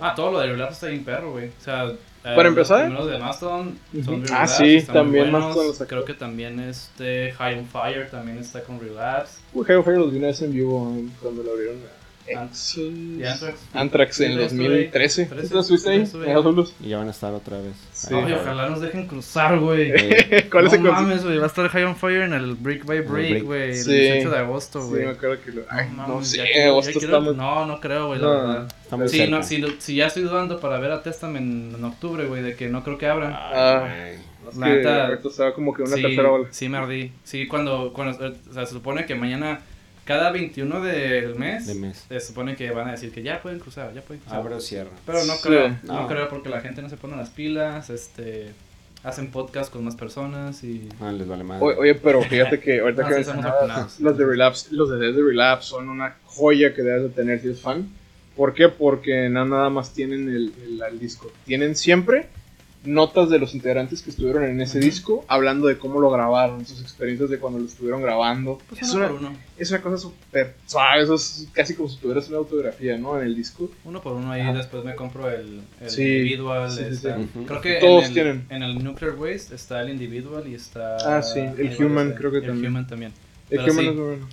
Ah, 0.00 0.14
todo 0.16 0.32
lo 0.32 0.40
de 0.40 0.48
Relapse 0.48 0.74
está 0.74 0.86
bien 0.88 1.04
perro, 1.04 1.30
güey. 1.32 1.48
O 1.48 1.62
sea, 1.64 1.86
eh, 1.90 1.96
Para 2.22 2.48
empezar. 2.48 2.78
Los 2.90 2.98
primeros 3.06 3.10
de 3.12 3.18
Mastodon 3.18 3.78
son 4.04 4.14
Ah, 4.22 4.26
Relapse, 4.26 4.56
sí, 4.64 4.74
están 4.76 4.94
muy 5.08 5.18
también. 5.20 5.32
Mastodon. 5.32 5.86
Creo 5.86 6.04
que 6.04 6.14
también 6.14 6.58
este 6.60 7.32
High 7.32 7.58
on 7.60 7.66
Fire 7.66 8.10
también 8.10 8.38
está 8.38 8.62
con 8.64 8.80
Relapse. 8.80 9.38
Uy, 9.52 9.64
Hell 9.68 9.82
Fire 9.84 9.98
los 9.98 10.10
vi 10.10 10.18
una 10.18 10.26
vez 10.28 10.42
en 10.42 10.52
vivo 10.52 10.92
eh, 10.98 11.06
cuando 11.22 11.42
lo 11.44 11.52
abrieron 11.52 11.76
a 11.76 11.78
An- 11.78 11.86
X- 11.86 11.92
¿Y 11.92 12.05
Anthrax? 12.34 13.58
Anthrax 13.74 14.20
en 14.20 14.32
Sí, 14.36 14.42
estuve 14.42 14.60
ahí. 14.62 14.68
2013. 14.84 15.26
Trece, 15.26 15.48
¿Tú 15.48 15.58
estuviste 15.60 15.90
ahí? 15.90 16.04
Y 16.80 16.88
ya 16.88 16.98
van 16.98 17.08
a 17.08 17.10
estar 17.10 17.32
otra 17.32 17.58
vez. 17.58 17.74
Sí. 17.92 18.14
Ay, 18.14 18.32
ojalá 18.32 18.68
nos 18.68 18.80
dejen 18.80 19.06
cruzar, 19.06 19.58
güey. 19.58 19.90
Eh, 19.94 20.48
¿Cuál 20.50 20.64
no 20.64 20.68
es 20.70 20.74
el 20.74 20.80
concierto? 20.80 21.02
mames, 21.02 21.24
güey. 21.24 21.38
Va 21.38 21.44
a 21.44 21.46
estar 21.46 21.68
High 21.68 21.84
on 21.84 21.96
Fire 21.96 22.22
en 22.22 22.32
el 22.32 22.54
Break 22.54 22.84
by 22.84 23.00
Break, 23.02 23.42
güey. 23.44 23.70
El 23.70 23.76
Sí. 23.76 23.90
18 23.92 24.30
de 24.30 24.38
agosto, 24.38 24.82
Sí, 24.82 24.88
güey. 24.88 25.04
me 25.04 25.10
acuerdo 25.12 25.42
que 25.44 25.52
lo. 25.52 25.62
Ay, 25.70 25.88
no, 25.96 26.08
mames, 26.08 26.30
sé, 26.30 26.64
agosto 26.64 26.92
ya 26.92 26.98
quiero- 26.98 27.16
estamos. 27.18 27.36
No, 27.36 27.66
no 27.66 27.80
creo, 27.80 28.08
güey, 28.08 28.20
la 28.20 28.26
No, 28.26 28.32
verdad. 28.34 28.68
Estamos 28.82 29.10
Sí, 29.10 29.26
no, 29.28 29.42
si, 29.42 29.64
si 29.78 29.96
ya 29.96 30.06
estoy 30.06 30.22
dudando 30.24 30.60
para 30.60 30.78
ver 30.78 30.92
a 30.92 31.02
Testament 31.02 31.74
en 31.76 31.84
octubre, 31.84 32.26
güey, 32.26 32.42
de 32.42 32.54
que 32.56 32.68
no 32.68 32.82
creo 32.84 32.98
que 32.98 33.06
abran. 33.06 33.32
Ah, 33.34 33.84
Ay, 33.84 34.18
Es 34.48 34.56
La 34.56 34.68
neta- 34.68 35.06
ahorita 35.08 35.28
estaba 35.28 35.52
como 35.54 35.74
que 35.74 35.82
una 35.82 35.96
sí, 35.96 36.02
tercera 36.02 36.30
ola. 36.30 36.46
Sí, 36.52 36.68
me 36.68 36.78
ardí. 36.78 37.10
Sí, 37.24 37.48
cuando, 37.48 37.92
cuando 37.92 38.16
o 38.28 38.52
sea, 38.54 38.64
se 38.64 38.72
supone 38.72 39.04
que 39.04 39.16
mañana, 39.16 39.60
cada 40.06 40.30
21 40.30 40.80
del 40.80 41.34
mes, 41.34 41.66
De 41.66 41.74
mes. 41.74 42.06
se 42.08 42.20
supone 42.20 42.56
que 42.56 42.70
van 42.70 42.88
a 42.88 42.92
decir 42.92 43.12
que 43.12 43.22
ya 43.22 43.42
pueden 43.42 43.58
cruzar, 43.58 43.92
ya 43.92 44.00
pueden 44.00 44.22
cruzar. 44.22 44.40
Abre 44.40 44.54
o 44.54 44.60
cierra. 44.60 44.90
Pero 45.04 45.18
no 45.24 45.34
Sí. 45.34 45.40
creo, 45.42 45.68
no. 45.82 46.02
No. 46.02 46.08
creo 46.08 46.28
porque 46.30 46.48
la 46.48 46.60
gente 46.62 46.80
no 46.80 46.88
se 46.88 46.96
pone 46.96 47.16
las 47.16 47.28
pilas, 47.30 47.90
este, 47.90 48.52
hacen 49.04 49.30
podcast 49.30 49.72
con 49.72 49.84
más 49.84 49.94
personas 49.96 50.64
y... 50.64 50.88
Ah, 51.00 51.12
les 51.12 51.26
vale 51.28 51.44
madre. 51.44 51.64
Oye, 51.64 51.76
oye, 51.78 51.94
pero 51.96 52.22
fíjate 52.22 52.58
que 52.60 52.80
ahorita 52.80 53.02
No, 53.02 53.08
que 53.08 53.24
sí, 53.24 54.02
los 54.02 54.16
de 54.16 54.24
Relapse, 54.26 54.68
los 54.72 54.90
de 54.90 54.96
Dead 54.98 55.12
de 55.14 55.22
Relapse 55.22 55.68
son 55.68 55.88
una 55.88 56.16
joya 56.24 56.74
que 56.74 56.82
debes 56.82 57.02
de 57.02 57.08
tener 57.10 57.40
si 57.40 57.48
eres 57.48 57.60
fan. 57.60 57.88
¿Por 58.36 58.52
qué? 58.54 58.68
Porque 58.68 59.28
no 59.28 59.44
nada 59.44 59.70
más 59.70 59.92
tienen 59.94 60.28
el, 60.28 60.52
el- 60.64 60.82
el 60.82 60.98
disco. 60.98 61.30
Tienen 61.46 61.74
siempre 61.76 62.28
notas 62.86 63.28
de 63.30 63.38
los 63.38 63.54
integrantes 63.54 64.02
que 64.02 64.10
estuvieron 64.10 64.44
en 64.44 64.60
ese 64.60 64.78
disco 64.80 65.24
hablando 65.28 65.66
de 65.68 65.78
cómo 65.78 66.00
lo 66.00 66.10
grabaron, 66.10 66.64
sus 66.66 66.80
experiencias 66.80 67.28
de 67.30 67.38
cuando 67.38 67.58
lo 67.58 67.66
estuvieron 67.66 68.02
grabando. 68.02 68.58
Pues 68.68 68.82
es, 68.82 68.90
uno 68.90 68.98
una, 68.98 69.08
por 69.08 69.18
uno, 69.20 69.36
es 69.58 69.70
una 69.70 69.80
cosa 69.82 69.98
súper 69.98 70.54
suave, 70.66 71.02
eso 71.02 71.14
es 71.14 71.48
casi 71.52 71.74
como 71.74 71.88
si 71.88 71.98
tuvieras 71.98 72.28
una 72.28 72.38
autografía, 72.38 72.96
¿no? 72.98 73.18
En 73.20 73.26
el 73.26 73.34
disco. 73.34 73.70
uno 73.84 74.00
por 74.00 74.12
uno 74.14 74.30
ahí 74.32 74.52
después 74.54 74.84
me 74.84 74.94
compro 74.94 75.30
el, 75.30 75.60
el 75.80 75.90
Sí, 75.90 76.02
individual. 76.02 76.70
sí. 76.70 77.08
Creo 77.46 77.60
que 77.60 77.74
Todos 77.80 78.02
en 78.04 78.08
el, 78.08 78.14
tienen. 78.14 78.46
en 78.50 78.62
el 78.62 78.82
Nuclear 78.84 79.14
Waste 79.16 79.54
está 79.54 79.80
el 79.82 79.90
individual 79.90 80.46
y 80.48 80.54
está... 80.54 80.96
Ah, 81.18 81.22
sí, 81.22 81.40
el 81.40 81.76
Human 81.78 82.12
creo 82.12 82.30
que 82.30 82.38
el 82.38 82.46
también. 82.46 82.72
Human 82.72 82.86
también. 82.86 83.12
El 83.50 83.58
Pero 83.58 83.64
que 83.64 83.70
sí. 83.70 83.76
menos 83.78 83.96
bueno. 83.96 84.26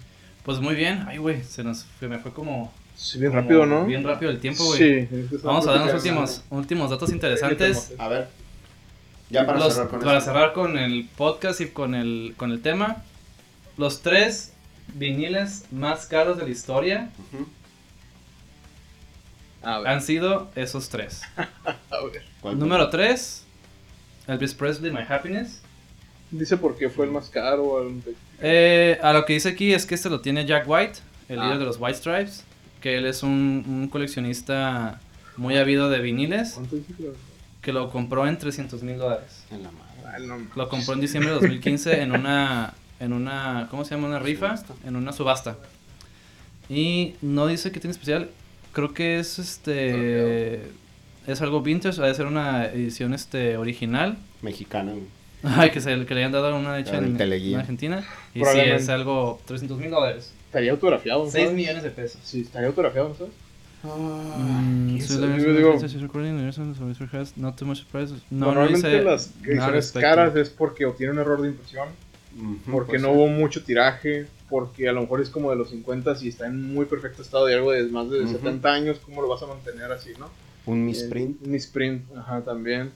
Pues 0.44 0.60
muy 0.60 0.76
bien, 0.76 1.06
ay 1.08 1.20
güey, 1.20 1.42
se 1.44 1.64
nos 1.64 1.86
se 2.00 2.08
me 2.08 2.20
fue 2.20 2.34
como... 2.34 2.74
Sí, 2.96 3.18
bien 3.20 3.32
como 3.32 3.42
rápido, 3.42 3.66
¿no? 3.66 3.86
Bien 3.86 4.04
rápido 4.04 4.30
el 4.30 4.40
tiempo, 4.40 4.66
güey. 4.66 4.78
Sí. 4.78 5.08
es 5.34 5.42
Vamos 5.42 5.66
a 5.68 5.72
dar 5.72 5.82
unos 5.82 5.92
platicando. 5.94 6.22
últimos, 6.22 6.44
últimos 6.52 6.90
datos 6.92 7.12
interesantes. 7.12 7.94
A 7.98 8.08
ver. 8.08 8.28
Ya 9.34 9.46
para 9.46 9.58
Los- 9.60 9.74
cerrar 9.74 9.90
con 9.90 10.00
para 10.02 10.22
cerrar 10.22 10.54
con 10.54 10.78
el 10.78 11.10
podcast 11.18 11.60
y 11.62 11.68
con 11.70 11.96
el, 11.96 12.34
con 12.38 12.52
el 12.52 12.62
tema, 12.62 13.04
los 13.78 14.02
tres 14.02 14.54
viniles 14.94 15.66
más 15.72 16.06
caros 16.06 16.38
de 16.38 16.44
la 16.44 16.50
historia 16.50 17.10
Ujú. 17.34 17.48
A 19.64 19.80
ver, 19.80 19.88
han 19.88 20.02
sido 20.02 20.52
esos 20.56 20.90
tres. 20.90 21.22
a 21.38 22.04
ver. 22.12 22.22
¿Cuál? 22.42 22.60
Número 22.60 22.90
3, 22.90 23.46
Elvis 24.28 24.54
Presley, 24.54 24.92
My 24.92 25.02
Happiness. 25.08 25.62
Dice 26.32 26.58
por 26.58 26.78
qué 26.78 26.90
fue 26.90 27.06
el 27.06 27.12
más 27.12 27.30
caro. 27.30 27.90
Eh, 28.42 29.00
a 29.02 29.14
lo 29.14 29.24
que 29.26 29.34
dice 29.34 29.50
aquí 29.50 29.74
es 29.74 29.86
que 29.86 29.96
este 29.96 30.10
lo 30.10 30.20
tiene 30.20 30.46
Jack 30.46 30.66
White, 30.68 31.00
el 31.30 31.40
Ah. 31.40 31.46
líder 31.46 31.60
de 31.60 31.66
los 31.66 31.78
White 31.80 31.98
Stripes, 31.98 32.44
que 32.82 32.98
él 32.98 33.06
es 33.06 33.24
un, 33.24 33.64
un 33.68 33.88
coleccionista 33.88 35.00
muy 35.38 35.56
habido 35.58 35.90
de 35.90 36.00
viniles, 36.02 36.54
¿Cuánto 36.56 36.76
dice 36.76 36.94
que 36.98 37.04
lo- 37.04 37.33
que 37.64 37.74
lo 37.74 37.90
compró 37.90 38.28
en 38.28 38.38
300 38.38 38.84
mil 38.84 38.98
dólares. 39.00 39.46
En 39.50 39.64
la 39.64 39.72
madre. 39.72 39.90
Ah, 40.06 40.38
Lo 40.56 40.70
compró 40.70 40.94
en 40.94 41.02
diciembre 41.02 41.32
de 41.32 41.40
2015 41.40 42.02
en 42.02 42.12
una, 42.12 42.74
en 43.00 43.14
una, 43.14 43.68
¿cómo 43.72 43.84
se 43.86 43.96
llama? 43.96 44.08
Una 44.10 44.20
rifa, 44.20 44.58
Subasta. 44.58 44.88
en 44.88 44.96
una 44.96 45.12
subasta. 45.14 45.58
Y 46.70 47.16
no 47.22 47.48
dice 47.48 47.72
que 47.72 47.80
tiene 47.80 47.92
especial, 47.94 48.30
creo 48.74 48.94
que 48.94 49.18
es 49.20 49.40
este, 49.40 50.62
es 51.26 51.42
algo 51.42 51.62
vintage, 51.62 52.02
ha 52.02 52.06
de 52.06 52.14
ser 52.14 52.26
una 52.26 52.66
edición 52.66 53.14
este 53.14 53.58
original. 53.58 54.18
Mexicano. 54.42 54.94
Ay, 55.44 55.72
que, 55.72 55.82
se, 55.82 56.06
que 56.06 56.14
le 56.14 56.22
hayan 56.22 56.32
dado 56.32 56.56
una 56.56 56.80
hecha 56.80 56.98
en, 56.98 57.20
en 57.20 57.56
Argentina. 57.60 58.04
Y 58.34 58.40
sí, 58.46 58.60
es 58.60 58.88
algo 58.90 59.42
300 59.46 59.78
mil 59.78 59.90
dólares. 59.90 60.32
Estaría 60.46 60.72
autografiado, 60.72 61.26
¿no 61.26 61.32
6 61.32 61.44
sabes? 61.44 61.56
millones 61.58 61.84
de 61.84 61.90
pesos. 61.90 62.22
Sí, 62.24 62.42
estaría 62.42 62.68
autografiado, 62.68 63.10
¿no 63.10 63.16
sabes? 63.16 63.34
Mm, 63.84 64.98
Normalmente 68.32 68.88
dice 68.88 69.04
las 69.04 69.32
ediciones 69.44 69.92
caras 69.92 70.36
es 70.36 70.50
porque 70.50 70.86
o 70.86 70.94
tiene 70.94 71.14
un 71.14 71.20
error 71.20 71.42
de 71.42 71.50
impresión, 71.50 71.90
porque 72.72 72.92
pues 72.94 73.02
no 73.02 73.10
sí. 73.10 73.14
hubo 73.16 73.28
mucho 73.28 73.64
tiraje, 73.64 74.28
porque 74.50 74.88
a 74.90 74.94
lo 74.94 75.02
mejor 75.02 75.22
es 75.22 75.30
como 75.30 75.50
de 75.52 75.58
los 75.58 75.70
50 75.70 76.16
y 76.22 76.30
está 76.30 76.48
en 76.48 76.74
muy 76.74 76.86
perfecto 76.86 77.22
estado 77.22 77.46
de 77.46 77.56
algo 77.56 77.72
de 77.72 77.84
más 77.86 78.10
de 78.10 78.22
Ujú. 78.22 78.32
70 78.34 78.70
años, 78.74 79.00
¿cómo 79.06 79.22
lo 79.22 79.28
vas 79.28 79.42
a 79.44 79.48
mantener 79.48 79.92
así, 79.92 80.12
no? 80.20 80.30
Un 80.66 80.86
misprint. 80.86 81.42
Eh, 81.42 81.46
un 81.46 81.52
misprint, 81.52 82.04
ajá, 82.18 82.42
también. 82.42 82.92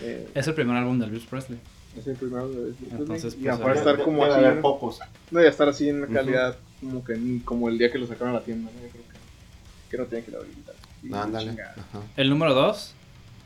Eh, 0.00 0.28
Es 0.34 0.48
el 0.48 0.54
primer 0.54 0.76
álbum 0.76 0.98
de 0.98 1.06
Elvis 1.06 1.24
Presley. 1.24 1.58
es 1.96 2.06
el 2.08 2.16
primero 2.16 2.48
de 2.48 2.72
de- 2.72 2.74
Entonces, 2.90 3.34
y 3.38 3.44
pues, 3.44 3.54
aparte 3.54 3.78
debe- 3.80 3.90
estar 3.92 4.04
como 4.04 4.24
haber 4.24 4.56
¿no? 4.56 4.62
pocos. 4.62 4.98
no, 5.30 5.40
y 5.42 5.46
estar 5.46 5.68
así 5.68 5.88
en 5.88 5.96
una 5.98 6.06
Ujú. 6.06 6.14
calidad 6.14 6.56
como 6.80 7.04
que 7.04 7.16
ni- 7.16 7.38
como 7.40 7.68
el 7.68 7.78
día 7.78 7.92
que 7.92 7.98
lo 7.98 8.06
sacaron 8.08 8.30
a 8.34 8.38
la 8.40 8.44
tienda, 8.44 8.68
¿no? 8.74 8.82
Yo 8.82 8.88
creo 8.90 9.03
que, 9.96 10.02
no 10.02 10.08
tiene 10.08 10.24
que 10.24 10.30
la 10.30 10.38
habilitar. 10.38 10.74
Ándale. 11.12 11.56
El 12.16 12.30
número 12.30 12.54
2 12.54 12.94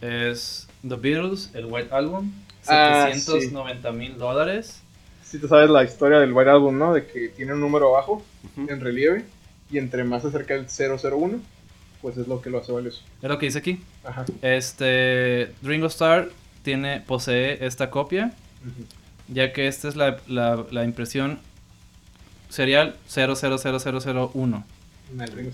es 0.00 0.68
The 0.86 0.96
Beatles, 0.96 1.50
el 1.54 1.66
White 1.66 1.88
Album. 1.92 2.32
Ah, 2.66 3.08
790 3.12 3.92
mil 3.92 4.18
dólares. 4.18 4.82
Si 5.24 5.38
tú 5.38 5.48
sabes 5.48 5.68
la 5.70 5.84
historia 5.84 6.18
del 6.18 6.32
White 6.32 6.50
Album, 6.50 6.78
¿no? 6.78 6.94
De 6.94 7.06
que 7.06 7.28
tiene 7.28 7.52
un 7.54 7.60
número 7.60 7.94
abajo 7.94 8.22
Ujú. 8.56 8.70
en 8.70 8.80
relieve 8.80 9.24
y 9.70 9.78
entre 9.78 10.04
más 10.04 10.22
se 10.22 10.28
acerca 10.28 10.54
el 10.54 10.66
001, 10.66 11.40
pues 12.00 12.16
es 12.16 12.28
lo 12.28 12.40
que 12.40 12.50
lo 12.50 12.58
hace 12.58 12.72
valioso. 12.72 13.02
Es 13.22 13.28
lo 13.28 13.38
que 13.38 13.46
dice 13.46 13.58
aquí. 13.58 13.82
Ajá. 14.04 14.24
Este 14.42 15.52
Ringo 15.62 15.86
Starr 15.88 16.30
tiene, 16.62 17.00
posee 17.00 17.66
esta 17.66 17.90
copia, 17.90 18.32
ya 19.28 19.52
que 19.52 19.66
esta 19.66 19.88
es 19.88 19.96
la, 19.96 20.18
la, 20.26 20.64
la 20.70 20.84
impresión 20.84 21.40
serial 22.48 22.96
000001. 23.08 24.64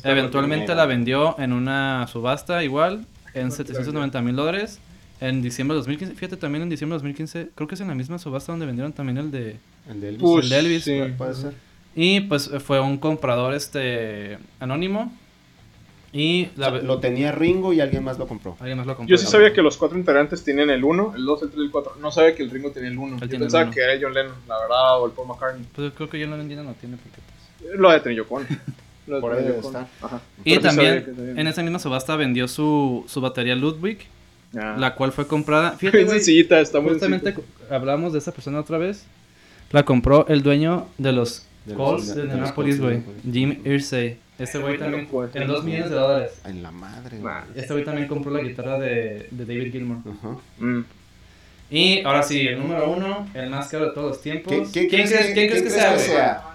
Eventualmente 0.02 0.74
la 0.74 0.86
vendió 0.86 1.38
en 1.38 1.52
una 1.52 2.07
subasta 2.09 2.64
igual 2.64 3.07
en 3.34 3.50
790 3.52 4.20
mil 4.22 4.36
dólares 4.36 4.80
en 5.20 5.42
diciembre 5.42 5.74
de 5.74 5.78
2015. 5.78 6.14
Fíjate, 6.14 6.36
también 6.36 6.62
en 6.62 6.68
diciembre 6.68 6.94
de 6.94 6.98
2015, 6.98 7.50
creo 7.55 7.68
que 7.68 7.74
es 7.74 7.80
en 7.80 7.88
la 7.88 7.94
misma 7.94 8.18
subasta 8.18 8.52
donde 8.52 8.66
vendieron 8.66 8.92
también 8.92 9.18
el 9.18 9.30
de... 9.30 9.57
El 9.88 10.00
de 10.00 10.09
Elvis. 10.09 10.22
Push, 10.22 10.44
el 10.44 10.50
de 10.50 10.59
Elvis, 10.59 10.84
sí. 10.84 11.00
Puede 11.16 11.34
ser. 11.34 11.52
Y 11.94 12.20
pues 12.22 12.50
fue 12.64 12.80
un 12.80 12.98
comprador 12.98 13.55
este 13.55 14.38
anónimo 14.59 15.12
y 16.12 16.46
O 16.46 16.48
la, 16.61 16.70
sea, 16.70 16.82
lo 16.82 16.98
tenía 17.00 17.32
Ringo 17.32 17.72
y 17.72 17.80
alguien 17.80 18.05
más 18.05 18.18
lo 18.18 18.26
compró. 18.28 18.57
alguien 18.61 18.78
más 18.78 18.86
lo 18.86 18.96
compró. 18.96 19.11
Yo 19.11 19.18
sí 19.18 19.26
sabía 19.26 19.52
que 19.52 19.62
los 19.62 19.76
cuatro 19.76 19.98
integrantes 19.98 20.44
tenían 20.44 20.70
el 20.70 20.84
1, 20.84 21.14
el 21.16 21.24
2, 21.24 21.42
el 21.42 21.48
3 21.50 21.61
y 21.61 21.64
el 21.64 21.70
4. 21.70 21.96
No 22.00 22.11
sabía 22.12 22.34
que 22.34 22.42
el 22.42 22.50
Ringo 22.50 22.70
tenía 22.70 22.88
el 22.90 22.98
1. 22.98 23.16
Él 23.20 23.28
Yo 23.28 23.38
pensaba 23.38 23.64
uno. 23.64 23.72
que 23.72 23.80
era 23.80 23.94
John 24.00 24.14
Lennon, 24.14 24.34
la 24.46 24.59
verdad, 24.61 25.00
o 25.00 25.07
el 25.07 25.12
Paul 25.12 25.28
McCartney. 25.28 25.66
Pues 25.74 25.92
creo 25.92 26.09
que 26.09 26.26
no 26.26 26.36
entiendo, 26.36 26.64
no 26.64 26.74
tiene 26.74 26.96
porque 26.96 27.18
pues... 27.61 27.78
Lo 27.78 27.90
de 27.90 28.00
tener 28.00 28.18
Yoko 28.18 28.40
Por 29.07 29.32
ahí 29.34 29.44
debe 29.44 29.59
estar. 29.59 29.86
Ajá. 30.02 30.20
Y 30.44 30.59
también 30.59 31.34
en 31.36 31.46
esa 31.46 31.62
misma 31.62 31.78
subasta 31.78 32.16
vendió 32.16 32.48
su, 32.48 33.05
su 33.09 33.20
batería 33.20 33.55
Ludwig, 33.55 33.98
Ah. 34.57 34.76
la 34.78 34.94
cual 34.94 35.11
fue 35.12 35.26
comprada. 35.26 35.72
Fíjate, 35.78 36.07
sencillita, 36.09 36.61
está 36.61 36.80
muy 36.80 36.92
justamente 36.92 37.32
sencillita. 37.32 37.74
hablamos 37.74 38.12
de 38.12 38.20
esa 38.20 38.30
persona 38.32 38.61
otra 38.61 38.78
vez. 38.78 39.05
La 39.72 39.84
compró 39.84 40.26
el 40.28 40.42
dueño 40.44 40.86
de 40.98 41.12
los 41.12 41.44
De 41.64 41.74
los- 41.74 41.76
Colts 41.76 42.14
de- 42.14 42.22
Indianapolis, 42.22 42.80
güey. 42.80 43.00
Jim 43.30 43.59
Irsay. 43.64 44.16
Este 44.38 44.59
güey 44.59 44.78
también. 44.78 45.09
En 45.34 45.46
2 45.48 45.64
millones 45.64 45.90
de 45.90 45.96
dólares. 45.96 46.40
En 46.44 46.62
la 46.62 46.70
madre. 46.70 47.18
Este 47.57 47.72
güey 47.72 47.84
también 47.84 48.07
compró 48.07 48.30
la 48.32 48.40
guitarra 48.42 48.78
de, 48.78 49.26
de 49.30 49.44
David 49.44 49.72
Gilmour. 49.72 49.98
Ajá. 50.09 50.36
Mm. 50.61 50.84
Y 51.70 52.02
ahora 52.05 52.22
sí, 52.22 52.40
el 52.46 52.59
número 52.61 52.90
uno, 52.90 53.26
el 53.34 53.50
más 53.50 53.66
caro 53.68 53.86
de 53.86 53.92
todos 53.92 54.09
los 54.11 54.22
tiempos. 54.22 54.52
¿Quién, 54.52 54.64
quién 54.70 54.88
¿Quién 54.88 55.07
crees, 55.09 55.11
crees, 55.11 55.34
quién 55.34 55.48
crees 55.48 55.62
que 55.62 55.70
sea, 55.70 55.94
güey? 55.94 56.53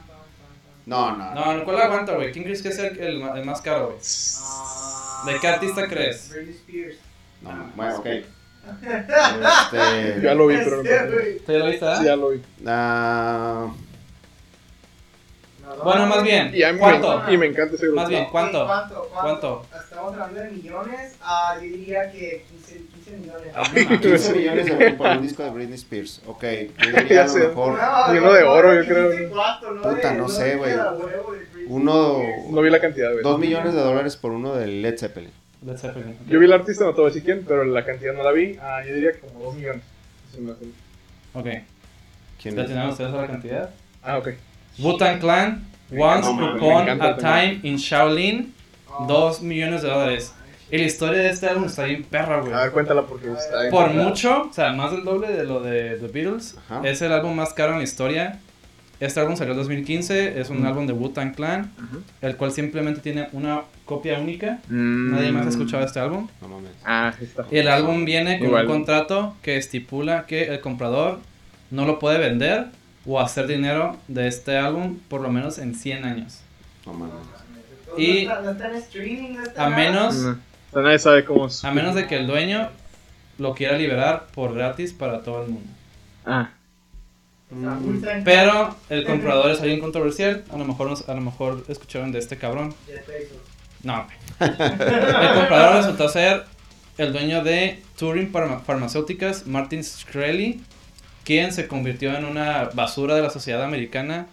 No, 0.90 1.16
no. 1.16 1.36
No, 1.36 1.54
no, 1.54 1.64
¿cuál 1.66 1.82
aguanta, 1.82 2.14
güey? 2.16 2.32
¿Quién 2.32 2.44
crees 2.44 2.64
que 2.64 2.72
sea 2.72 2.88
el, 2.88 3.00
el 3.00 3.22
el 3.22 3.46
más 3.46 3.62
caro, 3.62 3.90
güey? 3.90 4.00
¿De 5.34 5.40
qué 5.40 5.48
artista 5.48 5.88
crees? 5.88 6.30
Britney 6.32 6.56
Spears. 6.56 6.96
No, 7.42 7.72
bueno, 7.76 7.98
ok. 7.98 8.06
Este. 8.82 10.22
Ya 10.22 10.34
lo 10.34 10.48
vi, 10.48 10.58
pero 10.58 10.78
no. 10.78 10.84
¿Te 10.84 11.60
lo 11.60 11.66
viste, 11.68 11.86
ah? 11.86 11.98
Sí, 11.98 12.06
ya 12.06 12.16
lo 12.16 12.30
vi. 12.30 12.42
ah, 12.66 13.68
Bueno, 15.84 16.02
no, 16.02 16.08
más 16.08 16.24
bien, 16.24 16.52
Y, 16.54 16.78
¿cuánto? 16.78 17.22
Me, 17.28 17.34
y 17.34 17.38
me 17.38 17.46
encanta 17.48 17.76
ese 17.76 17.86
grupo. 17.86 18.02
Más 18.02 18.10
bien, 18.10 18.26
¿cuánto? 18.32 18.66
¿Cuánto? 18.66 19.10
¿Cuánto? 19.14 19.66
Estamos 19.84 20.14
hablando 20.14 20.40
de 20.42 20.50
millones. 20.52 21.16
Ah, 21.22 21.54
yo 21.56 21.62
diría 21.62 22.12
que 22.12 22.44
15, 22.50 22.82
15 23.06 23.12
millones. 23.18 23.54
Ah, 23.56 23.64
15 24.02 24.34
millones 24.36 24.96
por 24.98 25.08
un 25.08 25.22
disco 25.22 25.44
de 25.44 25.50
Britney 25.52 25.76
Spears. 25.76 26.22
Ok, 26.26 26.44
yo 26.44 26.50
diría 26.88 27.08
Ya 27.08 27.22
a 27.22 27.28
lo 27.28 27.30
sé. 27.34 27.40
mejor 27.48 27.78
No, 27.78 28.12
uno 28.20 28.34
de 28.34 28.44
oro, 28.44 28.74
yo 28.74 28.82
15, 28.82 28.94
creo. 28.94 29.30
Puta, 29.84 30.14
no 30.16 30.28
sé, 30.30 30.56
güey. 30.56 30.74
uno. 31.68 32.18
No 32.50 32.62
vi 32.62 32.70
la 32.70 32.82
cantidad, 32.82 33.12
güey. 33.12 33.24
2 33.24 33.40
millones 33.40 33.74
de 33.74 33.82
dólares 33.82 34.18
por 34.18 34.32
uno 34.32 34.56
de 34.56 34.68
Led 34.68 34.98
Zeppelin. 34.98 35.32
Led 35.66 35.78
Zeppelin. 35.78 36.18
Yo 36.28 36.40
vi 36.40 36.46
el 36.46 36.54
artista, 36.54 36.84
no 36.86 36.92
te 36.94 37.02
voy 37.02 37.12
a 37.12 37.14
decir 37.14 37.24
quién, 37.24 37.46
pero 37.48 37.64
la 37.64 37.86
cantidad 37.86 38.14
no 38.14 38.24
la 38.24 38.32
vi. 38.32 38.58
Ah, 38.62 38.82
yo 38.88 38.96
diría 38.96 39.12
que 39.12 39.20
como 39.20 39.44
2 39.46 39.56
millones. 39.56 39.84
Ok. 41.34 41.46
¿Quién 42.42 42.56
¿Ya 42.56 42.62
es? 42.64 42.68
tenemos 42.70 42.92
ustedes 42.92 43.12
la 43.12 43.28
cantidad? 43.28 43.70
Ah, 44.02 44.18
ok. 44.18 44.30
Wu-Tang 44.82 45.20
Clan, 45.20 45.66
Once 45.98 46.28
Upon 46.30 46.90
a. 47.02 47.18
Time 47.18 47.60
in 47.64 47.78
Shaolin, 47.78 48.54
Ah. 48.92 49.06
2 49.08 49.42
millones 49.42 49.82
de 49.82 49.90
dólares. 49.90 50.34
Y 50.72 50.78
la 50.78 50.84
historia 50.84 51.20
de 51.20 51.30
este 51.30 51.48
álbum 51.48 51.66
está 51.66 51.86
bien 51.86 52.04
perra, 52.04 52.42
güey. 52.42 52.54
A 52.54 52.62
ver, 52.64 52.72
cuéntala 52.72 53.02
porque 53.04 53.32
está 53.32 53.60
bien. 53.62 53.72
Por 53.72 53.90
mucho, 53.94 54.50
o 54.50 54.54
sea, 54.54 54.72
más 54.74 54.92
del 54.92 55.04
doble 55.04 55.30
de 55.32 55.44
lo 55.44 55.62
de 55.62 55.98
The 56.00 56.08
Beatles. 56.08 56.58
Ajá. 56.70 56.88
Es 56.88 57.02
el 57.02 57.12
álbum 57.12 57.34
más 57.36 57.54
caro 57.54 57.72
en 57.72 57.80
la 57.80 57.84
historia. 57.84 58.40
Este 59.00 59.20
álbum 59.20 59.36
salió 59.38 59.54
en 59.54 59.60
2015, 59.60 60.40
es 60.42 60.50
un 60.50 60.62
Mm. 60.62 60.66
álbum 60.66 60.86
de 60.86 60.94
Wu-Tang 60.94 61.34
Clan, 61.34 61.72
Ujú. 61.78 62.02
el 62.22 62.36
cual 62.36 62.52
simplemente 62.52 63.00
tiene 63.02 63.30
una 63.32 63.62
copia 63.86 64.20
única. 64.20 64.60
Mm. 64.68 65.12
Nadie 65.16 65.32
más 65.32 65.46
ha 65.46 65.50
escuchado 65.50 65.84
este 65.86 66.00
álbum. 66.02 66.28
No 66.42 66.50
mames. 66.50 66.72
Ah, 66.86 67.14
sí 67.18 67.24
está. 67.26 67.46
Y 67.50 67.58
el 67.58 67.68
álbum 67.70 68.04
viene 68.06 68.38
con 68.38 68.48
Igual. 68.50 68.66
un 68.66 68.72
contrato 68.74 69.36
que 69.42 69.56
estipula 69.58 70.26
que 70.28 70.50
el 70.54 70.60
comprador 70.60 71.20
no 71.72 71.86
lo 71.86 71.98
puede 71.98 72.20
vender 72.20 72.68
o 73.06 73.20
hacer 73.20 73.48
dinero 73.48 73.98
de 74.08 74.28
este 74.28 74.58
álbum 74.58 74.98
por 75.08 75.22
lo 75.22 75.30
menos 75.30 75.58
en 75.58 75.76
100 75.76 76.06
años. 76.06 76.40
No 76.86 76.94
mames. 76.94 77.16
Y- 77.98 78.26
No 78.26 78.32
está, 78.34 78.42
no 78.42 78.52
está 78.52 78.68
en 78.70 78.76
streaming, 78.76 79.34
no 79.36 79.44
está 79.44 79.66
A 79.66 79.70
menos, 79.70 80.16
No. 80.16 80.30
O 80.32 80.74
sea, 80.74 80.82
nadie 80.84 81.00
sabe 81.00 81.26
cómo 81.26 81.48
es. 81.48 81.66
a 81.66 81.72
menos 81.72 81.96
de 81.96 82.06
que 82.08 82.16
el 82.18 82.28
dueño 82.28 82.70
lo 83.40 83.56
quiera 83.56 83.78
liberar 83.78 84.28
por 84.36 84.54
gratis 84.54 84.94
para 84.94 85.24
todo 85.24 85.44
el 85.44 85.50
mundo. 85.52 85.70
Ah. 86.26 86.52
Está 87.52 87.70
muy 87.72 87.98
tranquilo. 88.00 88.24
Pero 88.26 88.76
el 88.90 89.06
comprador 89.06 89.50
es 89.50 89.60
alguien 89.62 89.80
controversial. 89.80 90.44
A 90.54 90.58
lo 90.58 90.66
mejor, 90.66 90.88
nos- 90.90 91.10
a 91.10 91.16
lo 91.16 91.22
mejor 91.22 91.66
escucharon 91.68 92.12
de 92.12 92.20
este 92.20 92.38
cabrón. 92.38 92.76
No. 93.82 94.06
El 94.40 94.50
comprador 95.36 95.76
resultó 95.78 96.10
ser 96.10 96.44
el 96.98 97.14
dueño 97.14 97.44
de 97.44 97.82
Turing 97.98 98.30
Pharmacéuticas, 98.32 99.48
Martin 99.48 99.82
Shkreli, 99.82 100.62
quien 101.30 101.54
se 101.54 101.68
convirtió 101.68 102.18
en 102.18 102.26
una 102.26 102.72
basura 102.74 103.14
de 103.14 103.22
la 103.22 103.30
sociedad 103.30 103.64
americana 103.64 104.26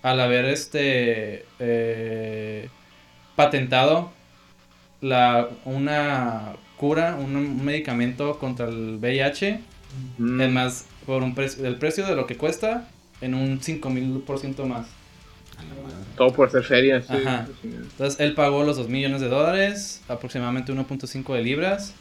al 0.00 0.18
haber 0.18 0.46
este 0.46 1.44
eh, 1.58 2.70
patentado 3.36 4.10
la, 5.02 5.50
una 5.66 6.54
cura, 6.78 7.16
un, 7.20 7.36
un 7.36 7.62
medicamento 7.62 8.38
contra 8.38 8.66
el 8.66 8.96
VIH, 8.98 9.60
Mm. 10.16 10.40
es 10.40 10.50
más, 10.50 10.86
por 11.04 11.22
un 11.22 11.34
precio, 11.34 11.66
el 11.66 11.76
precio 11.76 12.06
de 12.06 12.16
lo 12.16 12.26
que 12.26 12.36
cuesta 12.38 12.88
en 13.20 13.34
un 13.34 13.60
5000% 13.60 14.64
más. 14.64 14.86
Todo 16.16 16.32
por 16.32 16.50
ser 16.50 16.62
feria. 16.64 17.02
Sí. 17.02 17.12
Ajá. 17.12 17.46
Entonces 17.62 18.20
él 18.20 18.34
pagó 18.34 18.64
los 18.64 18.78
2 18.78 18.88
millones 18.88 19.20
de 19.20 19.28
dólares, 19.28 20.02
aproximadamente 20.08 20.72
1.5 20.72 21.34
de 21.34 21.42
libras. 21.42 21.94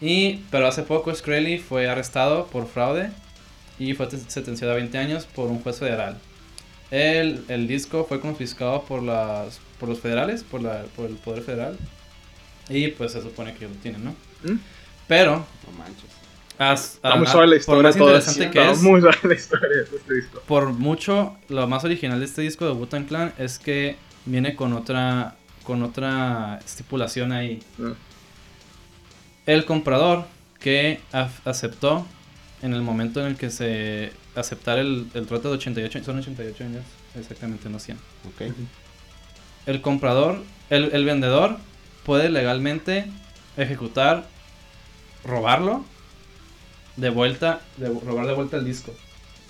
Y, 0.00 0.40
pero 0.50 0.66
hace 0.66 0.82
poco 0.82 1.12
Shkreli 1.12 1.58
fue 1.58 1.88
arrestado 1.88 2.46
por 2.46 2.66
fraude 2.66 3.10
y 3.78 3.94
fue 3.94 4.06
te- 4.06 4.18
sentenciado 4.18 4.72
a 4.72 4.76
20 4.76 4.96
años 4.98 5.26
por 5.26 5.48
un 5.48 5.60
juez 5.62 5.78
federal. 5.78 6.18
El, 6.90 7.44
el 7.48 7.66
disco 7.66 8.04
fue 8.08 8.20
confiscado 8.20 8.82
por, 8.84 9.02
las, 9.02 9.58
por 9.80 9.88
los 9.88 9.98
federales, 10.00 10.44
por, 10.44 10.62
la, 10.62 10.82
por 10.96 11.06
el 11.06 11.16
poder 11.16 11.42
federal. 11.42 11.76
Y 12.68 12.88
pues 12.88 13.12
se 13.12 13.20
supone 13.22 13.54
que 13.54 13.66
lo 13.66 13.74
tienen, 13.74 14.04
¿no? 14.04 14.10
¿Mm? 14.44 14.58
Pero 15.08 15.36
No 15.66 15.78
manches. 15.78 16.04
As- 16.56 16.98
a- 17.02 17.16
muy 17.16 17.26
a- 17.26 17.30
suave 17.30 17.46
la 17.48 17.52
por 17.54 17.58
historia. 17.60 17.82
más 17.82 17.96
todo 17.96 18.08
interesante 18.14 18.50
que 18.50 18.70
es, 18.70 18.80
muy 18.82 19.00
suave 19.00 19.18
la 19.24 19.34
historia 19.34 19.68
de 19.68 19.82
este 19.82 20.14
disco. 20.14 20.40
por 20.46 20.72
mucho, 20.72 21.36
lo 21.48 21.66
más 21.66 21.82
original 21.84 22.20
de 22.20 22.26
este 22.26 22.42
disco 22.42 22.64
de 22.66 22.72
Wu-Tang 22.72 23.06
Clan 23.06 23.34
es 23.38 23.58
que 23.58 23.96
viene 24.24 24.54
con 24.54 24.72
otra, 24.72 25.34
con 25.64 25.82
otra 25.82 26.60
estipulación 26.64 27.32
ahí. 27.32 27.60
Ah. 27.82 27.94
El 29.46 29.64
comprador 29.64 30.26
que 30.60 31.00
af- 31.12 31.40
aceptó 31.44 32.06
en 32.64 32.72
el 32.72 32.82
momento 32.82 33.20
en 33.20 33.26
el 33.26 33.36
que 33.36 33.50
se 33.50 34.12
aceptar 34.34 34.78
el, 34.78 35.06
el 35.14 35.26
trato 35.26 35.50
de 35.50 35.56
88, 35.56 36.02
son 36.02 36.18
88 36.18 36.64
años, 36.64 36.82
exactamente, 37.14 37.68
no 37.68 37.78
100. 37.78 37.98
Ok. 38.26 38.54
El 39.66 39.80
comprador, 39.82 40.42
el, 40.70 40.90
el 40.94 41.04
vendedor 41.04 41.58
puede 42.04 42.30
legalmente 42.30 43.06
ejecutar, 43.58 44.26
robarlo 45.24 45.84
de 46.96 47.10
vuelta, 47.10 47.60
de, 47.76 47.88
robar 47.88 48.26
de 48.26 48.32
vuelta 48.34 48.56
el 48.56 48.64
disco. 48.64 48.92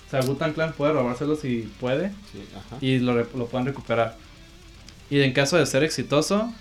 O 0.07 0.09
sea, 0.11 0.19
Wu-Tang 0.21 0.53
Clan 0.53 0.73
puede 0.73 0.93
robárselo 0.93 1.35
si 1.35 1.71
puede 1.79 2.09
Sí, 2.31 2.45
ajá. 2.55 2.77
y 2.81 2.99
lo, 2.99 3.13
lo 3.15 3.47
pueden 3.47 3.65
recuperar. 3.65 4.17
Y 5.09 5.21
en 5.21 5.31
caso 5.33 5.57
de 5.57 5.65
ser 5.65 5.83
exitoso, 5.83 6.53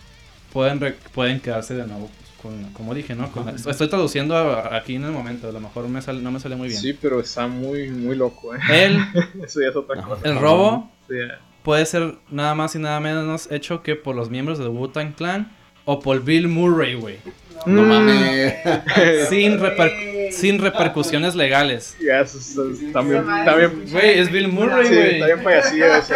pueden, 0.53 0.97
pueden 1.13 1.41
quedarse 1.41 1.75
de 1.75 1.87
nuevo 1.87 2.09
con, 2.45 2.62
como 2.75 2.95
dije, 2.95 3.15
¿no? 3.16 3.33
Con 3.33 3.49
estoy 3.49 3.89
traduciendo 3.89 4.37
aquí 4.71 4.95
en 4.97 5.05
el 5.05 5.11
momento, 5.11 5.49
a 5.49 5.53
lo 5.53 5.59
mejor 5.61 5.89
me 5.89 6.01
sale- 6.03 6.21
no 6.23 6.31
me 6.31 6.39
sale 6.39 6.55
muy 6.57 6.69
bien. 6.69 6.81
Sí, 6.81 6.93
pero 7.01 7.19
está 7.21 7.47
muy, 7.49 7.89
muy 7.91 8.15
loco, 8.15 8.55
¿eh? 8.55 8.59
El, 8.71 8.99
Eso 9.45 9.61
ya 9.62 9.69
es 9.71 9.77
otra 9.77 10.01
cosa. 10.03 10.21
el 10.23 10.39
robo 10.39 10.91
Sí, 11.09 11.15
puede 11.62 11.85
ser 11.87 12.15
nada 12.31 12.55
más 12.55 12.75
y 12.75 12.79
nada 12.79 13.01
menos 13.01 13.51
hecho 13.51 13.83
que 13.83 13.97
por 13.97 14.15
los 14.15 14.31
miembros 14.31 14.59
de 14.59 14.69
Wu-Tang 14.69 15.15
Clan 15.15 15.51
o 15.87 16.01
por 16.01 16.23
Bill 16.23 16.47
Murray, 16.49 16.95
güey. 16.95 17.16
No 17.66 17.83
Mm. 17.83 17.89
mames. 17.89 18.55
Sin, 19.31 19.59
reper- 19.59 20.31
sin 20.33 20.59
repercusiones 20.61 21.35
legales. 21.35 21.97
Ya, 22.05 22.21
eso 22.21 22.39
está, 22.39 22.62
está 22.87 23.01
bien. 23.01 23.25
Está 23.39 23.55
bien. 23.57 23.85
Güey, 23.91 24.19
es 24.19 24.31
Bill 24.31 24.49
Murray, 24.49 24.87
Sí, 24.87 24.95
güey. 24.95 25.15
está 25.15 25.27
bien 25.27 25.43
payasillo 25.43 25.87
eso. 25.95 26.15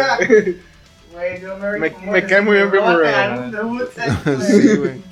Güey, 1.11 1.39
Bill 1.39 1.49
Murray 1.59 1.79
Me- 1.79 2.11
me 2.11 2.25
cae 2.25 2.41
muy 2.41 2.55
bien 2.57 2.69
Bill 2.71 2.81
Murray, 2.81 3.13
Sí, 4.47 4.75
güey. 4.77 5.08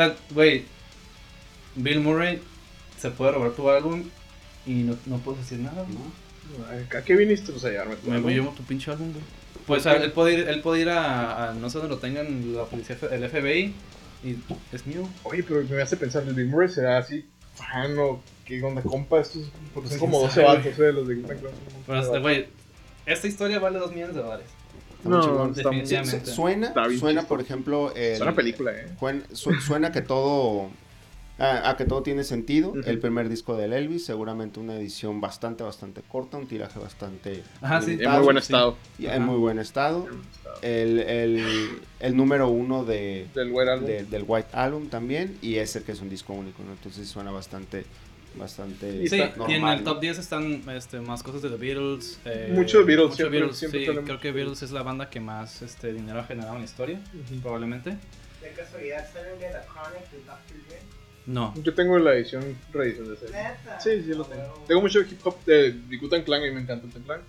Sea, 0.00 0.16
güey, 0.30 0.64
Bill 1.76 2.00
Murray 2.00 2.40
se 2.98 3.10
puede 3.10 3.32
robar 3.32 3.50
tu 3.52 3.68
álbum 3.68 4.04
y 4.66 4.82
no, 4.84 4.96
no 5.06 5.18
puedes 5.18 5.40
decir 5.42 5.58
nada, 5.58 5.84
¿no? 5.88 6.98
¿A 6.98 7.02
qué 7.02 7.16
viniste 7.16 7.52
pues, 7.52 7.64
a 7.66 7.84
tu 7.96 8.08
Me 8.10 8.16
álbum? 8.16 8.30
llevo 8.30 8.50
tu 8.52 8.62
pinche 8.62 8.90
álbum, 8.90 9.12
güey. 9.12 9.24
Pues 9.66 9.86
a- 9.86 9.96
él 9.96 10.12
puede 10.12 10.32
ir, 10.38 10.48
él 10.48 10.62
puede 10.62 10.80
ir 10.80 10.88
a, 10.88 11.50
a 11.50 11.54
no 11.54 11.68
sé 11.68 11.78
dónde 11.78 11.94
lo 11.94 12.00
tengan 12.00 12.54
la 12.56 12.64
policía, 12.64 12.96
el 13.10 13.28
FBI 13.28 13.74
y 14.24 14.36
es 14.72 14.86
mío. 14.86 15.06
Oye, 15.24 15.42
pero 15.42 15.62
me 15.64 15.82
hace 15.82 15.96
pensar, 15.96 16.22
¿el 16.26 16.34
Bill 16.34 16.46
Murray 16.48 16.68
será 16.70 16.98
así 16.98 17.26
fan 17.54 17.98
o 17.98 18.20
qué 18.46 18.62
onda, 18.62 18.80
compa? 18.82 19.20
Estos, 19.20 19.50
porque 19.74 19.90
son 19.90 19.98
Pues, 19.98 20.00
como 20.00 20.18
quién 20.18 20.28
12 20.28 20.34
sabe, 20.40 20.46
vatos, 20.58 20.78
¿eh? 20.78 20.92
Los 20.92 21.08
de 21.08 21.14
son 21.14 21.26
Pero, 21.86 22.12
de 22.12 22.18
güey, 22.20 22.46
esta 23.06 23.26
historia 23.26 23.58
vale 23.58 23.78
2 23.78 23.92
millones 23.92 24.16
de 24.16 24.22
dólares. 24.22 24.46
Está 25.00 25.08
muy 25.08 25.18
No, 25.18 25.24
chingón. 25.24 25.50
está 25.56 25.70
muy- 25.70 25.86
Sí, 25.86 25.94
Definitivamente. 25.94 26.26
su- 26.30 26.34
suena, 26.36 26.74
suena 26.98 27.22
por 27.22 27.40
ejemplo, 27.40 27.92
el, 27.94 28.20
una 28.22 28.34
película, 28.34 28.72
¿eh? 28.72 28.86
Suena 29.32 29.92
que 29.92 30.00
todo 30.02 30.68
a, 31.38 31.70
a 31.70 31.76
que 31.78 31.86
todo 31.86 32.02
tiene 32.02 32.22
sentido. 32.22 32.74
El 32.84 32.98
primer 32.98 33.30
disco 33.30 33.56
del 33.56 33.72
Elvis, 33.72 34.04
seguramente 34.04 34.60
una 34.60 34.74
edición 34.74 35.22
bastante, 35.22 35.64
bastante 35.64 36.02
corta, 36.06 36.36
un 36.36 36.46
tiraje 36.46 36.78
bastante 36.78 37.42
Ajá, 37.62 37.80
sí. 37.80 37.96
En 37.98 38.10
muy 38.10 38.20
buen 38.20 38.36
estado. 38.36 38.76
en 38.98 39.22
muy 39.22 39.36
buen 39.38 39.58
estado. 39.58 40.06
El, 40.60 40.98
el, 41.00 41.80
el 42.00 42.16
número 42.16 42.48
uno 42.48 42.84
Del 42.84 43.26
de- 43.32 44.04
del 44.04 44.24
White 44.28 44.48
Album 44.52 44.88
también 44.88 45.38
y 45.40 45.54
ese 45.56 45.82
que 45.82 45.92
es 45.92 46.00
un 46.02 46.10
disco 46.10 46.34
único, 46.34 46.62
¿no? 46.62 46.72
Entonces 46.72 47.08
suena 47.08 47.30
bastante, 47.30 47.86
bastante 48.36 49.08
Sí, 49.08 49.16
y 49.16 49.20
en 49.22 49.32
normal, 49.38 49.78
el 49.78 49.84
top 49.84 50.00
10 50.00 50.18
están 50.18 50.62
este, 50.70 51.00
más 51.00 51.22
cosas 51.22 51.42
de 51.42 51.50
The 51.50 51.56
Beatles. 51.56 52.18
Eh, 52.24 52.50
Mucho 52.52 52.84
Beatles, 52.84 53.06
mucho 53.10 53.16
siempre- 53.16 53.38
Beatles, 53.40 53.58
siempre 53.58 53.80
sí, 53.86 53.92
creo 54.04 54.20
que 54.20 54.32
Beatles 54.32 54.62
es 54.62 54.70
la 54.70 54.82
banda 54.82 55.10
que 55.10 55.20
más 55.20 55.62
este, 55.62 55.92
dinero 55.92 56.20
ha 56.20 56.24
generado 56.24 56.54
en 56.54 56.60
la 56.60 56.64
historia, 56.66 57.00
probablemente. 57.42 57.90
De 58.40 58.50
casualidad 58.56 59.06
salen 59.12 59.38
de 59.38 59.50
la 59.52 59.64
Chronic 59.66 60.10
de 60.10 60.18
Dr. 60.18 60.68
Dre. 60.68 60.78
No. 61.26 61.54
Yo 61.62 61.74
tengo 61.74 61.98
la 61.98 62.14
edición, 62.14 62.56
reedición 62.72 63.08
de 63.08 63.14
ese. 63.14 63.26
Sí, 63.80 64.02
sí 64.04 64.14
lo 64.14 64.24
tengo. 64.24 64.42
huevo. 64.42 64.64
Tengo 64.66 64.80
mucho 64.80 65.00
hip 65.00 65.20
hop 65.24 65.44
de, 65.44 65.72
de 65.72 65.98
Wu-Tang 65.98 66.24
Clan 66.24 66.42
y 66.44 66.50
me 66.50 66.60
encanta 66.62 66.86
el 66.96 67.02
Clan. 67.04 67.20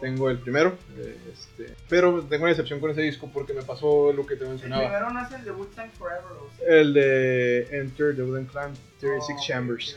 Tengo 0.00 0.30
el 0.30 0.38
primero, 0.38 0.76
eh, 0.96 1.16
este, 1.32 1.74
pero 1.88 2.22
tengo 2.22 2.44
una 2.44 2.52
excepción 2.52 2.78
con 2.78 2.90
ese 2.92 3.02
disco 3.02 3.28
porque 3.32 3.52
me 3.52 3.62
pasó 3.62 4.12
lo 4.12 4.24
que 4.26 4.36
te 4.36 4.44
El 4.44 4.50
mencionaba. 4.50 4.82
primero 4.84 5.10
no 5.10 5.26
es 5.26 5.32
el 5.32 5.44
de 5.44 5.50
Wu-Tang 5.50 5.90
Forever. 5.92 6.22
El 6.68 6.94
de 6.94 7.66
Enter 7.80 8.14
the 8.14 8.22
Wu-Tang 8.22 8.46
Clan, 8.46 8.74
36 9.00 9.38
Oh, 9.40 9.44
Chambers. 9.44 9.96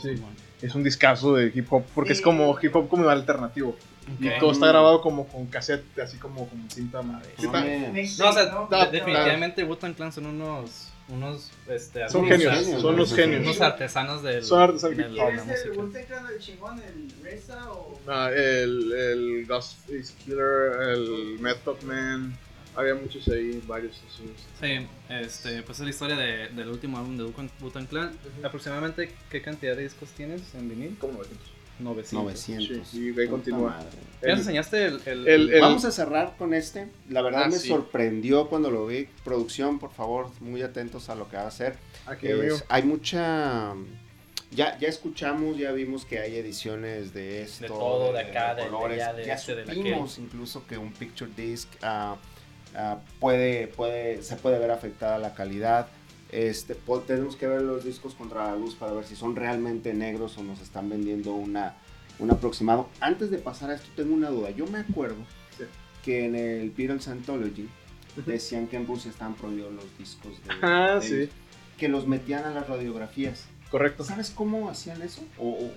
Sí, 0.00 0.14
es 0.62 0.74
un 0.74 0.82
discazo 0.82 1.34
de 1.34 1.52
hip 1.54 1.72
hop 1.72 1.84
porque 1.94 2.12
es 2.12 2.20
como 2.20 2.56
hip 2.60 2.74
hop 2.74 2.88
como 2.88 3.08
alternativo. 3.08 3.76
Y 4.20 4.30
todo 4.40 4.52
está 4.52 4.68
grabado 4.68 5.02
como 5.02 5.26
con 5.28 5.46
cassette, 5.46 5.98
así 5.98 6.16
como 6.16 6.48
con 6.48 6.70
cinta. 6.70 7.02
Mixtape, 7.02 7.92
No, 8.18 8.28
o 8.28 8.32
sea, 8.32 8.44
¿no? 8.46 8.66
da- 8.70 8.86
definitivamente 8.86 9.64
Wu-Tang 9.64 9.94
Clan 9.94 10.12
son 10.12 10.24
unos, 10.26 10.88
unos, 11.10 11.50
este, 11.68 12.08
Son 12.08 12.26
genios, 12.26 12.54
genios, 12.54 12.80
son 12.80 12.92
¿no? 12.92 12.98
los 13.02 13.14
genios. 13.14 13.42
unos 13.42 13.60
artesanos 13.60 14.22
del, 14.22 14.42
Son 14.42 14.62
artesanos. 14.62 14.96
del- 14.96 15.06
¿Quién 15.12 15.26
de 15.36 15.46
la 15.46 15.52
es 15.54 15.64
el. 15.66 15.72
Wu-Tang 15.78 16.04
Clan 16.06 16.26
del 16.26 16.38
chingón? 16.38 16.78
¿El 16.80 17.12
Reza 17.22 17.70
o...? 17.70 18.00
Ah, 18.08 18.30
el, 18.34 18.92
el 18.92 19.46
Ghostface 19.46 20.14
Killer, 20.24 20.72
el 20.94 21.36
Method 21.40 21.82
Man. 21.82 22.34
Había 22.78 22.94
muchos 22.94 23.26
ahí, 23.28 23.60
varios 23.66 23.96
así. 24.08 24.30
Sí, 24.60 24.86
este, 25.08 25.62
pues 25.64 25.78
es 25.80 25.84
la 25.84 25.90
historia 25.90 26.16
de- 26.16 26.48
del 26.50 26.68
último 26.68 26.96
álbum 26.98 27.16
de 27.16 27.24
Wu-Tang 27.24 27.86
Clan. 27.88 28.12
Aproximadamente, 28.44 29.12
¿qué 29.30 29.42
cantidad 29.42 29.74
de 29.76 29.82
discos 29.82 30.10
tienes 30.10 30.42
en 30.54 30.68
vinil? 30.68 30.96
Como 31.00 31.14
900. 31.14 31.48
900. 31.80 32.22
900. 32.22 32.88
Sí, 32.88 33.12
y 33.16 33.20
ahí 33.20 33.26
continúa. 33.28 33.70
Madre. 33.70 33.86
¿Ya 34.22 34.28
nos 34.28 34.32
El- 34.34 34.38
enseñaste 34.38 34.84
el, 34.86 35.00
el, 35.06 35.28
el- 35.28 35.52
el- 35.54 35.60
Vamos 35.60 35.84
a 35.84 35.90
cerrar 35.90 36.36
con 36.38 36.54
este. 36.54 36.88
La 37.08 37.20
verdad 37.22 37.44
Ah, 37.46 37.48
me 37.48 37.58
sí. 37.58 37.66
sorprendió 37.68 38.48
cuando 38.48 38.70
lo 38.70 38.86
vi. 38.86 39.08
Producción, 39.24 39.80
por 39.80 39.92
favor, 39.92 40.30
muy 40.40 40.62
atentos 40.62 41.08
a 41.08 41.16
lo 41.16 41.28
que 41.28 41.36
va 41.36 41.42
a 41.44 41.48
hacer. 41.48 41.76
Aquí, 42.06 42.28
Es- 42.28 42.34
amigo. 42.38 42.56
hay 42.68 42.82
mucha. 42.84 43.74
Ya, 44.52 44.78
ya 44.78 44.88
escuchamos, 44.88 45.58
ya 45.58 45.72
vimos 45.72 46.04
que 46.04 46.20
hay 46.20 46.36
ediciones 46.36 47.12
de 47.12 47.42
esto. 47.42 47.62
De 47.62 47.68
todo, 47.68 48.12
de 48.12 48.20
acá, 48.20 48.54
de- 48.54 48.62
de 48.64 48.68
colores. 48.70 49.02
allá, 49.02 49.12
de 49.14 49.24
ya 49.26 49.34
este, 49.34 49.54
de 49.56 49.66
supimos 49.66 50.18
incluso 50.18 50.66
que 50.66 50.78
un 50.78 50.92
picture 50.92 51.30
disc 51.36 51.68
ah, 51.82 52.16
ah, 52.76 52.98
puede, 53.20 53.66
puede, 53.68 54.22
se 54.22 54.36
puede 54.36 54.58
ver 54.58 54.70
afectada 54.70 55.18
la 55.18 55.34
calidad. 55.34 55.88
Este, 56.30 56.76
tenemos 57.06 57.36
que 57.36 57.46
ver 57.46 57.62
los 57.62 57.84
discos 57.84 58.14
contra 58.14 58.48
la 58.50 58.56
luz 58.56 58.74
para 58.74 58.92
ver 58.92 59.04
si 59.04 59.16
son 59.16 59.34
realmente 59.34 59.94
negros 59.94 60.36
o 60.36 60.42
nos 60.42 60.60
están 60.60 60.90
vendiendo 60.90 61.32
una, 61.32 61.76
un 62.18 62.30
aproximado. 62.30 62.88
Antes 63.00 63.30
de 63.30 63.38
pasar 63.38 63.70
a 63.70 63.74
esto, 63.76 63.88
tengo 63.96 64.14
una 64.14 64.28
duda. 64.30 64.50
Yo 64.50 64.66
me 64.66 64.78
acuerdo 64.78 65.16
Sí. 65.56 65.64
que 66.04 66.26
en 66.26 66.34
el 66.36 66.70
Beatles 66.70 67.08
Anthology 67.08 67.68
decían 68.26 68.66
que 68.66 68.76
en 68.76 68.86
Rusia 68.86 69.10
estaban 69.10 69.34
prohibidos 69.34 69.72
los 69.72 69.98
discos 69.98 70.32
de, 70.44 70.50
Ah, 70.62 70.98
de 71.00 71.26
sí. 71.26 71.32
que 71.78 71.88
los 71.88 72.06
metían 72.06 72.44
a 72.44 72.50
las 72.50 72.68
radiografías. 72.68 73.46
Correcto. 73.70 74.02
¿Sabes 74.02 74.30
cómo 74.30 74.70
hacían 74.70 75.02
eso? 75.02 75.22
O, 75.38 75.48
o- 75.50 75.72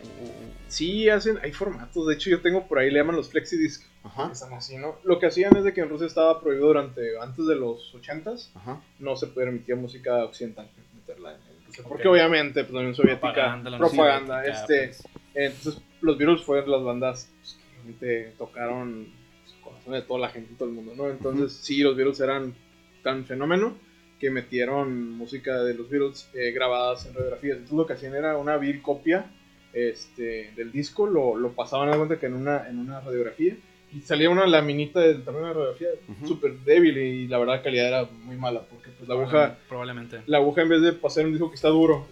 Sí, 0.67 1.09
hacen, 1.09 1.37
hay 1.43 1.51
formatos. 1.51 2.07
De 2.07 2.13
hecho, 2.13 2.29
yo 2.29 2.41
tengo 2.41 2.67
por 2.67 2.79
ahí, 2.79 2.89
le 2.89 2.99
llaman 2.99 3.17
los 3.17 3.29
flexidisc. 3.29 3.83
Ajá, 4.03 4.29
Están 4.31 4.53
así, 4.53 4.77
¿no? 4.77 4.95
Lo 5.03 5.19
que 5.19 5.25
hacían 5.27 5.55
es 5.57 5.63
de 5.65 5.73
que 5.73 5.81
en 5.81 5.89
Rusia 5.89 6.07
estaba 6.07 6.39
prohibido 6.39 6.67
durante, 6.67 7.19
antes 7.19 7.45
de 7.45 7.55
los 7.55 7.93
80s, 7.93 8.49
ajá. 8.55 8.81
no 8.99 9.15
se 9.15 9.27
permitía 9.27 9.75
música 9.75 10.23
occidental 10.23 10.69
meterla 10.95 11.33
en 11.35 11.65
Rusia. 11.67 11.83
Porque 11.87 12.07
obviamente, 12.07 12.63
pues 12.63 12.73
la 12.73 12.79
Unión 12.79 12.95
Soviética, 12.95 13.21
Propaganda, 13.33 13.69
la 13.69 13.77
Unión 13.77 13.89
propaganda, 13.91 14.39
Soviética, 14.39 14.61
este, 14.61 14.87
pues. 14.87 15.03
entonces 15.35 15.81
los 16.01 16.17
Beatles 16.17 16.41
fueron 16.43 16.71
las 16.71 16.83
bandas 16.83 17.29
pues, 17.39 17.53
que 17.59 17.69
realmente 17.73 18.33
tocaron 18.37 19.07
los 19.43 19.53
corazones 19.63 20.01
de 20.01 20.07
toda 20.07 20.19
la 20.21 20.29
gente, 20.29 20.53
todo 20.57 20.69
el 20.69 20.75
mundo, 20.75 20.93
¿no? 20.95 21.09
Entonces, 21.09 21.53
sí, 21.53 21.79
los 21.81 21.95
Beatles 21.95 22.19
eran 22.21 22.55
tan 23.03 23.25
fenómeno 23.25 23.75
que 24.21 24.29
metieron 24.29 25.11
música 25.17 25.63
de 25.63 25.73
los 25.73 25.89
Beatles 25.89 26.29
eh, 26.35 26.51
grabadas 26.51 27.07
en 27.07 27.15
radiografías. 27.15 27.53
Entonces 27.57 27.75
lo 27.77 27.87
que 27.87 27.93
hacían 27.93 28.13
era 28.15 28.37
una 28.37 28.55
vil 28.57 28.79
copia 28.81 29.25
este, 29.73 30.51
del 30.55 30.71
disco, 30.71 31.07
lo, 31.07 31.35
lo 31.35 31.53
pasaban 31.53 31.89
a 31.89 31.97
cuenta 31.97 32.19
que 32.19 32.27
en 32.27 32.35
una, 32.35 32.69
en 32.69 32.77
una 32.77 33.01
radiografía 33.01 33.55
y 33.93 34.01
salía 34.01 34.29
una 34.29 34.45
laminita 34.45 34.99
del 35.01 35.23
tamaño 35.23 35.47
de 35.47 35.49
la 35.49 35.53
radiografía 35.59 35.87
Ujú. 36.07 36.27
súper 36.27 36.53
débil 36.59 36.97
y 36.97 37.27
la 37.27 37.39
verdad 37.39 37.55
la 37.55 37.61
calidad 37.63 37.87
era 37.87 38.03
muy 38.05 38.37
mala 38.37 38.61
porque 38.61 38.89
pues 38.91 39.09
la 39.09 39.15
aguja, 39.15 39.57
Probablemente. 39.67 40.21
la 40.27 40.37
aguja 40.37 40.61
en 40.61 40.69
vez 40.69 40.81
de 40.81 40.93
pasar 40.93 41.25
un 41.25 41.31
disco 41.31 41.49
que 41.49 41.55
está 41.55 41.69
duro 41.69 42.05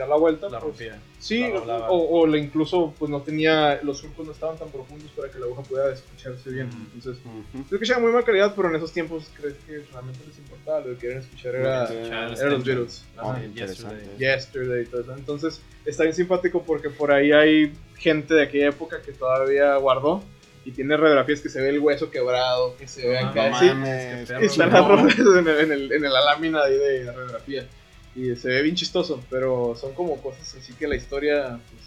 dar 0.00 0.08
la 0.08 0.16
vuelta, 0.16 0.48
La 0.48 0.58
pues, 0.60 0.62
rompía. 0.78 0.98
Sí, 1.18 1.40
La 1.40 1.50
doblaba. 1.60 1.90
o, 1.90 2.20
o 2.20 2.26
le 2.26 2.38
incluso 2.38 2.94
pues 2.98 3.10
no 3.10 3.22
tenía, 3.22 3.80
los 3.82 3.98
surcos 3.98 4.26
no 4.26 4.32
estaban 4.32 4.56
tan 4.58 4.68
profundos 4.70 5.10
para 5.12 5.30
que 5.30 5.38
la 5.38 5.46
aguja 5.46 5.62
pudiera 5.62 5.92
escucharse 5.92 6.50
bien. 6.50 6.68
Mm. 6.68 6.86
Entonces, 6.94 7.22
Ujú. 7.24 7.64
yo 7.70 7.76
escuchaba 7.76 8.00
muy 8.00 8.12
mala 8.12 8.24
calidad, 8.24 8.52
pero 8.56 8.68
en 8.68 8.76
esos 8.76 8.92
tiempos 8.92 9.30
creo 9.40 9.52
que 9.66 9.84
realmente 9.92 10.20
les 10.26 10.38
importaba, 10.38 10.80
lo 10.80 10.86
que 10.94 10.96
querían 10.96 11.20
escuchar 11.20 11.54
era, 11.54 11.86
que 11.86 11.94
Escuchar 11.94 12.32
eran 12.38 12.52
los. 12.52 12.64
Beatles. 12.64 13.04
Ah. 13.16 13.38
Yesterday. 13.54 14.08
Yesterday 14.18 14.82
y 14.82 14.86
todo 14.86 15.00
eso. 15.02 15.12
Entonces, 15.14 15.60
está 15.84 16.02
bien 16.04 16.14
simpático 16.14 16.62
porque 16.64 16.90
por 16.90 17.12
ahí 17.12 17.32
hay 17.32 17.72
gente 17.96 18.34
de 18.34 18.42
aquella 18.44 18.68
época 18.68 19.00
que 19.02 19.12
todavía 19.12 19.76
guardó 19.76 20.22
y 20.64 20.72
tiene 20.72 20.96
radiografías 20.96 21.40
que 21.40 21.48
se 21.48 21.60
ve 21.60 21.70
el 21.70 21.78
hueso 21.80 22.10
quebrado, 22.10 22.76
que 22.76 22.86
se 22.86 23.08
ve 23.08 23.18
acá. 23.18 23.48
No 23.50 23.56
mames, 23.74 24.30
y 24.30 24.44
están 24.44 24.70
las 24.70 25.18
en, 25.18 25.48
el- 25.48 25.48
en, 25.60 25.72
el- 25.72 25.92
en 25.92 26.02
la 26.02 26.20
lámina 26.22 26.62
ahí 26.62 26.76
de 26.76 27.04
la 27.04 27.12
radiografía. 27.12 27.66
Y 28.14 28.34
se 28.36 28.48
ve 28.48 28.62
bien 28.62 28.74
chistoso, 28.74 29.22
pero 29.30 29.76
son 29.80 29.94
como 29.94 30.16
cosas 30.20 30.54
así 30.56 30.72
que 30.74 30.88
la 30.88 30.96
historia 30.96 31.60
pues, 31.70 31.82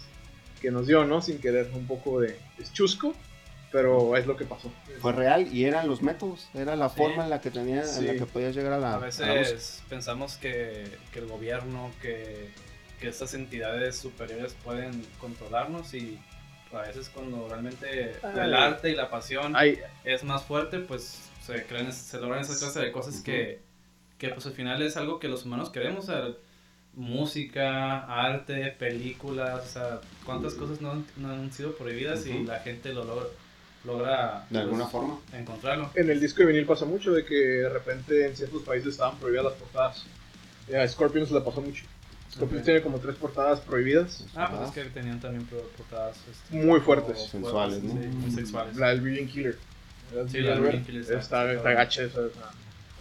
que 0.60 0.70
nos 0.70 0.86
dio, 0.86 1.04
¿no? 1.04 1.20
Sin 1.20 1.38
querer, 1.38 1.70
un 1.74 1.86
poco 1.86 2.20
de... 2.20 2.38
Es 2.58 2.72
chusco, 2.72 3.14
pero 3.70 4.16
es 4.16 4.26
lo 4.26 4.36
que 4.36 4.44
pasó. 4.44 4.72
Fue 5.00 5.12
real 5.12 5.52
y 5.52 5.64
eran 5.64 5.86
los 5.88 6.00
métodos, 6.00 6.48
era 6.54 6.76
la 6.76 6.88
Sí. 6.88 6.96
forma 6.96 7.24
en 7.24 7.30
la 7.30 7.40
que 7.40 7.50
tenía, 7.50 7.84
Sí. 7.84 8.00
en 8.00 8.06
la 8.06 8.12
que 8.14 8.26
podías 8.26 8.54
llegar 8.54 8.72
a 8.72 8.78
la. 8.78 8.92
A 8.94 8.96
a 8.96 8.98
veces 9.00 9.82
pensamos 9.88 10.36
que, 10.36 10.84
que 11.12 11.18
el 11.18 11.26
gobierno, 11.26 11.90
que, 12.00 12.48
que 13.00 13.08
estas 13.08 13.34
entidades 13.34 13.96
superiores 13.96 14.54
pueden 14.64 15.04
controlarnos 15.20 15.92
y 15.92 16.18
a 16.72 16.82
veces 16.82 17.10
cuando 17.12 17.48
realmente 17.48 18.14
Ah. 18.22 18.32
el 18.44 18.54
arte 18.54 18.90
y 18.90 18.94
la 18.94 19.10
pasión 19.10 19.54
Ay, 19.56 19.78
es 20.04 20.24
más 20.24 20.42
fuerte, 20.44 20.78
pues 20.78 21.18
se 21.42 21.64
crean, 21.64 21.92
se 21.92 22.18
logran 22.18 22.40
esa 22.40 22.56
clase 22.58 22.80
de 22.80 22.92
cosas 22.92 23.20
que, 23.20 23.60
que 24.28 24.34
pues 24.34 24.46
al 24.46 24.52
final 24.52 24.82
es 24.82 24.96
algo 24.96 25.18
que 25.20 25.28
los 25.28 25.44
humanos 25.44 25.70
queremos, 25.70 26.04
o 26.04 26.06
sea, 26.12 26.28
música, 26.94 28.04
arte, 28.04 28.74
películas, 28.78 29.64
o 29.64 29.68
sea, 29.68 30.00
cuántas 30.24 30.54
cosas 30.54 30.80
no, 30.80 30.92
han- 30.92 31.06
no 31.16 31.30
han 31.30 31.52
sido 31.52 31.72
prohibidas 31.76 32.26
y 32.26 32.30
Ujú. 32.30 32.44
la 32.44 32.60
gente 32.60 32.92
lo 32.92 33.04
logra, 33.04 33.26
logra 33.84 34.40
De 34.40 34.46
pues, 34.50 34.62
alguna 34.62 34.86
forma. 34.86 35.18
encontrarlo. 35.32 35.90
en 35.94 36.10
el 36.10 36.20
disco 36.20 36.40
de 36.40 36.46
vinil 36.46 36.66
pasa 36.66 36.84
mucho 36.84 37.12
de 37.12 37.24
que 37.24 37.34
de 37.34 37.68
repente 37.68 38.26
en 38.26 38.36
ciertos 38.36 38.62
países 38.62 38.90
estaban 38.92 39.16
prohibidas 39.18 39.44
las 39.44 39.54
portadas. 39.54 40.04
Y 40.68 40.74
a 40.74 40.88
Scorpions 40.88 41.30
le 41.30 41.40
pasó 41.40 41.60
mucho. 41.60 41.84
Scorpions 42.32 42.60
Ok. 42.62 42.64
tiene 42.64 42.82
como 42.82 42.98
tres 42.98 43.16
portadas 43.16 43.60
prohibidas. 43.60 44.24
Ah, 44.34 44.50
pues 44.50 44.68
es 44.68 44.74
que 44.74 44.90
tenían 44.90 45.20
también 45.20 45.46
portadas 45.46 46.16
este, 46.30 46.56
Muy 46.64 46.80
fuertes. 46.80 47.28
Sensuales, 47.30 47.80
fuertes, 47.80 47.94
¿no? 47.94 48.02
sí, 48.02 48.08
muy 48.08 48.30
sexuales. 48.30 48.76
La 48.76 48.88
del 48.88 49.00
Virgin 49.02 49.28
Killer. 49.28 49.58
Sí, 50.28 50.40
la 50.40 50.52
del 50.54 50.60
Virgin 50.62 50.84
Killer 50.84 51.02
está- 51.02 51.18
Está, 51.18 51.52
está 51.52 51.72
gacha 51.72 52.02
esa, 52.04 52.20
esa- 52.26 52.50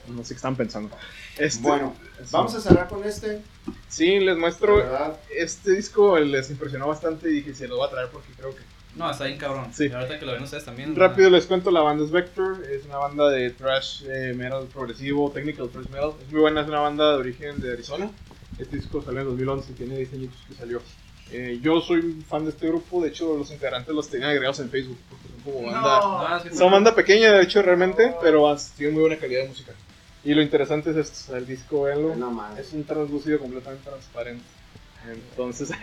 No 0.08 0.24
sé 0.24 0.34
qué 0.34 0.38
están 0.38 0.56
pensando. 0.56 0.96
Este, 1.38 1.62
Bueno, 1.62 1.96
vamos 2.32 2.54
a 2.56 2.62
cerrar 2.62 2.88
con 2.88 3.04
este. 3.04 3.42
Sí, 3.88 4.20
les 4.20 4.38
muestro. 4.38 4.84
Este 5.36 5.72
disco 5.72 6.18
les 6.20 6.50
impresionó 6.50 6.88
bastante 6.88 7.30
y 7.30 7.34
dije, 7.36 7.54
se 7.54 7.68
lo 7.68 7.78
voy 7.78 7.88
a 7.88 7.92
traer 7.92 8.10
porque 8.10 8.32
creo 8.38 8.54
que 8.56 8.62
No, 8.96 9.10
está 9.10 9.26
bien 9.26 9.38
cabrón. 9.38 9.68
Sí. 9.74 9.86
Y 9.88 9.92
ahorita 9.92 10.20
que 10.20 10.26
lo 10.26 10.34
ven 10.34 10.44
ustedes 10.44 10.66
también. 10.66 10.96
Rápido 10.96 11.30
les 11.30 11.46
cuento, 11.46 11.72
la 11.72 11.82
banda 11.82 12.04
es 12.04 12.12
Vector, 12.12 12.64
es 12.70 12.86
una 12.86 12.98
banda 12.98 13.30
de 13.30 13.50
thrash 13.52 14.04
eh, 14.08 14.34
metal 14.36 14.66
progresivo, 14.72 15.32
technical 15.32 15.70
thrash 15.70 15.88
metal. 15.90 16.14
Es 16.26 16.32
muy 16.32 16.42
buena, 16.42 16.62
es 16.62 16.68
una 16.68 16.80
banda 16.80 17.12
de 17.14 17.18
origen 17.18 17.60
de 17.62 17.72
Arizona. 17.74 18.12
Este 18.60 18.76
disco 18.78 19.02
salió 19.02 19.22
en 19.22 19.28
2011, 19.28 19.74
tiene 19.74 19.98
10 19.98 20.14
añitos 20.14 20.38
que 20.48 20.54
salió. 20.54 20.82
Eh, 21.32 21.60
yo 21.64 21.82
soy 21.82 22.24
fan 22.30 22.44
de 22.44 22.52
este 22.52 22.68
grupo, 22.68 23.02
de 23.02 23.10
hecho 23.10 23.36
los 23.36 23.50
integrantes 23.50 23.96
los 23.96 24.08
tenían 24.08 24.30
agregados 24.30 24.60
en 24.60 24.70
Facebook, 24.70 24.98
porque 25.10 25.28
son 25.30 25.42
como 25.54 25.66
banda... 25.72 26.00
No, 26.30 26.38
es 26.38 26.44
que- 26.44 26.56
Son 26.56 26.72
banda 26.72 26.94
pequeña, 26.94 27.32
de 27.32 27.42
hecho, 27.42 27.64
realmente, 27.64 28.14
pero 28.22 28.56
tienen 28.78 28.94
muy 28.94 29.02
buena 29.08 29.18
calidad 29.18 29.42
de 29.42 29.48
música. 29.48 29.72
Y 30.24 30.34
lo 30.34 30.42
interesante 30.42 30.92
es 30.92 30.98
esto, 30.98 31.14
o 31.14 31.28
sea, 31.28 31.38
el 31.38 31.46
disco, 31.46 31.84
véanlo, 31.84 32.16
no 32.16 32.58
es 32.58 32.72
un 32.74 32.84
translúcido 32.86 33.40
completamente 33.40 33.90
transparente. 33.90 34.46
Entonces. 35.12 35.70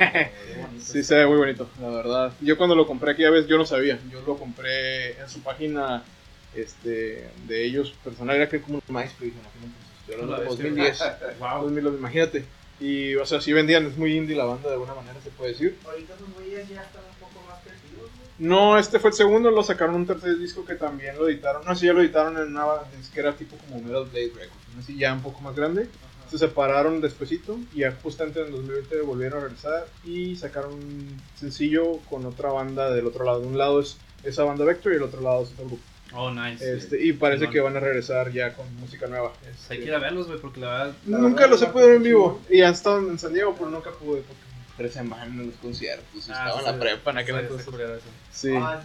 Sí, 0.81 1.05
se 1.05 1.15
ve 1.15 1.27
muy 1.27 1.37
bonito, 1.37 1.69
la 1.81 1.89
verdad. 1.89 2.33
Yo 2.41 2.57
cuando 2.57 2.75
lo 2.75 2.87
compré 2.87 3.13
aquella 3.13 3.31
vez, 3.31 3.47
yo 3.47 3.59
no 3.59 3.67
sabía. 3.67 3.99
Yo 4.11 4.23
lo 4.23 4.37
compré 4.37 5.21
en 5.21 5.29
su 5.29 5.41
página 5.41 6.03
este, 6.55 7.29
de 7.47 7.65
ellos 7.65 7.93
personal, 8.03 8.37
era 8.37 8.49
que 8.49 8.61
como 8.61 8.77
un 8.77 8.95
MySpace, 8.95 9.27
imagínate. 9.27 9.91
Estoy 10.01 10.15
hablando 10.15 10.37
de 10.37 10.45
La 10.45 10.49
bestia. 10.49 11.19
2010. 11.19 11.39
Wow. 11.39 11.63
2000, 11.63 11.87
imagínate. 11.99 12.45
Y, 12.81 13.15
o 13.17 13.27
sea, 13.27 13.41
sí 13.41 13.53
vendían, 13.53 13.87
es 13.87 13.97
muy 13.97 14.17
indie 14.17 14.35
la 14.35 14.45
banda 14.45 14.69
de 14.69 14.75
alguna 14.75 14.95
manera, 14.95 15.21
se 15.23 15.31
puede 15.31 15.53
decir. 15.53 15.79
Ahorita 15.85 16.15
esos 16.15 16.33
güeyes 16.35 16.69
ya 16.69 16.83
están 16.83 17.03
un 17.05 17.29
poco 17.29 17.47
más 17.47 17.63
creativos, 17.63 18.11
güey. 18.17 18.29
No, 18.41 18.79
este 18.79 18.99
fue 18.99 19.11
el 19.11 19.17
segundo, 19.17 19.51
lo 19.51 19.63
sacaron 19.63 19.95
un 19.95 20.07
tercer 20.07 20.39
disco 20.39 20.65
que 20.65 20.75
también 20.75 21.17
lo 21.17 21.29
editaron. 21.29 21.63
No, 21.65 21.75
sí, 21.77 21.87
ya 21.87 21.93
lo 21.93 22.01
editaron 22.01 22.37
en 22.39 22.49
una 22.49 22.65
disquera 22.97 23.35
tipo 23.37 23.57
como 23.57 23.81
Metal 23.83 24.05
Blade 24.11 24.33
Records, 24.35 24.79
así 24.79 24.97
ya 24.97 25.13
un 25.13 25.21
poco 25.21 25.41
más 25.43 25.55
grande. 25.55 25.89
Se 26.31 26.39
separaron 26.39 27.01
despuesito 27.01 27.59
y 27.75 27.81
ya 27.81 27.93
justamente 28.03 28.41
en 28.41 28.47
el 28.47 28.53
2020 28.53 29.01
volvieron 29.03 29.41
a 29.41 29.43
regresar 29.43 29.87
y 30.05 30.37
sacaron 30.37 30.73
un 30.75 31.21
sencillo 31.39 31.99
con 32.09 32.25
otra 32.25 32.51
banda 32.51 32.91
del 32.91 33.07
otro 33.07 33.25
lado. 33.25 33.41
De 33.41 33.47
un 33.49 33.59
lado 33.59 33.81
es 33.81 33.99
esa 34.25 34.45
banda 34.45 34.65
Vector 34.65 34.93
y 34.93 34.97
el 34.97 35.03
otro 35.03 35.21
lado 35.21 35.43
es 35.43 35.51
otro 35.53 35.67
grupo. 35.67 35.83
Oh, 36.13 36.31
nice. 36.31 36.73
Este, 36.73 37.05
y 37.05 37.13
parece 37.13 37.49
que 37.51 37.61
van 37.61 37.77
a 37.77 37.81
regresar 37.81 38.33
ya 38.33 38.55
con 38.55 38.67
música 38.77 39.07
nueva. 39.07 39.33
Hay 39.45 39.51
Este, 39.53 39.79
que 39.79 39.85
ir 39.85 39.95
a 39.95 39.99
verlos, 39.99 40.27
güey, 40.29 40.41
porque 40.41 40.61
la 40.61 40.69
verdad. 40.69 40.93
La 41.07 41.19
nunca 41.19 41.43
verdad, 41.43 41.51
los 41.51 41.63
he 41.63 41.67
podido 41.67 41.89
ver 41.89 41.97
en 41.99 42.03
vivo 42.05 42.41
y 42.49 42.63
han 42.63 42.73
estado 42.73 42.99
en 42.99 43.19
San 43.19 43.33
Diego, 43.35 43.55
pero 43.57 43.71
nunca 43.71 43.91
pude 43.91 44.23
porque 44.23 44.40
tres 44.81 44.95
semanas 44.95 45.27
en 45.29 45.47
los 45.47 45.57
conciertos 45.57 46.07
y 46.15 46.19
Ah, 46.33 46.49
estaba 46.49 46.59
en 46.61 46.65
la 46.65 46.79
prepa 46.79 47.11
en 47.11 47.19
aquel 47.19 47.35
sí, 47.37 47.41
entonces. 47.43 48.03
Sí. 48.33 48.53
Ah, 48.57 48.83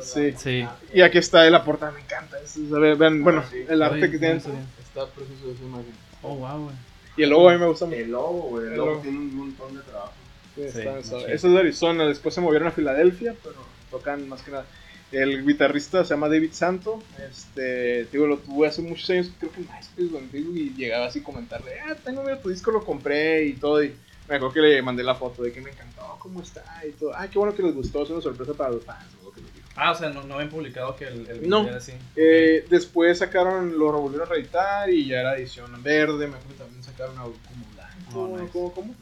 Sí. 0.00 0.32
Sí. 0.36 0.60
Ah, 0.62 0.76
Y 0.94 1.00
aquí 1.02 1.18
está 1.18 1.48
la 1.50 1.64
portada, 1.64 1.90
me 1.92 2.00
encanta. 2.00 2.38
Es- 2.40 2.56
a 2.56 2.78
ver, 2.78 2.96
vean, 2.96 3.24
bueno, 3.24 3.42
sí. 3.50 3.64
el 3.68 3.82
arte 3.82 3.96
Oye, 3.98 4.10
que 4.12 4.18
tiene 4.18 4.34
no 4.34 4.40
sabía. 4.40 4.60
está 4.82 5.06
precioso 5.06 5.50
esa 5.52 5.62
imagen. 5.64 5.92
Oh, 6.22 6.36
wow, 6.36 6.62
güey. 6.64 6.76
Y 7.16 7.22
el 7.24 7.30
logo 7.30 7.48
a 7.48 7.52
mí 7.52 7.58
me 7.58 7.66
gusta 7.66 7.86
mucho. 7.86 7.98
El 7.98 8.10
logo, 8.12 8.42
güey. 8.42 8.66
El 8.66 8.70
El 8.72 8.76
logo 8.78 8.90
logo. 8.90 9.02
tiene 9.02 9.18
un 9.18 9.34
montón 9.36 9.74
de 9.76 9.82
trabajo. 9.82 10.12
Sí, 10.54 10.62
está- 10.62 10.80
Sí, 10.82 10.88
está- 11.00 11.14
machín. 11.16 11.30
Eso 11.32 11.46
es 11.48 11.52
de 11.52 11.58
Arizona, 11.58 12.04
después 12.06 12.34
se 12.34 12.40
movieron 12.40 12.68
a 12.68 12.70
Filadelfia, 12.70 13.34
pero 13.42 13.56
tocan 13.90 14.28
más 14.28 14.42
que 14.42 14.52
nada. 14.52 14.66
El 15.10 15.44
guitarrista 15.46 16.04
se 16.04 16.10
llama 16.10 16.28
David 16.28 16.52
Santo. 16.52 17.02
Este, 17.28 18.04
digo, 18.12 18.26
lo 18.26 18.38
tuve 18.38 18.68
hace 18.68 18.82
muchos 18.82 19.08
años, 19.10 19.30
creo 19.38 19.50
que 19.50 19.60
en 19.62 19.66
MySpace 19.66 20.14
o 20.14 20.18
en 20.18 20.30
Facebook, 20.30 20.56
y 20.56 20.74
llegaba 20.74 21.06
así 21.06 21.20
a 21.20 21.24
comentarle, 21.24 21.72
ah, 21.80 21.94
tengo 22.04 22.22
mira 22.22 22.40
tu 22.40 22.50
disco, 22.50 22.70
lo 22.70 22.84
compré 22.84 23.46
y 23.46 23.54
todo. 23.54 23.82
Y 23.82 23.94
me 24.28 24.36
acuerdo 24.36 24.52
que 24.54 24.60
le 24.60 24.82
mandé 24.82 25.02
la 25.02 25.14
foto 25.14 25.42
de 25.42 25.52
que 25.52 25.60
me 25.60 25.70
encantó, 25.70 26.16
cómo 26.18 26.40
está 26.42 26.62
y 26.86 26.92
todo. 26.92 27.12
Ah, 27.14 27.28
qué 27.28 27.38
bueno 27.38 27.54
que 27.54 27.62
les 27.62 27.74
gustó, 27.74 28.02
es 28.02 28.10
una 28.10 28.20
sorpresa 28.20 28.52
para 28.54 28.70
los 28.70 28.84
fans. 28.84 29.06
o 29.22 29.26
lo 29.26 29.32
que 29.32 29.40
les 29.40 29.54
digo. 29.54 29.66
Ah, 29.76 29.92
o 29.92 29.94
sea, 29.94 30.10
no, 30.10 30.22
no 30.24 30.34
habían 30.34 30.50
publicado 30.50 30.94
que 30.96 31.06
el, 31.06 31.26
el 31.28 31.48
No. 31.48 31.60
video 31.60 31.68
era 31.70 31.76
así. 31.78 31.92
Eh, 32.16 32.66
después 32.68 33.18
sacaron, 33.18 33.78
lo 33.78 33.92
volvieron 33.92 34.26
a 34.28 34.30
reeditar 34.30 34.90
y 34.90 35.06
ya 35.06 35.20
era 35.20 35.36
edición 35.36 35.70
verde. 35.82 36.26
Me 36.26 36.36
acuerdo 36.36 36.48
que 36.56 36.62
también 36.64 36.82
sacaron 36.82 37.16
algo 37.18 37.34
como 37.48 37.64
blanco, 37.74 38.34
Oh, 38.34 38.38
nice. 38.38 38.50
como, 38.52 38.72
como. 38.72 38.94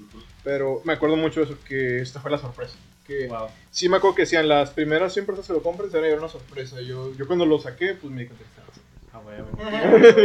Pero 0.45 0.81
me 0.85 0.93
acuerdo 0.93 1.17
mucho 1.17 1.41
de 1.41 1.47
eso, 1.47 1.59
que 1.67 2.01
esta 2.01 2.21
fue 2.21 2.31
la 2.31 2.39
sorpresa. 2.39 2.75
Que 3.07 3.27
Wow. 3.29 3.49
sí 3.71 3.89
me 3.89 3.97
acuerdo 3.99 4.17
que 4.17 4.23
decían 4.23 4.49
las 4.49 4.71
primeras 4.71 5.13
100 5.13 5.27
personas 5.27 5.47
que 5.47 5.53
lo 5.55 5.63
compren 5.63 5.91
se 5.91 5.97
van 5.97 6.05
a 6.05 6.09
llevar 6.09 6.23
una 6.25 6.33
sorpresa. 6.33 6.81
Yo, 6.81 7.15
yo 7.17 7.27
cuando 7.27 7.47
lo 7.47 7.59
saqué, 7.59 7.95
pues 7.95 8.13
me 8.13 8.23
di 8.23 8.29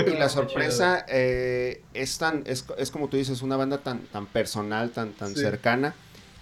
Y 0.08 0.18
la 0.18 0.30
sorpresa 0.30 1.06
eh, 1.08 1.82
es 1.94 2.18
tan, 2.18 2.44
es, 2.46 2.66
es 2.78 2.92
como 2.92 3.08
tú 3.08 3.18
dices, 3.18 3.42
una 3.42 3.58
banda 3.58 3.78
tan, 3.80 4.00
tan 4.08 4.26
personal, 4.26 4.92
tan, 4.92 5.12
tan 5.14 5.36
Sí. 5.36 5.42
cercana, 5.42 5.94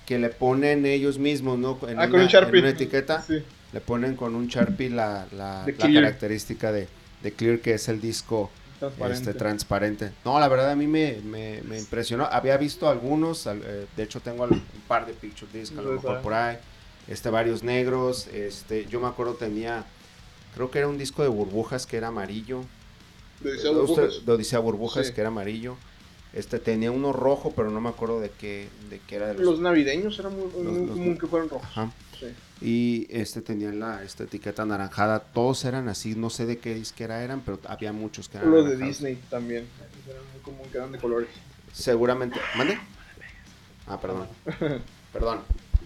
que 0.06 0.18
le 0.20 0.30
ponen 0.30 0.86
ellos 0.86 1.18
mismos, 1.20 1.58
¿no? 1.60 1.78
En, 1.88 2.00
Ah, 2.00 2.04
una, 2.08 2.10
con 2.10 2.22
un 2.22 2.30
en 2.56 2.60
una 2.64 2.70
etiqueta, 2.70 3.22
Sí. 3.22 3.44
le 3.74 3.82
ponen 3.82 4.16
con 4.16 4.36
un 4.36 4.48
Sharpie 4.48 4.90
la, 4.90 5.28
la, 5.32 5.64
De 5.66 5.74
la 5.74 5.78
Clear. 5.78 6.04
característica 6.06 6.72
de, 6.72 6.88
de 7.22 7.32
Clear, 7.34 7.60
que 7.60 7.74
es 7.76 7.88
el 7.90 8.02
disco 8.02 8.50
Transparente. 8.80 9.20
este, 9.30 9.34
transparente. 9.34 10.12
No, 10.26 10.40
la 10.40 10.48
verdad 10.48 10.72
a 10.72 10.76
mí 10.76 10.88
me, 10.88 11.18
me, 11.24 11.62
me 11.64 11.78
impresionó. 11.78 12.26
Había 12.26 12.58
visto 12.58 12.90
algunos, 12.90 13.46
al- 13.46 13.62
eh, 13.64 13.86
de 13.96 14.04
hecho 14.04 14.20
tengo 14.22 14.46
un 14.46 14.64
par 14.88 15.06
de 15.06 15.14
picture 15.14 15.52
discs, 15.54 15.78
a 15.78 15.82
lo 15.82 15.92
mejor 15.94 16.22
por 16.22 16.34
ahí. 16.34 16.58
Este, 17.08 17.30
varios 17.30 17.64
negros. 17.64 18.28
Este, 18.28 18.86
yo 18.86 19.00
me 19.02 19.08
acuerdo 19.08 19.34
tenía, 19.34 19.84
creo 20.56 20.72
que 20.72 20.80
era 20.80 20.88
un 20.88 20.98
disco 20.98 21.22
de 21.24 21.30
burbujas 21.30 21.86
que 21.86 21.98
era 21.98 22.08
amarillo. 22.08 22.62
De 23.42 23.52
Odisea 23.52 23.72
Burbujas. 23.72 24.26
de 24.26 24.32
Odisea 24.34 24.60
Burbujas, 24.60 25.08
Sí. 25.08 25.14
que 25.14 25.22
era 25.22 25.28
amarillo. 25.30 25.76
Este 26.34 26.60
tenía 26.60 26.92
uno 26.92 27.12
rojo, 27.14 27.54
pero 27.56 27.72
no 27.72 27.82
me 27.82 27.90
acuerdo 27.90 28.20
de 28.20 28.30
qué, 28.30 28.68
de 28.90 29.00
qué 29.08 29.16
era 29.16 29.28
de 29.30 29.34
los. 29.36 29.44
Los 29.44 29.60
navideños 29.62 30.20
era 30.20 30.30
muy, 30.30 30.44
muy 30.54 30.64
Los- 30.64 30.78
los- 30.78 30.90
común 30.92 31.18
que 31.18 31.28
fueran 31.28 31.50
rojos. 31.50 31.68
Ajá. 31.68 31.92
Sí. 32.20 32.28
Y 32.62 33.08
este 33.10 33.42
tenía 33.42 33.72
la 33.72 34.04
esta 34.04 34.26
etiqueta 34.26 34.64
anaranjada. 34.64 35.20
Todos 35.22 35.64
eran 35.66 35.88
así, 35.88 36.16
no 36.16 36.30
sé 36.30 36.46
de 36.46 36.58
qué 36.60 36.76
disquera 36.76 37.24
eran, 37.24 37.40
pero 37.42 37.58
había 37.68 37.94
muchos 37.94 38.28
que 38.30 38.38
eran 38.38 38.52
Los 38.52 38.70
de. 38.70 38.76
Disney 38.78 39.16
también. 39.30 39.66
Era 40.08 40.20
muy 40.34 40.42
común 40.44 40.68
que 40.70 40.78
eran 40.78 40.92
de 40.92 41.00
colores. 41.00 41.30
Seguramente. 41.74 42.40
¿Mande? 42.58 42.78
Ah, 43.88 44.00
perdón. 44.00 44.28
Perdón. 45.14 45.40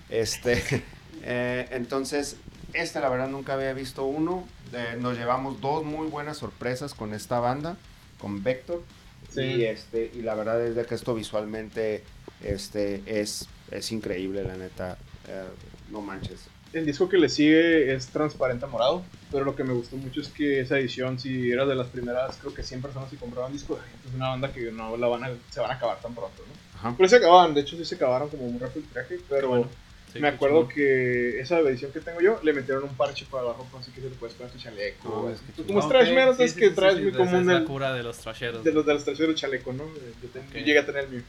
Este. 0.10 0.62
eh, 1.22 1.68
entonces, 1.72 2.36
este 2.74 3.00
la 3.00 3.10
verdad 3.10 3.28
nunca 3.28 3.54
había 3.54 3.74
visto 3.74 4.06
uno. 4.06 4.48
Eh, 4.74 4.98
nos 5.00 5.18
llevamos 5.18 5.62
dos 5.62 5.84
muy 5.84 6.08
buenas 6.08 6.38
sorpresas 6.38 6.94
con 6.94 7.14
esta 7.14 7.40
banda, 7.40 7.78
con 8.20 8.44
Vector. 8.44 8.82
Sí. 9.30 9.42
Y 9.42 9.66
este, 9.66 10.12
y 10.14 10.22
la 10.22 10.36
verdad 10.36 10.64
es 10.66 10.76
de 10.76 10.86
que 10.86 10.96
esto 10.96 11.16
visualmente 11.16 12.04
este, 12.44 13.02
es, 13.06 13.48
es 13.72 13.92
increíble, 13.92 14.44
la 14.44 14.56
neta. 14.56 14.98
Eh, 15.28 15.44
no 15.90 16.02
manches. 16.02 16.48
El 16.74 16.88
disco 16.88 17.08
que 17.08 17.18
le 17.18 17.30
sigue 17.30 17.94
es 17.94 18.08
transparente 18.08 18.66
a 18.66 18.68
morado, 18.68 19.04
pero 19.32 19.46
lo 19.46 19.56
que 19.56 19.64
me 19.64 19.74
gustó 19.74 19.96
mucho 19.96 20.22
es 20.22 20.30
que 20.30 20.60
esa 20.60 20.80
edición, 20.80 21.20
si 21.20 21.52
era 21.52 21.68
de 21.68 21.76
las 21.76 21.88
primeras, 21.88 22.38
creo 22.38 22.52
que 22.52 22.64
100 22.64 22.82
personas 22.82 23.12
que 23.12 23.16
compraban 23.16 23.54
disco, 23.54 23.80
es 24.08 24.16
una 24.16 24.30
banda 24.30 24.52
que 24.52 24.72
no 24.72 24.98
la 24.98 25.08
van 25.08 25.24
a, 25.24 25.32
se 25.52 25.60
van 25.60 25.70
a 25.70 25.76
acabar 25.76 26.00
tan 26.02 26.16
pronto, 26.16 26.42
¿no? 26.48 26.80
Ajá. 26.80 26.96
Pero 26.98 27.10
se 27.10 27.18
acababan, 27.18 27.54
de 27.54 27.62
hecho 27.62 27.78
sí 27.78 27.86
se 27.86 27.94
acabaron 27.94 28.28
como 28.30 28.48
muy 28.48 28.60
rápido 28.60 28.84
el 28.86 28.92
traje, 28.92 29.20
pero 29.30 29.50
bueno. 29.50 29.70
Sí, 30.14 30.20
me 30.20 30.28
acuerdo 30.28 30.68
que 30.68 31.40
esa 31.40 31.60
edición 31.60 31.92
que 31.92 32.00
tengo 32.00 32.22
yo 32.22 32.40
le 32.44 32.54
metieron 32.54 32.84
un 32.84 32.96
parche 32.96 33.26
para 33.32 33.46
la 33.46 33.54
ropa, 33.54 33.80
así 33.80 33.92
que 33.92 34.00
se 34.02 34.10
le 34.10 34.16
puedes 34.16 34.36
poner 34.36 34.54
tu 34.54 34.60
chaleco. 34.60 35.10
No, 35.10 35.22
güey. 35.24 35.34
es 35.34 35.42
que 35.42 35.52
Pues 35.54 35.68
como 35.68 35.80
es 35.80 35.86
Ah, 35.86 35.90
trash 35.90 36.10
ok, 36.10 36.16
metal, 36.16 36.36
sí, 36.38 36.44
es 36.44 36.52
sí, 36.54 36.60
que 36.60 36.70
sí, 36.70 36.76
traes 36.76 36.96
sí, 36.96 37.00
muy 37.02 37.10
esa 37.10 37.18
común 37.18 37.40
es 37.42 37.46
la 37.48 37.66
cura 37.66 37.94
de 37.94 38.04
los 38.04 38.18
trasheros. 38.20 38.64
de 38.64 38.72
los 38.72 38.86
de 38.86 38.94
los 38.94 39.04
traseros 39.04 39.36
chaleco, 39.36 39.74
¿no? 39.74 39.84
Yo, 39.86 40.30
ten- 40.30 40.44
yo 40.44 40.60
Ok. 40.60 40.66
llegué 40.66 40.80
a 40.80 40.86
tener 40.86 41.04
el 41.06 41.10
mío. 41.10 41.22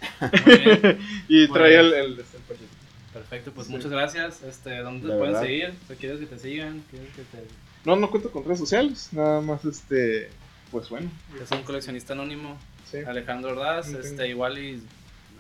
Muy 0.47 0.59
bien. 0.59 0.99
y 1.29 1.47
Muy 1.49 1.53
traía 1.59 1.83
bien. 1.83 1.95
el, 1.95 2.01
el, 2.13 2.21
este, 2.21 2.37
el 2.37 2.43
parche. 2.45 2.65
Perfecto, 3.13 3.53
pues 3.53 3.67
Sí. 3.69 3.73
muchas 3.73 3.91
gracias. 3.91 4.43
Este, 4.43 4.79
¿Dónde 4.81 5.07
De 5.07 5.13
te 5.13 5.19
pueden 5.19 5.33
verdad. 5.35 5.47
seguir? 5.47 5.75
¿O 5.91 5.95
¿Quieres 5.95 6.21
que 6.21 6.27
te 6.27 6.39
sigan? 6.39 6.85
¿Quieres 6.91 7.09
que 7.11 7.23
te... 7.23 7.45
No, 7.85 7.97
no 7.97 8.11
cuento 8.11 8.31
con 8.33 8.45
redes 8.45 8.59
sociales, 8.59 9.09
nada 9.13 9.41
más 9.41 9.65
este, 9.65 10.29
pues 10.71 10.89
bueno. 10.91 11.11
Es 11.43 11.51
un 11.51 11.63
coleccionista 11.63 12.13
anónimo. 12.13 12.59
Sí. 12.91 12.99
Alejandro 13.07 13.53
Ordaz, 13.53 13.89
este, 13.93 14.29
igual 14.29 14.59
y 14.59 14.83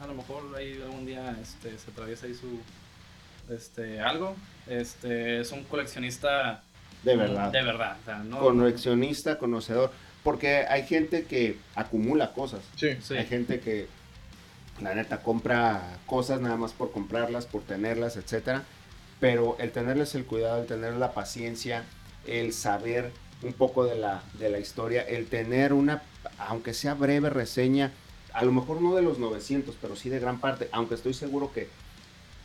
a 0.01 0.07
lo 0.07 0.15
mejor 0.15 0.43
ahí 0.57 0.81
algún 0.83 1.05
día 1.07 1.37
este, 1.43 1.77
se 1.79 1.91
atraviesa 1.91 2.27
ahí 2.27 2.35
su, 2.35 2.61
este, 3.51 4.01
algo. 4.01 4.37
Este, 4.66 5.41
es 5.41 5.53
un 5.53 5.65
coleccionista 5.65 6.62
De 7.03 7.16
verdad. 7.16 7.51
De 7.53 7.62
verdad, 7.62 7.97
o 8.01 8.05
sea, 8.05 8.19
no. 8.19 8.39
Coleccionista, 8.39 9.39
conocedor. 9.39 9.91
Porque 10.23 10.65
hay 10.69 10.85
gente 10.87 11.25
que 11.25 11.59
acumula 11.75 12.33
cosas. 12.33 12.61
Sí. 12.77 12.97
Sí. 13.03 13.15
Hay 13.15 13.27
gente 13.27 13.61
que, 13.61 13.89
la 14.81 14.95
neta, 14.95 15.23
compra 15.23 15.99
cosas 16.07 16.41
nada 16.41 16.57
más 16.57 16.73
por 16.73 16.93
comprarlas, 16.93 17.47
por 17.47 17.62
tenerlas, 17.62 18.16
etcétera. 18.16 18.62
Pero 19.21 19.57
el 19.61 19.71
tenerles 19.71 20.15
el 20.15 20.25
cuidado, 20.25 20.62
el 20.62 20.66
tener 20.66 20.95
la 20.95 21.12
paciencia, 21.12 21.85
el 22.27 22.53
saber 22.53 23.12
un 23.43 23.53
poco 23.53 23.85
de 23.85 23.97
la, 23.97 24.23
de 24.39 24.49
la 24.49 24.59
historia, 24.59 25.03
el 25.03 25.27
tener 25.27 25.73
una, 25.73 26.03
aunque 26.39 26.73
sea 26.73 26.95
breve 26.95 27.31
reseña, 27.31 27.93
a 28.33 28.45
lo 28.45 28.53
mejor 28.53 28.81
no 28.81 28.95
de 28.97 29.03
los 29.03 29.19
900, 29.19 29.77
pero 29.81 29.95
sí 29.95 30.09
de 30.09 30.19
gran 30.19 30.41
parte, 30.41 30.69
aunque 30.73 30.95
estoy 30.95 31.15
seguro 31.15 31.53
que 31.53 31.69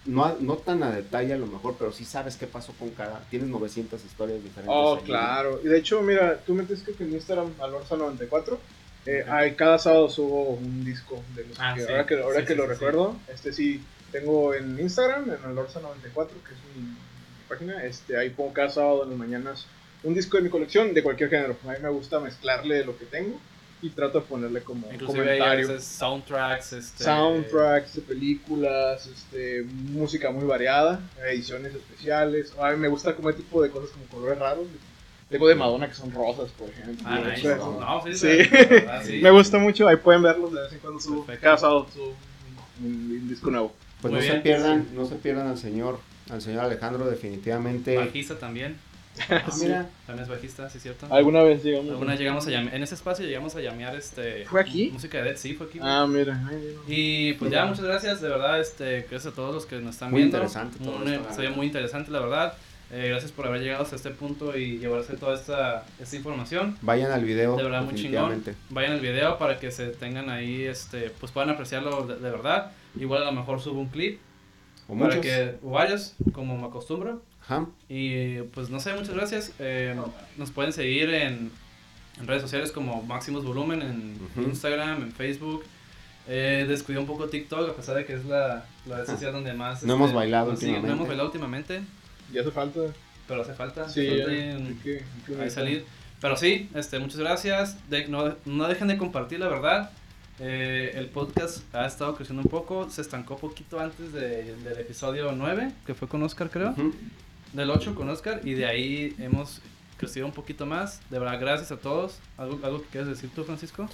no, 0.06 0.26
a- 0.26 0.36
no 0.40 0.56
tan 0.58 0.82
a 0.84 0.92
detalle 0.92 1.34
a 1.34 1.38
lo 1.38 1.46
mejor, 1.48 1.76
pero 1.78 1.92
sí 1.92 2.06
sabes 2.06 2.36
qué 2.38 2.48
pasó 2.48 2.74
con 2.74 2.90
cada, 2.92 3.20
tienes 3.30 3.50
900 3.50 4.04
historias 4.04 4.42
diferentes. 4.44 4.74
Oh, 4.76 4.96
ahí. 4.98 5.04
claro. 5.04 5.60
Y 5.64 5.68
de 5.68 5.78
hecho, 5.78 6.02
mira, 6.02 6.38
tú 6.46 6.54
metes 6.56 6.82
que 6.82 6.92
en 7.04 7.14
Instagram, 7.14 7.54
Alorza94. 7.60 8.58
Eh, 9.06 9.22
Ok. 9.24 9.30
hay- 9.32 9.56
cada 9.56 9.80
sábado 9.80 10.10
subo 10.10 10.50
un 10.52 10.84
disco 10.84 11.24
de 11.36 11.46
los 11.48 11.58
Ah, 11.60 11.74
que 11.76 11.82
sí. 11.82 11.88
ahora 11.90 12.06
que, 12.06 12.22
ahora 12.22 12.40
Sí, 12.42 12.46
que 12.46 12.54
sí, 12.54 12.58
lo 12.58 12.64
sí, 12.64 12.68
sí. 12.68 12.74
recuerdo, 12.74 13.16
este 13.34 13.54
sí, 13.54 13.84
tengo 14.12 14.54
en 14.54 14.80
Instagram, 14.80 15.24
en 15.32 15.38
Alorza94, 15.56 16.28
que 16.46 16.54
es 16.54 16.76
mi, 16.76 16.82
mi 16.84 16.96
página, 17.48 17.84
este, 17.86 18.18
ahí 18.18 18.30
pongo 18.30 18.54
cada 18.54 18.70
sábado 18.70 19.04
en 19.04 19.10
las 19.12 19.18
mañanas 19.18 19.66
un 20.04 20.14
disco 20.14 20.38
de 20.38 20.44
mi 20.44 20.50
colección 20.50 20.94
de 20.94 21.02
cualquier 21.04 21.30
género. 21.30 21.56
A 21.68 21.72
mí 21.72 21.78
me 21.82 21.90
gusta 21.90 22.20
mezclarle 22.20 22.84
lo 22.86 22.98
que 22.98 23.06
tengo 23.06 23.40
y 23.82 23.90
trato 23.90 24.20
de 24.20 24.26
ponerle 24.26 24.62
como 24.62 24.92
Inclusive 24.92 25.22
hay 25.32 25.38
a 25.40 25.44
comentario. 25.44 25.68
veces 25.70 25.84
soundtracks, 25.86 26.74
este, 26.74 27.04
Soundtracks 27.04 27.96
de 27.96 28.02
películas, 28.02 29.08
este, 29.08 29.64
música 29.64 30.32
muy 30.32 30.46
variada, 30.46 31.00
ediciones 31.30 31.74
especiales. 31.74 32.54
A 32.62 32.72
mí 32.72 32.78
me 32.78 32.88
gusta 32.90 33.16
como 33.16 33.32
tipo 33.34 33.62
de 33.64 33.70
cosas 33.70 33.90
como 33.92 34.06
colores 34.06 34.38
raros. 34.40 34.68
Tengo 35.30 35.48
de 35.48 35.56
Madonna 35.56 35.88
que 35.88 35.94
son 35.94 36.12
rosas, 36.12 36.50
por 36.58 36.68
ejemplo. 36.70 37.06
Ah, 37.08 37.20
No, 37.80 38.02
sí, 38.04 38.14
Sí. 38.16 38.28
de 38.28 38.66
verdad, 38.68 39.04
sí. 39.06 39.20
Me 39.22 39.30
gusta 39.32 39.58
mucho, 39.60 39.88
ahí 39.88 39.96
pueden 39.98 40.24
verlos 40.24 40.52
de 40.52 40.62
vez 40.62 40.74
en 40.74 40.80
cuando 40.80 41.00
subo. 41.00 41.26
Cada 41.40 41.58
sábado 41.58 41.88
subo 41.94 42.16
un, 42.84 42.88
un 42.88 43.30
disco 43.30 43.50
nuevo. 43.52 43.74
Pues 44.02 44.14
Muy 44.14 44.26
no 44.26 44.34
se 44.34 44.40
pierdan, 44.40 44.88
no 44.96 45.06
se 45.06 45.16
pierdan 45.16 45.48
al 45.48 45.58
señor, 45.58 46.00
al 46.32 46.42
señor 46.42 46.64
Alejandro, 46.66 47.10
definitivamente. 47.10 47.96
Bajista 47.98 48.40
también. 48.40 48.78
Ah, 49.30 49.44
mira, 49.62 49.90
También 50.08 50.24
es 50.24 50.30
bajista, 50.30 50.70
sí, 50.70 50.80
cierto. 50.80 51.08
¿Alguna 51.10 51.44
vez 51.44 51.64
llegamos? 51.64 51.90
Alguna 51.92 52.12
vez 52.12 52.20
llegamos 52.20 52.48
a 52.48 52.52
llamear, 52.52 52.76
en 52.76 52.84
ese 52.84 52.96
espacio 52.96 53.26
llegamos 53.26 53.56
a 53.56 53.62
llamear 53.62 53.96
este. 53.96 54.46
¿Fue 54.46 54.62
aquí? 54.62 54.90
Música 54.92 55.18
de 55.20 55.24
Dead, 55.26 55.38
sí, 55.38 55.54
fue 55.56 55.68
aquí. 55.68 55.80
Ah, 55.82 56.06
mira. 56.08 56.42
ay, 56.50 56.56
mira. 56.58 56.80
Y 56.88 57.34
pues 57.34 57.52
ya, 57.52 57.66
muchas 57.66 57.86
gracias, 57.86 58.22
de 58.22 58.30
verdad, 58.30 58.60
este, 58.60 59.02
gracias 59.10 59.28
a 59.28 59.36
todos 59.36 59.54
los 59.54 59.66
que 59.66 59.78
nos 59.80 59.96
están 59.96 60.12
Muy 60.12 60.22
viendo. 60.22 60.38
interesante 60.38 60.78
todo 60.84 61.00
la 61.04 61.16
episodio 61.16 61.38
verdad. 61.44 61.56
muy 61.58 61.66
interesante, 61.68 62.12
la 62.12 62.20
verdad. 62.20 62.54
Eh, 62.92 63.10
gracias 63.10 63.32
por 63.32 63.46
haber 63.46 63.62
llegado 63.62 63.84
hasta 63.84 63.96
este 63.98 64.10
punto 64.10 64.58
y 64.58 64.80
llevarse 64.80 65.16
toda 65.16 65.36
esta, 65.36 65.86
esta 66.02 66.16
información. 66.16 66.76
vayan 66.82 67.12
al 67.12 67.24
video. 67.24 67.56
De 67.56 67.62
verdad, 67.62 67.84
muy 67.84 67.94
chingón. 67.94 68.44
Vayan 68.72 68.94
al 68.94 69.00
video 69.00 69.38
para 69.38 69.60
que 69.60 69.70
se 69.72 69.90
tengan 69.90 70.30
ahí, 70.32 70.64
este, 70.64 71.12
pues 71.20 71.32
puedan 71.32 71.52
apreciarlo 71.52 72.08
de, 72.08 72.16
de 72.16 72.32
verdad. 72.32 72.72
Igual 73.00 73.22
a 73.22 73.26
lo 73.26 73.32
mejor 73.34 73.62
subo 73.62 73.80
un 73.80 73.90
clip 73.90 74.20
O 74.88 74.94
para 74.98 75.06
muchos. 75.06 75.22
que, 75.22 75.56
o 75.64 75.70
varios, 75.70 76.16
como 76.34 76.58
me 76.58 76.66
acostumbro. 76.66 77.22
Ajá. 77.50 77.66
Y 77.90 78.42
pues 78.54 78.70
no 78.70 78.80
sé, 78.80 78.94
muchas 78.94 79.16
gracias. 79.16 79.52
Eh, 79.60 79.96
nos 80.38 80.52
pueden 80.52 80.72
seguir 80.72 81.10
en, 81.10 81.52
en 82.20 82.28
redes 82.28 82.44
sociales 82.44 82.72
como 82.72 83.02
Máximos 83.02 83.44
Volumen, 83.44 83.82
en. 83.82 84.20
Instagram, 84.44 85.02
en 85.02 85.12
Facebook. 85.12 85.64
Eh, 86.28 86.66
descuidé 86.68 87.00
un 87.00 87.08
poco 87.08 87.28
TikTok, 87.28 87.70
a 87.72 87.74
pesar 87.74 87.96
de 87.96 88.06
que 88.06 88.14
es 88.14 88.24
la, 88.26 88.66
la 88.86 88.98
red 88.98 89.08
social 89.08 89.34
donde 89.34 89.52
más... 89.54 89.76
este, 89.78 89.88
No 89.88 89.96
hemos 89.96 90.14
bailado 90.14 90.52
nos 90.52 90.60
siguen. 90.60 90.74
No 90.76 90.78
últimamente. 90.82 90.96
hemos 90.98 91.08
bailado 91.08 91.28
últimamente, 91.30 91.82
Ya 92.32 92.42
hace 92.42 92.52
falta. 92.52 92.82
pero 93.28 93.42
hace 93.42 93.54
falta. 93.56 93.90
Sí, 93.90 94.06
ya, 94.06 94.26
en- 94.26 94.68
hay 94.68 94.74
que- 94.84 94.98
hay 94.98 95.36
que 95.36 95.42
ahí 95.42 95.50
salir. 95.50 95.86
Pero 96.22 96.38
sí, 96.38 96.70
este, 96.76 97.00
muchas 97.00 97.18
gracias. 97.18 97.78
De- 97.90 98.08
no, 98.10 98.36
no 98.46 98.68
dejen 98.68 98.90
de 98.90 98.98
compartir, 98.98 99.40
la 99.40 99.48
verdad. 99.48 99.90
Eh, 100.42 100.92
el 100.96 101.08
podcast 101.08 101.64
ha 101.74 101.86
estado 101.88 102.16
creciendo 102.16 102.44
un 102.44 102.50
poco. 102.50 102.90
Se 102.92 103.02
estancó 103.02 103.36
poquito 103.38 103.80
antes 103.80 104.14
de- 104.14 104.56
del 104.58 104.78
episodio 104.78 105.32
9, 105.32 105.72
que 105.88 105.96
fue 105.96 106.08
con 106.08 106.22
Oscar, 106.22 106.50
creo. 106.52 106.72
Ujú. 106.72 106.94
Del 107.54 107.70
8 107.70 107.96
con 107.96 108.10
Oscar. 108.10 108.42
Y 108.44 108.54
de 108.54 108.66
ahí 108.66 109.16
hemos 109.20 109.62
crecido 109.98 110.26
un 110.26 110.32
poquito 110.34 110.66
más. 110.66 111.02
De 111.10 111.20
verdad, 111.20 111.40
gracias 111.40 111.72
a 111.72 111.78
todos. 111.78 112.20
¿Algo, 112.38 112.60
algo 112.64 112.82
que 112.82 112.88
quieras 112.88 113.10
decir 113.10 113.30
tú, 113.34 113.44
Francisco? 113.44 113.88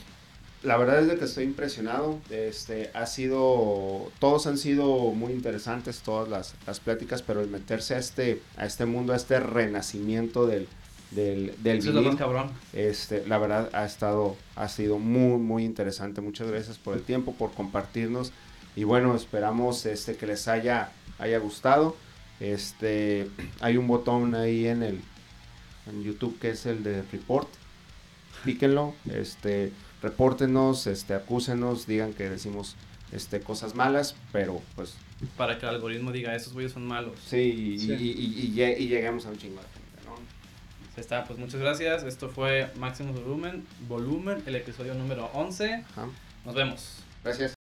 La 0.63 0.77
verdad 0.77 0.99
es 1.01 1.07
de 1.07 1.17
que 1.17 1.25
estoy 1.25 1.43
impresionado. 1.43 2.19
Este, 2.29 2.89
ha 2.93 3.05
sido, 3.05 4.11
todos 4.19 4.47
han 4.47 4.57
sido 4.57 5.11
muy 5.11 5.31
interesantes, 5.31 5.99
todas 6.01 6.27
las, 6.27 6.55
las 6.65 6.79
pláticas, 6.79 7.21
pero 7.21 7.41
el 7.41 7.49
meterse 7.49 7.93
a 7.95 7.99
este, 7.99 8.41
a 8.57 8.65
este 8.65 8.85
mundo, 8.85 9.13
a 9.13 9.15
este 9.15 9.39
renacimiento 9.39 10.47
del, 10.47 10.67
del, 11.11 11.53
del 11.61 11.77
Eso 11.77 11.89
es 11.89 11.95
vinil, 11.95 12.17
cabrón. 12.17 12.49
este, 12.73 13.25
la 13.27 13.37
verdad 13.37 13.69
ha 13.73 13.85
estado, 13.85 14.35
ha 14.55 14.67
sido 14.67 14.97
muy, 14.97 15.37
muy 15.37 15.63
interesante. 15.65 16.21
Muchas 16.21 16.49
gracias 16.49 16.77
por 16.79 16.95
el 16.95 17.03
tiempo, 17.03 17.33
por 17.35 17.51
compartirnos. 17.53 18.31
Y 18.75 18.85
bueno, 18.85 19.15
esperamos 19.15 19.85
este, 19.85 20.15
que 20.15 20.25
les 20.25 20.47
haya, 20.47 20.91
haya 21.19 21.37
gustado. 21.37 21.95
Este, 22.39 23.27
hay 23.61 23.77
un 23.77 23.87
botón 23.87 24.35
ahí 24.35 24.67
en 24.67 24.83
el 24.83 25.01
en 25.87 26.03
YouTube 26.03 26.37
que 26.39 26.49
es 26.49 26.65
el 26.65 26.83
de 26.83 27.03
report. 27.11 27.47
Píquenlo, 28.43 28.93
este, 29.11 29.71
repórtenos, 30.01 30.87
este, 30.87 31.13
acúsenos, 31.13 31.87
digan 31.87 32.13
que 32.13 32.29
decimos 32.29 32.75
este, 33.11 33.39
cosas 33.39 33.75
malas, 33.75 34.15
pero 34.31 34.61
pues 34.75 34.95
Para 35.37 35.57
que 35.57 35.65
el 35.65 35.73
algoritmo 35.75 36.11
diga, 36.11 36.35
esos 36.35 36.53
güeyes 36.53 36.73
son 36.73 36.85
malos. 36.85 37.17
sí, 37.25 37.37
y, 37.37 37.79
Sí. 37.79 37.93
y- 37.93 37.95
y- 37.95 38.59
y 38.59 38.63
y 38.83 38.87
lleguemos 38.87 39.25
a 39.25 39.29
un 39.29 39.37
chingo 39.37 39.61
de 39.61 39.67
gente, 39.67 40.05
¿no? 40.05 40.15
Ahí 40.15 41.01
está, 41.01 41.23
pues 41.23 41.39
muchas 41.39 41.59
gracias. 41.61 42.03
Esto 42.03 42.29
fue 42.29 42.69
Máximo 42.75 43.13
Volumen, 43.13 43.65
Volumen, 43.87 44.43
el 44.45 44.55
episodio 44.55 44.93
número 44.95 45.25
11. 45.33 45.83
Ajá. 45.91 46.07
Nos 46.45 46.53
vemos. 46.55 46.97
Gracias. 47.23 47.54